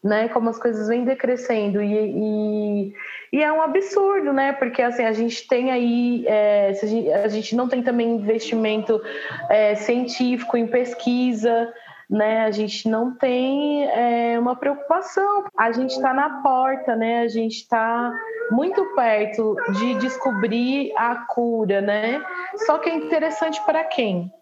né? 0.03 0.29
Como 0.29 0.49
as 0.51 0.59
coisas 0.59 0.89
vêm 0.89 1.05
decrescendo 1.05 1.83
e, 1.83 1.95
e 1.95 2.95
e 3.33 3.43
é 3.43 3.53
um 3.53 3.63
absurdo, 3.63 4.33
né? 4.33 4.53
Porque 4.53 4.83
assim, 4.83 5.05
a 5.05 5.13
gente 5.13 5.47
tem 5.47 5.71
aí, 5.71 6.25
é, 6.27 6.71
a, 6.71 6.87
gente, 6.87 7.13
a, 7.13 7.29
gente, 7.29 7.55
não 7.55 7.69
tem 7.69 7.81
também 7.81 8.17
investimento 8.17 9.01
é, 9.49 9.77
científico 9.77 10.57
em 10.57 10.67
pesquisa, 10.67 11.73
né? 12.09 12.45
A 12.45 12.51
gente 12.51 12.89
não 12.89 13.15
tem 13.15 13.85
é, 13.89 14.37
uma 14.39 14.57
preocupação. 14.57 15.45
A 15.57 15.71
gente 15.71 15.93
está 15.93 16.13
na 16.13 16.43
porta, 16.43 16.97
né? 16.97 17.21
A 17.21 17.29
gente 17.29 17.59
está 17.59 18.13
muito 18.51 18.85
perto 18.97 19.55
de 19.79 19.95
descobrir 20.01 20.93
a 20.97 21.15
cura, 21.29 21.81
né? 21.81 22.21
Só 22.67 22.79
que 22.79 22.91
é 22.91 22.95
interessante 22.95 23.65
para 23.65 23.85
quem? 23.85 24.33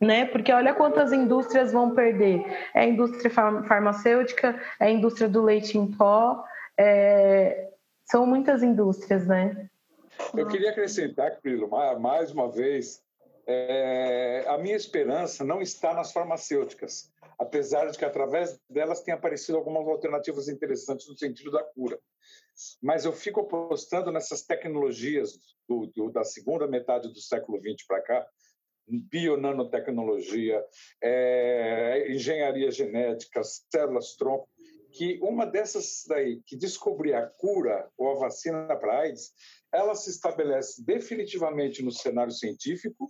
Né? 0.00 0.26
Porque 0.26 0.52
olha 0.52 0.74
quantas 0.74 1.12
indústrias 1.12 1.72
vão 1.72 1.94
perder. 1.94 2.44
É 2.74 2.80
a 2.80 2.86
indústria 2.86 3.30
farmacêutica, 3.30 4.60
é 4.78 4.86
a 4.86 4.90
indústria 4.90 5.28
do 5.28 5.42
leite 5.42 5.78
em 5.78 5.90
pó, 5.90 6.44
é... 6.78 7.70
são 8.04 8.26
muitas 8.26 8.62
indústrias, 8.62 9.26
né? 9.26 9.68
Eu 10.34 10.46
queria 10.48 10.70
acrescentar, 10.70 11.40
Prilo, 11.40 11.68
mais 11.98 12.30
uma 12.30 12.50
vez, 12.50 13.02
é... 13.46 14.44
a 14.48 14.58
minha 14.58 14.76
esperança 14.76 15.44
não 15.44 15.62
está 15.62 15.94
nas 15.94 16.12
farmacêuticas, 16.12 17.10
apesar 17.38 17.86
de 17.86 17.98
que 17.98 18.04
através 18.04 18.58
delas 18.68 19.00
tenham 19.02 19.18
aparecido 19.18 19.58
algumas 19.58 19.86
alternativas 19.86 20.48
interessantes 20.48 21.08
no 21.08 21.16
sentido 21.16 21.50
da 21.50 21.62
cura. 21.62 21.98
Mas 22.82 23.04
eu 23.04 23.12
fico 23.12 23.40
apostando 23.40 24.10
nessas 24.10 24.42
tecnologias 24.42 25.38
do, 25.68 25.86
do, 25.94 26.10
da 26.10 26.24
segunda 26.24 26.66
metade 26.66 27.08
do 27.08 27.20
século 27.20 27.58
XX 27.58 27.86
para 27.86 28.02
cá, 28.02 28.26
bionanotecnologia, 28.88 30.64
é, 31.02 32.06
engenharia 32.10 32.70
genética, 32.70 33.42
células-tronco, 33.44 34.48
que 34.92 35.18
uma 35.20 35.44
dessas 35.44 36.04
daí 36.08 36.40
que 36.46 36.56
descobrir 36.56 37.14
a 37.14 37.26
cura 37.26 37.90
ou 37.98 38.12
a 38.12 38.18
vacina 38.18 38.74
para 38.76 39.00
AIDS, 39.00 39.32
ela 39.72 39.94
se 39.94 40.10
estabelece 40.10 40.82
definitivamente 40.84 41.82
no 41.82 41.92
cenário 41.92 42.32
científico, 42.32 43.08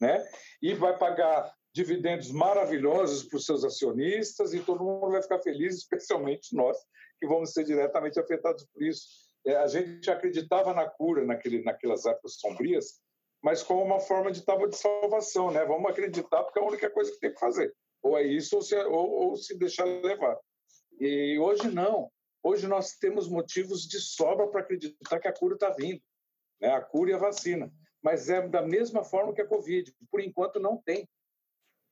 né? 0.00 0.24
E 0.62 0.72
vai 0.74 0.96
pagar 0.96 1.52
dividendos 1.74 2.30
maravilhosos 2.30 3.24
para 3.24 3.36
os 3.36 3.44
seus 3.44 3.62
acionistas 3.64 4.54
e 4.54 4.60
todo 4.60 4.84
mundo 4.84 5.10
vai 5.10 5.22
ficar 5.22 5.38
feliz, 5.40 5.76
especialmente 5.78 6.54
nós 6.54 6.78
que 7.20 7.26
vamos 7.26 7.52
ser 7.52 7.64
diretamente 7.64 8.18
afetados 8.18 8.64
por 8.72 8.82
isso. 8.82 9.28
É, 9.46 9.56
a 9.56 9.66
gente 9.66 10.10
acreditava 10.10 10.72
na 10.72 10.88
cura 10.88 11.24
naquele, 11.24 11.62
naquelas 11.62 12.06
épocas 12.06 12.34
sombrias, 12.34 13.00
mas 13.42 13.62
como 13.62 13.82
uma 13.82 14.00
forma 14.00 14.30
de 14.32 14.44
tábua 14.44 14.68
de 14.68 14.76
salvação, 14.76 15.50
né? 15.50 15.64
Vamos 15.64 15.90
acreditar 15.90 16.42
porque 16.42 16.58
é 16.58 16.62
a 16.62 16.66
única 16.66 16.90
coisa 16.90 17.10
que 17.12 17.20
tem 17.20 17.32
que 17.32 17.40
fazer. 17.40 17.74
Ou 18.02 18.16
é 18.16 18.22
isso 18.22 18.56
ou 18.56 18.62
se, 18.62 18.76
ou, 18.76 19.10
ou 19.10 19.36
se 19.36 19.56
deixar 19.56 19.84
levar. 19.84 20.36
E 21.00 21.38
hoje 21.38 21.68
não. 21.70 22.10
Hoje 22.42 22.66
nós 22.66 22.92
temos 22.96 23.28
motivos 23.28 23.82
de 23.82 24.00
sobra 24.00 24.48
para 24.48 24.60
acreditar 24.60 25.20
que 25.20 25.28
a 25.28 25.32
cura 25.32 25.54
está 25.54 25.70
vindo, 25.70 26.00
né? 26.60 26.70
A 26.70 26.80
cura 26.80 27.10
e 27.10 27.14
a 27.14 27.18
vacina. 27.18 27.72
Mas 28.02 28.28
é 28.28 28.46
da 28.46 28.62
mesma 28.62 29.04
forma 29.04 29.32
que 29.32 29.42
a 29.42 29.46
Covid. 29.46 29.92
Por 30.10 30.20
enquanto 30.20 30.60
não 30.60 30.80
tem. 30.82 31.08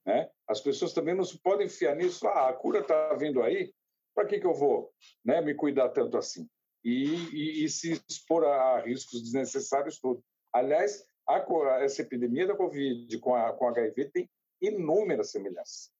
Né? 0.05 0.30
As 0.49 0.61
pessoas 0.61 0.92
também 0.92 1.14
não 1.14 1.24
se 1.24 1.40
podem 1.40 1.68
fiar 1.68 1.97
nisso. 1.97 2.26
Ah, 2.28 2.49
a 2.49 2.53
cura 2.53 2.80
está 2.80 3.14
vindo 3.14 3.42
aí, 3.42 3.72
para 4.14 4.26
que, 4.26 4.38
que 4.38 4.47
eu 4.47 4.55
vou 4.55 4.92
né, 5.24 5.40
me 5.40 5.53
cuidar 5.53 5.88
tanto 5.88 6.16
assim? 6.16 6.49
E, 6.84 7.14
e, 7.32 7.64
e 7.64 7.68
se 7.68 8.01
expor 8.09 8.44
a 8.44 8.80
riscos 8.80 9.22
desnecessários 9.22 9.99
todos. 9.99 10.22
Aliás, 10.53 11.05
a, 11.29 11.45
essa 11.83 12.03
epidemia 12.03 12.47
da 12.47 12.57
Covid 12.57 13.18
com 13.18 13.35
a 13.35 13.53
com 13.53 13.68
HIV 13.68 14.11
tem 14.12 14.29
inúmeras 14.61 15.31
semelhanças, 15.31 15.91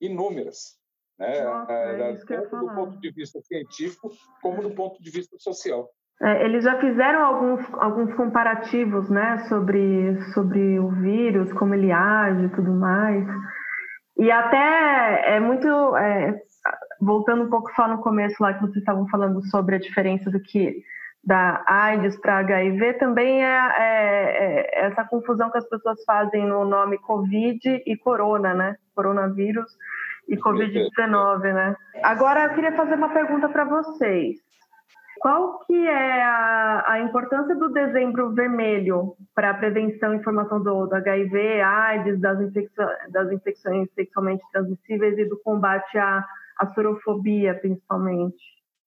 inúmeras, 0.00 0.78
né? 1.18 1.44
Nossa, 1.44 1.72
é, 1.72 2.12
é 2.12 2.16
tanto 2.26 2.56
do 2.56 2.74
ponto 2.74 3.00
de 3.00 3.10
vista 3.10 3.40
científico 3.42 4.10
como 4.42 4.62
do 4.62 4.70
ponto 4.70 5.02
de 5.02 5.10
vista 5.10 5.36
social. 5.38 5.88
É, 6.22 6.44
eles 6.44 6.62
já 6.62 6.78
fizeram 6.80 7.24
alguns, 7.24 7.74
alguns 7.74 8.14
comparativos, 8.14 9.10
né, 9.10 9.38
sobre, 9.48 10.22
sobre 10.32 10.78
o 10.78 10.88
vírus, 10.88 11.52
como 11.54 11.74
ele 11.74 11.90
age 11.90 12.44
e 12.44 12.50
tudo 12.50 12.72
mais. 12.72 13.26
E 14.16 14.30
até 14.30 15.36
é 15.36 15.40
muito. 15.40 15.68
É, 15.96 16.40
voltando 17.00 17.44
um 17.44 17.50
pouco 17.50 17.70
só 17.74 17.88
no 17.88 18.00
começo 18.00 18.40
lá 18.40 18.54
que 18.54 18.60
vocês 18.60 18.76
estavam 18.76 19.06
falando 19.08 19.44
sobre 19.48 19.74
a 19.74 19.78
diferença 19.78 20.30
do 20.30 20.40
que 20.40 20.82
da 21.26 21.64
AIDS 21.66 22.16
para 22.20 22.38
HIV 22.38 22.94
também 22.94 23.42
é, 23.42 23.48
é, 23.48 24.80
é, 24.80 24.86
essa 24.86 25.04
confusão 25.04 25.50
que 25.50 25.58
as 25.58 25.68
pessoas 25.68 26.02
fazem 26.04 26.46
no 26.46 26.64
nome 26.64 26.98
Covid 26.98 27.82
e 27.86 27.96
Corona, 27.96 28.52
né? 28.52 28.76
Coronavírus 28.94 29.70
e 30.28 30.36
Covid-19, 30.36 31.52
né? 31.52 31.76
Agora 32.02 32.44
eu 32.44 32.54
queria 32.54 32.76
fazer 32.76 32.94
uma 32.94 33.08
pergunta 33.08 33.48
para 33.48 33.64
vocês. 33.64 34.36
Qual 35.18 35.60
que 35.60 35.86
é 35.86 36.22
a, 36.22 36.84
a, 36.86 37.00
importância 37.00 37.54
do 37.54 37.72
dezembro 37.72 38.34
vermelho 38.34 39.16
para 39.34 39.50
a 39.50 39.54
prevenção 39.54 40.12
e 40.12 40.18
informação 40.18 40.62
do, 40.62 40.86
do 40.86 40.94
HIV, 40.94 41.62
AIDS, 41.62 42.20
das, 42.20 42.40
infecções, 42.40 42.90
das 43.10 43.32
infecções 43.32 43.88
sexualmente 43.94 44.44
transmissíveis 44.52 45.16
e 45.16 45.24
do 45.24 45.38
combate 45.38 45.96
à, 45.96 46.22
à 46.58 46.66
sorofobia, 46.74 47.54
principalmente? 47.54 48.36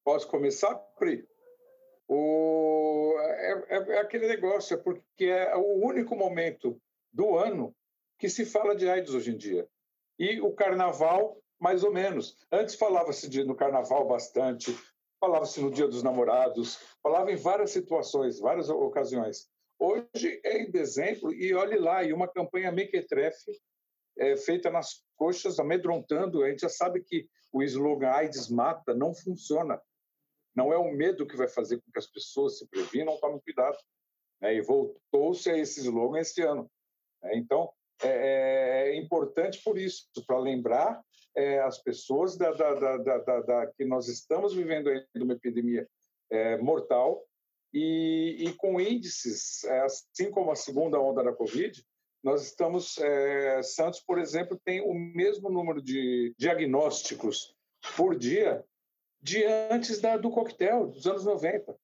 Posso 0.06 0.30
começar, 0.30 0.76
Pri? 1.00 1.26
O, 2.08 3.16
é, 3.20 3.66
é, 3.70 3.78
é, 3.95 3.99
aquele 3.99 4.28
negócio, 4.28 4.74
é 4.76 4.78
porque 4.78 5.26
é 5.26 5.55
o 5.55 5.86
único 5.86 6.16
momento 6.16 6.80
do 7.12 7.38
ano 7.38 7.76
que 8.18 8.30
se 8.30 8.45
fala 8.45 8.76
de 8.76 8.89
AIDS 8.89 9.14
hoje 9.14 9.32
em 9.32 9.38
dia. 9.38 9.68
E 10.18 10.39
o 10.41 10.51
carnaval, 10.51 11.38
mais 11.60 11.84
ou 11.84 11.91
menos. 11.91 12.38
Antes 12.51 12.76
falava-se 12.76 13.43
no 13.43 13.55
carnaval 13.55 14.08
bastante, 14.08 14.76
falava-se 15.20 15.60
no 15.60 15.72
Dia 15.72 15.88
dos 15.88 16.03
Namorados, 16.03 16.80
falava 17.03 17.32
em 17.32 17.36
várias 17.36 17.72
situações, 17.72 18.39
várias 18.39 18.70
ocasiões. 18.70 19.47
Hoje 19.80 20.39
é 20.43 20.64
em 20.64 20.72
dezembro 20.72 21.34
e 21.34 21.53
olhe 21.53 21.78
lá, 21.78 22.03
e 22.03 22.14
uma 22.14 22.28
campanha 22.28 22.72
mequetrefe 22.72 23.51
é, 24.18 24.36
feita 24.36 24.72
nas 24.72 25.03
coxas, 25.16 25.60
amedrontando. 25.60 26.43
A 26.43 26.49
gente 26.49 26.62
já 26.62 26.70
sabe 26.70 27.03
que 27.03 27.28
o 27.51 27.62
slogan 27.62 28.10
AIDS 28.10 28.49
mata 28.49 28.93
não 28.93 29.14
funciona. 29.14 29.80
Não 30.58 30.74
é 30.74 30.78
o 30.78 30.91
medo 30.91 31.28
que 31.28 31.38
vai 31.38 31.47
fazer 31.47 31.78
com 31.78 31.91
que 31.91 31.99
as 31.99 32.08
pessoas 32.08 32.58
se 32.58 32.68
previnam, 32.68 33.16
tomem 33.20 33.39
cuidado. 33.39 33.78
Né? 34.41 34.55
E 34.55 34.62
voltou-se 34.62 35.47
a 35.51 35.55
esse 35.55 35.82
slogan 35.82 36.20
este 36.20 36.41
ano. 36.41 36.68
Né? 37.22 37.38
Então, 37.38 37.72
é, 38.01 38.08
é, 38.08 38.89
é 38.89 38.95
importante 38.95 39.62
por 39.64 39.78
isso, 39.78 40.08
para 40.26 40.39
lembrar 40.39 40.99
é, 41.36 41.60
as 41.60 41.78
pessoas 41.78 42.36
da, 42.36 42.51
da, 42.51 42.97
da, 42.97 43.41
da, 43.41 43.68
que 43.68 43.86
nós 43.86 44.08
estamos 44.08 44.55
vivendo 44.55 44.89
aí 44.89 45.05
uma 45.18 45.34
epidemia 45.34 45.88
é, 46.32 46.58
mortal 46.58 47.24
e, 47.72 48.38
e, 48.39 48.53
com 48.55 48.82
índices, 48.82 49.64
é, 49.64 49.82
assim 49.82 50.32
como 50.32 50.49
a 50.49 50.55
segunda 50.55 50.99
onda 50.99 51.24
da 51.24 51.34
Covid, 51.34 51.86
nós 52.24 52.43
estamos, 52.43 52.97
é, 52.97 53.62
Santos, 53.62 53.99
por 53.99 54.18
exemplo, 54.18 54.60
tem 54.66 54.82
o 54.82 54.93
mesmo 54.93 55.49
número 55.49 55.82
de 55.82 56.34
diagnósticos 56.36 57.55
por 57.95 58.18
dia 58.18 58.66
de 59.28 59.44
antes 59.44 60.00
da, 60.00 60.16
do 60.16 60.32
coquetel, 60.32 60.88
dos 60.88 61.06
anos 61.06 61.26
90. 61.26 61.78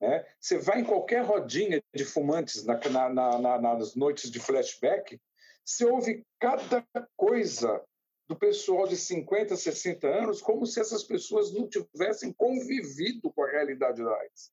Né? 0.00 0.26
Você 0.38 0.58
vai 0.58 0.80
em 0.80 0.84
qualquer 0.84 1.24
rodinha 1.24 1.82
de 1.94 2.04
fumantes 2.04 2.64
na, 2.64 2.78
na, 3.08 3.38
na, 3.38 3.58
nas 3.58 3.94
noites 3.94 4.30
de 4.30 4.38
flashback, 4.38 5.18
você 5.64 5.86
ouve 5.86 6.26
cada 6.38 6.86
coisa 7.16 7.82
do 8.28 8.36
pessoal 8.36 8.86
de 8.86 8.96
50, 8.96 9.56
60 9.56 10.06
anos, 10.06 10.42
como 10.42 10.66
se 10.66 10.78
essas 10.80 11.02
pessoas 11.02 11.52
não 11.54 11.66
tivessem 11.68 12.32
convivido 12.32 13.32
com 13.32 13.44
a 13.44 13.50
realidade 13.50 14.04
da 14.04 14.14
AIDS. 14.14 14.52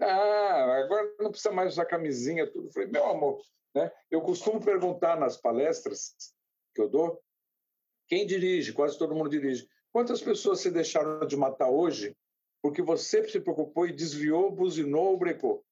Ah, 0.00 0.78
agora 0.84 1.12
não 1.18 1.30
precisa 1.30 1.52
mais 1.52 1.72
usar 1.72 1.86
camisinha, 1.86 2.46
tudo. 2.46 2.68
Eu 2.68 2.72
falei, 2.72 2.88
meu 2.88 3.04
amor, 3.06 3.42
né? 3.74 3.90
eu 4.10 4.20
costumo 4.20 4.64
perguntar 4.64 5.18
nas 5.18 5.36
palestras 5.36 6.14
que 6.72 6.80
eu 6.80 6.88
dou, 6.88 7.20
quem 8.06 8.26
dirige? 8.26 8.72
Quase 8.72 8.96
todo 8.96 9.14
mundo 9.14 9.28
dirige. 9.28 9.68
Quantas 9.92 10.20
pessoas 10.20 10.60
se 10.60 10.70
deixaram 10.70 11.26
de 11.26 11.36
matar 11.36 11.68
hoje 11.68 12.16
porque 12.62 12.82
você 12.82 13.26
se 13.28 13.40
preocupou 13.40 13.86
e 13.86 13.92
desviou, 13.92 14.50
buzinou, 14.50 15.16
brecou? 15.16 15.64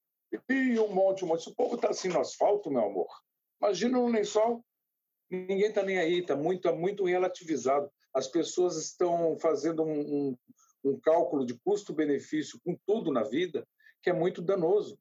E 0.49 0.79
um 0.79 0.93
monte, 0.93 1.25
um 1.25 1.29
monte. 1.29 1.49
O 1.49 1.55
povo 1.55 1.77
está 1.77 1.91
assim 1.91 2.09
no 2.09 2.21
asfalto, 2.21 2.71
meu 2.71 2.85
amor. 2.85 3.09
Imagina 3.61 3.99
no 3.99 4.09
lençol. 4.09 4.65
Ninguém 5.31 5.69
está 5.69 5.83
nem 5.83 5.99
aí, 5.99 6.21
está 6.21 6.37
muito, 6.37 6.63
tá 6.63 6.73
muito 6.73 7.05
relativizado. 7.05 7.91
As 8.15 8.29
pessoas 8.29 8.77
estão 8.77 9.37
fazendo 9.39 9.83
um, 9.83 10.01
um, 10.01 10.39
um 10.85 11.01
cálculo 11.01 11.45
de 11.45 11.55
custo-benefício 11.55 12.61
com 12.65 12.77
tudo 12.87 13.13
na 13.13 13.23
vida 13.23 13.67
que 14.03 14.11
é 14.11 14.13
muito 14.13 14.41
danoso. 14.41 14.97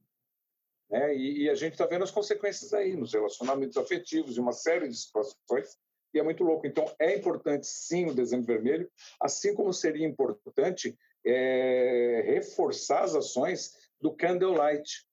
Né? 0.89 1.15
E, 1.15 1.43
e 1.43 1.49
a 1.49 1.53
gente 1.53 1.73
está 1.73 1.85
vendo 1.85 2.03
as 2.03 2.11
consequências 2.11 2.73
aí 2.73 2.95
nos 2.95 3.13
relacionamentos 3.13 3.77
afetivos, 3.77 4.35
e 4.35 4.39
uma 4.39 4.51
série 4.51 4.87
de 4.87 4.95
situações, 4.95 5.77
e 6.15 6.19
é 6.19 6.23
muito 6.23 6.43
louco. 6.43 6.65
Então, 6.65 6.85
é 6.97 7.15
importante, 7.15 7.67
sim, 7.67 8.05
o 8.05 8.13
dezembro 8.13 8.47
vermelho, 8.47 8.89
assim 9.19 9.53
como 9.53 9.73
seria 9.73 10.07
importante 10.07 10.97
é, 11.25 12.23
reforçar 12.25 13.03
as 13.03 13.15
ações 13.15 13.73
do 13.99 14.15
Candlelight, 14.15 15.05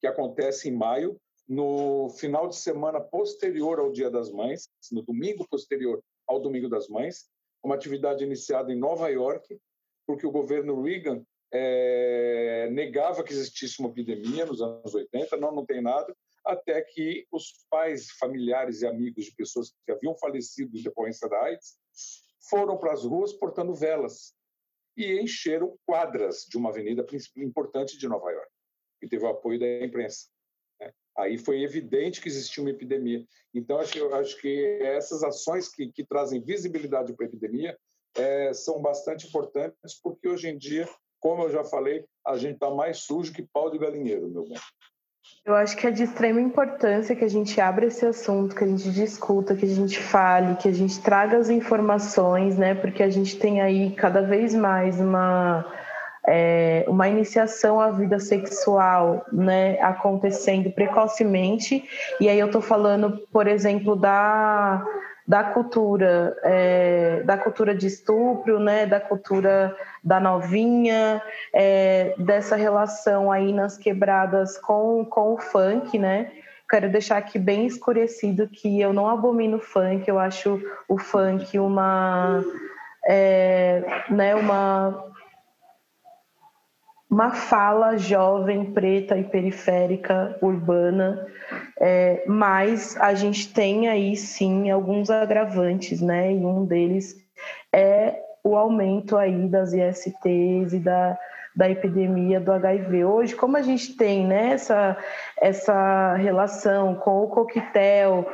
que 0.00 0.06
acontece 0.06 0.68
em 0.68 0.72
maio, 0.72 1.20
no 1.48 2.08
final 2.10 2.48
de 2.48 2.56
semana 2.56 3.00
posterior 3.00 3.78
ao 3.78 3.92
Dia 3.92 4.10
das 4.10 4.30
Mães, 4.30 4.68
no 4.90 5.02
domingo 5.02 5.46
posterior 5.48 6.02
ao 6.26 6.40
Domingo 6.40 6.68
das 6.68 6.88
Mães, 6.88 7.28
uma 7.62 7.74
atividade 7.74 8.24
iniciada 8.24 8.72
em 8.72 8.76
Nova 8.76 9.08
York, 9.08 9.58
porque 10.06 10.26
o 10.26 10.30
governo 10.30 10.82
Reagan 10.82 11.22
é, 11.52 12.68
negava 12.70 13.22
que 13.22 13.32
existisse 13.32 13.80
uma 13.80 13.88
epidemia 13.88 14.46
nos 14.46 14.62
anos 14.62 14.94
80, 14.94 15.36
não, 15.36 15.52
não 15.52 15.66
tem 15.66 15.80
nada, 15.80 16.14
até 16.44 16.80
que 16.82 17.26
os 17.30 17.66
pais, 17.70 18.10
familiares 18.12 18.82
e 18.82 18.86
amigos 18.86 19.24
de 19.26 19.34
pessoas 19.34 19.72
que 19.84 19.92
haviam 19.92 20.16
falecido 20.16 20.76
em 20.76 20.82
decorrência 20.82 21.28
da 21.28 21.40
AIDS 21.42 21.78
foram 22.48 22.78
para 22.78 22.92
as 22.92 23.04
ruas 23.04 23.32
portando 23.32 23.74
velas 23.74 24.34
e 24.96 25.20
encheram 25.20 25.78
quadras 25.86 26.46
de 26.48 26.56
uma 26.56 26.70
avenida 26.70 27.06
importante 27.36 27.98
de 27.98 28.08
Nova 28.08 28.30
York, 28.30 28.50
que 29.00 29.08
teve 29.08 29.24
o 29.24 29.28
apoio 29.28 29.58
da 29.58 29.84
imprensa. 29.84 30.26
Aí 31.16 31.36
foi 31.36 31.62
evidente 31.62 32.20
que 32.20 32.28
existia 32.28 32.62
uma 32.62 32.70
epidemia. 32.70 33.24
Então, 33.52 33.78
acho, 33.78 33.98
eu 33.98 34.14
acho 34.14 34.40
que 34.40 34.78
essas 34.82 35.22
ações 35.22 35.68
que, 35.68 35.90
que 35.92 36.04
trazem 36.04 36.40
visibilidade 36.40 37.12
para 37.14 37.26
a 37.26 37.28
epidemia 37.28 37.78
é, 38.16 38.52
são 38.52 38.80
bastante 38.80 39.26
importantes, 39.26 40.00
porque 40.02 40.28
hoje 40.28 40.48
em 40.48 40.56
dia, 40.56 40.88
como 41.18 41.42
eu 41.42 41.50
já 41.50 41.64
falei, 41.64 42.04
a 42.26 42.36
gente 42.36 42.54
está 42.54 42.70
mais 42.70 42.98
sujo 42.98 43.32
que 43.32 43.46
pau 43.52 43.70
de 43.70 43.78
galinheiro, 43.78 44.28
meu 44.30 44.44
bem. 44.44 44.58
Eu 45.44 45.54
acho 45.54 45.76
que 45.76 45.86
é 45.86 45.90
de 45.90 46.04
extrema 46.04 46.40
importância 46.40 47.16
que 47.16 47.24
a 47.24 47.28
gente 47.28 47.60
abra 47.60 47.86
esse 47.86 48.04
assunto, 48.06 48.54
que 48.54 48.62
a 48.62 48.66
gente 48.66 48.90
discuta, 48.90 49.56
que 49.56 49.64
a 49.64 49.68
gente 49.68 49.98
fale, 49.98 50.56
que 50.56 50.68
a 50.68 50.72
gente 50.72 51.00
traga 51.00 51.38
as 51.38 51.50
informações, 51.50 52.56
né? 52.56 52.74
Porque 52.74 53.02
a 53.02 53.10
gente 53.10 53.38
tem 53.38 53.60
aí 53.60 53.90
cada 53.92 54.22
vez 54.22 54.54
mais 54.54 55.00
uma, 55.00 55.66
é, 56.26 56.84
uma 56.86 57.08
iniciação 57.08 57.80
à 57.80 57.90
vida 57.90 58.18
sexual, 58.18 59.24
né? 59.32 59.80
Acontecendo 59.80 60.70
precocemente. 60.70 61.84
E 62.20 62.28
aí 62.28 62.38
eu 62.38 62.46
estou 62.46 62.60
falando, 62.60 63.26
por 63.32 63.46
exemplo, 63.46 63.96
da 63.96 64.84
da 65.30 65.44
cultura, 65.44 66.36
é, 66.42 67.22
da 67.22 67.38
cultura 67.38 67.72
de 67.72 67.86
estupro, 67.86 68.58
né, 68.58 68.84
da 68.84 68.98
cultura 68.98 69.76
da 70.02 70.18
novinha, 70.18 71.22
é, 71.54 72.16
dessa 72.18 72.56
relação 72.56 73.30
aí 73.30 73.52
nas 73.52 73.78
quebradas 73.78 74.58
com, 74.58 75.04
com 75.04 75.34
o 75.34 75.38
funk, 75.38 75.96
né? 75.96 76.32
Quero 76.68 76.90
deixar 76.90 77.18
aqui 77.18 77.38
bem 77.38 77.64
escurecido 77.64 78.48
que 78.48 78.80
eu 78.80 78.92
não 78.92 79.08
abomino 79.08 79.60
funk, 79.60 80.08
eu 80.08 80.18
acho 80.18 80.60
o 80.88 80.98
funk 80.98 81.56
uma, 81.60 82.42
é, 83.06 83.84
né, 84.10 84.34
uma 84.34 85.09
uma 87.10 87.30
fala 87.30 87.98
jovem, 87.98 88.72
preta 88.72 89.18
e 89.18 89.24
periférica, 89.24 90.38
urbana, 90.40 91.26
é, 91.78 92.22
mas 92.26 92.96
a 92.98 93.14
gente 93.14 93.52
tem 93.52 93.88
aí 93.88 94.16
sim 94.16 94.70
alguns 94.70 95.10
agravantes, 95.10 96.00
né? 96.00 96.32
E 96.32 96.36
um 96.36 96.64
deles 96.64 97.16
é 97.72 98.16
o 98.44 98.56
aumento 98.56 99.16
aí 99.16 99.48
das 99.48 99.72
ISTs 99.72 100.72
e 100.72 100.78
da, 100.78 101.18
da 101.60 101.68
epidemia 101.68 102.40
do 102.40 102.50
HIV. 102.52 103.04
Hoje, 103.04 103.36
como 103.36 103.54
a 103.54 103.60
gente 103.60 103.94
tem 103.94 104.26
né, 104.26 104.52
essa, 104.52 104.96
essa 105.36 106.14
relação 106.14 106.94
com 106.94 107.22
o 107.22 107.28
coquetel 107.28 108.26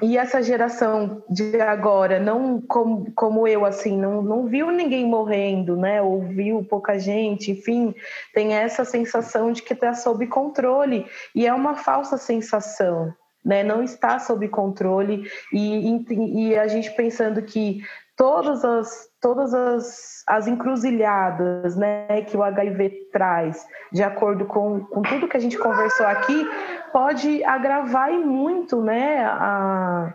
e 0.00 0.16
essa 0.16 0.40
geração 0.40 1.24
de 1.28 1.60
agora, 1.60 2.20
não 2.20 2.60
como, 2.60 3.10
como 3.16 3.48
eu, 3.48 3.66
assim, 3.66 3.98
não, 3.98 4.22
não 4.22 4.46
viu 4.46 4.70
ninguém 4.70 5.04
morrendo, 5.04 5.76
né, 5.76 6.00
ou 6.00 6.20
viu 6.20 6.64
pouca 6.70 6.96
gente, 7.00 7.50
enfim, 7.50 7.92
tem 8.32 8.54
essa 8.54 8.84
sensação 8.84 9.50
de 9.50 9.60
que 9.60 9.72
está 9.72 9.92
sob 9.92 10.24
controle, 10.28 11.04
e 11.34 11.48
é 11.48 11.52
uma 11.52 11.74
falsa 11.74 12.16
sensação. 12.16 13.12
Né, 13.44 13.62
não 13.62 13.82
está 13.82 14.18
sob 14.18 14.46
controle 14.48 15.30
e, 15.52 16.50
e 16.50 16.58
a 16.58 16.66
gente 16.66 16.90
pensando 16.90 17.40
que 17.40 17.80
todas 18.18 18.64
as, 18.64 19.08
todas 19.20 19.54
as, 19.54 20.24
as 20.26 20.48
encruzilhadas 20.48 21.76
né, 21.76 22.22
que 22.22 22.36
o 22.36 22.42
HIV 22.42 23.08
traz, 23.12 23.64
de 23.92 24.02
acordo 24.02 24.44
com, 24.44 24.80
com 24.80 25.00
tudo 25.02 25.28
que 25.28 25.36
a 25.36 25.40
gente 25.40 25.56
conversou 25.56 26.04
aqui, 26.04 26.44
pode 26.92 27.42
agravar 27.44 28.12
e 28.12 28.18
muito 28.18 28.82
né, 28.82 29.24
a, 29.24 30.12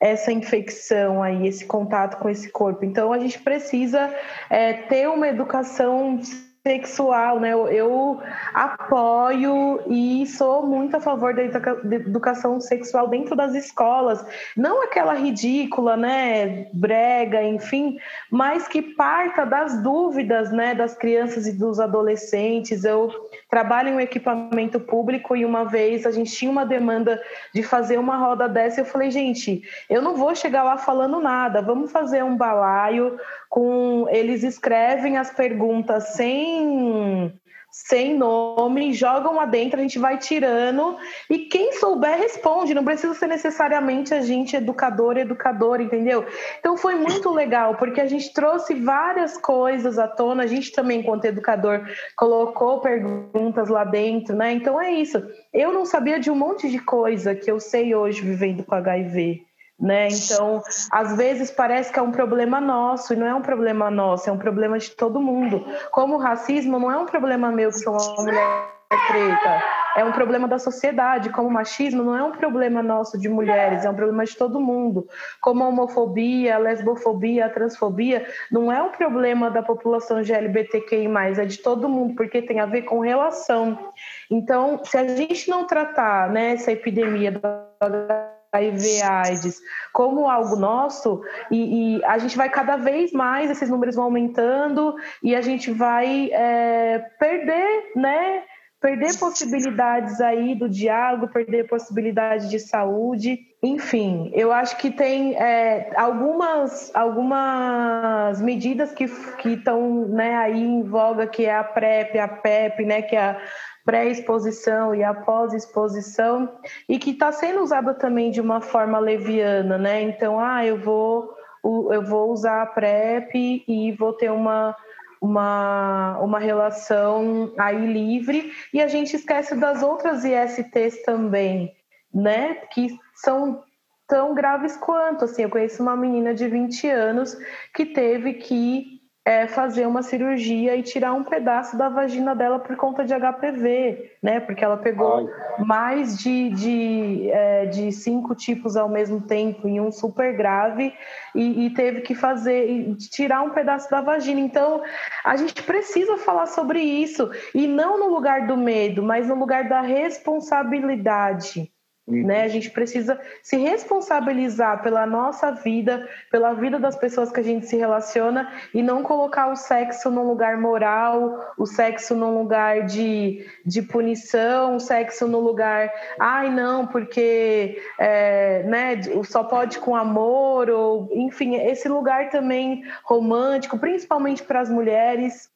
essa 0.00 0.32
infecção 0.32 1.22
aí, 1.22 1.46
esse 1.46 1.66
contato 1.66 2.18
com 2.18 2.30
esse 2.30 2.50
corpo. 2.50 2.82
Então 2.82 3.12
a 3.12 3.18
gente 3.18 3.38
precisa 3.38 4.12
é, 4.48 4.72
ter 4.72 5.06
uma 5.08 5.28
educação 5.28 6.18
sexual, 6.66 7.38
né? 7.40 7.52
Eu, 7.52 7.68
eu, 7.68 8.22
apoio 8.54 9.82
e 9.86 10.26
sou 10.26 10.66
muito 10.66 10.96
a 10.96 11.00
favor 11.00 11.34
da 11.34 11.42
educação 11.42 12.58
sexual 12.58 13.06
dentro 13.08 13.36
das 13.36 13.54
escolas, 13.54 14.24
não 14.56 14.82
aquela 14.82 15.12
ridícula, 15.12 15.94
né, 15.94 16.68
brega, 16.72 17.42
enfim, 17.42 17.98
mas 18.30 18.66
que 18.66 18.80
parta 18.80 19.44
das 19.44 19.82
dúvidas, 19.82 20.50
né, 20.52 20.74
das 20.74 20.94
crianças 20.94 21.46
e 21.46 21.52
dos 21.52 21.78
adolescentes. 21.78 22.84
Eu 22.84 23.23
trabalho 23.54 23.90
em 23.90 23.94
um 23.94 24.00
equipamento 24.00 24.80
público 24.80 25.36
e 25.36 25.44
uma 25.44 25.64
vez 25.64 26.04
a 26.04 26.10
gente 26.10 26.32
tinha 26.32 26.50
uma 26.50 26.66
demanda 26.66 27.22
de 27.54 27.62
fazer 27.62 28.00
uma 28.00 28.16
roda 28.16 28.48
dessa, 28.48 28.80
eu 28.80 28.84
falei, 28.84 29.12
gente, 29.12 29.62
eu 29.88 30.02
não 30.02 30.16
vou 30.16 30.34
chegar 30.34 30.64
lá 30.64 30.76
falando 30.76 31.20
nada, 31.20 31.62
vamos 31.62 31.92
fazer 31.92 32.24
um 32.24 32.36
balaio 32.36 33.16
com 33.48 34.08
eles 34.10 34.42
escrevem 34.42 35.18
as 35.18 35.30
perguntas 35.30 36.14
sem 36.14 37.32
sem 37.74 38.16
nome, 38.16 38.92
jogam 38.92 39.34
lá 39.34 39.46
dentro, 39.46 39.80
a 39.80 39.82
gente 39.82 39.98
vai 39.98 40.16
tirando 40.16 40.96
e 41.28 41.38
quem 41.38 41.72
souber 41.72 42.16
responde, 42.16 42.72
não 42.72 42.84
precisa 42.84 43.14
ser 43.14 43.26
necessariamente 43.26 44.14
a 44.14 44.22
gente 44.22 44.54
educador, 44.54 45.16
educador, 45.16 45.80
entendeu? 45.80 46.24
Então 46.60 46.76
foi 46.76 46.94
muito 46.94 47.30
legal, 47.30 47.74
porque 47.74 48.00
a 48.00 48.06
gente 48.06 48.32
trouxe 48.32 48.74
várias 48.74 49.36
coisas 49.36 49.98
à 49.98 50.06
tona, 50.06 50.44
a 50.44 50.46
gente 50.46 50.70
também, 50.70 51.00
enquanto 51.00 51.24
educador, 51.24 51.84
colocou 52.16 52.80
perguntas 52.80 53.68
lá 53.68 53.82
dentro, 53.82 54.36
né? 54.36 54.52
Então 54.52 54.80
é 54.80 54.92
isso. 54.92 55.20
Eu 55.52 55.72
não 55.72 55.84
sabia 55.84 56.20
de 56.20 56.30
um 56.30 56.36
monte 56.36 56.70
de 56.70 56.78
coisa 56.78 57.34
que 57.34 57.50
eu 57.50 57.58
sei 57.58 57.92
hoje 57.92 58.22
vivendo 58.22 58.62
com 58.62 58.76
HIV 58.76 59.44
né? 59.78 60.08
Então, 60.08 60.62
às 60.90 61.16
vezes 61.16 61.50
parece 61.50 61.92
que 61.92 61.98
é 61.98 62.02
um 62.02 62.12
problema 62.12 62.60
nosso 62.60 63.12
e 63.12 63.16
não 63.16 63.26
é 63.26 63.34
um 63.34 63.42
problema 63.42 63.90
nosso, 63.90 64.28
é 64.28 64.32
um 64.32 64.38
problema 64.38 64.78
de 64.78 64.90
todo 64.90 65.20
mundo. 65.20 65.64
Como 65.90 66.14
o 66.14 66.18
racismo 66.18 66.78
não 66.78 66.90
é 66.90 66.98
um 66.98 67.06
problema 67.06 67.50
meu 67.50 67.70
que 67.70 67.78
sou 67.78 67.92
uma 67.92 68.22
mulher 68.22 68.74
preta, 69.08 69.62
é 69.96 70.04
um 70.04 70.12
problema 70.12 70.46
da 70.46 70.58
sociedade. 70.58 71.30
Como 71.30 71.48
o 71.48 71.52
machismo 71.52 72.02
não 72.02 72.16
é 72.16 72.22
um 72.22 72.32
problema 72.32 72.82
nosso 72.82 73.18
de 73.18 73.28
mulheres, 73.28 73.84
é 73.84 73.90
um 73.90 73.94
problema 73.94 74.24
de 74.24 74.36
todo 74.36 74.60
mundo. 74.60 75.06
Como 75.40 75.64
a 75.64 75.68
homofobia, 75.68 76.54
a 76.54 76.58
lesbofobia, 76.58 77.46
a 77.46 77.50
transfobia 77.50 78.26
não 78.50 78.72
é 78.72 78.82
um 78.82 78.90
problema 78.90 79.50
da 79.50 79.62
população 79.62 80.18
LGBTQI+, 80.18 81.08
é 81.38 81.44
de 81.44 81.58
todo 81.58 81.88
mundo, 81.88 82.14
porque 82.14 82.42
tem 82.42 82.60
a 82.60 82.66
ver 82.66 82.82
com 82.82 83.00
relação. 83.00 83.92
Então, 84.30 84.80
se 84.84 84.96
a 84.96 85.06
gente 85.06 85.48
não 85.48 85.66
tratar 85.66 86.30
né, 86.30 86.52
essa 86.52 86.72
epidemia 86.72 87.32
da 87.32 88.34
HIV 88.54 89.02
AIDS 89.02 89.60
como 89.92 90.28
algo 90.28 90.56
nosso 90.56 91.22
e, 91.50 91.96
e, 91.98 92.04
a 92.04 92.18
gente 92.18 92.36
vai 92.36 92.48
cada 92.48 92.76
vez 92.76 93.12
mais 93.12 93.50
esses 93.50 93.68
números 93.68 93.96
vão 93.96 94.04
aumentando 94.04 94.94
e 95.22 95.34
a 95.34 95.40
gente 95.40 95.70
vai 95.70 96.30
é, 96.32 96.98
perder, 97.18 97.92
né? 97.96 98.42
Perder 98.80 99.18
possibilidades 99.18 100.20
aí 100.20 100.54
do 100.54 100.68
diálogo, 100.68 101.32
perder 101.32 101.66
possibilidade 101.66 102.50
de 102.50 102.58
saúde, 102.58 103.38
enfim, 103.62 104.30
eu 104.34 104.52
acho 104.52 104.76
que 104.76 104.90
tem 104.90 105.34
é, 105.36 105.90
algumas, 105.96 106.94
algumas 106.94 108.42
medidas 108.42 108.92
que 108.92 109.04
estão 109.46 110.06
né, 110.06 110.36
aí 110.36 110.62
em 110.62 110.82
voga, 110.82 111.26
que 111.26 111.46
é 111.46 111.56
a 111.56 111.64
PrEP, 111.64 112.18
a 112.18 112.28
PEP, 112.28 112.84
né, 112.84 113.00
que 113.00 113.16
é 113.16 113.20
a 113.20 113.40
pré-exposição 113.84 114.94
e 114.94 115.04
a 115.04 115.12
pós-exposição, 115.12 116.48
e 116.88 116.98
que 116.98 117.10
está 117.10 117.30
sendo 117.30 117.62
usada 117.62 117.92
também 117.94 118.30
de 118.30 118.40
uma 118.40 118.60
forma 118.60 118.98
leviana, 118.98 119.76
né? 119.76 120.02
Então, 120.02 120.40
ah, 120.40 120.64
eu 120.64 120.78
vou, 120.78 121.34
eu 121.62 122.02
vou 122.02 122.30
usar 122.32 122.62
a 122.62 122.66
PrEP 122.66 123.64
e 123.68 123.92
vou 123.92 124.12
ter 124.14 124.30
uma, 124.32 124.74
uma, 125.20 126.18
uma 126.18 126.38
relação 126.38 127.52
aí 127.58 127.86
livre, 127.86 128.52
e 128.72 128.80
a 128.80 128.88
gente 128.88 129.14
esquece 129.14 129.54
das 129.54 129.82
outras 129.82 130.24
ISTs 130.24 131.02
também, 131.04 131.72
né? 132.12 132.54
Que 132.72 132.98
são 133.14 133.62
tão 134.06 134.34
graves 134.34 134.76
quanto. 134.76 135.24
Assim, 135.24 135.42
eu 135.42 135.50
conheço 135.50 135.82
uma 135.82 135.96
menina 135.96 136.34
de 136.34 136.48
20 136.48 136.88
anos 136.88 137.36
que 137.74 137.86
teve 137.86 138.34
que 138.34 138.93
é, 139.24 139.46
fazer 139.46 139.86
uma 139.86 140.02
cirurgia 140.02 140.76
e 140.76 140.82
tirar 140.82 141.14
um 141.14 141.24
pedaço 141.24 141.78
da 141.78 141.88
vagina 141.88 142.34
dela 142.34 142.58
por 142.58 142.76
conta 142.76 143.04
de 143.04 143.14
HPV, 143.14 144.12
né? 144.22 144.38
Porque 144.38 144.62
ela 144.62 144.76
pegou 144.76 145.16
Ai. 145.16 145.64
mais 145.64 146.18
de, 146.18 146.50
de, 146.50 147.30
é, 147.30 147.64
de 147.66 147.90
cinco 147.90 148.34
tipos 148.34 148.76
ao 148.76 148.88
mesmo 148.88 149.22
tempo 149.22 149.66
em 149.66 149.80
um 149.80 149.90
super 149.90 150.36
grave 150.36 150.92
e, 151.34 151.66
e 151.66 151.70
teve 151.70 152.02
que 152.02 152.14
fazer, 152.14 152.94
tirar 153.10 153.40
um 153.42 153.50
pedaço 153.50 153.90
da 153.90 154.02
vagina. 154.02 154.40
Então, 154.40 154.82
a 155.24 155.36
gente 155.36 155.62
precisa 155.62 156.18
falar 156.18 156.46
sobre 156.46 156.80
isso 156.80 157.30
e 157.54 157.66
não 157.66 157.98
no 157.98 158.14
lugar 158.14 158.46
do 158.46 158.58
medo, 158.58 159.02
mas 159.02 159.26
no 159.26 159.36
lugar 159.36 159.68
da 159.70 159.80
responsabilidade. 159.80 161.72
Uhum. 162.06 162.26
Né? 162.26 162.42
A 162.42 162.48
gente 162.48 162.70
precisa 162.70 163.18
se 163.42 163.56
responsabilizar 163.56 164.82
pela 164.82 165.06
nossa 165.06 165.50
vida, 165.50 166.06
pela 166.30 166.52
vida 166.52 166.78
das 166.78 166.96
pessoas 166.96 167.32
que 167.32 167.40
a 167.40 167.42
gente 167.42 167.66
se 167.66 167.76
relaciona 167.76 168.52
e 168.74 168.82
não 168.82 169.02
colocar 169.02 169.50
o 169.50 169.56
sexo 169.56 170.10
num 170.10 170.26
lugar 170.26 170.58
moral, 170.58 171.54
o 171.56 171.64
sexo 171.64 172.14
num 172.14 172.38
lugar 172.38 172.84
de, 172.84 173.46
de 173.64 173.80
punição, 173.80 174.76
o 174.76 174.80
sexo 174.80 175.26
no 175.26 175.40
lugar, 175.40 175.90
ai 176.20 176.50
não, 176.50 176.86
porque 176.86 177.80
é, 177.98 178.62
né, 178.64 179.00
só 179.24 179.42
pode 179.42 179.78
com 179.78 179.96
amor, 179.96 180.68
ou 180.68 181.08
enfim, 181.12 181.54
esse 181.56 181.88
lugar 181.88 182.28
também 182.28 182.84
romântico, 183.02 183.78
principalmente 183.78 184.42
para 184.42 184.60
as 184.60 184.68
mulheres. 184.68 185.48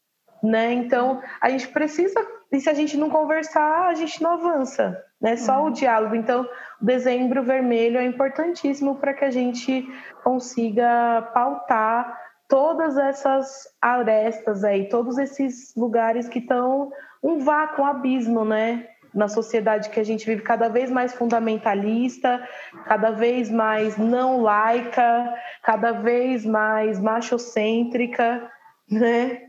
Né? 0.43 0.73
Então, 0.73 1.21
a 1.41 1.51
gente 1.51 1.69
precisa 1.69 2.27
e 2.51 2.61
se 2.61 2.71
a 2.71 2.75
gente 2.75 2.97
não 2.97 3.11
conversar, 3.11 3.89
a 3.89 3.95
gente 3.95 4.23
não 4.23 4.33
avança, 4.33 5.05
né? 5.21 5.37
Só 5.37 5.61
uhum. 5.61 5.67
o 5.67 5.71
diálogo. 5.71 6.15
Então, 6.15 6.49
o 6.81 6.85
dezembro 6.85 7.43
vermelho 7.43 7.99
é 7.99 8.05
importantíssimo 8.05 8.97
para 8.97 9.15
que 9.15 9.25
a 9.25 9.31
gente 9.31 9.87
consiga 10.23 11.31
pautar 11.35 12.17
todas 12.49 12.97
essas 12.97 13.69
arestas 13.81 14.65
aí, 14.65 14.89
todos 14.89 15.19
esses 15.19 15.75
lugares 15.77 16.29
que 16.29 16.39
estão 16.39 16.91
um 17.23 17.39
vácuo, 17.39 17.83
um 17.83 17.87
abismo, 17.87 18.45
né? 18.45 18.87
Na 19.15 19.27
sociedade 19.27 19.91
que 19.91 19.99
a 19.99 20.05
gente 20.05 20.25
vive 20.27 20.43
cada 20.43 20.69
vez 20.69 20.91
mais 20.91 21.15
fundamentalista, 21.15 22.47
cada 22.85 23.11
vez 23.11 23.51
mais 23.51 23.97
não 23.97 24.43
laica, 24.43 25.35
cada 25.63 25.93
vez 25.93 26.45
mais 26.45 27.01
machocêntrica, 27.01 28.51
né? 28.91 29.43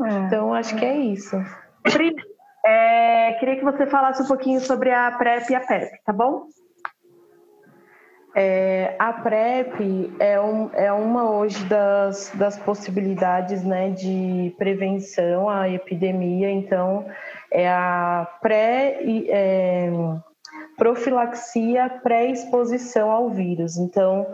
É. 0.00 0.12
Então, 0.26 0.54
acho 0.54 0.76
que 0.76 0.84
é 0.84 0.96
isso. 0.96 1.36
Pri, 1.82 2.14
é, 2.68 3.32
queria 3.40 3.56
que 3.56 3.64
você 3.64 3.86
falasse 3.86 4.22
um 4.22 4.26
pouquinho 4.26 4.60
sobre 4.60 4.92
a 4.92 5.10
PrEP 5.12 5.50
e 5.50 5.54
a 5.54 5.60
PEP, 5.60 6.04
tá 6.04 6.12
bom? 6.12 6.46
É, 8.36 8.94
a 8.98 9.10
PrEP 9.12 10.14
é, 10.20 10.38
um, 10.38 10.70
é 10.74 10.92
uma 10.92 11.30
hoje 11.30 11.64
das, 11.64 12.30
das 12.34 12.58
possibilidades 12.58 13.64
né, 13.64 13.88
de 13.90 14.54
prevenção 14.58 15.48
à 15.48 15.68
epidemia, 15.68 16.50
então 16.50 17.06
é 17.50 17.66
a 17.68 18.28
pré 18.42 18.98
é, 19.28 19.90
profilaxia 20.76 21.88
pré-exposição 22.02 23.10
ao 23.10 23.30
vírus. 23.30 23.78
Então 23.78 24.26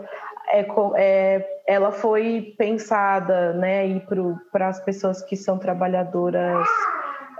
é, 0.49 0.65
é, 0.97 1.47
ela 1.65 1.91
foi 1.91 2.53
pensada 2.57 3.53
né, 3.53 3.99
para 4.51 4.67
as 4.67 4.79
pessoas 4.81 5.21
que 5.21 5.37
são 5.37 5.57
trabalhadoras 5.57 6.67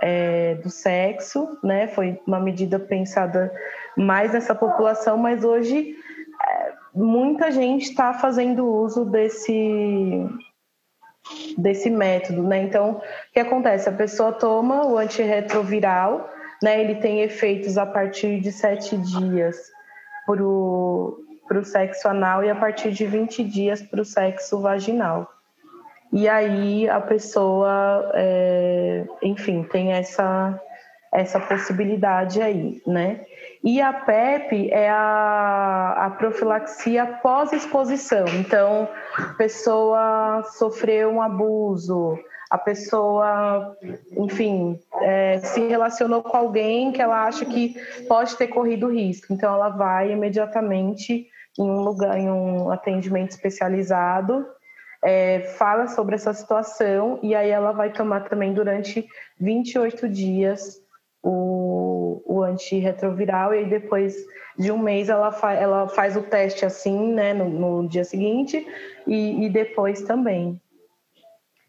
é, 0.00 0.54
do 0.56 0.70
sexo, 0.70 1.58
né? 1.62 1.88
Foi 1.88 2.20
uma 2.26 2.40
medida 2.40 2.78
pensada 2.78 3.52
mais 3.96 4.32
nessa 4.32 4.54
população, 4.54 5.16
mas 5.16 5.44
hoje 5.44 5.96
muita 6.96 7.50
gente 7.50 7.82
está 7.82 8.14
fazendo 8.14 8.66
uso 8.66 9.04
desse 9.04 10.26
desse 11.58 11.90
método, 11.90 12.42
né? 12.44 12.62
Então, 12.62 12.92
o 12.92 13.02
que 13.32 13.40
acontece? 13.40 13.88
A 13.88 13.92
pessoa 13.92 14.32
toma 14.32 14.86
o 14.86 14.96
antirretroviral, 14.96 16.30
né? 16.62 16.80
Ele 16.80 16.94
tem 16.96 17.22
efeitos 17.22 17.76
a 17.76 17.84
partir 17.84 18.40
de 18.40 18.52
sete 18.52 18.96
dias 18.96 19.56
para 20.24 20.42
o 20.42 21.64
sexo 21.64 22.08
anal 22.08 22.44
e 22.44 22.50
a 22.50 22.54
partir 22.54 22.92
de 22.92 23.04
20 23.04 23.42
dias 23.44 23.82
para 23.82 24.00
o 24.00 24.04
sexo 24.04 24.60
vaginal. 24.60 25.28
E 26.12 26.28
aí 26.28 26.88
a 26.88 27.00
pessoa, 27.00 28.10
é, 28.14 29.04
enfim, 29.22 29.62
tem 29.64 29.92
essa, 29.92 30.60
essa 31.12 31.40
possibilidade 31.40 32.40
aí, 32.40 32.80
né? 32.86 33.24
E 33.62 33.80
a 33.80 33.92
PEP 33.92 34.70
é 34.70 34.88
a, 34.88 36.06
a 36.06 36.10
profilaxia 36.10 37.06
pós-exposição. 37.22 38.24
Então, 38.38 38.88
a 39.18 39.34
pessoa 39.34 40.44
sofreu 40.56 41.10
um 41.10 41.20
abuso, 41.20 42.16
a 42.48 42.58
pessoa, 42.58 43.76
enfim, 44.16 44.78
é, 45.00 45.38
se 45.38 45.66
relacionou 45.66 46.22
com 46.22 46.36
alguém 46.36 46.92
que 46.92 47.02
ela 47.02 47.26
acha 47.26 47.44
que 47.44 47.74
pode 48.06 48.36
ter 48.36 48.46
corrido 48.46 48.88
risco. 48.88 49.32
Então, 49.32 49.52
ela 49.52 49.70
vai 49.70 50.12
imediatamente 50.12 51.26
em 51.58 51.68
um 51.68 51.80
lugar, 51.80 52.16
em 52.16 52.30
um 52.30 52.70
atendimento 52.70 53.30
especializado, 53.30 54.46
é, 55.04 55.40
fala 55.58 55.88
sobre 55.88 56.14
essa 56.14 56.32
situação 56.32 57.18
e 57.22 57.34
aí 57.34 57.50
ela 57.50 57.72
vai 57.72 57.92
tomar 57.92 58.28
também 58.28 58.52
durante 58.52 59.06
28 59.38 60.08
dias 60.08 60.80
o, 61.22 62.22
o 62.24 62.42
antirretroviral 62.42 63.54
e 63.54 63.58
aí 63.58 63.68
depois 63.68 64.16
de 64.58 64.72
um 64.72 64.78
mês 64.78 65.08
ela, 65.08 65.30
fa, 65.32 65.52
ela 65.52 65.88
faz 65.88 66.16
o 66.16 66.22
teste 66.22 66.64
assim, 66.64 67.12
né, 67.12 67.34
no, 67.34 67.48
no 67.48 67.88
dia 67.88 68.04
seguinte 68.04 68.66
e, 69.06 69.44
e, 69.44 69.50
depois 69.50 70.02
também. 70.02 70.60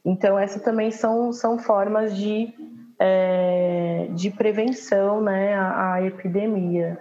Então, 0.06 0.40
essas 0.40 0.62
também 0.62 0.90
são, 0.90 1.34
são 1.34 1.60
formas 1.60 2.16
de, 2.16 2.54
é, 2.98 4.08
de 4.12 4.32
prevenção, 4.32 5.22
né, 5.22 5.54
à, 5.54 5.96
à 5.96 6.02
epidemia. 6.06 6.98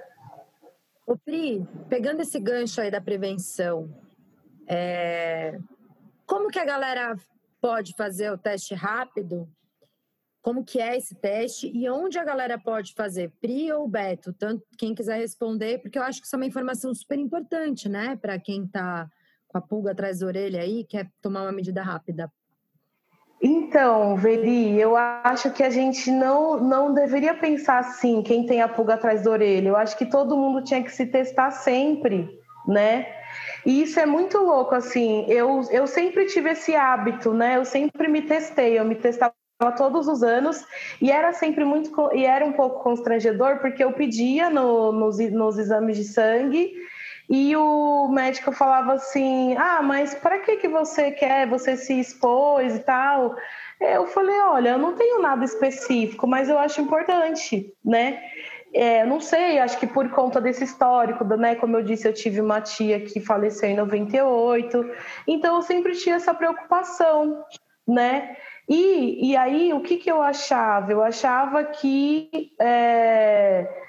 O 1.06 1.16
Pri, 1.16 1.64
pegando 1.88 2.22
esse 2.22 2.40
gancho 2.40 2.80
aí 2.80 2.90
da 2.90 3.00
prevenção, 3.00 3.88
é, 4.66 5.56
como 6.26 6.48
que 6.48 6.58
a 6.58 6.64
galera 6.64 7.16
pode 7.60 7.94
fazer 7.94 8.30
o 8.30 8.38
teste 8.38 8.74
rápido 8.74 9.48
como 10.46 10.64
que 10.64 10.80
é 10.80 10.96
esse 10.96 11.12
teste 11.12 11.68
e 11.74 11.90
onde 11.90 12.20
a 12.20 12.24
galera 12.24 12.56
pode 12.56 12.94
fazer, 12.94 13.32
Pri 13.40 13.72
ou 13.72 13.88
Beto, 13.88 14.32
tanto 14.32 14.62
quem 14.78 14.94
quiser 14.94 15.18
responder, 15.18 15.78
porque 15.82 15.98
eu 15.98 16.04
acho 16.04 16.20
que 16.20 16.26
isso 16.28 16.36
é 16.36 16.38
uma 16.38 16.46
informação 16.46 16.94
super 16.94 17.18
importante, 17.18 17.88
né, 17.88 18.14
para 18.14 18.38
quem 18.38 18.62
está 18.62 19.10
com 19.48 19.58
a 19.58 19.60
pulga 19.60 19.90
atrás 19.90 20.20
da 20.20 20.26
orelha 20.28 20.60
aí, 20.60 20.84
quer 20.84 21.10
tomar 21.20 21.42
uma 21.42 21.50
medida 21.50 21.82
rápida. 21.82 22.30
Então, 23.42 24.16
Veri, 24.16 24.80
eu 24.80 24.96
acho 24.96 25.50
que 25.50 25.64
a 25.64 25.70
gente 25.70 26.12
não, 26.12 26.60
não 26.60 26.94
deveria 26.94 27.34
pensar 27.34 27.80
assim, 27.80 28.22
quem 28.22 28.46
tem 28.46 28.62
a 28.62 28.68
pulga 28.68 28.94
atrás 28.94 29.24
da 29.24 29.30
orelha. 29.32 29.70
Eu 29.70 29.76
acho 29.76 29.98
que 29.98 30.06
todo 30.06 30.36
mundo 30.36 30.62
tinha 30.62 30.80
que 30.80 30.92
se 30.92 31.06
testar 31.06 31.50
sempre, 31.50 32.28
né? 32.68 33.06
E 33.64 33.82
isso 33.82 33.98
é 33.98 34.06
muito 34.06 34.38
louco, 34.38 34.74
assim. 34.74 35.24
Eu, 35.28 35.62
eu 35.70 35.86
sempre 35.86 36.26
tive 36.26 36.50
esse 36.50 36.74
hábito, 36.74 37.32
né? 37.32 37.56
Eu 37.56 37.64
sempre 37.64 38.08
me 38.08 38.22
testei, 38.22 38.78
eu 38.78 38.84
me 38.84 38.94
testava 38.94 39.34
todos 39.76 40.06
os 40.06 40.22
anos 40.22 40.64
e 41.00 41.10
era 41.10 41.32
sempre 41.32 41.64
muito 41.64 41.90
e 42.12 42.26
era 42.26 42.44
um 42.44 42.52
pouco 42.52 42.82
constrangedor 42.82 43.58
porque 43.58 43.82
eu 43.82 43.92
pedia 43.92 44.50
no, 44.50 44.92
nos, 44.92 45.18
nos 45.30 45.56
exames 45.56 45.96
de 45.96 46.04
sangue 46.04 46.74
e 47.28 47.56
o 47.56 48.08
médico 48.08 48.52
falava 48.52 48.92
assim 48.92 49.56
ah 49.56 49.80
mas 49.82 50.14
para 50.14 50.40
que 50.40 50.56
que 50.58 50.68
você 50.68 51.10
quer 51.10 51.48
você 51.48 51.74
se 51.74 51.98
expôs 51.98 52.76
e 52.76 52.80
tal 52.80 53.34
eu 53.80 54.06
falei 54.06 54.38
olha 54.40 54.70
eu 54.70 54.78
não 54.78 54.94
tenho 54.94 55.22
nada 55.22 55.42
específico 55.42 56.26
mas 56.26 56.50
eu 56.50 56.58
acho 56.58 56.82
importante 56.82 57.72
né 57.82 58.20
é, 58.72 59.04
não 59.06 59.20
sei, 59.20 59.58
acho 59.58 59.78
que 59.78 59.86
por 59.86 60.10
conta 60.10 60.40
desse 60.40 60.64
histórico, 60.64 61.24
né? 61.24 61.54
Como 61.54 61.76
eu 61.76 61.82
disse, 61.82 62.06
eu 62.06 62.12
tive 62.12 62.40
uma 62.40 62.60
tia 62.60 63.00
que 63.00 63.20
faleceu 63.20 63.68
em 63.68 63.76
98, 63.76 64.90
então 65.26 65.56
eu 65.56 65.62
sempre 65.62 65.94
tinha 65.94 66.16
essa 66.16 66.34
preocupação, 66.34 67.44
né? 67.86 68.36
E, 68.68 69.30
e 69.30 69.36
aí, 69.36 69.72
o 69.72 69.80
que, 69.80 69.96
que 69.96 70.10
eu 70.10 70.20
achava? 70.20 70.90
Eu 70.90 71.02
achava 71.02 71.64
que 71.64 72.52
é, 72.60 73.85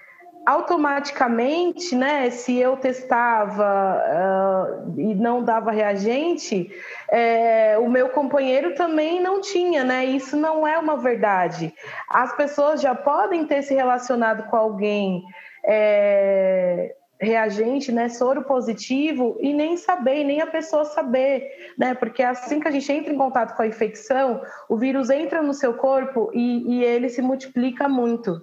automaticamente, 0.47 1.93
né, 1.93 2.29
se 2.29 2.57
eu 2.57 2.77
testava 2.77 4.01
uh, 4.01 4.97
e 4.97 5.13
não 5.13 5.43
dava 5.43 5.71
reagente, 5.71 6.71
é, 7.11 7.77
o 7.77 7.89
meu 7.89 8.07
companheiro 8.07 8.73
também 8.73 9.21
não 9.21 9.41
tinha, 9.41 9.83
né? 9.83 10.05
Isso 10.05 10.37
não 10.37 10.65
é 10.65 10.77
uma 10.77 10.95
verdade. 10.95 11.73
As 12.07 12.33
pessoas 12.37 12.79
já 12.79 12.95
podem 12.95 13.45
ter 13.45 13.61
se 13.61 13.73
relacionado 13.73 14.49
com 14.49 14.55
alguém. 14.55 15.21
É, 15.65 16.95
reagente, 17.19 17.91
né, 17.91 18.09
soro 18.09 18.43
positivo 18.43 19.37
e 19.41 19.51
nem 19.51 19.75
saber, 19.75 20.23
nem 20.23 20.39
a 20.39 20.45
pessoa 20.45 20.85
saber, 20.85 21.73
né, 21.75 21.95
porque 21.95 22.21
assim 22.21 22.59
que 22.59 22.67
a 22.67 22.71
gente 22.71 22.91
entra 22.91 23.11
em 23.11 23.17
contato 23.17 23.55
com 23.57 23.63
a 23.63 23.67
infecção, 23.67 24.39
o 24.69 24.77
vírus 24.77 25.09
entra 25.09 25.41
no 25.41 25.51
seu 25.51 25.73
corpo 25.73 26.29
e, 26.31 26.75
e 26.75 26.83
ele 26.83 27.09
se 27.09 27.21
multiplica 27.23 27.89
muito. 27.89 28.39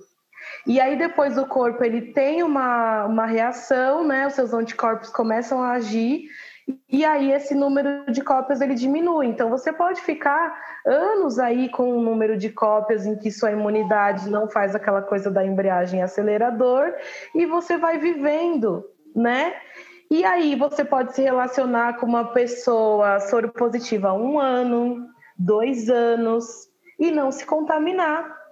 E 0.67 0.81
aí 0.81 0.97
depois 0.97 1.37
o 1.37 1.47
corpo 1.47 1.85
ele 1.85 2.13
tem 2.13 2.43
uma, 2.43 3.05
uma 3.05 3.27
reação, 3.27 4.07
né, 4.07 4.27
os 4.27 4.33
seus 4.33 4.55
anticorpos 4.55 5.11
começam 5.11 5.63
a 5.63 5.73
agir 5.73 6.29
e 6.89 7.05
aí 7.05 7.31
esse 7.33 7.55
número 7.55 8.11
de 8.11 8.23
cópias 8.23 8.61
ele 8.61 8.75
diminui. 8.75 9.27
Então 9.27 9.51
você 9.51 9.73
pode 9.73 10.01
ficar 10.01 10.59
anos 10.87 11.39
aí 11.39 11.69
com 11.69 11.99
um 11.99 12.03
número 12.03 12.37
de 12.37 12.51
cópias 12.51 13.05
em 13.05 13.17
que 13.17 13.31
sua 13.31 13.53
imunidade 13.53 14.31
não 14.31 14.49
faz 14.49 14.75
aquela 14.75 15.03
coisa 15.03 15.31
da 15.31 15.45
embreagem 15.45 16.03
acelerador 16.03 16.95
e 17.35 17.45
você 17.45 17.77
vai 17.77 17.99
vivendo, 17.99 18.85
né? 19.15 19.55
E 20.11 20.25
aí 20.25 20.55
você 20.55 20.85
pode 20.85 21.15
se 21.15 21.23
relacionar 21.23 21.99
com 21.99 22.07
uma 22.07 22.33
pessoa 22.33 23.21
soro 23.21 23.53
positiva 23.53 24.13
um 24.13 24.39
ano, 24.39 25.07
dois 25.37 25.91
anos 25.91 26.69
e 26.99 27.11
não 27.11 27.31
se 27.31 27.45
contaminar. 27.45 28.44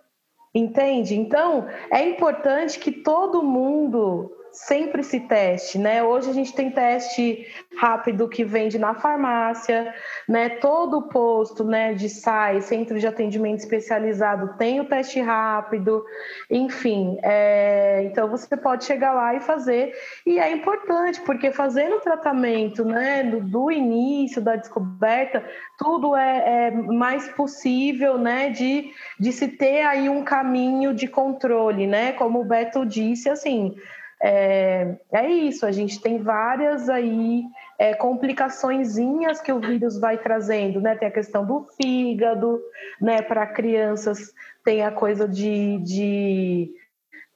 Entende? 0.55 1.15
Então, 1.15 1.67
é 1.91 2.07
importante 2.07 2.79
que 2.79 2.93
todo 2.93 3.43
mundo 3.43 4.31
sempre 4.53 5.03
se 5.03 5.21
teste, 5.21 5.79
né? 5.79 6.03
Hoje 6.03 6.29
a 6.29 6.33
gente 6.33 6.55
tem 6.55 6.71
teste 6.71 7.47
rápido 7.77 8.29
que 8.29 8.45
vende 8.45 8.79
na 8.79 8.95
farmácia, 8.95 9.95
né? 10.29 10.51
Todo 10.51 11.09
posto, 11.09 11.65
né, 11.65 11.95
de 11.95 12.09
SAI, 12.09 12.61
centro 12.61 12.99
de 12.99 13.07
atendimento 13.07 13.61
especializado, 13.61 14.57
tem 14.59 14.81
o 14.81 14.85
teste 14.85 15.21
rápido, 15.21 16.05
enfim. 16.51 17.19
É... 17.23 18.03
então 18.05 18.29
você 18.29 18.57
pode 18.57 18.85
chegar 18.85 19.13
lá 19.15 19.35
e 19.35 19.41
fazer, 19.41 19.95
e 20.27 20.39
é 20.39 20.53
importante 20.53 21.21
porque 21.23 21.51
fazendo 21.51 21.97
o 21.97 22.01
tratamento, 22.01 22.85
né, 22.85 23.23
do, 23.25 23.41
do 23.41 23.71
início 23.71 24.43
da 24.43 24.57
descoberta, 24.57 25.45
tudo 25.79 26.15
é, 26.15 26.67
é, 26.67 26.71
mais 26.71 27.29
possível, 27.29 28.19
né, 28.19 28.51
de, 28.51 28.91
de 29.19 29.33
se 29.33 29.49
ter 29.49 29.83
aí 29.83 30.09
um 30.09 30.23
caminho 30.23 30.95
de 30.95 31.09
controle, 31.09 31.87
né? 31.87 32.13
Como 32.13 32.41
o 32.41 32.45
Beto 32.45 32.85
disse, 32.85 33.31
assim 33.31 33.75
é, 34.23 34.95
é 35.13 35.29
isso, 35.29 35.67
a 35.67 35.73
gente 35.73 36.01
tem 36.01 36.23
várias 36.23 36.89
aí 36.89 37.43
é, 37.77 37.93
complicaçõezinhas 37.95 39.41
que 39.41 39.53
o 39.53 39.59
vírus 39.59 39.99
vai 39.99 40.17
trazendo, 40.17 40.81
né? 40.81 40.95
Tem 40.95 41.09
a 41.09 41.13
questão 41.13 41.45
do 41.45 41.67
fígado, 41.77 42.63
né? 43.01 43.21
Para 43.21 43.45
crianças 43.47 44.33
tem 44.65 44.83
a 44.85 44.93
coisa 44.93 45.27
de, 45.27 45.79
de 45.79 46.71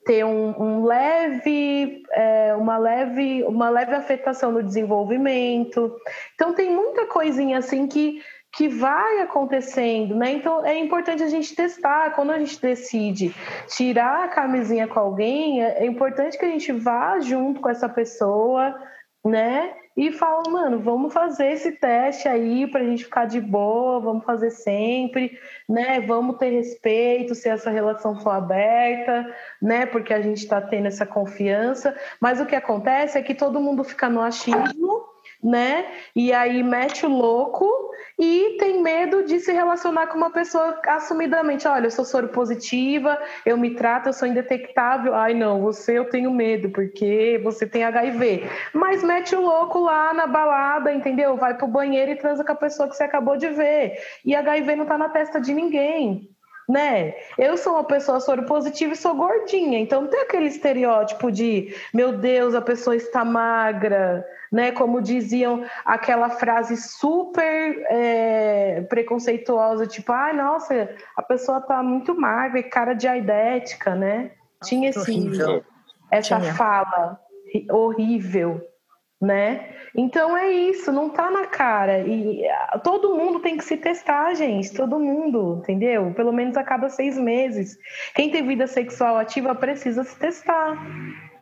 ter 0.04 0.24
um, 0.24 0.54
um 0.62 0.84
leve, 0.84 2.04
é, 2.12 2.54
uma 2.54 2.78
leve, 2.78 3.42
uma 3.42 3.68
leve 3.68 3.92
afetação 3.92 4.52
no 4.52 4.62
desenvolvimento. 4.62 5.92
Então 6.36 6.54
tem 6.54 6.70
muita 6.70 7.06
coisinha 7.06 7.58
assim 7.58 7.88
que 7.88 8.22
que 8.56 8.68
vai 8.68 9.20
acontecendo, 9.20 10.16
né? 10.16 10.32
Então 10.32 10.64
é 10.64 10.78
importante 10.78 11.22
a 11.22 11.28
gente 11.28 11.54
testar. 11.54 12.14
Quando 12.14 12.32
a 12.32 12.38
gente 12.38 12.60
decide 12.60 13.34
tirar 13.68 14.24
a 14.24 14.28
camisinha 14.28 14.88
com 14.88 14.98
alguém, 14.98 15.62
é, 15.62 15.82
é 15.82 15.86
importante 15.86 16.38
que 16.38 16.44
a 16.44 16.48
gente 16.48 16.72
vá 16.72 17.20
junto 17.20 17.60
com 17.60 17.68
essa 17.68 17.86
pessoa, 17.86 18.74
né? 19.22 19.74
E 19.94 20.10
fala, 20.10 20.42
mano, 20.50 20.78
vamos 20.78 21.12
fazer 21.12 21.52
esse 21.52 21.72
teste 21.72 22.28
aí 22.28 22.66
para 22.66 22.80
a 22.80 22.84
gente 22.84 23.04
ficar 23.04 23.26
de 23.26 23.40
boa, 23.40 24.00
vamos 24.00 24.24
fazer 24.24 24.50
sempre, 24.50 25.38
né? 25.68 26.00
Vamos 26.00 26.38
ter 26.38 26.50
respeito 26.50 27.34
se 27.34 27.50
essa 27.50 27.70
relação 27.70 28.18
for 28.20 28.30
aberta, 28.30 29.34
né? 29.60 29.84
Porque 29.84 30.14
a 30.14 30.20
gente 30.22 30.38
está 30.38 30.62
tendo 30.62 30.86
essa 30.86 31.04
confiança. 31.04 31.94
Mas 32.20 32.40
o 32.40 32.46
que 32.46 32.56
acontece 32.56 33.18
é 33.18 33.22
que 33.22 33.34
todo 33.34 33.60
mundo 33.60 33.84
fica 33.84 34.08
no 34.08 34.22
achismo 34.22 35.15
né? 35.46 35.86
E 36.14 36.32
aí 36.32 36.60
mete 36.62 37.06
o 37.06 37.08
louco 37.08 37.70
e 38.18 38.56
tem 38.58 38.82
medo 38.82 39.24
de 39.24 39.38
se 39.38 39.52
relacionar 39.52 40.08
com 40.08 40.16
uma 40.16 40.30
pessoa 40.30 40.80
assumidamente. 40.88 41.68
Olha, 41.68 41.86
eu 41.86 41.90
sou 41.90 42.04
soro 42.04 42.28
positiva, 42.28 43.16
eu 43.44 43.56
me 43.56 43.74
trato, 43.74 44.08
eu 44.08 44.12
sou 44.12 44.26
indetectável. 44.26 45.14
Ai, 45.14 45.34
não, 45.34 45.60
você 45.60 45.98
eu 45.98 46.10
tenho 46.10 46.32
medo, 46.32 46.70
porque 46.70 47.40
você 47.44 47.64
tem 47.66 47.84
HIV. 47.84 48.44
Mas 48.72 49.04
mete 49.04 49.36
o 49.36 49.40
louco 49.40 49.78
lá 49.78 50.12
na 50.12 50.26
balada, 50.26 50.92
entendeu? 50.92 51.36
Vai 51.36 51.56
pro 51.56 51.68
banheiro 51.68 52.10
e 52.10 52.16
transa 52.16 52.42
com 52.42 52.52
a 52.52 52.56
pessoa 52.56 52.88
que 52.88 52.96
você 52.96 53.04
acabou 53.04 53.36
de 53.36 53.48
ver. 53.48 53.98
E 54.24 54.34
HIV 54.34 54.74
não 54.74 54.86
tá 54.86 54.98
na 54.98 55.08
testa 55.10 55.40
de 55.40 55.54
ninguém 55.54 56.35
né? 56.68 57.14
Eu 57.38 57.56
sou 57.56 57.74
uma 57.74 57.84
pessoa 57.84 58.20
soro 58.20 58.44
positiva 58.44 58.92
e 58.92 58.96
sou 58.96 59.14
gordinha, 59.14 59.78
então 59.78 60.02
não 60.02 60.08
tem 60.08 60.20
aquele 60.20 60.46
estereótipo 60.46 61.30
de, 61.30 61.74
meu 61.94 62.18
Deus, 62.18 62.54
a 62.54 62.60
pessoa 62.60 62.96
está 62.96 63.24
magra, 63.24 64.26
né? 64.50 64.72
Como 64.72 65.00
diziam 65.00 65.64
aquela 65.84 66.28
frase 66.28 66.76
super 66.76 67.84
é, 67.88 68.82
preconceituosa, 68.88 69.86
tipo, 69.86 70.12
ai, 70.12 70.32
ah, 70.32 70.34
nossa, 70.34 70.90
a 71.16 71.22
pessoa 71.22 71.58
está 71.58 71.82
muito 71.82 72.18
magra, 72.18 72.62
cara 72.64 72.94
de 72.94 73.06
aidética, 73.06 73.94
né? 73.94 74.32
Tinha 74.64 74.90
esse, 74.90 75.30
essa 76.10 76.40
Tinha. 76.40 76.54
fala 76.54 77.20
horrível 77.70 78.60
né? 79.20 79.74
Então 79.94 80.36
é 80.36 80.50
isso, 80.50 80.92
não 80.92 81.08
tá 81.08 81.30
na 81.30 81.46
cara. 81.46 82.06
E 82.06 82.46
ah, 82.46 82.78
todo 82.78 83.14
mundo 83.14 83.40
tem 83.40 83.56
que 83.56 83.64
se 83.64 83.76
testar, 83.76 84.34
gente. 84.34 84.74
Todo 84.74 85.00
mundo, 85.00 85.58
entendeu? 85.58 86.12
Pelo 86.14 86.32
menos 86.32 86.56
a 86.56 86.62
cada 86.62 86.88
seis 86.88 87.16
meses. 87.18 87.78
Quem 88.14 88.30
tem 88.30 88.46
vida 88.46 88.66
sexual 88.66 89.16
ativa 89.16 89.54
precisa 89.54 90.04
se 90.04 90.18
testar. 90.18 90.76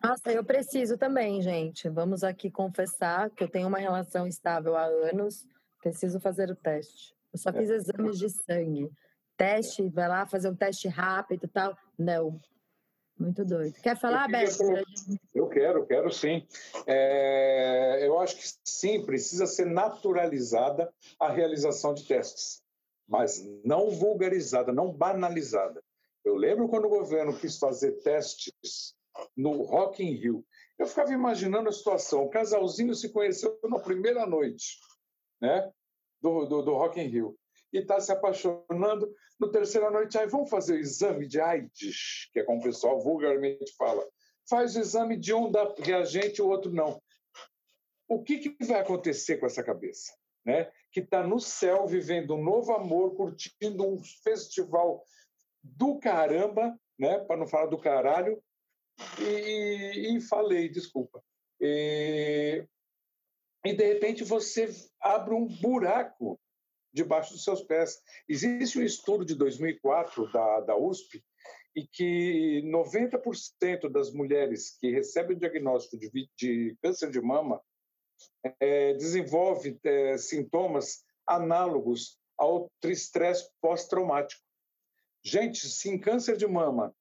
Nossa, 0.03 0.31
eu 0.31 0.45
preciso 0.45 0.97
também, 0.97 1.41
gente. 1.43 1.89
Vamos 1.89 2.23
aqui 2.23 2.51
confessar 2.51 3.31
que 3.31 3.43
eu 3.43 3.49
tenho 3.49 3.67
uma 3.67 3.79
relação 3.79 4.27
estável 4.27 4.77
há 4.77 4.85
anos. 4.85 5.47
Preciso 5.83 6.21
fazer 6.21 6.51
o 6.51 6.57
teste. 6.57 7.15
Eu 7.33 7.39
só 7.39 7.53
fiz 7.53 7.69
exames 7.69 8.19
de 8.19 8.29
sangue. 8.29 8.91
Teste, 9.37 9.89
vai 9.89 10.09
lá 10.09 10.25
fazer 10.27 10.49
um 10.49 10.55
teste 10.55 10.87
rápido 10.87 11.45
e 11.45 11.49
tal. 11.49 11.77
Não, 11.99 12.39
muito 13.19 13.45
doido. 13.45 13.75
Quer 13.81 13.99
falar, 13.99 14.29
Beto? 14.29 14.63
Eu 15.35 15.49
quero, 15.49 15.87
quero 15.87 16.11
sim. 16.13 16.47
É, 16.87 18.07
eu 18.07 18.19
acho 18.19 18.37
que 18.37 18.45
sim, 18.65 19.05
precisa 19.05 19.47
ser 19.47 19.67
naturalizada 19.67 20.93
a 21.19 21.31
realização 21.31 21.95
de 21.95 22.05
testes, 22.05 22.63
mas 23.07 23.45
não 23.65 23.91
vulgarizada, 23.91 24.73
não 24.73 24.93
banalizada. 24.93 25.83
Eu 26.25 26.35
lembro 26.37 26.69
quando 26.69 26.87
o 26.87 26.91
governo 26.91 27.39
quis 27.39 27.59
fazer 27.59 27.93
testes 28.03 28.95
no 29.37 29.63
Rock 29.63 30.03
in 30.03 30.15
Rio. 30.15 30.45
Eu 30.79 30.87
ficava 30.87 31.13
imaginando 31.13 31.69
a 31.69 31.73
situação. 31.73 32.25
O 32.25 32.31
casalzinho 32.31 32.95
se 32.95 33.13
conheceu 33.13 33.59
na 33.65 33.79
primeira 33.79 34.27
noite 34.27 34.79
né, 35.41 35.71
do, 36.21 36.47
do, 36.47 36.63
do 36.63 36.75
Rock 36.75 37.01
in 37.01 37.07
Rio 37.07 37.37
e 37.75 37.79
está 37.79 38.01
se 38.01 38.13
apaixonando. 38.13 39.13
No 39.39 39.51
terceira 39.51 39.91
noite, 39.91 40.17
aí 40.17 40.29
vamos 40.29 40.49
fazer 40.49 40.75
o 40.75 40.79
exame 40.79 41.27
de 41.27 41.41
AIDS, 41.41 42.31
que 42.33 42.39
é 42.39 42.45
como 42.45 42.61
o 42.61 42.63
pessoal 42.63 43.01
vulgarmente 43.01 43.75
fala. 43.77 44.07
Faz 44.49 44.77
o 44.77 44.81
exame 44.81 45.17
de 45.17 45.35
um 45.35 45.51
dá 45.51 45.75
reagente, 45.79 46.41
o 46.41 46.49
outro 46.49 46.71
não. 46.73 47.03
O 48.09 48.23
que, 48.23 48.39
que 48.39 48.65
vai 48.65 48.81
acontecer 48.81 49.39
com 49.39 49.47
essa 49.47 49.63
cabeça? 49.63 50.13
Né? 50.45 50.71
Que 50.93 51.01
está 51.01 51.27
no 51.27 51.41
céu, 51.41 51.87
vivendo 51.87 52.37
um 52.37 52.43
novo 52.43 52.73
amor, 52.73 53.17
curtindo 53.17 53.85
um 53.85 53.99
festival 54.23 55.05
do 55.61 55.99
caramba, 55.99 56.79
né? 56.97 57.19
para 57.21 57.37
não 57.37 57.47
falar 57.47 57.67
do 57.67 57.79
caralho, 57.79 58.41
e, 59.19 60.17
e 60.17 60.21
falei, 60.21 60.69
desculpa. 60.69 61.21
E, 61.61 62.65
e 63.65 63.75
de 63.75 63.85
repente 63.85 64.23
você 64.23 64.69
abre 65.01 65.35
um 65.35 65.47
buraco 65.47 66.39
debaixo 66.95 67.33
dos 67.33 67.43
seus 67.43 67.63
pés. 67.63 68.01
Existe 68.29 68.79
um 68.79 68.83
estudo 68.83 69.25
de 69.25 69.35
2004 69.35 70.31
da, 70.33 70.61
da 70.61 70.77
USP 70.77 71.23
e 71.75 71.85
que 71.85 72.63
90% 72.65 73.91
das 73.91 74.13
mulheres 74.13 74.79
que 74.79 74.91
recebem 74.91 75.37
o 75.37 75.41
diagnóstico 75.41 75.99
de, 75.99 76.31
de 76.37 76.77
câncer 76.81 77.11
de 77.11 77.21
mama 77.21 77.61
é, 78.61 78.95
desenvolve 78.95 79.79
é, 79.83 80.17
sintomas 80.17 81.05
análogos 81.27 82.17
ao 82.39 82.71
estresse 82.85 83.51
pós-traumático. 83.61 84.41
Gente, 85.23 85.67
se 85.69 85.89
em 85.89 85.99
câncer 85.99 86.37
de 86.37 86.47
mama, 86.47 86.95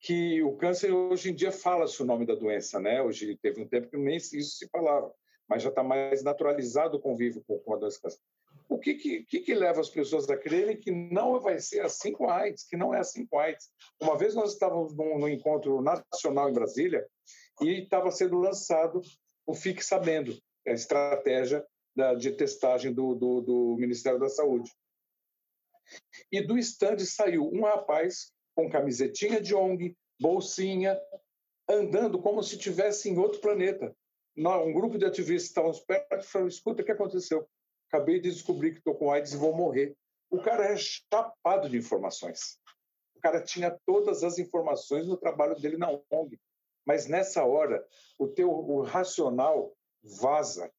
que 0.00 0.42
o 0.42 0.56
câncer 0.56 0.92
hoje 0.92 1.30
em 1.30 1.34
dia 1.34 1.50
fala-se 1.50 2.00
o 2.02 2.06
nome 2.06 2.24
da 2.24 2.34
doença, 2.34 2.78
né? 2.78 3.02
Hoje 3.02 3.38
teve 3.42 3.62
um 3.62 3.68
tempo 3.68 3.90
que 3.90 3.96
nem 3.96 4.16
isso 4.16 4.38
se 4.38 4.68
falava, 4.68 5.12
mas 5.48 5.62
já 5.62 5.70
está 5.70 5.82
mais 5.82 6.22
naturalizado 6.22 6.96
o 6.96 7.00
convívio 7.00 7.42
com, 7.46 7.58
com 7.58 7.74
a 7.74 7.78
doença 7.78 8.00
câncer. 8.00 8.20
O 8.68 8.78
que, 8.78 8.94
que, 8.94 9.40
que, 9.40 9.54
leva 9.54 9.80
as 9.80 9.90
pessoas 9.90 10.28
a 10.28 10.36
crerem 10.36 10.78
que 10.78 10.90
não 10.90 11.38
vai 11.40 11.60
ser 11.60 11.80
assim 11.80 12.12
com 12.12 12.28
a 12.28 12.38
AIDS, 12.38 12.64
que 12.64 12.76
não 12.76 12.94
é 12.94 13.00
assim 13.00 13.26
com 13.26 13.38
a 13.38 13.44
AIDS? 13.44 13.70
Uma 14.00 14.16
vez 14.16 14.34
nós 14.34 14.52
estávamos 14.52 14.96
num, 14.96 15.18
num 15.18 15.28
encontro 15.28 15.82
nacional 15.82 16.48
em 16.48 16.54
Brasília 16.54 17.06
e 17.60 17.82
estava 17.82 18.10
sendo 18.10 18.38
lançado 18.38 19.02
o 19.46 19.54
Fique 19.54 19.84
Sabendo, 19.84 20.36
a 20.66 20.72
estratégia 20.72 21.64
da, 21.94 22.14
de 22.14 22.32
testagem 22.32 22.92
do, 22.92 23.14
do, 23.14 23.40
do 23.42 23.76
Ministério 23.78 24.18
da 24.18 24.28
Saúde. 24.28 24.70
E 26.32 26.40
do 26.40 26.56
estande 26.56 27.04
saiu 27.04 27.50
um 27.52 27.62
rapaz 27.62 28.32
com 28.54 28.70
camisetinha 28.70 29.40
de 29.40 29.54
ONG, 29.54 29.94
bolsinha, 30.18 30.98
andando 31.68 32.20
como 32.20 32.42
se 32.42 32.56
estivesse 32.56 33.10
em 33.10 33.18
outro 33.18 33.40
planeta. 33.40 33.94
Um 34.36 34.72
grupo 34.72 34.98
de 34.98 35.04
ativistas 35.04 35.48
estavam 35.48 35.72
perto 35.86 36.16
e 36.18 36.22
falaram: 36.22 36.48
escuta, 36.48 36.82
o 36.82 36.84
que 36.84 36.92
aconteceu? 36.92 37.46
Acabei 37.94 38.18
de 38.18 38.30
descobrir 38.30 38.72
que 38.72 38.78
estou 38.78 38.94
com 38.94 39.12
AIDS 39.12 39.32
e 39.32 39.36
vou 39.36 39.54
morrer. 39.54 39.96
O 40.28 40.42
cara 40.42 40.66
é 40.66 40.76
chapado 40.76 41.68
de 41.68 41.76
informações. 41.76 42.58
O 43.16 43.20
cara 43.20 43.40
tinha 43.40 43.78
todas 43.86 44.24
as 44.24 44.38
informações 44.38 45.06
no 45.06 45.16
trabalho 45.16 45.54
dele 45.60 45.76
na 45.76 45.88
ONG. 46.10 46.38
Mas 46.84 47.06
nessa 47.06 47.44
hora, 47.44 47.86
o 48.18 48.26
teu 48.26 48.50
o 48.50 48.82
racional 48.82 49.72
vaza, 50.02 50.70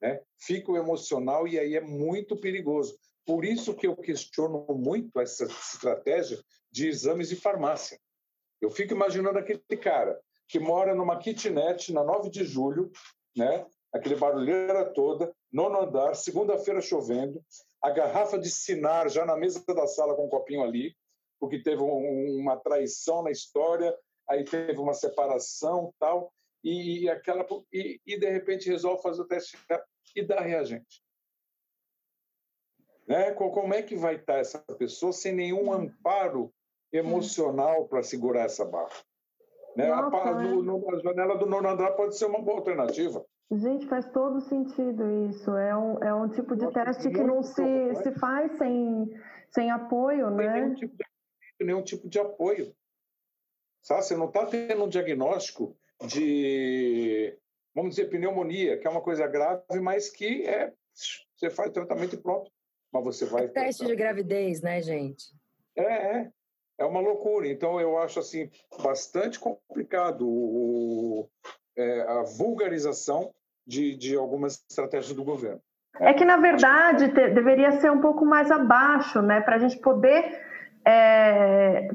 né? 0.00 0.20
fica 0.38 0.70
o 0.70 0.76
emocional 0.76 1.48
e 1.48 1.58
aí 1.58 1.74
é 1.74 1.80
muito 1.80 2.36
perigoso. 2.36 2.98
Por 3.24 3.44
isso 3.44 3.74
que 3.74 3.86
eu 3.86 3.96
questiono 3.96 4.66
muito 4.76 5.18
essa 5.18 5.44
estratégia 5.44 6.38
de 6.70 6.86
exames 6.86 7.30
de 7.30 7.36
farmácia. 7.36 7.98
Eu 8.60 8.70
fico 8.70 8.92
imaginando 8.92 9.38
aquele 9.38 9.60
cara 9.80 10.20
que 10.46 10.60
mora 10.60 10.94
numa 10.94 11.18
kitnet 11.18 11.92
na 11.92 12.04
9 12.04 12.30
de 12.30 12.44
julho, 12.44 12.92
né? 13.34 13.66
aquele 13.92 14.16
barulheira 14.16 14.84
toda, 14.92 15.34
nono 15.52 15.80
andar, 15.80 16.14
segunda-feira 16.14 16.80
chovendo, 16.80 17.44
a 17.82 17.90
garrafa 17.90 18.38
de 18.38 18.50
Sinar 18.50 19.08
já 19.08 19.26
na 19.26 19.36
mesa 19.36 19.62
da 19.66 19.86
sala 19.86 20.14
com 20.14 20.26
um 20.26 20.30
copinho 20.30 20.62
ali, 20.62 20.96
porque 21.38 21.62
teve 21.62 21.82
um, 21.82 22.40
uma 22.40 22.56
traição 22.56 23.22
na 23.22 23.30
história, 23.30 23.94
aí 24.28 24.44
teve 24.44 24.78
uma 24.78 24.94
separação 24.94 25.92
tal, 25.98 26.32
e, 26.64 27.08
aquela, 27.10 27.44
e, 27.72 28.00
e 28.06 28.18
de 28.18 28.30
repente 28.30 28.70
resolve 28.70 29.02
fazer 29.02 29.22
o 29.22 29.26
teste 29.26 29.58
e 30.14 30.24
dá 30.24 30.40
reagente. 30.40 31.02
Né? 33.06 33.32
Como 33.32 33.74
é 33.74 33.82
que 33.82 33.96
vai 33.96 34.14
estar 34.14 34.38
essa 34.38 34.60
pessoa 34.78 35.12
sem 35.12 35.34
nenhum 35.34 35.72
amparo 35.72 36.52
emocional 36.92 37.88
para 37.88 38.02
segurar 38.02 38.44
essa 38.44 38.64
barra? 38.64 38.94
Né? 39.76 39.88
Nossa, 39.88 40.16
a, 40.16 40.34
no, 40.34 40.62
no, 40.62 40.94
a 40.94 41.00
janela 41.00 41.36
do 41.36 41.46
nono 41.46 41.68
andar 41.68 41.92
pode 41.92 42.16
ser 42.16 42.26
uma 42.26 42.40
boa 42.40 42.58
alternativa. 42.58 43.24
Gente, 43.58 43.86
faz 43.86 44.06
todo 44.10 44.40
sentido 44.40 45.28
isso. 45.28 45.54
É 45.54 45.76
um, 45.76 46.02
é 46.02 46.14
um 46.14 46.28
tipo 46.28 46.56
de 46.56 46.64
Nossa, 46.64 46.84
teste 46.84 47.10
que 47.10 47.22
não 47.22 47.42
se, 47.42 47.94
se 47.96 48.12
faz 48.12 48.50
sem, 48.56 49.10
sem 49.50 49.70
apoio, 49.70 50.30
não 50.30 50.36
né? 50.36 50.52
Nenhum 50.54 50.74
tipo, 50.74 50.96
de, 50.96 51.64
nenhum 51.64 51.82
tipo 51.82 52.08
de 52.08 52.18
apoio. 52.18 52.74
Sabe? 53.82 54.02
Você 54.04 54.16
não 54.16 54.28
está 54.28 54.46
tendo 54.46 54.82
um 54.84 54.88
diagnóstico 54.88 55.76
de, 56.06 57.36
vamos 57.74 57.96
dizer, 57.96 58.08
pneumonia, 58.08 58.78
que 58.78 58.86
é 58.86 58.90
uma 58.90 59.02
coisa 59.02 59.26
grave, 59.26 59.80
mas 59.82 60.08
que 60.08 60.46
é, 60.46 60.72
você 61.36 61.50
faz 61.50 61.68
o 61.70 61.74
tratamento 61.74 62.14
e 62.14 62.18
pronto. 62.18 62.50
Mas 62.90 63.04
você 63.04 63.26
vai. 63.26 63.44
É 63.44 63.48
teste 63.48 63.84
de 63.84 63.94
gravidez, 63.94 64.62
né, 64.62 64.80
gente? 64.80 65.26
É, 65.76 65.82
é. 65.82 66.32
É 66.78 66.84
uma 66.86 67.00
loucura. 67.00 67.46
Então, 67.46 67.78
eu 67.78 67.98
acho 67.98 68.18
assim 68.18 68.50
bastante 68.82 69.38
complicado 69.38 70.26
o, 70.26 71.28
é, 71.76 72.00
a 72.00 72.22
vulgarização 72.22 73.32
de, 73.66 73.96
de 73.96 74.16
algumas 74.16 74.64
estratégias 74.68 75.14
do 75.14 75.24
governo. 75.24 75.60
É 76.00 76.14
que, 76.14 76.24
na 76.24 76.36
verdade, 76.36 77.08
te, 77.08 77.28
deveria 77.30 77.72
ser 77.80 77.90
um 77.90 78.00
pouco 78.00 78.24
mais 78.24 78.50
abaixo, 78.50 79.20
né? 79.20 79.40
Para 79.40 79.56
a 79.56 79.58
gente 79.58 79.78
poder 79.78 80.40
é, 80.86 81.90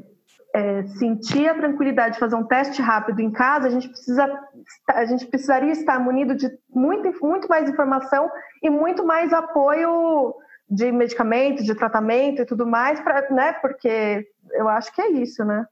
é, 0.54 0.82
sentir 0.98 1.48
a 1.48 1.54
tranquilidade 1.54 2.14
de 2.14 2.20
fazer 2.20 2.36
um 2.36 2.44
teste 2.44 2.80
rápido 2.80 3.20
em 3.20 3.30
casa, 3.30 3.66
a 3.66 3.70
gente, 3.70 3.88
precisa, 3.88 4.48
a 4.88 5.04
gente 5.04 5.26
precisaria 5.26 5.72
estar 5.72 5.98
munido 5.98 6.34
de 6.34 6.48
muito, 6.68 7.12
muito 7.24 7.48
mais 7.48 7.68
informação 7.68 8.30
e 8.62 8.70
muito 8.70 9.04
mais 9.04 9.32
apoio 9.32 10.34
de 10.70 10.92
medicamento, 10.92 11.62
de 11.62 11.74
tratamento 11.74 12.42
e 12.42 12.46
tudo 12.46 12.66
mais, 12.66 13.00
pra, 13.00 13.28
né? 13.30 13.52
Porque 13.54 14.26
eu 14.52 14.68
acho 14.68 14.94
que 14.94 15.00
é 15.00 15.10
isso, 15.10 15.44
né? 15.44 15.66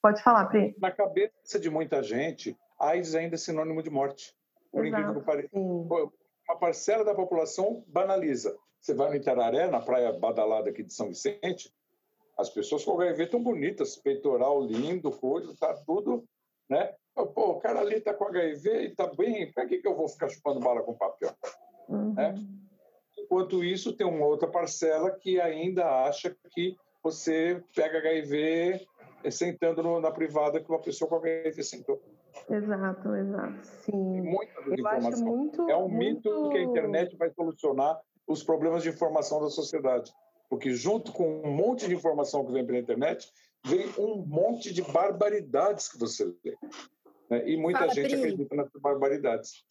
Pode 0.00 0.22
falar, 0.22 0.44
Pri. 0.46 0.76
Na 0.78 0.90
cabeça 0.90 1.58
de 1.58 1.70
muita 1.70 2.02
gente, 2.02 2.56
AIDS 2.78 3.14
ainda 3.14 3.36
é 3.36 3.38
sinônimo 3.38 3.82
de 3.82 3.90
morte. 3.90 4.34
Por 4.74 4.84
Exato, 4.84 5.02
incrível 5.02 5.20
que 5.20 5.26
pareça. 5.26 5.48
Uma 5.56 6.58
parcela 6.58 7.04
da 7.04 7.14
população 7.14 7.84
banaliza. 7.86 8.58
Você 8.80 8.92
vai 8.92 9.08
no 9.08 9.16
Itararé, 9.16 9.68
na 9.68 9.80
praia 9.80 10.12
badalada 10.12 10.68
aqui 10.68 10.82
de 10.82 10.92
São 10.92 11.08
Vicente, 11.08 11.72
as 12.36 12.50
pessoas 12.50 12.84
com 12.84 13.00
HIV 13.00 13.24
estão 13.24 13.42
bonitas, 13.42 13.96
peitoral 13.96 14.60
lindo, 14.62 15.10
coisa, 15.12 15.54
tá 15.58 15.72
tudo, 15.86 16.24
né? 16.68 16.92
Pô, 17.14 17.52
o 17.52 17.60
cara 17.60 17.80
ali 17.80 18.00
tá 18.00 18.12
com 18.12 18.24
HIV 18.24 18.82
e 18.82 18.94
tá 18.94 19.06
bem, 19.06 19.52
para 19.52 19.66
que, 19.66 19.78
que 19.78 19.86
eu 19.86 19.94
vou 19.94 20.08
ficar 20.08 20.28
chupando 20.28 20.58
bala 20.58 20.82
com 20.82 20.92
papel? 20.92 21.32
Uhum. 21.88 22.12
Né? 22.14 22.34
Enquanto 23.16 23.62
isso, 23.62 23.96
tem 23.96 24.06
uma 24.06 24.26
outra 24.26 24.48
parcela 24.48 25.12
que 25.12 25.40
ainda 25.40 26.04
acha 26.04 26.36
que 26.50 26.76
você 27.02 27.62
pega 27.74 27.98
HIV 27.98 28.84
sentando 29.30 30.00
na 30.00 30.10
privada 30.10 30.60
que 30.60 30.68
uma 30.68 30.80
pessoa 30.80 31.08
com 31.08 31.16
HIV 31.16 31.62
sentou. 31.62 32.02
Exato, 32.48 33.14
exato. 33.14 33.66
Sim. 33.84 34.20
Muita 34.22 34.62
desinformação. 34.62 35.26
Muito, 35.26 35.70
é 35.70 35.76
um 35.76 35.88
muito... 35.88 36.30
mito 36.30 36.48
que 36.50 36.58
a 36.58 36.62
internet 36.62 37.16
vai 37.16 37.30
solucionar 37.30 37.98
os 38.26 38.42
problemas 38.42 38.82
de 38.82 38.88
informação 38.88 39.40
da 39.40 39.50
sociedade. 39.50 40.12
Porque 40.48 40.72
junto 40.72 41.12
com 41.12 41.42
um 41.42 41.52
monte 41.52 41.88
de 41.88 41.94
informação 41.94 42.44
que 42.44 42.52
vem 42.52 42.66
pela 42.66 42.78
internet, 42.78 43.30
vem 43.64 43.88
um 43.98 44.24
monte 44.26 44.72
de 44.72 44.82
barbaridades 44.82 45.88
que 45.88 45.98
você 45.98 46.24
lê. 46.24 46.56
Né? 47.30 47.48
E 47.48 47.56
muita 47.56 47.80
Fala, 47.80 47.94
gente 47.94 48.10
Pri. 48.10 48.18
acredita 48.18 48.54
nessas 48.54 48.80
barbaridades. 48.80 49.64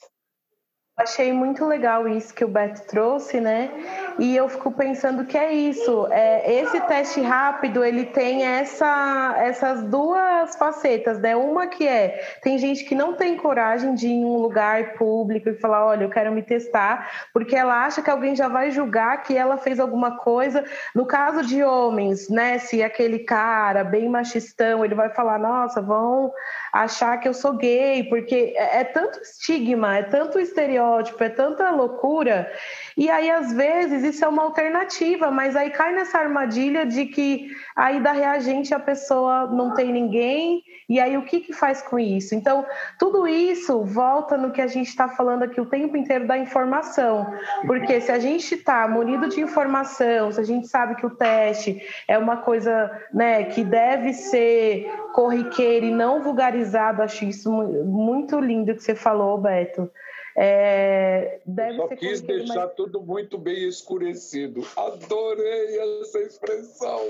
Achei 0.96 1.34
muito 1.34 1.66
legal 1.66 2.08
isso 2.08 2.32
que 2.32 2.46
o 2.46 2.48
Beto 2.48 2.86
trouxe, 2.86 3.41
né? 3.41 3.72
E 4.20 4.36
eu 4.36 4.48
fico 4.48 4.72
pensando 4.72 5.26
que 5.26 5.36
é 5.36 5.52
isso. 5.52 6.06
É, 6.12 6.62
esse 6.62 6.80
teste 6.82 7.20
rápido 7.20 7.84
ele 7.84 8.06
tem 8.06 8.46
essa, 8.46 9.34
essas 9.39 9.84
duas 9.86 10.56
facetas, 10.56 11.18
né? 11.18 11.36
Uma 11.36 11.66
que 11.66 11.88
é 11.88 12.38
tem 12.44 12.60
gente 12.60 12.86
que 12.86 12.94
não 12.94 13.16
tem 13.16 13.36
coragem 13.36 13.96
de 13.96 14.06
ir 14.06 14.12
em 14.12 14.24
um 14.24 14.38
lugar 14.38 14.94
público 14.94 15.50
e 15.50 15.56
falar, 15.56 15.84
olha, 15.84 16.04
eu 16.04 16.12
quero 16.12 16.32
me 16.32 16.44
testar, 16.44 17.10
porque 17.34 17.56
ela 17.56 17.84
acha 17.86 18.04
que 18.04 18.12
alguém 18.12 18.36
já 18.36 18.48
vai 18.48 18.70
julgar 18.70 19.24
que 19.24 19.36
ela 19.36 19.58
fez 19.58 19.80
alguma 19.80 20.18
coisa. 20.18 20.64
No 20.94 21.08
caso 21.08 21.44
de 21.44 21.64
homens, 21.64 22.30
né? 22.30 22.60
Se 22.60 22.84
aquele 22.84 23.18
cara 23.18 23.84
bem 23.84 24.08
machistão, 24.08 24.86
ele 24.86 24.94
vai 24.94 25.10
falar, 25.10 25.39
nossa, 25.39 25.82
vão 25.82 26.32
achar 26.74 27.19
que 27.19 27.28
eu 27.28 27.36
sou 27.36 27.53
gay, 27.53 28.03
porque 28.05 28.55
é, 28.57 28.80
é 28.80 28.84
tanto 28.84 29.21
estigma, 29.21 29.97
é 29.97 30.03
tanto 30.03 30.39
estereótipo, 30.39 31.24
é 31.24 31.30
tanta 31.30 31.69
loucura. 31.69 32.51
E 32.98 33.10
aí, 33.10 33.30
às 33.30 33.52
vezes, 33.52 34.04
isso 34.04 34.24
é 34.24 34.28
uma 34.28 34.44
alternativa, 34.44 35.32
mas 35.32 35.56
aí 35.56 35.70
cai 35.70 35.94
nessa 35.94 36.20
armadilha 36.20 36.86
de 36.86 37.06
que 37.06 37.50
aí 37.76 38.00
dá 38.00 38.12
reagente 38.12 38.74
a 38.74 38.80
pessoa 38.80 39.48
não 39.48 39.74
tem 39.74 39.91
ninguém, 39.91 40.64
e 40.88 41.00
aí 41.00 41.18
o 41.18 41.24
que, 41.24 41.39
que 41.39 41.54
faz 41.54 41.82
com 41.82 41.98
isso? 41.98 42.36
Então, 42.36 42.66
tudo 43.00 43.28
isso 43.28 43.84
volta 43.84 44.38
no 44.38 44.52
que 44.52 44.62
a 44.62 44.68
gente 44.68 44.88
está 44.88 45.08
falando 45.08 45.44
aqui 45.44 45.60
o 45.60 45.66
tempo 45.66 45.98
inteiro 45.98 46.28
da 46.28 46.38
informação, 46.38 47.26
porque 47.66 48.00
se 48.02 48.12
a 48.12 48.20
gente 48.20 48.56
está 48.56 48.88
munido 48.88 49.30
de 49.30 49.41
informação, 49.41 50.32
se 50.32 50.39
a 50.39 50.44
gente 50.44 50.68
sabe 50.68 50.96
que 50.96 51.06
o 51.06 51.16
teste 51.16 51.82
é 52.08 52.18
uma 52.18 52.38
coisa 52.38 52.91
né, 53.14 53.46
que 53.46 53.64
deve 53.64 54.14
ser 54.14 54.91
corriqueira 55.14 55.86
e 55.86 55.91
não 55.91 56.22
vulgarizado, 56.22 57.02
acho 57.02 57.26
isso 57.26 57.52
muito 57.86 58.39
lindo 58.39 58.76
que 58.76 58.84
você 58.84 58.96
falou, 58.96 59.38
Beto. 59.38 59.89
É, 60.38 61.39
deve 61.45 61.77
só 61.77 61.88
quis 61.89 62.21
deixar 62.21 62.65
mas... 62.65 62.73
tudo 62.75 63.01
muito 63.01 63.38
bem 63.38 63.67
escurecido. 63.67 64.65
Adorei 64.75 65.79
essa 66.01 66.19
expressão. 66.19 67.07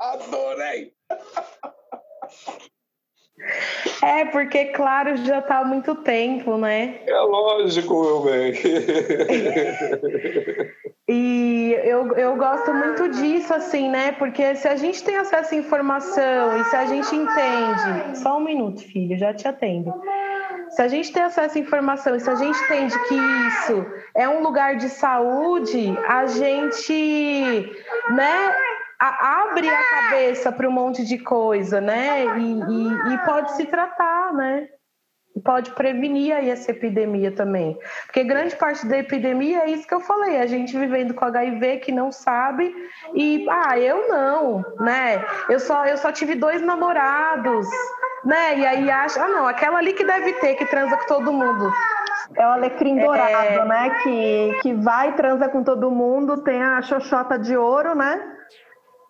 Adorei. 0.00 0.92
É, 4.02 4.24
porque, 4.26 4.66
claro, 4.66 5.16
já 5.18 5.38
está 5.40 5.58
há 5.58 5.64
muito 5.64 5.94
tempo, 5.96 6.56
né? 6.56 7.00
É 7.06 7.18
lógico, 7.20 8.02
meu 8.02 8.22
bem. 8.22 8.52
e 11.08 11.76
eu, 11.84 12.12
eu 12.16 12.36
gosto 12.36 12.72
muito 12.72 13.08
disso, 13.08 13.52
assim, 13.52 13.90
né? 13.90 14.12
Porque 14.12 14.54
se 14.54 14.68
a 14.68 14.76
gente 14.76 15.02
tem 15.02 15.16
acesso 15.16 15.54
à 15.54 15.58
informação 15.58 16.60
e 16.60 16.64
se 16.64 16.76
a 16.76 16.86
gente 16.86 17.14
entende. 17.14 18.18
Só 18.18 18.38
um 18.38 18.44
minuto, 18.44 18.80
filho, 18.82 19.18
já 19.18 19.34
te 19.34 19.48
atendo. 19.48 19.92
Se 20.74 20.82
a 20.82 20.88
gente 20.88 21.12
tem 21.12 21.22
acesso 21.22 21.56
à 21.56 21.60
informação 21.60 22.16
e 22.16 22.20
se 22.20 22.28
a 22.28 22.34
gente 22.34 22.58
entende 22.64 22.98
que 23.06 23.14
isso 23.14 23.86
é 24.14 24.28
um 24.28 24.42
lugar 24.42 24.76
de 24.76 24.88
saúde, 24.88 25.96
a 26.08 26.26
gente, 26.26 27.72
né, 28.10 28.56
abre 28.98 29.68
a 29.68 29.82
cabeça 29.82 30.50
para 30.50 30.68
um 30.68 30.72
monte 30.72 31.04
de 31.04 31.18
coisa, 31.18 31.80
né? 31.80 32.24
E, 32.38 32.60
e, 32.60 33.14
e, 33.14 33.18
pode 33.24 33.52
se 33.52 33.66
tratar, 33.66 34.32
né? 34.32 34.68
Pode 35.44 35.70
prevenir 35.72 36.34
aí 36.34 36.50
essa 36.50 36.72
epidemia 36.72 37.30
também. 37.30 37.78
Porque 38.06 38.24
grande 38.24 38.56
parte 38.56 38.84
da 38.86 38.98
epidemia 38.98 39.60
é 39.60 39.70
isso 39.70 39.86
que 39.86 39.94
eu 39.94 40.00
falei, 40.00 40.38
a 40.38 40.46
gente 40.46 40.76
vivendo 40.76 41.14
com 41.14 41.24
HIV 41.24 41.78
que 41.78 41.92
não 41.92 42.10
sabe 42.10 42.74
e 43.14 43.46
ah, 43.48 43.78
eu 43.78 44.08
não, 44.08 44.64
né? 44.80 45.24
Eu 45.48 45.60
só 45.60 45.86
eu 45.86 45.96
só 45.96 46.10
tive 46.10 46.34
dois 46.34 46.62
namorados 46.62 47.66
né? 48.24 48.58
E 48.58 48.66
aí 48.66 48.90
acha, 48.90 49.22
ah, 49.22 49.28
não, 49.28 49.46
aquela 49.46 49.78
ali 49.78 49.92
que 49.92 50.04
deve 50.04 50.32
ter, 50.34 50.54
que 50.54 50.66
transa 50.66 50.96
com 50.96 51.06
todo 51.06 51.32
mundo. 51.32 51.72
É 52.36 52.46
o 52.46 52.50
alecrim 52.50 52.98
dourado, 52.98 53.60
é... 53.60 53.64
né? 53.64 53.90
Que, 54.02 54.58
que 54.62 54.74
vai, 54.74 55.14
transa 55.14 55.48
com 55.48 55.62
todo 55.62 55.90
mundo, 55.90 56.42
tem 56.42 56.62
a 56.62 56.80
xoxota 56.82 57.38
de 57.38 57.56
ouro, 57.56 57.94
né? 57.94 58.20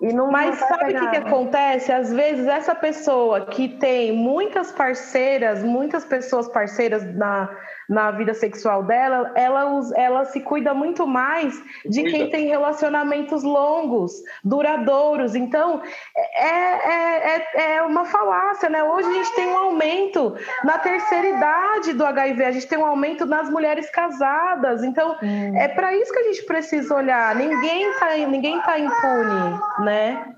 E 0.01 0.13
não 0.13 0.31
Mas 0.31 0.57
sabe 0.57 0.93
o 0.93 1.01
que, 1.01 1.11
que 1.11 1.17
acontece? 1.17 1.93
Às 1.93 2.13
vezes 2.13 2.47
essa 2.47 2.75
pessoa 2.75 3.47
que 3.47 3.69
tem 3.69 4.13
muitas 4.13 4.73
parceiras, 4.73 5.63
muitas 5.63 6.05
pessoas 6.05 6.49
parceiras 6.49 7.05
na, 7.15 7.49
na 7.89 8.11
vida 8.11 8.35
sexual 8.35 8.83
dela, 8.83 9.33
ela, 9.35 9.81
ela 9.95 10.25
se 10.25 10.41
cuida 10.41 10.73
muito 10.75 11.07
mais 11.07 11.55
de 11.85 12.03
cuida. 12.03 12.11
quem 12.11 12.31
tem 12.31 12.47
relacionamentos 12.47 13.43
longos, 13.43 14.23
duradouros. 14.43 15.35
Então, 15.35 15.83
é, 16.17 16.49
é, 16.49 17.37
é, 17.37 17.75
é 17.77 17.83
uma 17.83 18.05
falácia, 18.05 18.69
né? 18.69 18.83
Hoje 18.83 19.09
a 19.09 19.13
gente 19.13 19.35
tem 19.35 19.49
um 19.49 19.59
aumento 19.59 20.35
na 20.65 20.79
terceira 20.79 21.29
idade 21.29 21.93
do 21.93 22.05
HIV, 22.05 22.45
a 22.45 22.53
gente 22.53 22.67
tem 22.67 22.79
um 22.79 22.87
aumento 22.87 23.27
nas 23.27 23.51
mulheres 23.51 23.91
casadas. 23.91 24.83
Então, 24.83 25.17
hum. 25.23 25.57
é 25.57 25.69
para 25.69 25.95
isso 25.97 26.13
que 26.13 26.19
a 26.19 26.25
gente 26.25 26.45
precisa 26.45 26.95
olhar. 26.95 27.35
Ninguém 27.35 27.91
está 27.91 28.17
ninguém 28.17 28.61
tá 28.63 28.79
impune, 28.79 29.61
né? 29.81 29.85
né? 29.85 30.35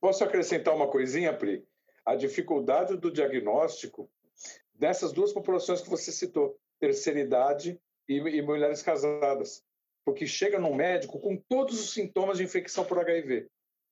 Posso 0.00 0.24
acrescentar 0.24 0.74
uma 0.74 0.86
coisinha, 0.86 1.32
Pri? 1.32 1.64
A 2.06 2.14
dificuldade 2.14 2.96
do 2.96 3.10
diagnóstico 3.10 4.08
dessas 4.80 5.12
duas 5.12 5.30
populações 5.30 5.82
que 5.82 5.90
você 5.90 6.10
citou, 6.10 6.58
terceira 6.80 7.20
idade 7.20 7.78
e, 8.08 8.16
e 8.16 8.40
mulheres 8.40 8.82
casadas. 8.82 9.62
Porque 10.06 10.26
chega 10.26 10.58
no 10.58 10.74
médico 10.74 11.20
com 11.20 11.36
todos 11.36 11.78
os 11.78 11.92
sintomas 11.92 12.38
de 12.38 12.44
infecção 12.44 12.82
por 12.82 12.98
HIV. 12.98 13.46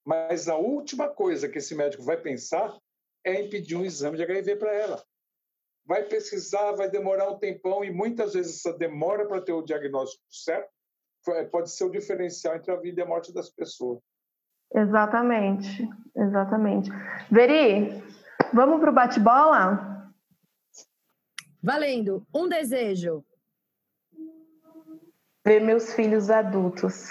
Mas 0.05 0.49
a 0.49 0.57
última 0.57 1.07
coisa 1.07 1.47
que 1.47 1.59
esse 1.59 1.75
médico 1.75 2.03
vai 2.03 2.17
pensar 2.17 2.75
é 3.23 3.43
impedir 3.43 3.77
um 3.77 3.85
exame 3.85 4.17
de 4.17 4.23
HIV 4.23 4.57
para 4.57 4.75
ela. 4.75 5.05
vai 5.85 6.03
pesquisar, 6.05 6.73
vai 6.73 6.91
demorar 6.91 7.31
um 7.31 7.39
tempão 7.39 7.85
e 7.85 7.91
muitas 7.91 8.35
vezes 8.35 8.57
essa 8.57 8.77
demora 8.77 9.27
para 9.27 9.41
ter 9.41 9.53
o 9.53 9.63
diagnóstico 9.63 10.23
certo 10.31 10.71
pode 11.51 11.71
ser 11.71 11.85
o 11.85 11.91
diferencial 11.91 12.57
entre 12.57 12.73
a 12.73 12.77
vida 12.77 13.01
e 13.01 13.05
a 13.05 13.07
morte 13.07 13.33
das 13.35 13.51
pessoas. 13.51 14.01
Exatamente, 14.75 15.89
exatamente. 16.17 16.91
Veri, 17.31 18.03
vamos 18.55 18.81
para 18.81 18.91
o 18.91 18.95
bate-bola? 18.95 19.98
Valendo. 21.63 22.27
Um 22.35 22.49
desejo. 22.49 23.25
Ver 25.45 25.61
meus 25.61 25.93
filhos 25.95 26.31
adultos. 26.31 27.11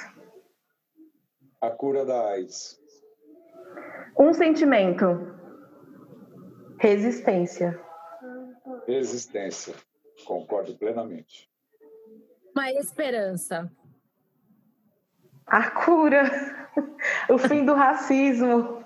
A 1.60 1.70
cura 1.70 2.06
da 2.06 2.30
AIDS. 2.30 2.80
Um 4.18 4.34
sentimento. 4.34 5.06
Resistência. 6.80 7.80
Resistência. 8.86 9.76
Concordo 10.26 10.78
plenamente. 10.78 11.50
Uma 12.56 12.72
esperança. 12.72 13.72
A 15.46 15.70
cura. 15.72 16.24
o 17.30 17.38
fim 17.38 17.66
do 17.66 17.74
racismo. 17.74 18.86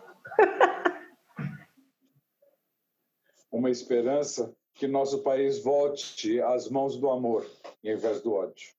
Uma 3.51 3.69
esperança 3.69 4.55
que 4.81 4.87
nosso 4.87 5.19
país 5.19 5.63
volte 5.63 6.41
às 6.41 6.67
mãos 6.67 6.97
do 6.97 7.07
amor, 7.07 7.45
em 7.83 7.95
vez 7.95 8.19
do 8.19 8.33
ódio. 8.33 8.69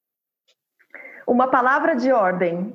Uma 1.29 1.49
palavra 1.49 1.95
de 1.95 2.11
ordem. 2.11 2.75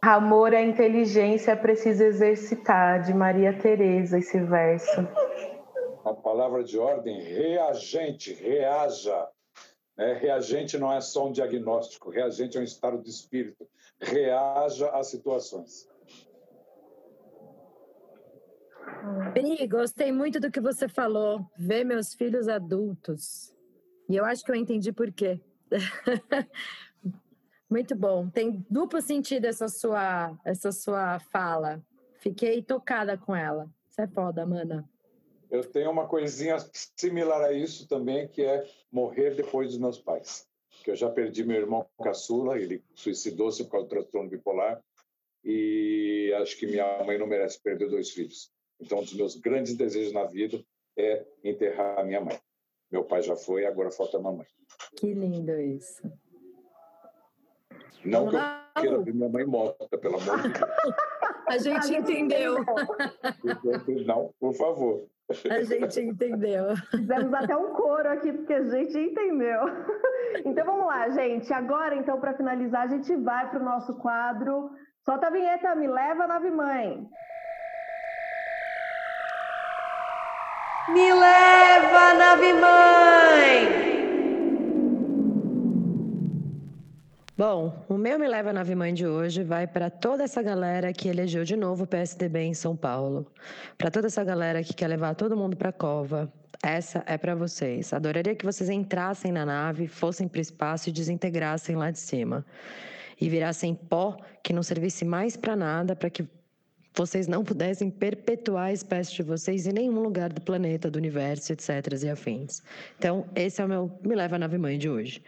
Amor 0.00 0.54
é 0.54 0.62
inteligência 0.62 1.54
precisa 1.54 2.06
exercitar, 2.06 3.02
de 3.02 3.12
Maria 3.12 3.52
Tereza, 3.58 4.18
esse 4.18 4.40
verso. 4.40 5.06
Uma 6.02 6.14
palavra 6.14 6.64
de 6.64 6.78
ordem, 6.78 7.20
reagente, 7.20 8.32
reaja. 8.32 9.28
É, 9.98 10.14
reagente 10.14 10.78
não 10.78 10.90
é 10.90 11.02
só 11.02 11.26
um 11.26 11.32
diagnóstico, 11.32 12.08
reagente 12.08 12.56
é 12.56 12.60
um 12.62 12.64
estado 12.64 13.02
de 13.02 13.10
espírito. 13.10 13.68
Reaja 14.00 14.88
às 14.88 15.08
situações. 15.08 15.86
Bri, 19.32 19.66
gostei 19.66 20.12
muito 20.12 20.38
do 20.38 20.50
que 20.50 20.60
você 20.60 20.88
falou. 20.88 21.46
Ver 21.56 21.84
meus 21.84 22.14
filhos 22.14 22.48
adultos. 22.48 23.54
E 24.08 24.16
eu 24.16 24.24
acho 24.24 24.44
que 24.44 24.50
eu 24.50 24.56
entendi 24.56 24.92
por 24.92 25.10
quê. 25.12 25.40
Muito 27.70 27.96
bom. 27.96 28.28
Tem 28.28 28.64
duplo 28.68 29.00
sentido 29.00 29.46
essa 29.46 29.66
sua, 29.68 30.38
essa 30.44 30.70
sua 30.70 31.18
fala. 31.18 31.82
Fiquei 32.18 32.62
tocada 32.62 33.16
com 33.16 33.34
ela. 33.34 33.70
Você 33.88 34.02
é 34.02 34.06
foda, 34.06 34.44
mana. 34.44 34.86
Eu 35.50 35.64
tenho 35.64 35.90
uma 35.90 36.06
coisinha 36.06 36.56
similar 36.96 37.42
a 37.42 37.52
isso 37.52 37.88
também, 37.88 38.28
que 38.28 38.42
é 38.42 38.66
morrer 38.90 39.34
depois 39.34 39.70
dos 39.70 39.78
meus 39.78 39.98
pais. 39.98 40.46
Que 40.84 40.90
eu 40.90 40.96
já 40.96 41.10
perdi 41.10 41.44
meu 41.44 41.56
irmão 41.56 41.86
caçula, 42.02 42.58
ele 42.58 42.84
suicidou-se 42.94 43.64
por 43.64 43.72
causa 43.72 43.86
do 43.86 43.90
transtorno 43.90 44.30
bipolar, 44.30 44.82
e 45.44 46.32
acho 46.40 46.56
que 46.56 46.66
minha 46.66 47.02
mãe 47.04 47.18
não 47.18 47.26
merece 47.26 47.60
perder 47.60 47.88
dois 47.88 48.10
filhos. 48.10 48.50
Então, 48.82 48.98
um 48.98 49.02
dos 49.02 49.14
meus 49.14 49.36
grandes 49.36 49.76
desejos 49.76 50.12
na 50.12 50.24
vida 50.24 50.62
é 50.96 51.24
enterrar 51.44 52.00
a 52.00 52.04
minha 52.04 52.20
mãe. 52.20 52.38
Meu 52.90 53.04
pai 53.04 53.22
já 53.22 53.36
foi, 53.36 53.64
agora 53.64 53.90
falta 53.90 54.18
a 54.18 54.20
mamãe. 54.20 54.46
Que 54.96 55.14
lindo 55.14 55.58
isso. 55.60 56.02
Não 58.04 58.28
que 58.28 58.36
eu 58.36 58.42
queira 58.82 58.98
ver 58.98 59.14
minha 59.14 59.28
mãe 59.28 59.46
morta, 59.46 59.96
pelo 59.96 60.20
amor 60.20 60.42
de 60.42 60.48
Deus. 60.48 60.70
A 61.46 61.58
gente 61.58 61.94
entendeu. 61.94 62.56
Não, 64.06 64.32
por 64.40 64.54
favor. 64.54 65.06
A 65.50 65.62
gente 65.62 66.00
entendeu. 66.00 66.76
Fizemos 66.90 67.34
até 67.34 67.56
um 67.56 67.74
coro 67.74 68.08
aqui, 68.08 68.32
porque 68.32 68.54
a 68.54 68.64
gente 68.64 68.98
entendeu. 68.98 69.60
Então 70.46 70.64
vamos 70.64 70.86
lá, 70.86 71.10
gente. 71.10 71.52
Agora, 71.52 71.94
então, 71.94 72.18
para 72.18 72.34
finalizar, 72.34 72.82
a 72.82 72.86
gente 72.86 73.14
vai 73.16 73.50
para 73.50 73.60
o 73.60 73.64
nosso 73.64 73.94
quadro. 73.96 74.70
Solta 75.04 75.26
a 75.26 75.30
vinheta, 75.30 75.74
me 75.74 75.86
leva, 75.86 76.26
nave 76.26 76.50
mãe. 76.50 77.06
Me 80.88 81.12
leva, 81.12 82.14
nave 82.14 82.52
mãe! 82.54 83.82
Bom, 87.38 87.84
o 87.88 87.96
meu 87.96 88.18
Me 88.18 88.26
Leva 88.26 88.52
Nave 88.52 88.74
Mãe 88.74 88.92
de 88.92 89.06
hoje 89.06 89.44
vai 89.44 89.66
para 89.66 89.88
toda 89.88 90.24
essa 90.24 90.42
galera 90.42 90.92
que 90.92 91.08
elegeu 91.08 91.44
de 91.44 91.56
novo 91.56 91.84
o 91.84 91.86
PSDB 91.86 92.40
em 92.40 92.54
São 92.54 92.76
Paulo. 92.76 93.26
Para 93.78 93.92
toda 93.92 94.08
essa 94.08 94.24
galera 94.24 94.64
que 94.64 94.74
quer 94.74 94.88
levar 94.88 95.14
todo 95.14 95.36
mundo 95.36 95.56
para 95.56 95.68
a 95.68 95.72
cova. 95.72 96.32
Essa 96.60 97.04
é 97.06 97.16
para 97.16 97.36
vocês. 97.36 97.92
Adoraria 97.92 98.34
que 98.34 98.44
vocês 98.44 98.68
entrassem 98.68 99.30
na 99.30 99.46
nave, 99.46 99.86
fossem 99.86 100.26
para 100.26 100.38
o 100.38 100.42
espaço 100.42 100.88
e 100.88 100.92
desintegrassem 100.92 101.76
lá 101.76 101.92
de 101.92 102.00
cima. 102.00 102.44
E 103.20 103.28
virassem 103.28 103.72
pó 103.72 104.16
que 104.42 104.52
não 104.52 104.64
servisse 104.64 105.04
mais 105.04 105.36
para 105.36 105.54
nada, 105.54 105.94
para 105.94 106.10
que 106.10 106.26
vocês 106.94 107.26
não 107.26 107.44
pudessem 107.44 107.90
perpetuar 107.90 108.66
a 108.66 108.72
espécie 108.72 109.14
de 109.14 109.22
vocês 109.22 109.66
em 109.66 109.72
nenhum 109.72 110.00
lugar 110.00 110.32
do 110.32 110.40
planeta, 110.40 110.90
do 110.90 110.96
universo, 110.96 111.52
etc. 111.52 111.68
e 112.02 112.10
afins. 112.10 112.62
Então, 112.98 113.26
esse 113.34 113.60
é 113.60 113.64
o 113.64 113.68
meu 113.68 113.90
Me 114.04 114.14
Leva 114.14 114.38
Nave 114.38 114.58
Mãe 114.58 114.78
de 114.78 114.88
hoje. 114.88 115.22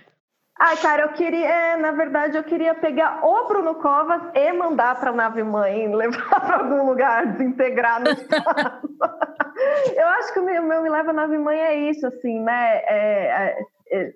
Ai, 0.59 0.77
cara, 0.77 1.03
eu 1.03 1.09
queria, 1.15 1.49
é, 1.49 1.77
na 1.77 1.91
verdade, 1.91 2.37
eu 2.37 2.45
queria 2.45 2.75
pegar 2.75 3.25
o 3.25 3.49
Bruno 3.49 3.75
Covas 3.75 4.23
e 4.35 4.53
mandar 4.53 4.99
para 5.01 5.11
a 5.11 5.15
nave 5.15 5.43
mãe, 5.43 5.89
levar 5.95 6.41
para 6.41 6.59
algum 6.59 6.87
lugar, 6.87 7.27
desintegrar 7.33 8.01
no 8.01 8.11
espaço. 8.11 8.89
eu 9.97 10.07
acho 10.07 10.33
que 10.33 10.39
o 10.39 10.45
meu, 10.45 10.63
meu 10.63 10.83
me 10.83 10.89
leva 10.89 11.11
à 11.11 11.13
nave 11.13 11.37
mãe 11.39 11.59
é 11.59 11.91
isso, 11.91 12.07
assim, 12.07 12.41
né? 12.41 12.77
É, 12.87 13.27
é, 13.27 13.67
é, 13.91 14.13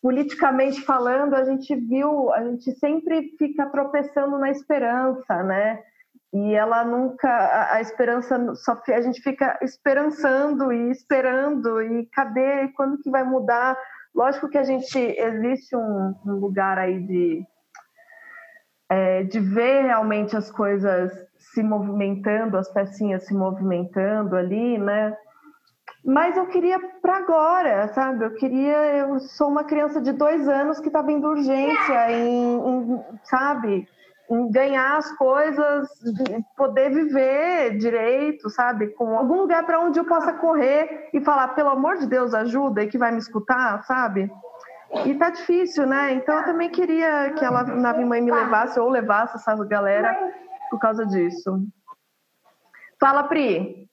politicamente 0.00 0.80
falando, 0.80 1.34
a 1.34 1.44
gente 1.44 1.74
viu, 1.74 2.32
a 2.32 2.42
gente 2.42 2.72
sempre 2.78 3.34
fica 3.38 3.66
tropeçando 3.66 4.38
na 4.38 4.50
esperança, 4.50 5.42
né? 5.42 5.82
E 6.32 6.54
ela 6.54 6.84
nunca, 6.84 7.28
a, 7.28 7.74
a 7.74 7.80
esperança 7.80 8.54
só 8.56 8.80
a 8.88 9.00
gente 9.00 9.20
fica 9.22 9.58
esperançando 9.62 10.72
e 10.72 10.90
esperando 10.90 11.80
e 11.80 12.06
cadê, 12.06 12.68
quando 12.76 12.98
que 12.98 13.10
vai 13.10 13.24
mudar? 13.24 13.76
Lógico 14.14 14.48
que 14.48 14.58
a 14.58 14.64
gente 14.64 14.98
existe 14.98 15.76
um, 15.76 16.14
um 16.26 16.32
lugar 16.32 16.78
aí 16.78 17.00
de 17.00 17.46
é, 18.88 19.24
de 19.24 19.40
ver 19.40 19.82
realmente 19.82 20.36
as 20.36 20.50
coisas 20.50 21.12
se 21.38 21.62
movimentando, 21.62 22.56
as 22.56 22.72
pecinhas 22.72 23.26
se 23.26 23.34
movimentando 23.34 24.36
ali, 24.36 24.78
né? 24.78 25.16
Mas 26.04 26.36
eu 26.36 26.46
queria 26.46 26.78
para 27.02 27.16
agora, 27.16 27.88
sabe? 27.88 28.24
Eu 28.24 28.34
queria, 28.34 28.96
eu 28.96 29.18
sou 29.18 29.48
uma 29.48 29.64
criança 29.64 30.00
de 30.00 30.12
dois 30.12 30.48
anos 30.48 30.78
que 30.78 30.86
está 30.86 31.02
vendo 31.02 31.26
urgência 31.26 32.12
em, 32.12 32.58
em, 32.58 33.04
sabe? 33.24 33.88
Ganhar 34.50 34.96
as 34.96 35.10
coisas, 35.16 35.88
poder 36.56 36.90
viver 36.90 37.78
direito, 37.78 38.50
sabe? 38.50 38.88
Com 38.88 39.16
algum 39.16 39.42
lugar 39.42 39.64
para 39.64 39.80
onde 39.80 39.98
eu 39.98 40.04
possa 40.04 40.32
correr 40.32 41.08
e 41.12 41.20
falar, 41.20 41.48
pelo 41.48 41.70
amor 41.70 41.98
de 41.98 42.06
Deus, 42.06 42.34
ajuda 42.34 42.82
e 42.82 42.88
que 42.88 42.98
vai 42.98 43.12
me 43.12 43.18
escutar, 43.18 43.82
sabe? 43.84 44.30
E 45.04 45.14
tá 45.14 45.30
difícil, 45.30 45.86
né? 45.86 46.12
Então 46.14 46.38
eu 46.38 46.44
também 46.44 46.70
queria 46.70 47.32
que 47.32 47.44
ela, 47.44 47.62
nave 47.64 48.04
mãe, 48.04 48.20
me 48.20 48.32
levasse 48.32 48.78
ou 48.78 48.88
levasse 48.88 49.36
essa 49.36 49.54
galera 49.64 50.16
por 50.70 50.78
causa 50.80 51.06
disso. 51.06 51.60
Fala, 53.00 53.24
Pri. 53.24 53.86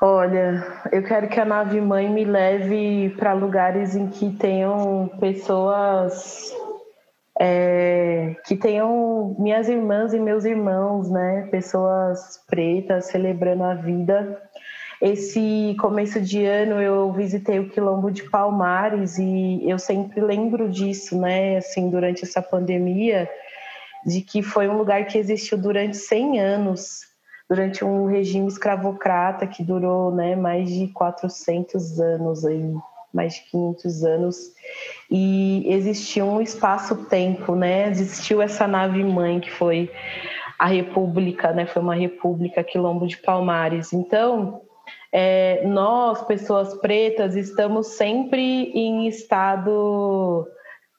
Olha, 0.00 0.66
eu 0.90 1.02
quero 1.04 1.28
que 1.28 1.38
a 1.38 1.44
nave 1.44 1.80
mãe 1.80 2.10
me 2.10 2.24
leve 2.24 3.14
para 3.16 3.32
lugares 3.32 3.94
em 3.94 4.08
que 4.08 4.36
tenham 4.36 5.08
pessoas 5.20 6.52
é, 7.44 8.36
que 8.46 8.54
tenham 8.54 9.34
minhas 9.36 9.68
irmãs 9.68 10.14
e 10.14 10.20
meus 10.20 10.44
irmãos, 10.44 11.10
né, 11.10 11.48
pessoas 11.50 12.40
pretas 12.46 13.06
celebrando 13.06 13.64
a 13.64 13.74
vida. 13.74 14.40
Esse 15.00 15.74
começo 15.80 16.20
de 16.20 16.44
ano 16.44 16.80
eu 16.80 17.12
visitei 17.12 17.58
o 17.58 17.68
Quilombo 17.68 18.12
de 18.12 18.22
Palmares 18.30 19.18
e 19.18 19.60
eu 19.68 19.76
sempre 19.76 20.20
lembro 20.20 20.70
disso, 20.70 21.20
né, 21.20 21.56
assim, 21.56 21.90
durante 21.90 22.22
essa 22.22 22.40
pandemia, 22.40 23.28
de 24.06 24.20
que 24.20 24.40
foi 24.40 24.68
um 24.68 24.78
lugar 24.78 25.06
que 25.06 25.18
existiu 25.18 25.58
durante 25.58 25.96
100 25.96 26.38
anos, 26.38 27.00
durante 27.50 27.84
um 27.84 28.06
regime 28.06 28.46
escravocrata 28.46 29.48
que 29.48 29.64
durou, 29.64 30.14
né, 30.14 30.36
mais 30.36 30.70
de 30.70 30.86
400 30.92 31.98
anos 31.98 32.44
aí 32.44 32.72
mais 33.12 33.34
de 33.34 33.42
500 33.50 34.04
anos, 34.04 34.36
e 35.10 35.64
existiu 35.66 36.26
um 36.26 36.40
espaço-tempo, 36.40 37.54
né? 37.54 37.88
Existiu 37.90 38.40
essa 38.40 38.66
nave-mãe 38.66 39.40
que 39.40 39.50
foi 39.50 39.90
a 40.58 40.66
República, 40.66 41.52
né? 41.52 41.66
Foi 41.66 41.82
uma 41.82 41.94
República 41.94 42.64
Quilombo 42.64 43.06
de 43.06 43.18
Palmares. 43.18 43.92
Então, 43.92 44.62
é, 45.12 45.62
nós, 45.66 46.22
pessoas 46.22 46.74
pretas, 46.74 47.36
estamos 47.36 47.88
sempre 47.88 48.70
em 48.74 49.06
estado 49.08 50.48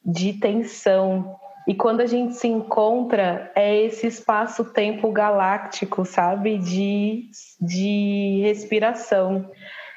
de 0.05 0.33
tensão, 0.33 1.35
E 1.65 1.73
quando 1.73 2.01
a 2.01 2.05
gente 2.05 2.33
se 2.35 2.47
encontra, 2.47 3.51
é 3.55 3.83
esse 3.83 4.05
espaço-tempo 4.05 5.09
galáctico, 5.11 6.03
sabe? 6.03 6.57
De, 6.57 7.29
de 7.61 8.41
respiração. 8.43 9.49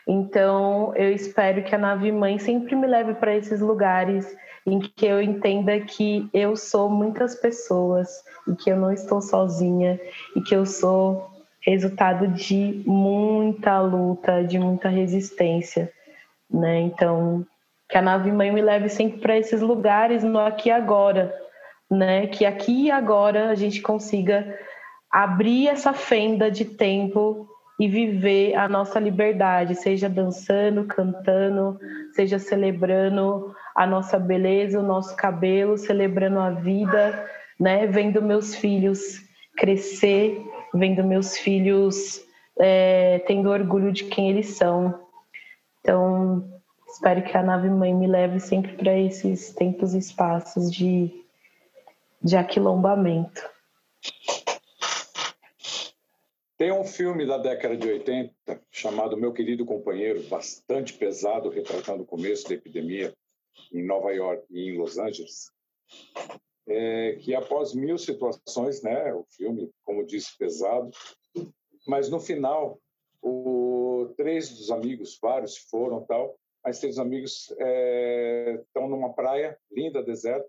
Então, 0.06 0.94
eu 0.94 1.12
espero 1.12 1.64
que 1.64 1.74
a 1.74 1.78
nave 1.78 2.12
mãe 2.12 2.38
sempre 2.38 2.76
me 2.76 2.86
leve 2.86 3.14
para 3.14 3.34
esses 3.34 3.60
lugares 3.60 4.36
em 4.64 4.78
que 4.78 5.04
eu 5.04 5.20
entenda 5.20 5.80
que 5.80 6.28
eu 6.32 6.56
sou 6.56 6.88
muitas 6.88 7.34
pessoas 7.34 8.22
e 8.46 8.54
que 8.54 8.70
eu 8.70 8.76
não 8.76 8.92
estou 8.92 9.20
sozinha 9.20 10.00
e 10.34 10.40
que 10.40 10.54
eu 10.54 10.64
sou 10.64 11.28
resultado 11.60 12.28
de 12.28 12.82
muita 12.86 13.80
luta, 13.80 14.44
de 14.44 14.58
muita 14.58 14.88
resistência, 14.88 15.92
né? 16.48 16.80
Então, 16.80 17.44
que 17.88 17.98
a 17.98 18.02
nave 18.02 18.30
mãe 18.30 18.52
me 18.52 18.62
leve 18.62 18.88
sempre 18.88 19.20
para 19.20 19.36
esses 19.36 19.60
lugares 19.60 20.22
no 20.22 20.38
aqui 20.38 20.68
e 20.68 20.72
agora, 20.72 21.34
né? 21.90 22.28
Que 22.28 22.44
aqui 22.44 22.84
e 22.84 22.90
agora 22.90 23.50
a 23.50 23.54
gente 23.56 23.82
consiga 23.82 24.56
abrir 25.10 25.68
essa 25.68 25.92
fenda 25.92 26.50
de 26.50 26.64
tempo 26.64 27.48
e 27.78 27.88
viver 27.88 28.54
a 28.54 28.68
nossa 28.68 28.98
liberdade, 28.98 29.74
seja 29.74 30.08
dançando, 30.08 30.84
cantando, 30.84 31.78
seja 32.12 32.38
celebrando 32.38 33.54
a 33.74 33.86
nossa 33.86 34.18
beleza, 34.18 34.80
o 34.80 34.86
nosso 34.86 35.14
cabelo, 35.14 35.76
celebrando 35.76 36.38
a 36.38 36.50
vida, 36.50 37.28
né? 37.60 37.86
Vendo 37.86 38.22
meus 38.22 38.54
filhos 38.54 39.20
crescer, 39.56 40.42
vendo 40.74 41.04
meus 41.04 41.36
filhos 41.36 42.24
é, 42.58 43.18
tendo 43.26 43.50
orgulho 43.50 43.92
de 43.92 44.04
quem 44.04 44.30
eles 44.30 44.56
são. 44.56 45.06
Então, 45.80 46.48
espero 46.88 47.22
que 47.22 47.36
a 47.36 47.42
nave 47.42 47.68
mãe 47.68 47.94
me 47.94 48.06
leve 48.06 48.40
sempre 48.40 48.72
para 48.72 48.98
esses 48.98 49.52
tempos 49.54 49.94
e 49.94 49.98
espaços 49.98 50.72
de, 50.72 51.10
de 52.22 52.36
aquilombamento. 52.36 53.55
Tem 56.58 56.72
um 56.72 56.84
filme 56.84 57.26
da 57.26 57.36
década 57.36 57.76
de 57.76 57.86
80 57.86 58.34
chamado 58.70 59.16
Meu 59.16 59.30
Querido 59.30 59.66
Companheiro, 59.66 60.22
bastante 60.22 60.94
pesado, 60.94 61.50
retratando 61.50 62.02
o 62.02 62.06
começo 62.06 62.48
da 62.48 62.54
epidemia 62.54 63.14
em 63.70 63.84
Nova 63.84 64.10
York 64.10 64.46
e 64.48 64.70
em 64.70 64.78
Los 64.78 64.96
Angeles, 64.96 65.50
é, 66.66 67.16
que 67.16 67.34
após 67.34 67.74
mil 67.74 67.98
situações, 67.98 68.82
né, 68.82 69.12
o 69.12 69.26
filme, 69.28 69.70
como 69.84 70.06
disse, 70.06 70.36
pesado, 70.38 70.90
mas 71.86 72.08
no 72.08 72.18
final, 72.18 72.80
o, 73.20 74.14
três 74.16 74.48
dos 74.48 74.70
amigos, 74.70 75.18
vários 75.20 75.58
foram 75.58 76.06
tal, 76.06 76.38
mas 76.64 76.80
três 76.80 76.98
amigos 76.98 77.54
é, 77.58 78.62
estão 78.66 78.88
numa 78.88 79.12
praia 79.12 79.58
linda, 79.70 80.02
deserta. 80.02 80.48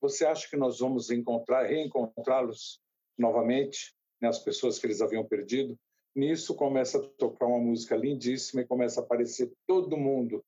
Você 0.00 0.24
acha 0.24 0.48
que 0.48 0.56
nós 0.56 0.78
vamos 0.78 1.10
encontrar, 1.10 1.66
reencontrá-los 1.66 2.80
novamente? 3.18 3.97
Né, 4.20 4.28
as 4.28 4.38
pessoas 4.38 4.78
que 4.78 4.86
eles 4.86 5.00
haviam 5.00 5.24
perdido. 5.24 5.78
Nisso 6.14 6.54
começa 6.54 6.98
a 6.98 7.08
tocar 7.16 7.46
uma 7.46 7.58
música 7.58 7.96
lindíssima 7.96 8.62
e 8.62 8.66
começa 8.66 9.00
a 9.00 9.04
aparecer 9.04 9.52
todo 9.66 9.96
mundo 9.96 10.44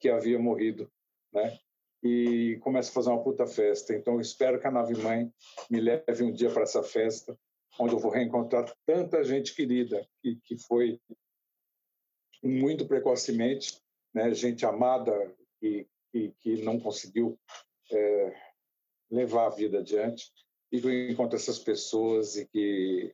que 0.00 0.08
havia 0.08 0.38
morrido, 0.38 0.90
né? 1.32 1.58
E 2.02 2.58
começa 2.60 2.90
a 2.90 2.94
fazer 2.94 3.10
uma 3.10 3.22
puta 3.22 3.46
festa. 3.46 3.94
Então 3.94 4.14
eu 4.14 4.20
espero 4.20 4.60
que 4.60 4.66
a 4.66 4.70
nave 4.70 4.94
mãe 5.02 5.32
me 5.70 5.80
leve 5.80 6.22
um 6.22 6.32
dia 6.32 6.50
para 6.50 6.62
essa 6.62 6.82
festa, 6.82 7.36
onde 7.78 7.94
eu 7.94 7.98
vou 7.98 8.10
reencontrar 8.10 8.72
tanta 8.86 9.24
gente 9.24 9.54
querida 9.54 10.06
que, 10.20 10.36
que 10.44 10.58
foi 10.58 11.00
muito 12.42 12.86
precocemente, 12.86 13.80
né? 14.14 14.32
Gente 14.34 14.64
amada 14.66 15.12
e 15.62 15.86
que, 16.12 16.32
que 16.40 16.62
não 16.62 16.78
conseguiu 16.78 17.38
é, 17.90 18.36
levar 19.10 19.46
a 19.46 19.50
vida 19.50 19.78
adiante 19.78 20.30
e 20.72 20.80
que 20.80 20.86
eu 20.86 21.10
encontre 21.10 21.36
essas 21.36 21.58
pessoas 21.58 22.36
e 22.36 22.46
que 22.46 23.12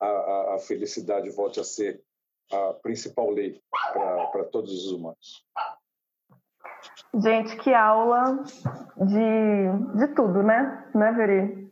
a, 0.00 0.54
a, 0.54 0.58
felicidade 0.58 1.30
volte 1.30 1.60
a 1.60 1.64
ser 1.64 2.02
a 2.52 2.74
principal 2.82 3.30
lei 3.30 3.60
para 4.32 4.44
todos 4.44 4.72
os 4.72 4.92
humanos. 4.92 5.44
Gente, 7.14 7.56
que 7.58 7.72
aula 7.72 8.42
de, 8.96 9.98
de 9.98 10.14
tudo, 10.14 10.42
né? 10.42 10.90
Né, 10.94 11.12
Veri? 11.12 11.62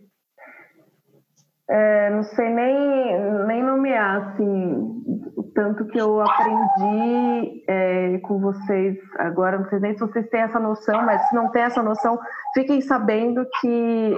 É, 1.68 2.10
não 2.10 2.22
sei 2.24 2.48
nem, 2.48 3.46
nem 3.46 3.62
nomear, 3.62 4.32
assim, 4.32 5.02
o 5.36 5.42
tanto 5.54 5.86
que 5.86 5.98
eu 5.98 6.20
aprendi 6.20 7.64
é, 7.68 8.18
com 8.18 8.40
vocês 8.40 8.98
agora. 9.18 9.58
Não 9.58 9.68
sei 9.68 9.78
nem 9.78 9.94
se 9.94 10.00
vocês 10.00 10.28
têm 10.30 10.40
essa 10.40 10.58
noção, 10.58 11.02
mas 11.02 11.28
se 11.28 11.34
não 11.34 11.50
tem 11.50 11.62
essa 11.62 11.82
noção, 11.82 12.18
fiquem 12.54 12.80
sabendo 12.80 13.46
que 13.60 13.68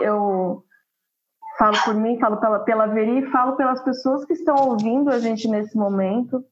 eu 0.02 0.64
falo 1.58 1.76
por 1.84 1.94
mim, 1.94 2.18
falo 2.18 2.36
pela, 2.38 2.60
pela 2.60 2.86
Veri, 2.86 3.30
falo 3.30 3.56
pelas 3.56 3.82
pessoas 3.82 4.24
que 4.24 4.32
estão 4.32 4.56
ouvindo 4.56 5.10
a 5.10 5.18
gente 5.18 5.48
nesse 5.48 5.76
momento. 5.76 6.44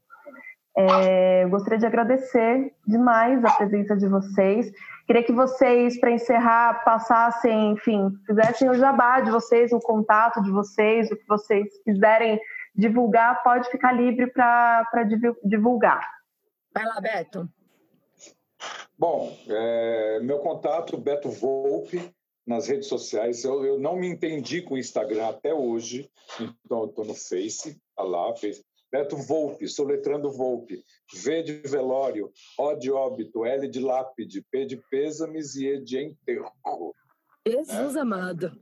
É, 0.77 1.47
gostaria 1.49 1.79
de 1.79 1.87
agradecer 1.87 2.73
demais 2.87 3.45
a 3.45 3.51
presença 3.51 3.97
de 3.97 4.07
vocês. 4.07 4.71
Queria 5.07 5.23
que 5.23 5.33
vocês, 5.33 5.99
para 5.99 6.13
encerrar, 6.13 6.85
passassem, 6.85 7.73
enfim, 7.73 8.13
fizessem 8.27 8.71
o 8.71 8.75
jabá 8.75 9.21
de 9.21 9.31
vocês, 9.31 9.73
o 9.73 9.81
contato 9.81 10.43
de 10.43 10.51
vocês, 10.51 11.11
o 11.11 11.17
que 11.17 11.27
vocês 11.27 11.67
quiserem 11.85 12.41
divulgar, 12.75 13.43
pode 13.43 13.69
ficar 13.71 13.93
livre 13.93 14.29
para 14.29 14.87
divulgar. 15.45 16.09
Vai 16.73 16.85
lá, 16.85 17.01
Beto. 17.01 17.49
Bom, 18.97 19.37
é, 19.49 20.21
meu 20.21 20.39
contato, 20.39 20.97
Beto 20.97 21.31
Volpe, 21.31 22.15
nas 22.47 22.67
redes 22.67 22.89
sociais. 22.89 23.45
Eu, 23.45 23.65
eu 23.65 23.79
não 23.79 23.97
me 23.97 24.09
entendi 24.09 24.63
com 24.63 24.75
o 24.75 24.79
Instagram 24.79 25.29
até 25.29 25.55
hoje, 25.55 26.11
então 26.65 26.87
estou 26.87 27.05
no 27.05 27.15
Face, 27.15 27.81
tá 27.97 28.03
lá, 28.03 28.35
Face. 28.37 28.65
Beto 28.93 29.17
Volpe, 29.17 29.69
soletrando 29.69 30.33
Volpe, 30.33 30.85
V 31.15 31.43
de 31.45 31.53
velório, 31.59 32.33
O 32.59 32.75
de 32.75 32.91
óbito, 32.91 33.45
L 33.45 33.69
de 33.69 33.79
lápide, 33.79 34.45
P 34.51 34.67
de 34.67 34.77
pêsames 34.91 35.55
e 35.55 35.67
E 35.67 35.81
de 35.81 35.99
enterro. 35.99 36.53
Jesus 37.47 37.95
né? 37.95 38.01
amado. 38.01 38.61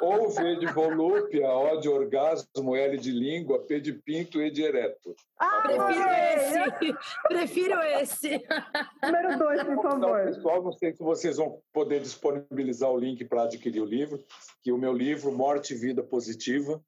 Ou 0.00 0.30
V 0.30 0.56
de 0.56 0.66
volúpia, 0.66 1.48
O 1.48 1.76
de 1.78 1.88
orgasmo, 1.88 2.76
L 2.76 2.96
de 2.98 3.10
língua, 3.10 3.64
P 3.66 3.80
de 3.80 3.92
pinto, 3.92 4.40
E 4.40 4.50
de 4.50 4.62
ereto. 4.62 5.14
Ah, 5.38 5.62
prefiro 5.62 6.08
esse! 6.10 6.98
Prefiro 7.28 7.82
esse! 7.82 8.42
Número 9.02 9.38
dois, 9.38 9.62
por 9.62 9.82
favor. 9.82 9.98
Então, 9.98 10.34
pessoal, 10.34 10.62
não 10.62 10.72
sei 10.72 10.92
se 10.92 11.02
vocês 11.02 11.36
vão 11.36 11.60
poder 11.72 12.00
disponibilizar 12.00 12.90
o 12.90 12.98
link 12.98 13.24
para 13.24 13.44
adquirir 13.44 13.80
o 13.80 13.86
livro, 13.86 14.22
que 14.62 14.72
o 14.72 14.78
meu 14.78 14.92
livro, 14.92 15.32
Morte 15.32 15.74
e 15.74 15.76
Vida 15.76 16.02
Positiva, 16.02 16.82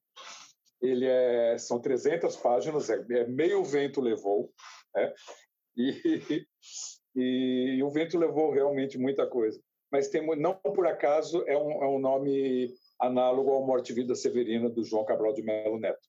ele 0.81 1.05
é, 1.05 1.57
são 1.57 1.79
300 1.79 2.35
páginas, 2.37 2.89
é, 2.89 3.03
é 3.09 3.25
meio 3.25 3.63
vento 3.63 4.01
levou, 4.01 4.51
né? 4.93 5.13
e, 5.77 5.91
e, 7.15 7.77
e, 7.77 7.83
o 7.83 7.89
vento 7.89 8.17
levou 8.17 8.51
realmente 8.51 8.97
muita 8.97 9.25
coisa. 9.25 9.59
Mas 9.91 10.09
tem, 10.09 10.25
não 10.37 10.55
por 10.55 10.85
acaso 10.87 11.43
é 11.47 11.57
um, 11.57 11.83
é 11.83 11.87
um 11.87 11.99
nome 11.99 12.73
análogo 13.05 13.51
ao 13.51 13.65
Morte 13.65 13.91
e 13.91 13.95
Vida 13.95 14.15
Severina 14.15 14.69
do 14.69 14.83
João 14.83 15.05
Cabral 15.05 15.33
de 15.33 15.41
Melo 15.41 15.79
Neto. 15.79 16.07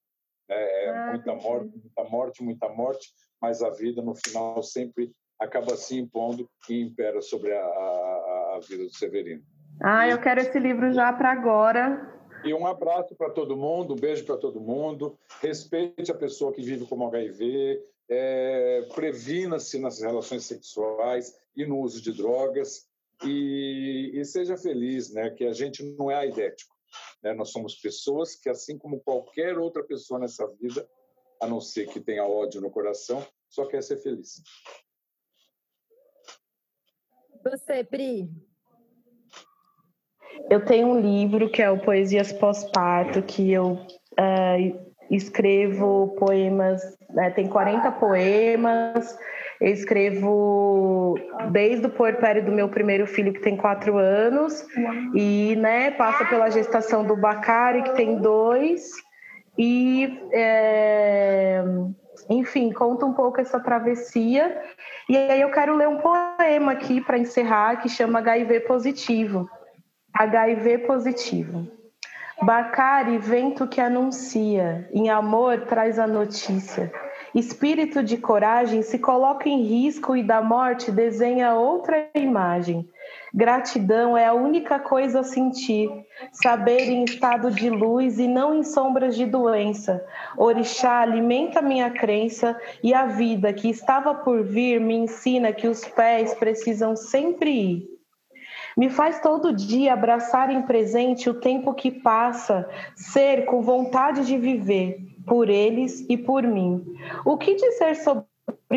É, 0.48 0.86
é 0.86 0.90
ah, 0.90 1.10
muita 1.10 1.34
morte, 1.34 1.72
muita 1.76 2.04
morte, 2.04 2.42
muita 2.42 2.68
morte, 2.68 3.12
mas 3.40 3.62
a 3.62 3.70
vida 3.70 4.02
no 4.02 4.14
final 4.14 4.62
sempre 4.62 5.10
acaba 5.40 5.76
se 5.76 5.98
impondo 5.98 6.48
e 6.68 6.80
impera 6.80 7.20
sobre 7.20 7.52
a, 7.52 7.64
a, 7.64 8.56
a 8.56 8.60
vida 8.68 8.84
do 8.84 8.94
Severino. 8.94 9.42
Ah, 9.82 10.08
eu 10.08 10.20
quero 10.20 10.40
esse 10.40 10.58
livro 10.58 10.92
já 10.92 11.12
para 11.12 11.32
agora. 11.32 12.12
E 12.44 12.52
um 12.52 12.66
abraço 12.66 13.14
para 13.16 13.30
todo 13.30 13.56
mundo, 13.56 13.94
um 13.94 13.98
beijo 13.98 14.24
para 14.24 14.36
todo 14.36 14.60
mundo. 14.60 15.18
Respeite 15.40 16.12
a 16.12 16.14
pessoa 16.14 16.52
que 16.52 16.62
vive 16.62 16.86
com 16.86 17.06
HIV, 17.06 17.82
é, 18.08 18.86
previna-se 18.94 19.78
nas 19.78 20.00
relações 20.00 20.44
sexuais 20.44 21.34
e 21.56 21.64
no 21.64 21.78
uso 21.78 22.02
de 22.02 22.12
drogas 22.12 22.86
e, 23.24 24.10
e 24.14 24.24
seja 24.24 24.56
feliz, 24.56 25.12
né? 25.12 25.30
Que 25.30 25.46
a 25.46 25.52
gente 25.52 25.82
não 25.82 26.10
é 26.10 26.16
aidético. 26.16 26.73
Né? 27.22 27.32
Nós 27.32 27.50
somos 27.50 27.74
pessoas 27.76 28.34
que, 28.34 28.48
assim 28.48 28.78
como 28.78 29.00
qualquer 29.00 29.58
outra 29.58 29.82
pessoa 29.82 30.20
nessa 30.20 30.46
vida, 30.60 30.88
a 31.40 31.46
não 31.46 31.60
ser 31.60 31.86
que 31.88 32.00
tenha 32.00 32.24
ódio 32.24 32.60
no 32.60 32.70
coração, 32.70 33.26
só 33.48 33.66
quer 33.66 33.82
ser 33.82 33.98
feliz. 33.98 34.42
Você, 37.44 37.84
Pri? 37.84 38.30
Eu 40.50 40.64
tenho 40.64 40.88
um 40.88 41.00
livro 41.00 41.50
que 41.50 41.62
é 41.62 41.70
o 41.70 41.80
Poesias 41.80 42.32
Pós-Parto, 42.32 43.22
que 43.22 43.52
eu 43.52 43.72
uh, 43.72 44.94
escrevo 45.10 46.14
poemas, 46.18 46.82
né, 47.10 47.30
tem 47.30 47.48
40 47.48 47.92
poemas, 47.92 49.16
eu 49.60 49.72
escrevo 49.72 51.18
desde 51.50 51.86
o 51.86 51.90
puerpério 51.90 52.44
do 52.44 52.52
meu 52.52 52.68
primeiro 52.68 53.06
filho, 53.06 53.32
que 53.32 53.40
tem 53.40 53.56
quatro 53.56 53.96
anos, 53.96 54.64
e 55.14 55.56
né, 55.56 55.90
passa 55.92 56.24
pela 56.24 56.50
gestação 56.50 57.04
do 57.04 57.16
Bacari, 57.16 57.82
que 57.82 57.94
tem 57.94 58.16
dois, 58.16 58.92
e 59.56 60.20
é, 60.32 61.62
enfim, 62.28 62.72
conta 62.72 63.06
um 63.06 63.12
pouco 63.12 63.40
essa 63.40 63.60
travessia. 63.60 64.60
E 65.08 65.16
aí 65.16 65.40
eu 65.40 65.50
quero 65.50 65.76
ler 65.76 65.88
um 65.88 65.98
poema 65.98 66.72
aqui 66.72 67.00
para 67.00 67.18
encerrar, 67.18 67.76
que 67.76 67.88
chama 67.88 68.18
HIV 68.18 68.60
Positivo. 68.60 69.48
HIV 70.14 70.78
positivo. 70.86 71.66
Bacari, 72.40 73.18
vento 73.18 73.66
que 73.66 73.80
anuncia, 73.80 74.88
em 74.92 75.10
amor 75.10 75.62
traz 75.62 75.98
a 75.98 76.06
notícia. 76.06 76.92
Espírito 77.34 78.00
de 78.00 78.16
coragem 78.16 78.82
se 78.82 78.96
coloca 78.96 79.48
em 79.48 79.64
risco 79.64 80.14
e 80.14 80.22
da 80.22 80.40
morte 80.40 80.92
desenha 80.92 81.54
outra 81.54 82.08
imagem. 82.14 82.88
Gratidão 83.34 84.16
é 84.16 84.24
a 84.26 84.32
única 84.32 84.78
coisa 84.78 85.20
a 85.20 85.24
sentir, 85.24 85.90
saber 86.30 86.88
em 86.88 87.02
estado 87.02 87.50
de 87.50 87.68
luz 87.68 88.20
e 88.20 88.28
não 88.28 88.54
em 88.54 88.62
sombras 88.62 89.16
de 89.16 89.26
doença. 89.26 90.06
Orixá 90.36 91.00
alimenta 91.00 91.60
minha 91.60 91.90
crença 91.90 92.56
e 92.84 92.94
a 92.94 93.06
vida 93.06 93.52
que 93.52 93.68
estava 93.68 94.14
por 94.14 94.44
vir 94.44 94.80
me 94.80 94.94
ensina 94.94 95.52
que 95.52 95.66
os 95.66 95.84
pés 95.84 96.34
precisam 96.34 96.94
sempre 96.94 97.50
ir. 97.50 97.94
Me 98.76 98.88
faz 98.88 99.20
todo 99.20 99.52
dia 99.52 99.92
abraçar 99.92 100.50
em 100.50 100.62
presente 100.62 101.28
o 101.28 101.34
tempo 101.34 101.74
que 101.74 101.90
passa, 101.90 102.68
ser 102.94 103.44
com 103.44 103.60
vontade 103.60 104.24
de 104.24 104.36
viver, 104.36 105.13
por 105.26 105.48
eles 105.48 106.04
e 106.08 106.16
por 106.16 106.42
mim. 106.42 106.84
O 107.24 107.36
que 107.36 107.54
dizer 107.54 107.96
sobre 107.96 108.24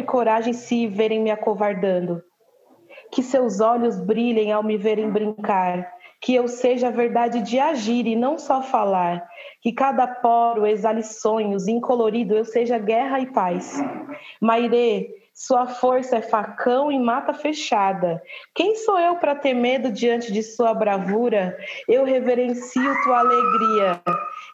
coragem 0.06 0.54
se 0.54 0.88
verem 0.88 1.22
me 1.22 1.32
acovardando? 1.32 2.24
que 3.12 3.24
seus 3.24 3.60
olhos 3.60 4.00
brilhem 4.00 4.52
ao 4.52 4.64
me 4.64 4.78
verem 4.78 5.10
brincar, 5.10 5.88
que 6.22 6.34
eu 6.34 6.48
seja 6.48 6.88
a 6.88 6.92
verdade 6.92 7.42
de 7.42 7.60
agir 7.60 8.08
e 8.08 8.16
não 8.16 8.38
só 8.38 8.62
falar, 8.62 9.28
que 9.62 9.72
cada 9.72 10.08
poro 10.08 10.66
exale 10.66 11.04
sonhos, 11.04 11.68
incolorido 11.68 12.36
eu 12.36 12.46
seja 12.46 12.78
guerra 12.78 13.20
e 13.20 13.28
paz. 13.28 13.80
Mairê, 14.42 15.10
sua 15.34 15.68
força 15.68 16.18
é 16.18 16.22
facão 16.22 16.92
e 16.92 16.98
mata 16.98 17.34
fechada. 17.34 18.22
Quem 18.56 18.76
sou 18.76 19.00
eu 19.00 19.18
para 19.18 19.36
ter 19.36 19.54
medo 19.54 19.92
diante 19.92 20.34
de 20.34 20.42
sua 20.42 20.74
bravura? 20.74 21.56
Eu 21.88 22.04
reverencio 22.04 23.04
tua 23.04 23.20
alegria 23.20 24.02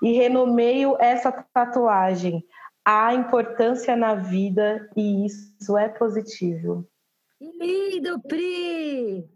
e 0.01 0.13
renomeio 0.13 0.95
essa 0.99 1.31
tatuagem. 1.53 2.43
Há 2.85 3.13
importância 3.13 3.95
na 3.95 4.15
vida 4.15 4.89
e 4.95 5.25
isso 5.25 5.77
é 5.77 5.87
positivo. 5.87 6.85
Lindo, 7.39 8.21
Pri! 8.21 9.29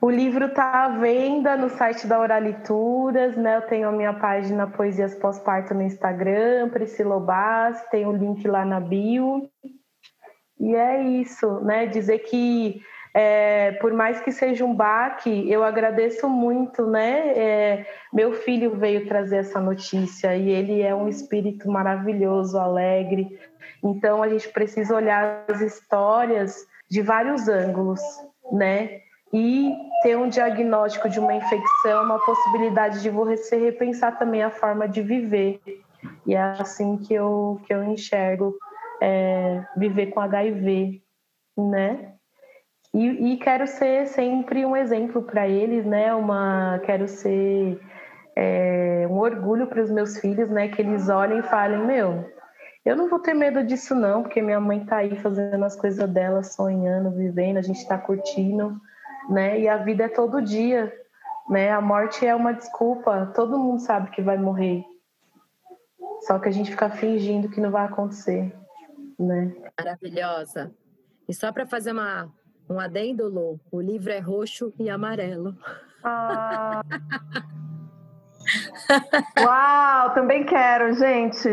O 0.00 0.08
livro 0.08 0.46
está 0.46 0.84
à 0.84 0.88
venda 0.90 1.56
no 1.56 1.68
site 1.70 2.06
da 2.06 2.20
Oralituras, 2.20 3.36
né? 3.36 3.56
Eu 3.56 3.62
tenho 3.62 3.88
a 3.88 3.92
minha 3.92 4.14
página 4.14 4.68
Poesias 4.68 5.16
Pós-Parto 5.16 5.74
no 5.74 5.82
Instagram, 5.82 6.68
Priscila 6.70 7.16
Obas, 7.16 7.82
tem 7.90 8.06
o 8.06 8.12
link 8.12 8.46
lá 8.46 8.64
na 8.64 8.78
bio. 8.78 9.50
E 10.60 10.74
é 10.74 11.02
isso, 11.02 11.60
né? 11.64 11.86
Dizer 11.86 12.20
que 12.20 12.80
é, 13.20 13.72
por 13.80 13.92
mais 13.92 14.20
que 14.20 14.30
seja 14.30 14.64
um 14.64 14.72
baque, 14.72 15.50
eu 15.50 15.64
agradeço 15.64 16.28
muito, 16.28 16.86
né? 16.86 17.32
É, 17.36 17.86
meu 18.12 18.32
filho 18.32 18.76
veio 18.76 19.08
trazer 19.08 19.38
essa 19.38 19.60
notícia 19.60 20.36
e 20.36 20.48
ele 20.48 20.82
é 20.82 20.94
um 20.94 21.08
espírito 21.08 21.68
maravilhoso, 21.68 22.56
alegre. 22.56 23.36
Então 23.82 24.22
a 24.22 24.28
gente 24.28 24.48
precisa 24.50 24.94
olhar 24.94 25.44
as 25.48 25.60
histórias 25.60 26.64
de 26.88 27.02
vários 27.02 27.48
ângulos, 27.48 28.00
né? 28.52 29.00
E 29.32 29.74
ter 30.04 30.16
um 30.16 30.28
diagnóstico 30.28 31.08
de 31.08 31.18
uma 31.18 31.34
infecção, 31.34 32.04
uma 32.04 32.24
possibilidade 32.24 33.02
de 33.02 33.10
você 33.10 33.56
repensar 33.56 34.16
também 34.16 34.44
a 34.44 34.50
forma 34.50 34.88
de 34.88 35.02
viver. 35.02 35.60
E 36.24 36.36
é 36.36 36.40
assim 36.40 36.96
que 36.98 37.14
eu, 37.14 37.60
que 37.66 37.74
eu 37.74 37.82
enxergo 37.82 38.54
é, 39.02 39.64
viver 39.76 40.06
com 40.06 40.20
HIV, 40.20 41.02
né? 41.56 42.14
E, 42.94 43.32
e, 43.32 43.36
quero 43.36 43.66
ser 43.66 44.06
sempre 44.06 44.64
um 44.64 44.74
exemplo 44.74 45.22
para 45.22 45.46
eles, 45.46 45.84
né? 45.84 46.14
Uma, 46.14 46.80
quero 46.84 47.06
ser 47.06 47.78
é, 48.34 49.06
um 49.10 49.18
orgulho 49.18 49.66
para 49.66 49.82
os 49.82 49.90
meus 49.90 50.18
filhos, 50.18 50.48
né? 50.48 50.68
Que 50.68 50.80
eles 50.80 51.08
olhem 51.08 51.40
e 51.40 51.42
falem, 51.42 51.86
meu, 51.86 52.24
eu 52.84 52.96
não 52.96 53.08
vou 53.08 53.18
ter 53.18 53.34
medo 53.34 53.62
disso, 53.62 53.94
não, 53.94 54.22
porque 54.22 54.40
minha 54.40 54.58
mãe 54.58 54.84
tá 54.84 54.96
aí 54.96 55.14
fazendo 55.16 55.62
as 55.64 55.76
coisas 55.76 56.08
dela, 56.08 56.42
sonhando, 56.42 57.10
vivendo, 57.10 57.58
a 57.58 57.62
gente 57.62 57.86
tá 57.86 57.98
curtindo, 57.98 58.80
né? 59.28 59.60
E 59.60 59.68
a 59.68 59.76
vida 59.76 60.04
é 60.04 60.08
todo 60.08 60.40
dia, 60.40 60.90
né? 61.50 61.70
A 61.70 61.82
morte 61.82 62.26
é 62.26 62.34
uma 62.34 62.54
desculpa, 62.54 63.30
todo 63.34 63.58
mundo 63.58 63.80
sabe 63.80 64.10
que 64.10 64.22
vai 64.22 64.38
morrer. 64.38 64.82
Só 66.22 66.38
que 66.38 66.48
a 66.48 66.52
gente 66.52 66.70
fica 66.70 66.88
fingindo 66.88 67.50
que 67.50 67.60
não 67.60 67.70
vai 67.70 67.84
acontecer, 67.84 68.54
né? 69.18 69.54
Maravilhosa. 69.78 70.72
E 71.28 71.34
só 71.34 71.52
para 71.52 71.66
fazer 71.66 71.92
uma, 71.92 72.32
um 72.68 72.78
adendo, 72.78 73.28
Lu, 73.28 73.60
o 73.70 73.80
livro 73.80 74.12
é 74.12 74.18
roxo 74.18 74.72
e 74.78 74.90
amarelo. 74.90 75.54
Ah. 76.04 76.82
Uau, 79.40 80.14
também 80.14 80.44
quero, 80.44 80.92
gente. 80.94 81.48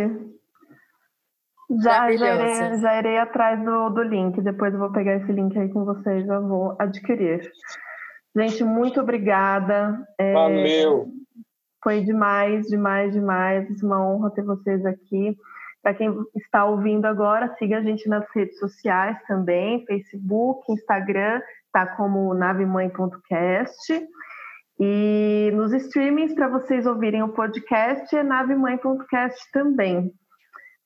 Já, 1.81 2.15
já, 2.15 2.35
irei, 2.35 2.77
já 2.77 2.99
irei 2.99 3.17
atrás 3.17 3.63
do, 3.63 3.89
do 3.89 4.03
link. 4.03 4.39
Depois 4.41 4.73
eu 4.73 4.79
vou 4.79 4.91
pegar 4.91 5.15
esse 5.15 5.31
link 5.31 5.57
aí 5.57 5.69
com 5.69 5.83
vocês 5.83 6.25
já 6.25 6.39
vou 6.39 6.75
adquirir. 6.77 7.51
Gente, 8.35 8.63
muito 8.63 9.01
obrigada. 9.01 10.05
É, 10.17 10.33
Valeu! 10.33 11.07
Foi 11.83 12.01
demais, 12.01 12.67
demais, 12.67 13.13
demais. 13.13 13.81
É 13.81 13.85
uma 13.85 14.05
honra 14.05 14.31
ter 14.31 14.43
vocês 14.43 14.85
aqui. 14.85 15.37
Para 15.85 15.93
quem 15.93 16.11
está 16.35 16.65
ouvindo 16.65 17.05
agora, 17.05 17.55
siga 17.59 17.77
a 17.77 17.81
gente 17.83 18.09
nas 18.09 18.25
redes 18.33 18.57
sociais 18.57 19.19
também, 19.27 19.85
Facebook, 19.85 20.71
Instagram, 20.71 21.39
tá 21.71 21.85
como 21.95 22.33
navemãe.cast. 22.33 24.07
E 24.79 25.51
nos 25.53 25.71
streamings, 25.73 26.33
para 26.33 26.49
vocês 26.49 26.87
ouvirem 26.87 27.21
o 27.21 27.33
podcast, 27.33 28.15
é 28.15 28.23
navemãe.cast 28.23 29.39
também. 29.51 30.11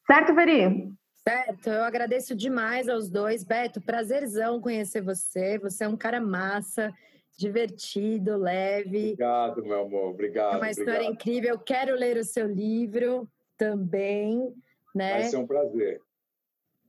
Certo, 0.06 0.36
Veri? 0.36 0.92
Certo, 1.26 1.70
eu 1.70 1.86
agradeço 1.86 2.36
demais 2.36 2.90
aos 2.90 3.10
dois. 3.10 3.46
Beto, 3.46 3.80
prazerzão 3.80 4.60
conhecer 4.60 5.02
você. 5.02 5.58
Você 5.60 5.86
é 5.86 5.88
um 5.88 5.96
cara 5.96 6.20
massa, 6.20 6.94
divertido, 7.38 8.36
leve. 8.36 9.14
Obrigado, 9.14 9.64
meu 9.64 9.80
amor. 9.80 10.10
Obrigado. 10.10 10.56
É 10.56 10.58
uma 10.58 10.70
história 10.70 10.94
obrigado. 10.96 11.14
incrível. 11.14 11.52
Eu 11.52 11.60
quero 11.60 11.96
ler 11.96 12.18
o 12.18 12.24
seu 12.26 12.46
livro 12.46 13.30
também, 13.58 14.54
né? 14.96 15.14
Vai 15.14 15.24
ser 15.24 15.38
um 15.38 15.48
prazer. 15.48 16.02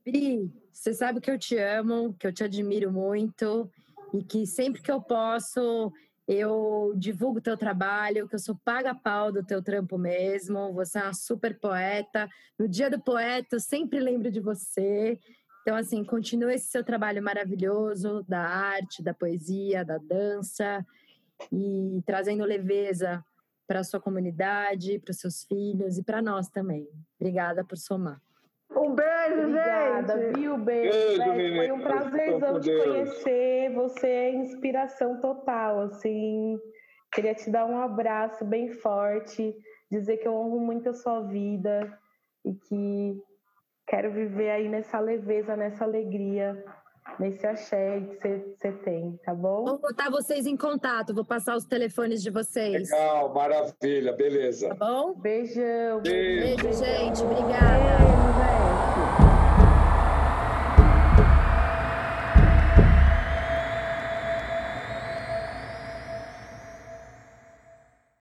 Pri, 0.03 0.51
você 0.71 0.93
sabe 0.93 1.21
que 1.21 1.29
eu 1.29 1.37
te 1.37 1.57
amo, 1.57 2.15
que 2.19 2.25
eu 2.25 2.33
te 2.33 2.43
admiro 2.43 2.91
muito 2.91 3.69
e 4.13 4.23
que 4.23 4.45
sempre 4.45 4.81
que 4.81 4.91
eu 4.91 5.01
posso 5.01 5.91
eu 6.27 6.93
divulgo 6.95 7.41
teu 7.41 7.57
trabalho, 7.57 8.27
que 8.27 8.35
eu 8.35 8.39
sou 8.39 8.57
paga-pau 8.63 9.31
do 9.31 9.43
teu 9.43 9.61
trampo 9.61 9.97
mesmo, 9.97 10.71
você 10.73 10.99
é 10.99 11.03
uma 11.03 11.13
super 11.13 11.59
poeta. 11.59 12.29
No 12.57 12.69
dia 12.69 12.89
do 12.89 13.01
poeta, 13.01 13.55
eu 13.55 13.59
sempre 13.59 13.99
lembro 13.99 14.31
de 14.31 14.39
você. 14.39 15.19
Então, 15.61 15.75
assim, 15.75 16.03
continua 16.05 16.53
esse 16.53 16.67
seu 16.67 16.83
trabalho 16.83 17.21
maravilhoso 17.21 18.23
da 18.29 18.39
arte, 18.39 19.03
da 19.03 19.13
poesia, 19.13 19.83
da 19.83 19.97
dança 19.97 20.85
e 21.51 22.01
trazendo 22.05 22.45
leveza 22.45 23.23
para 23.71 23.79
a 23.79 23.83
sua 23.85 24.01
comunidade, 24.01 24.99
para 24.99 25.11
os 25.11 25.19
seus 25.19 25.45
filhos 25.45 25.97
e 25.97 26.03
para 26.03 26.21
nós 26.21 26.49
também. 26.49 26.89
Obrigada 27.17 27.63
por 27.63 27.77
somar. 27.77 28.21
Um 28.69 28.93
beijo, 28.93 29.47
Obrigada, 29.47 30.19
gente. 30.19 30.39
viu? 30.41 30.57
Beijo. 30.57 31.17
beijo 31.17 31.55
Foi 31.55 31.71
um 31.71 31.79
prazerzão 31.79 32.59
te 32.59 32.83
conhecer. 32.83 33.73
Você 33.73 34.07
é 34.07 34.35
inspiração 34.35 35.21
total, 35.21 35.83
assim. 35.83 36.59
Queria 37.13 37.33
te 37.33 37.49
dar 37.49 37.65
um 37.65 37.79
abraço 37.79 38.43
bem 38.43 38.73
forte, 38.73 39.55
dizer 39.89 40.17
que 40.17 40.27
eu 40.27 40.33
honro 40.33 40.59
muito 40.59 40.89
a 40.89 40.93
sua 40.93 41.21
vida 41.21 41.97
e 42.43 42.53
que 42.53 43.23
quero 43.87 44.11
viver 44.11 44.49
aí 44.49 44.67
nessa 44.67 44.99
leveza, 44.99 45.55
nessa 45.55 45.85
alegria, 45.85 46.61
nesse 47.19 47.45
axé 47.45 48.01
que 48.21 48.45
você 48.57 48.71
tem, 48.71 49.19
tá 49.23 49.33
bom? 49.33 49.65
Vou 49.65 49.79
botar 49.79 50.09
vocês 50.09 50.45
em 50.45 50.57
contato, 50.57 51.13
vou 51.13 51.25
passar 51.25 51.55
os 51.55 51.65
telefones 51.65 52.21
de 52.21 52.29
vocês. 52.29 52.89
Legal, 52.89 53.33
maravilha, 53.33 54.13
beleza. 54.13 54.69
Tá 54.69 54.75
bom? 54.75 55.13
Beijão. 55.13 56.01
Beijo, 56.01 56.63
Beijo 56.63 56.73
gente. 56.73 57.21
Obrigada. 57.23 58.20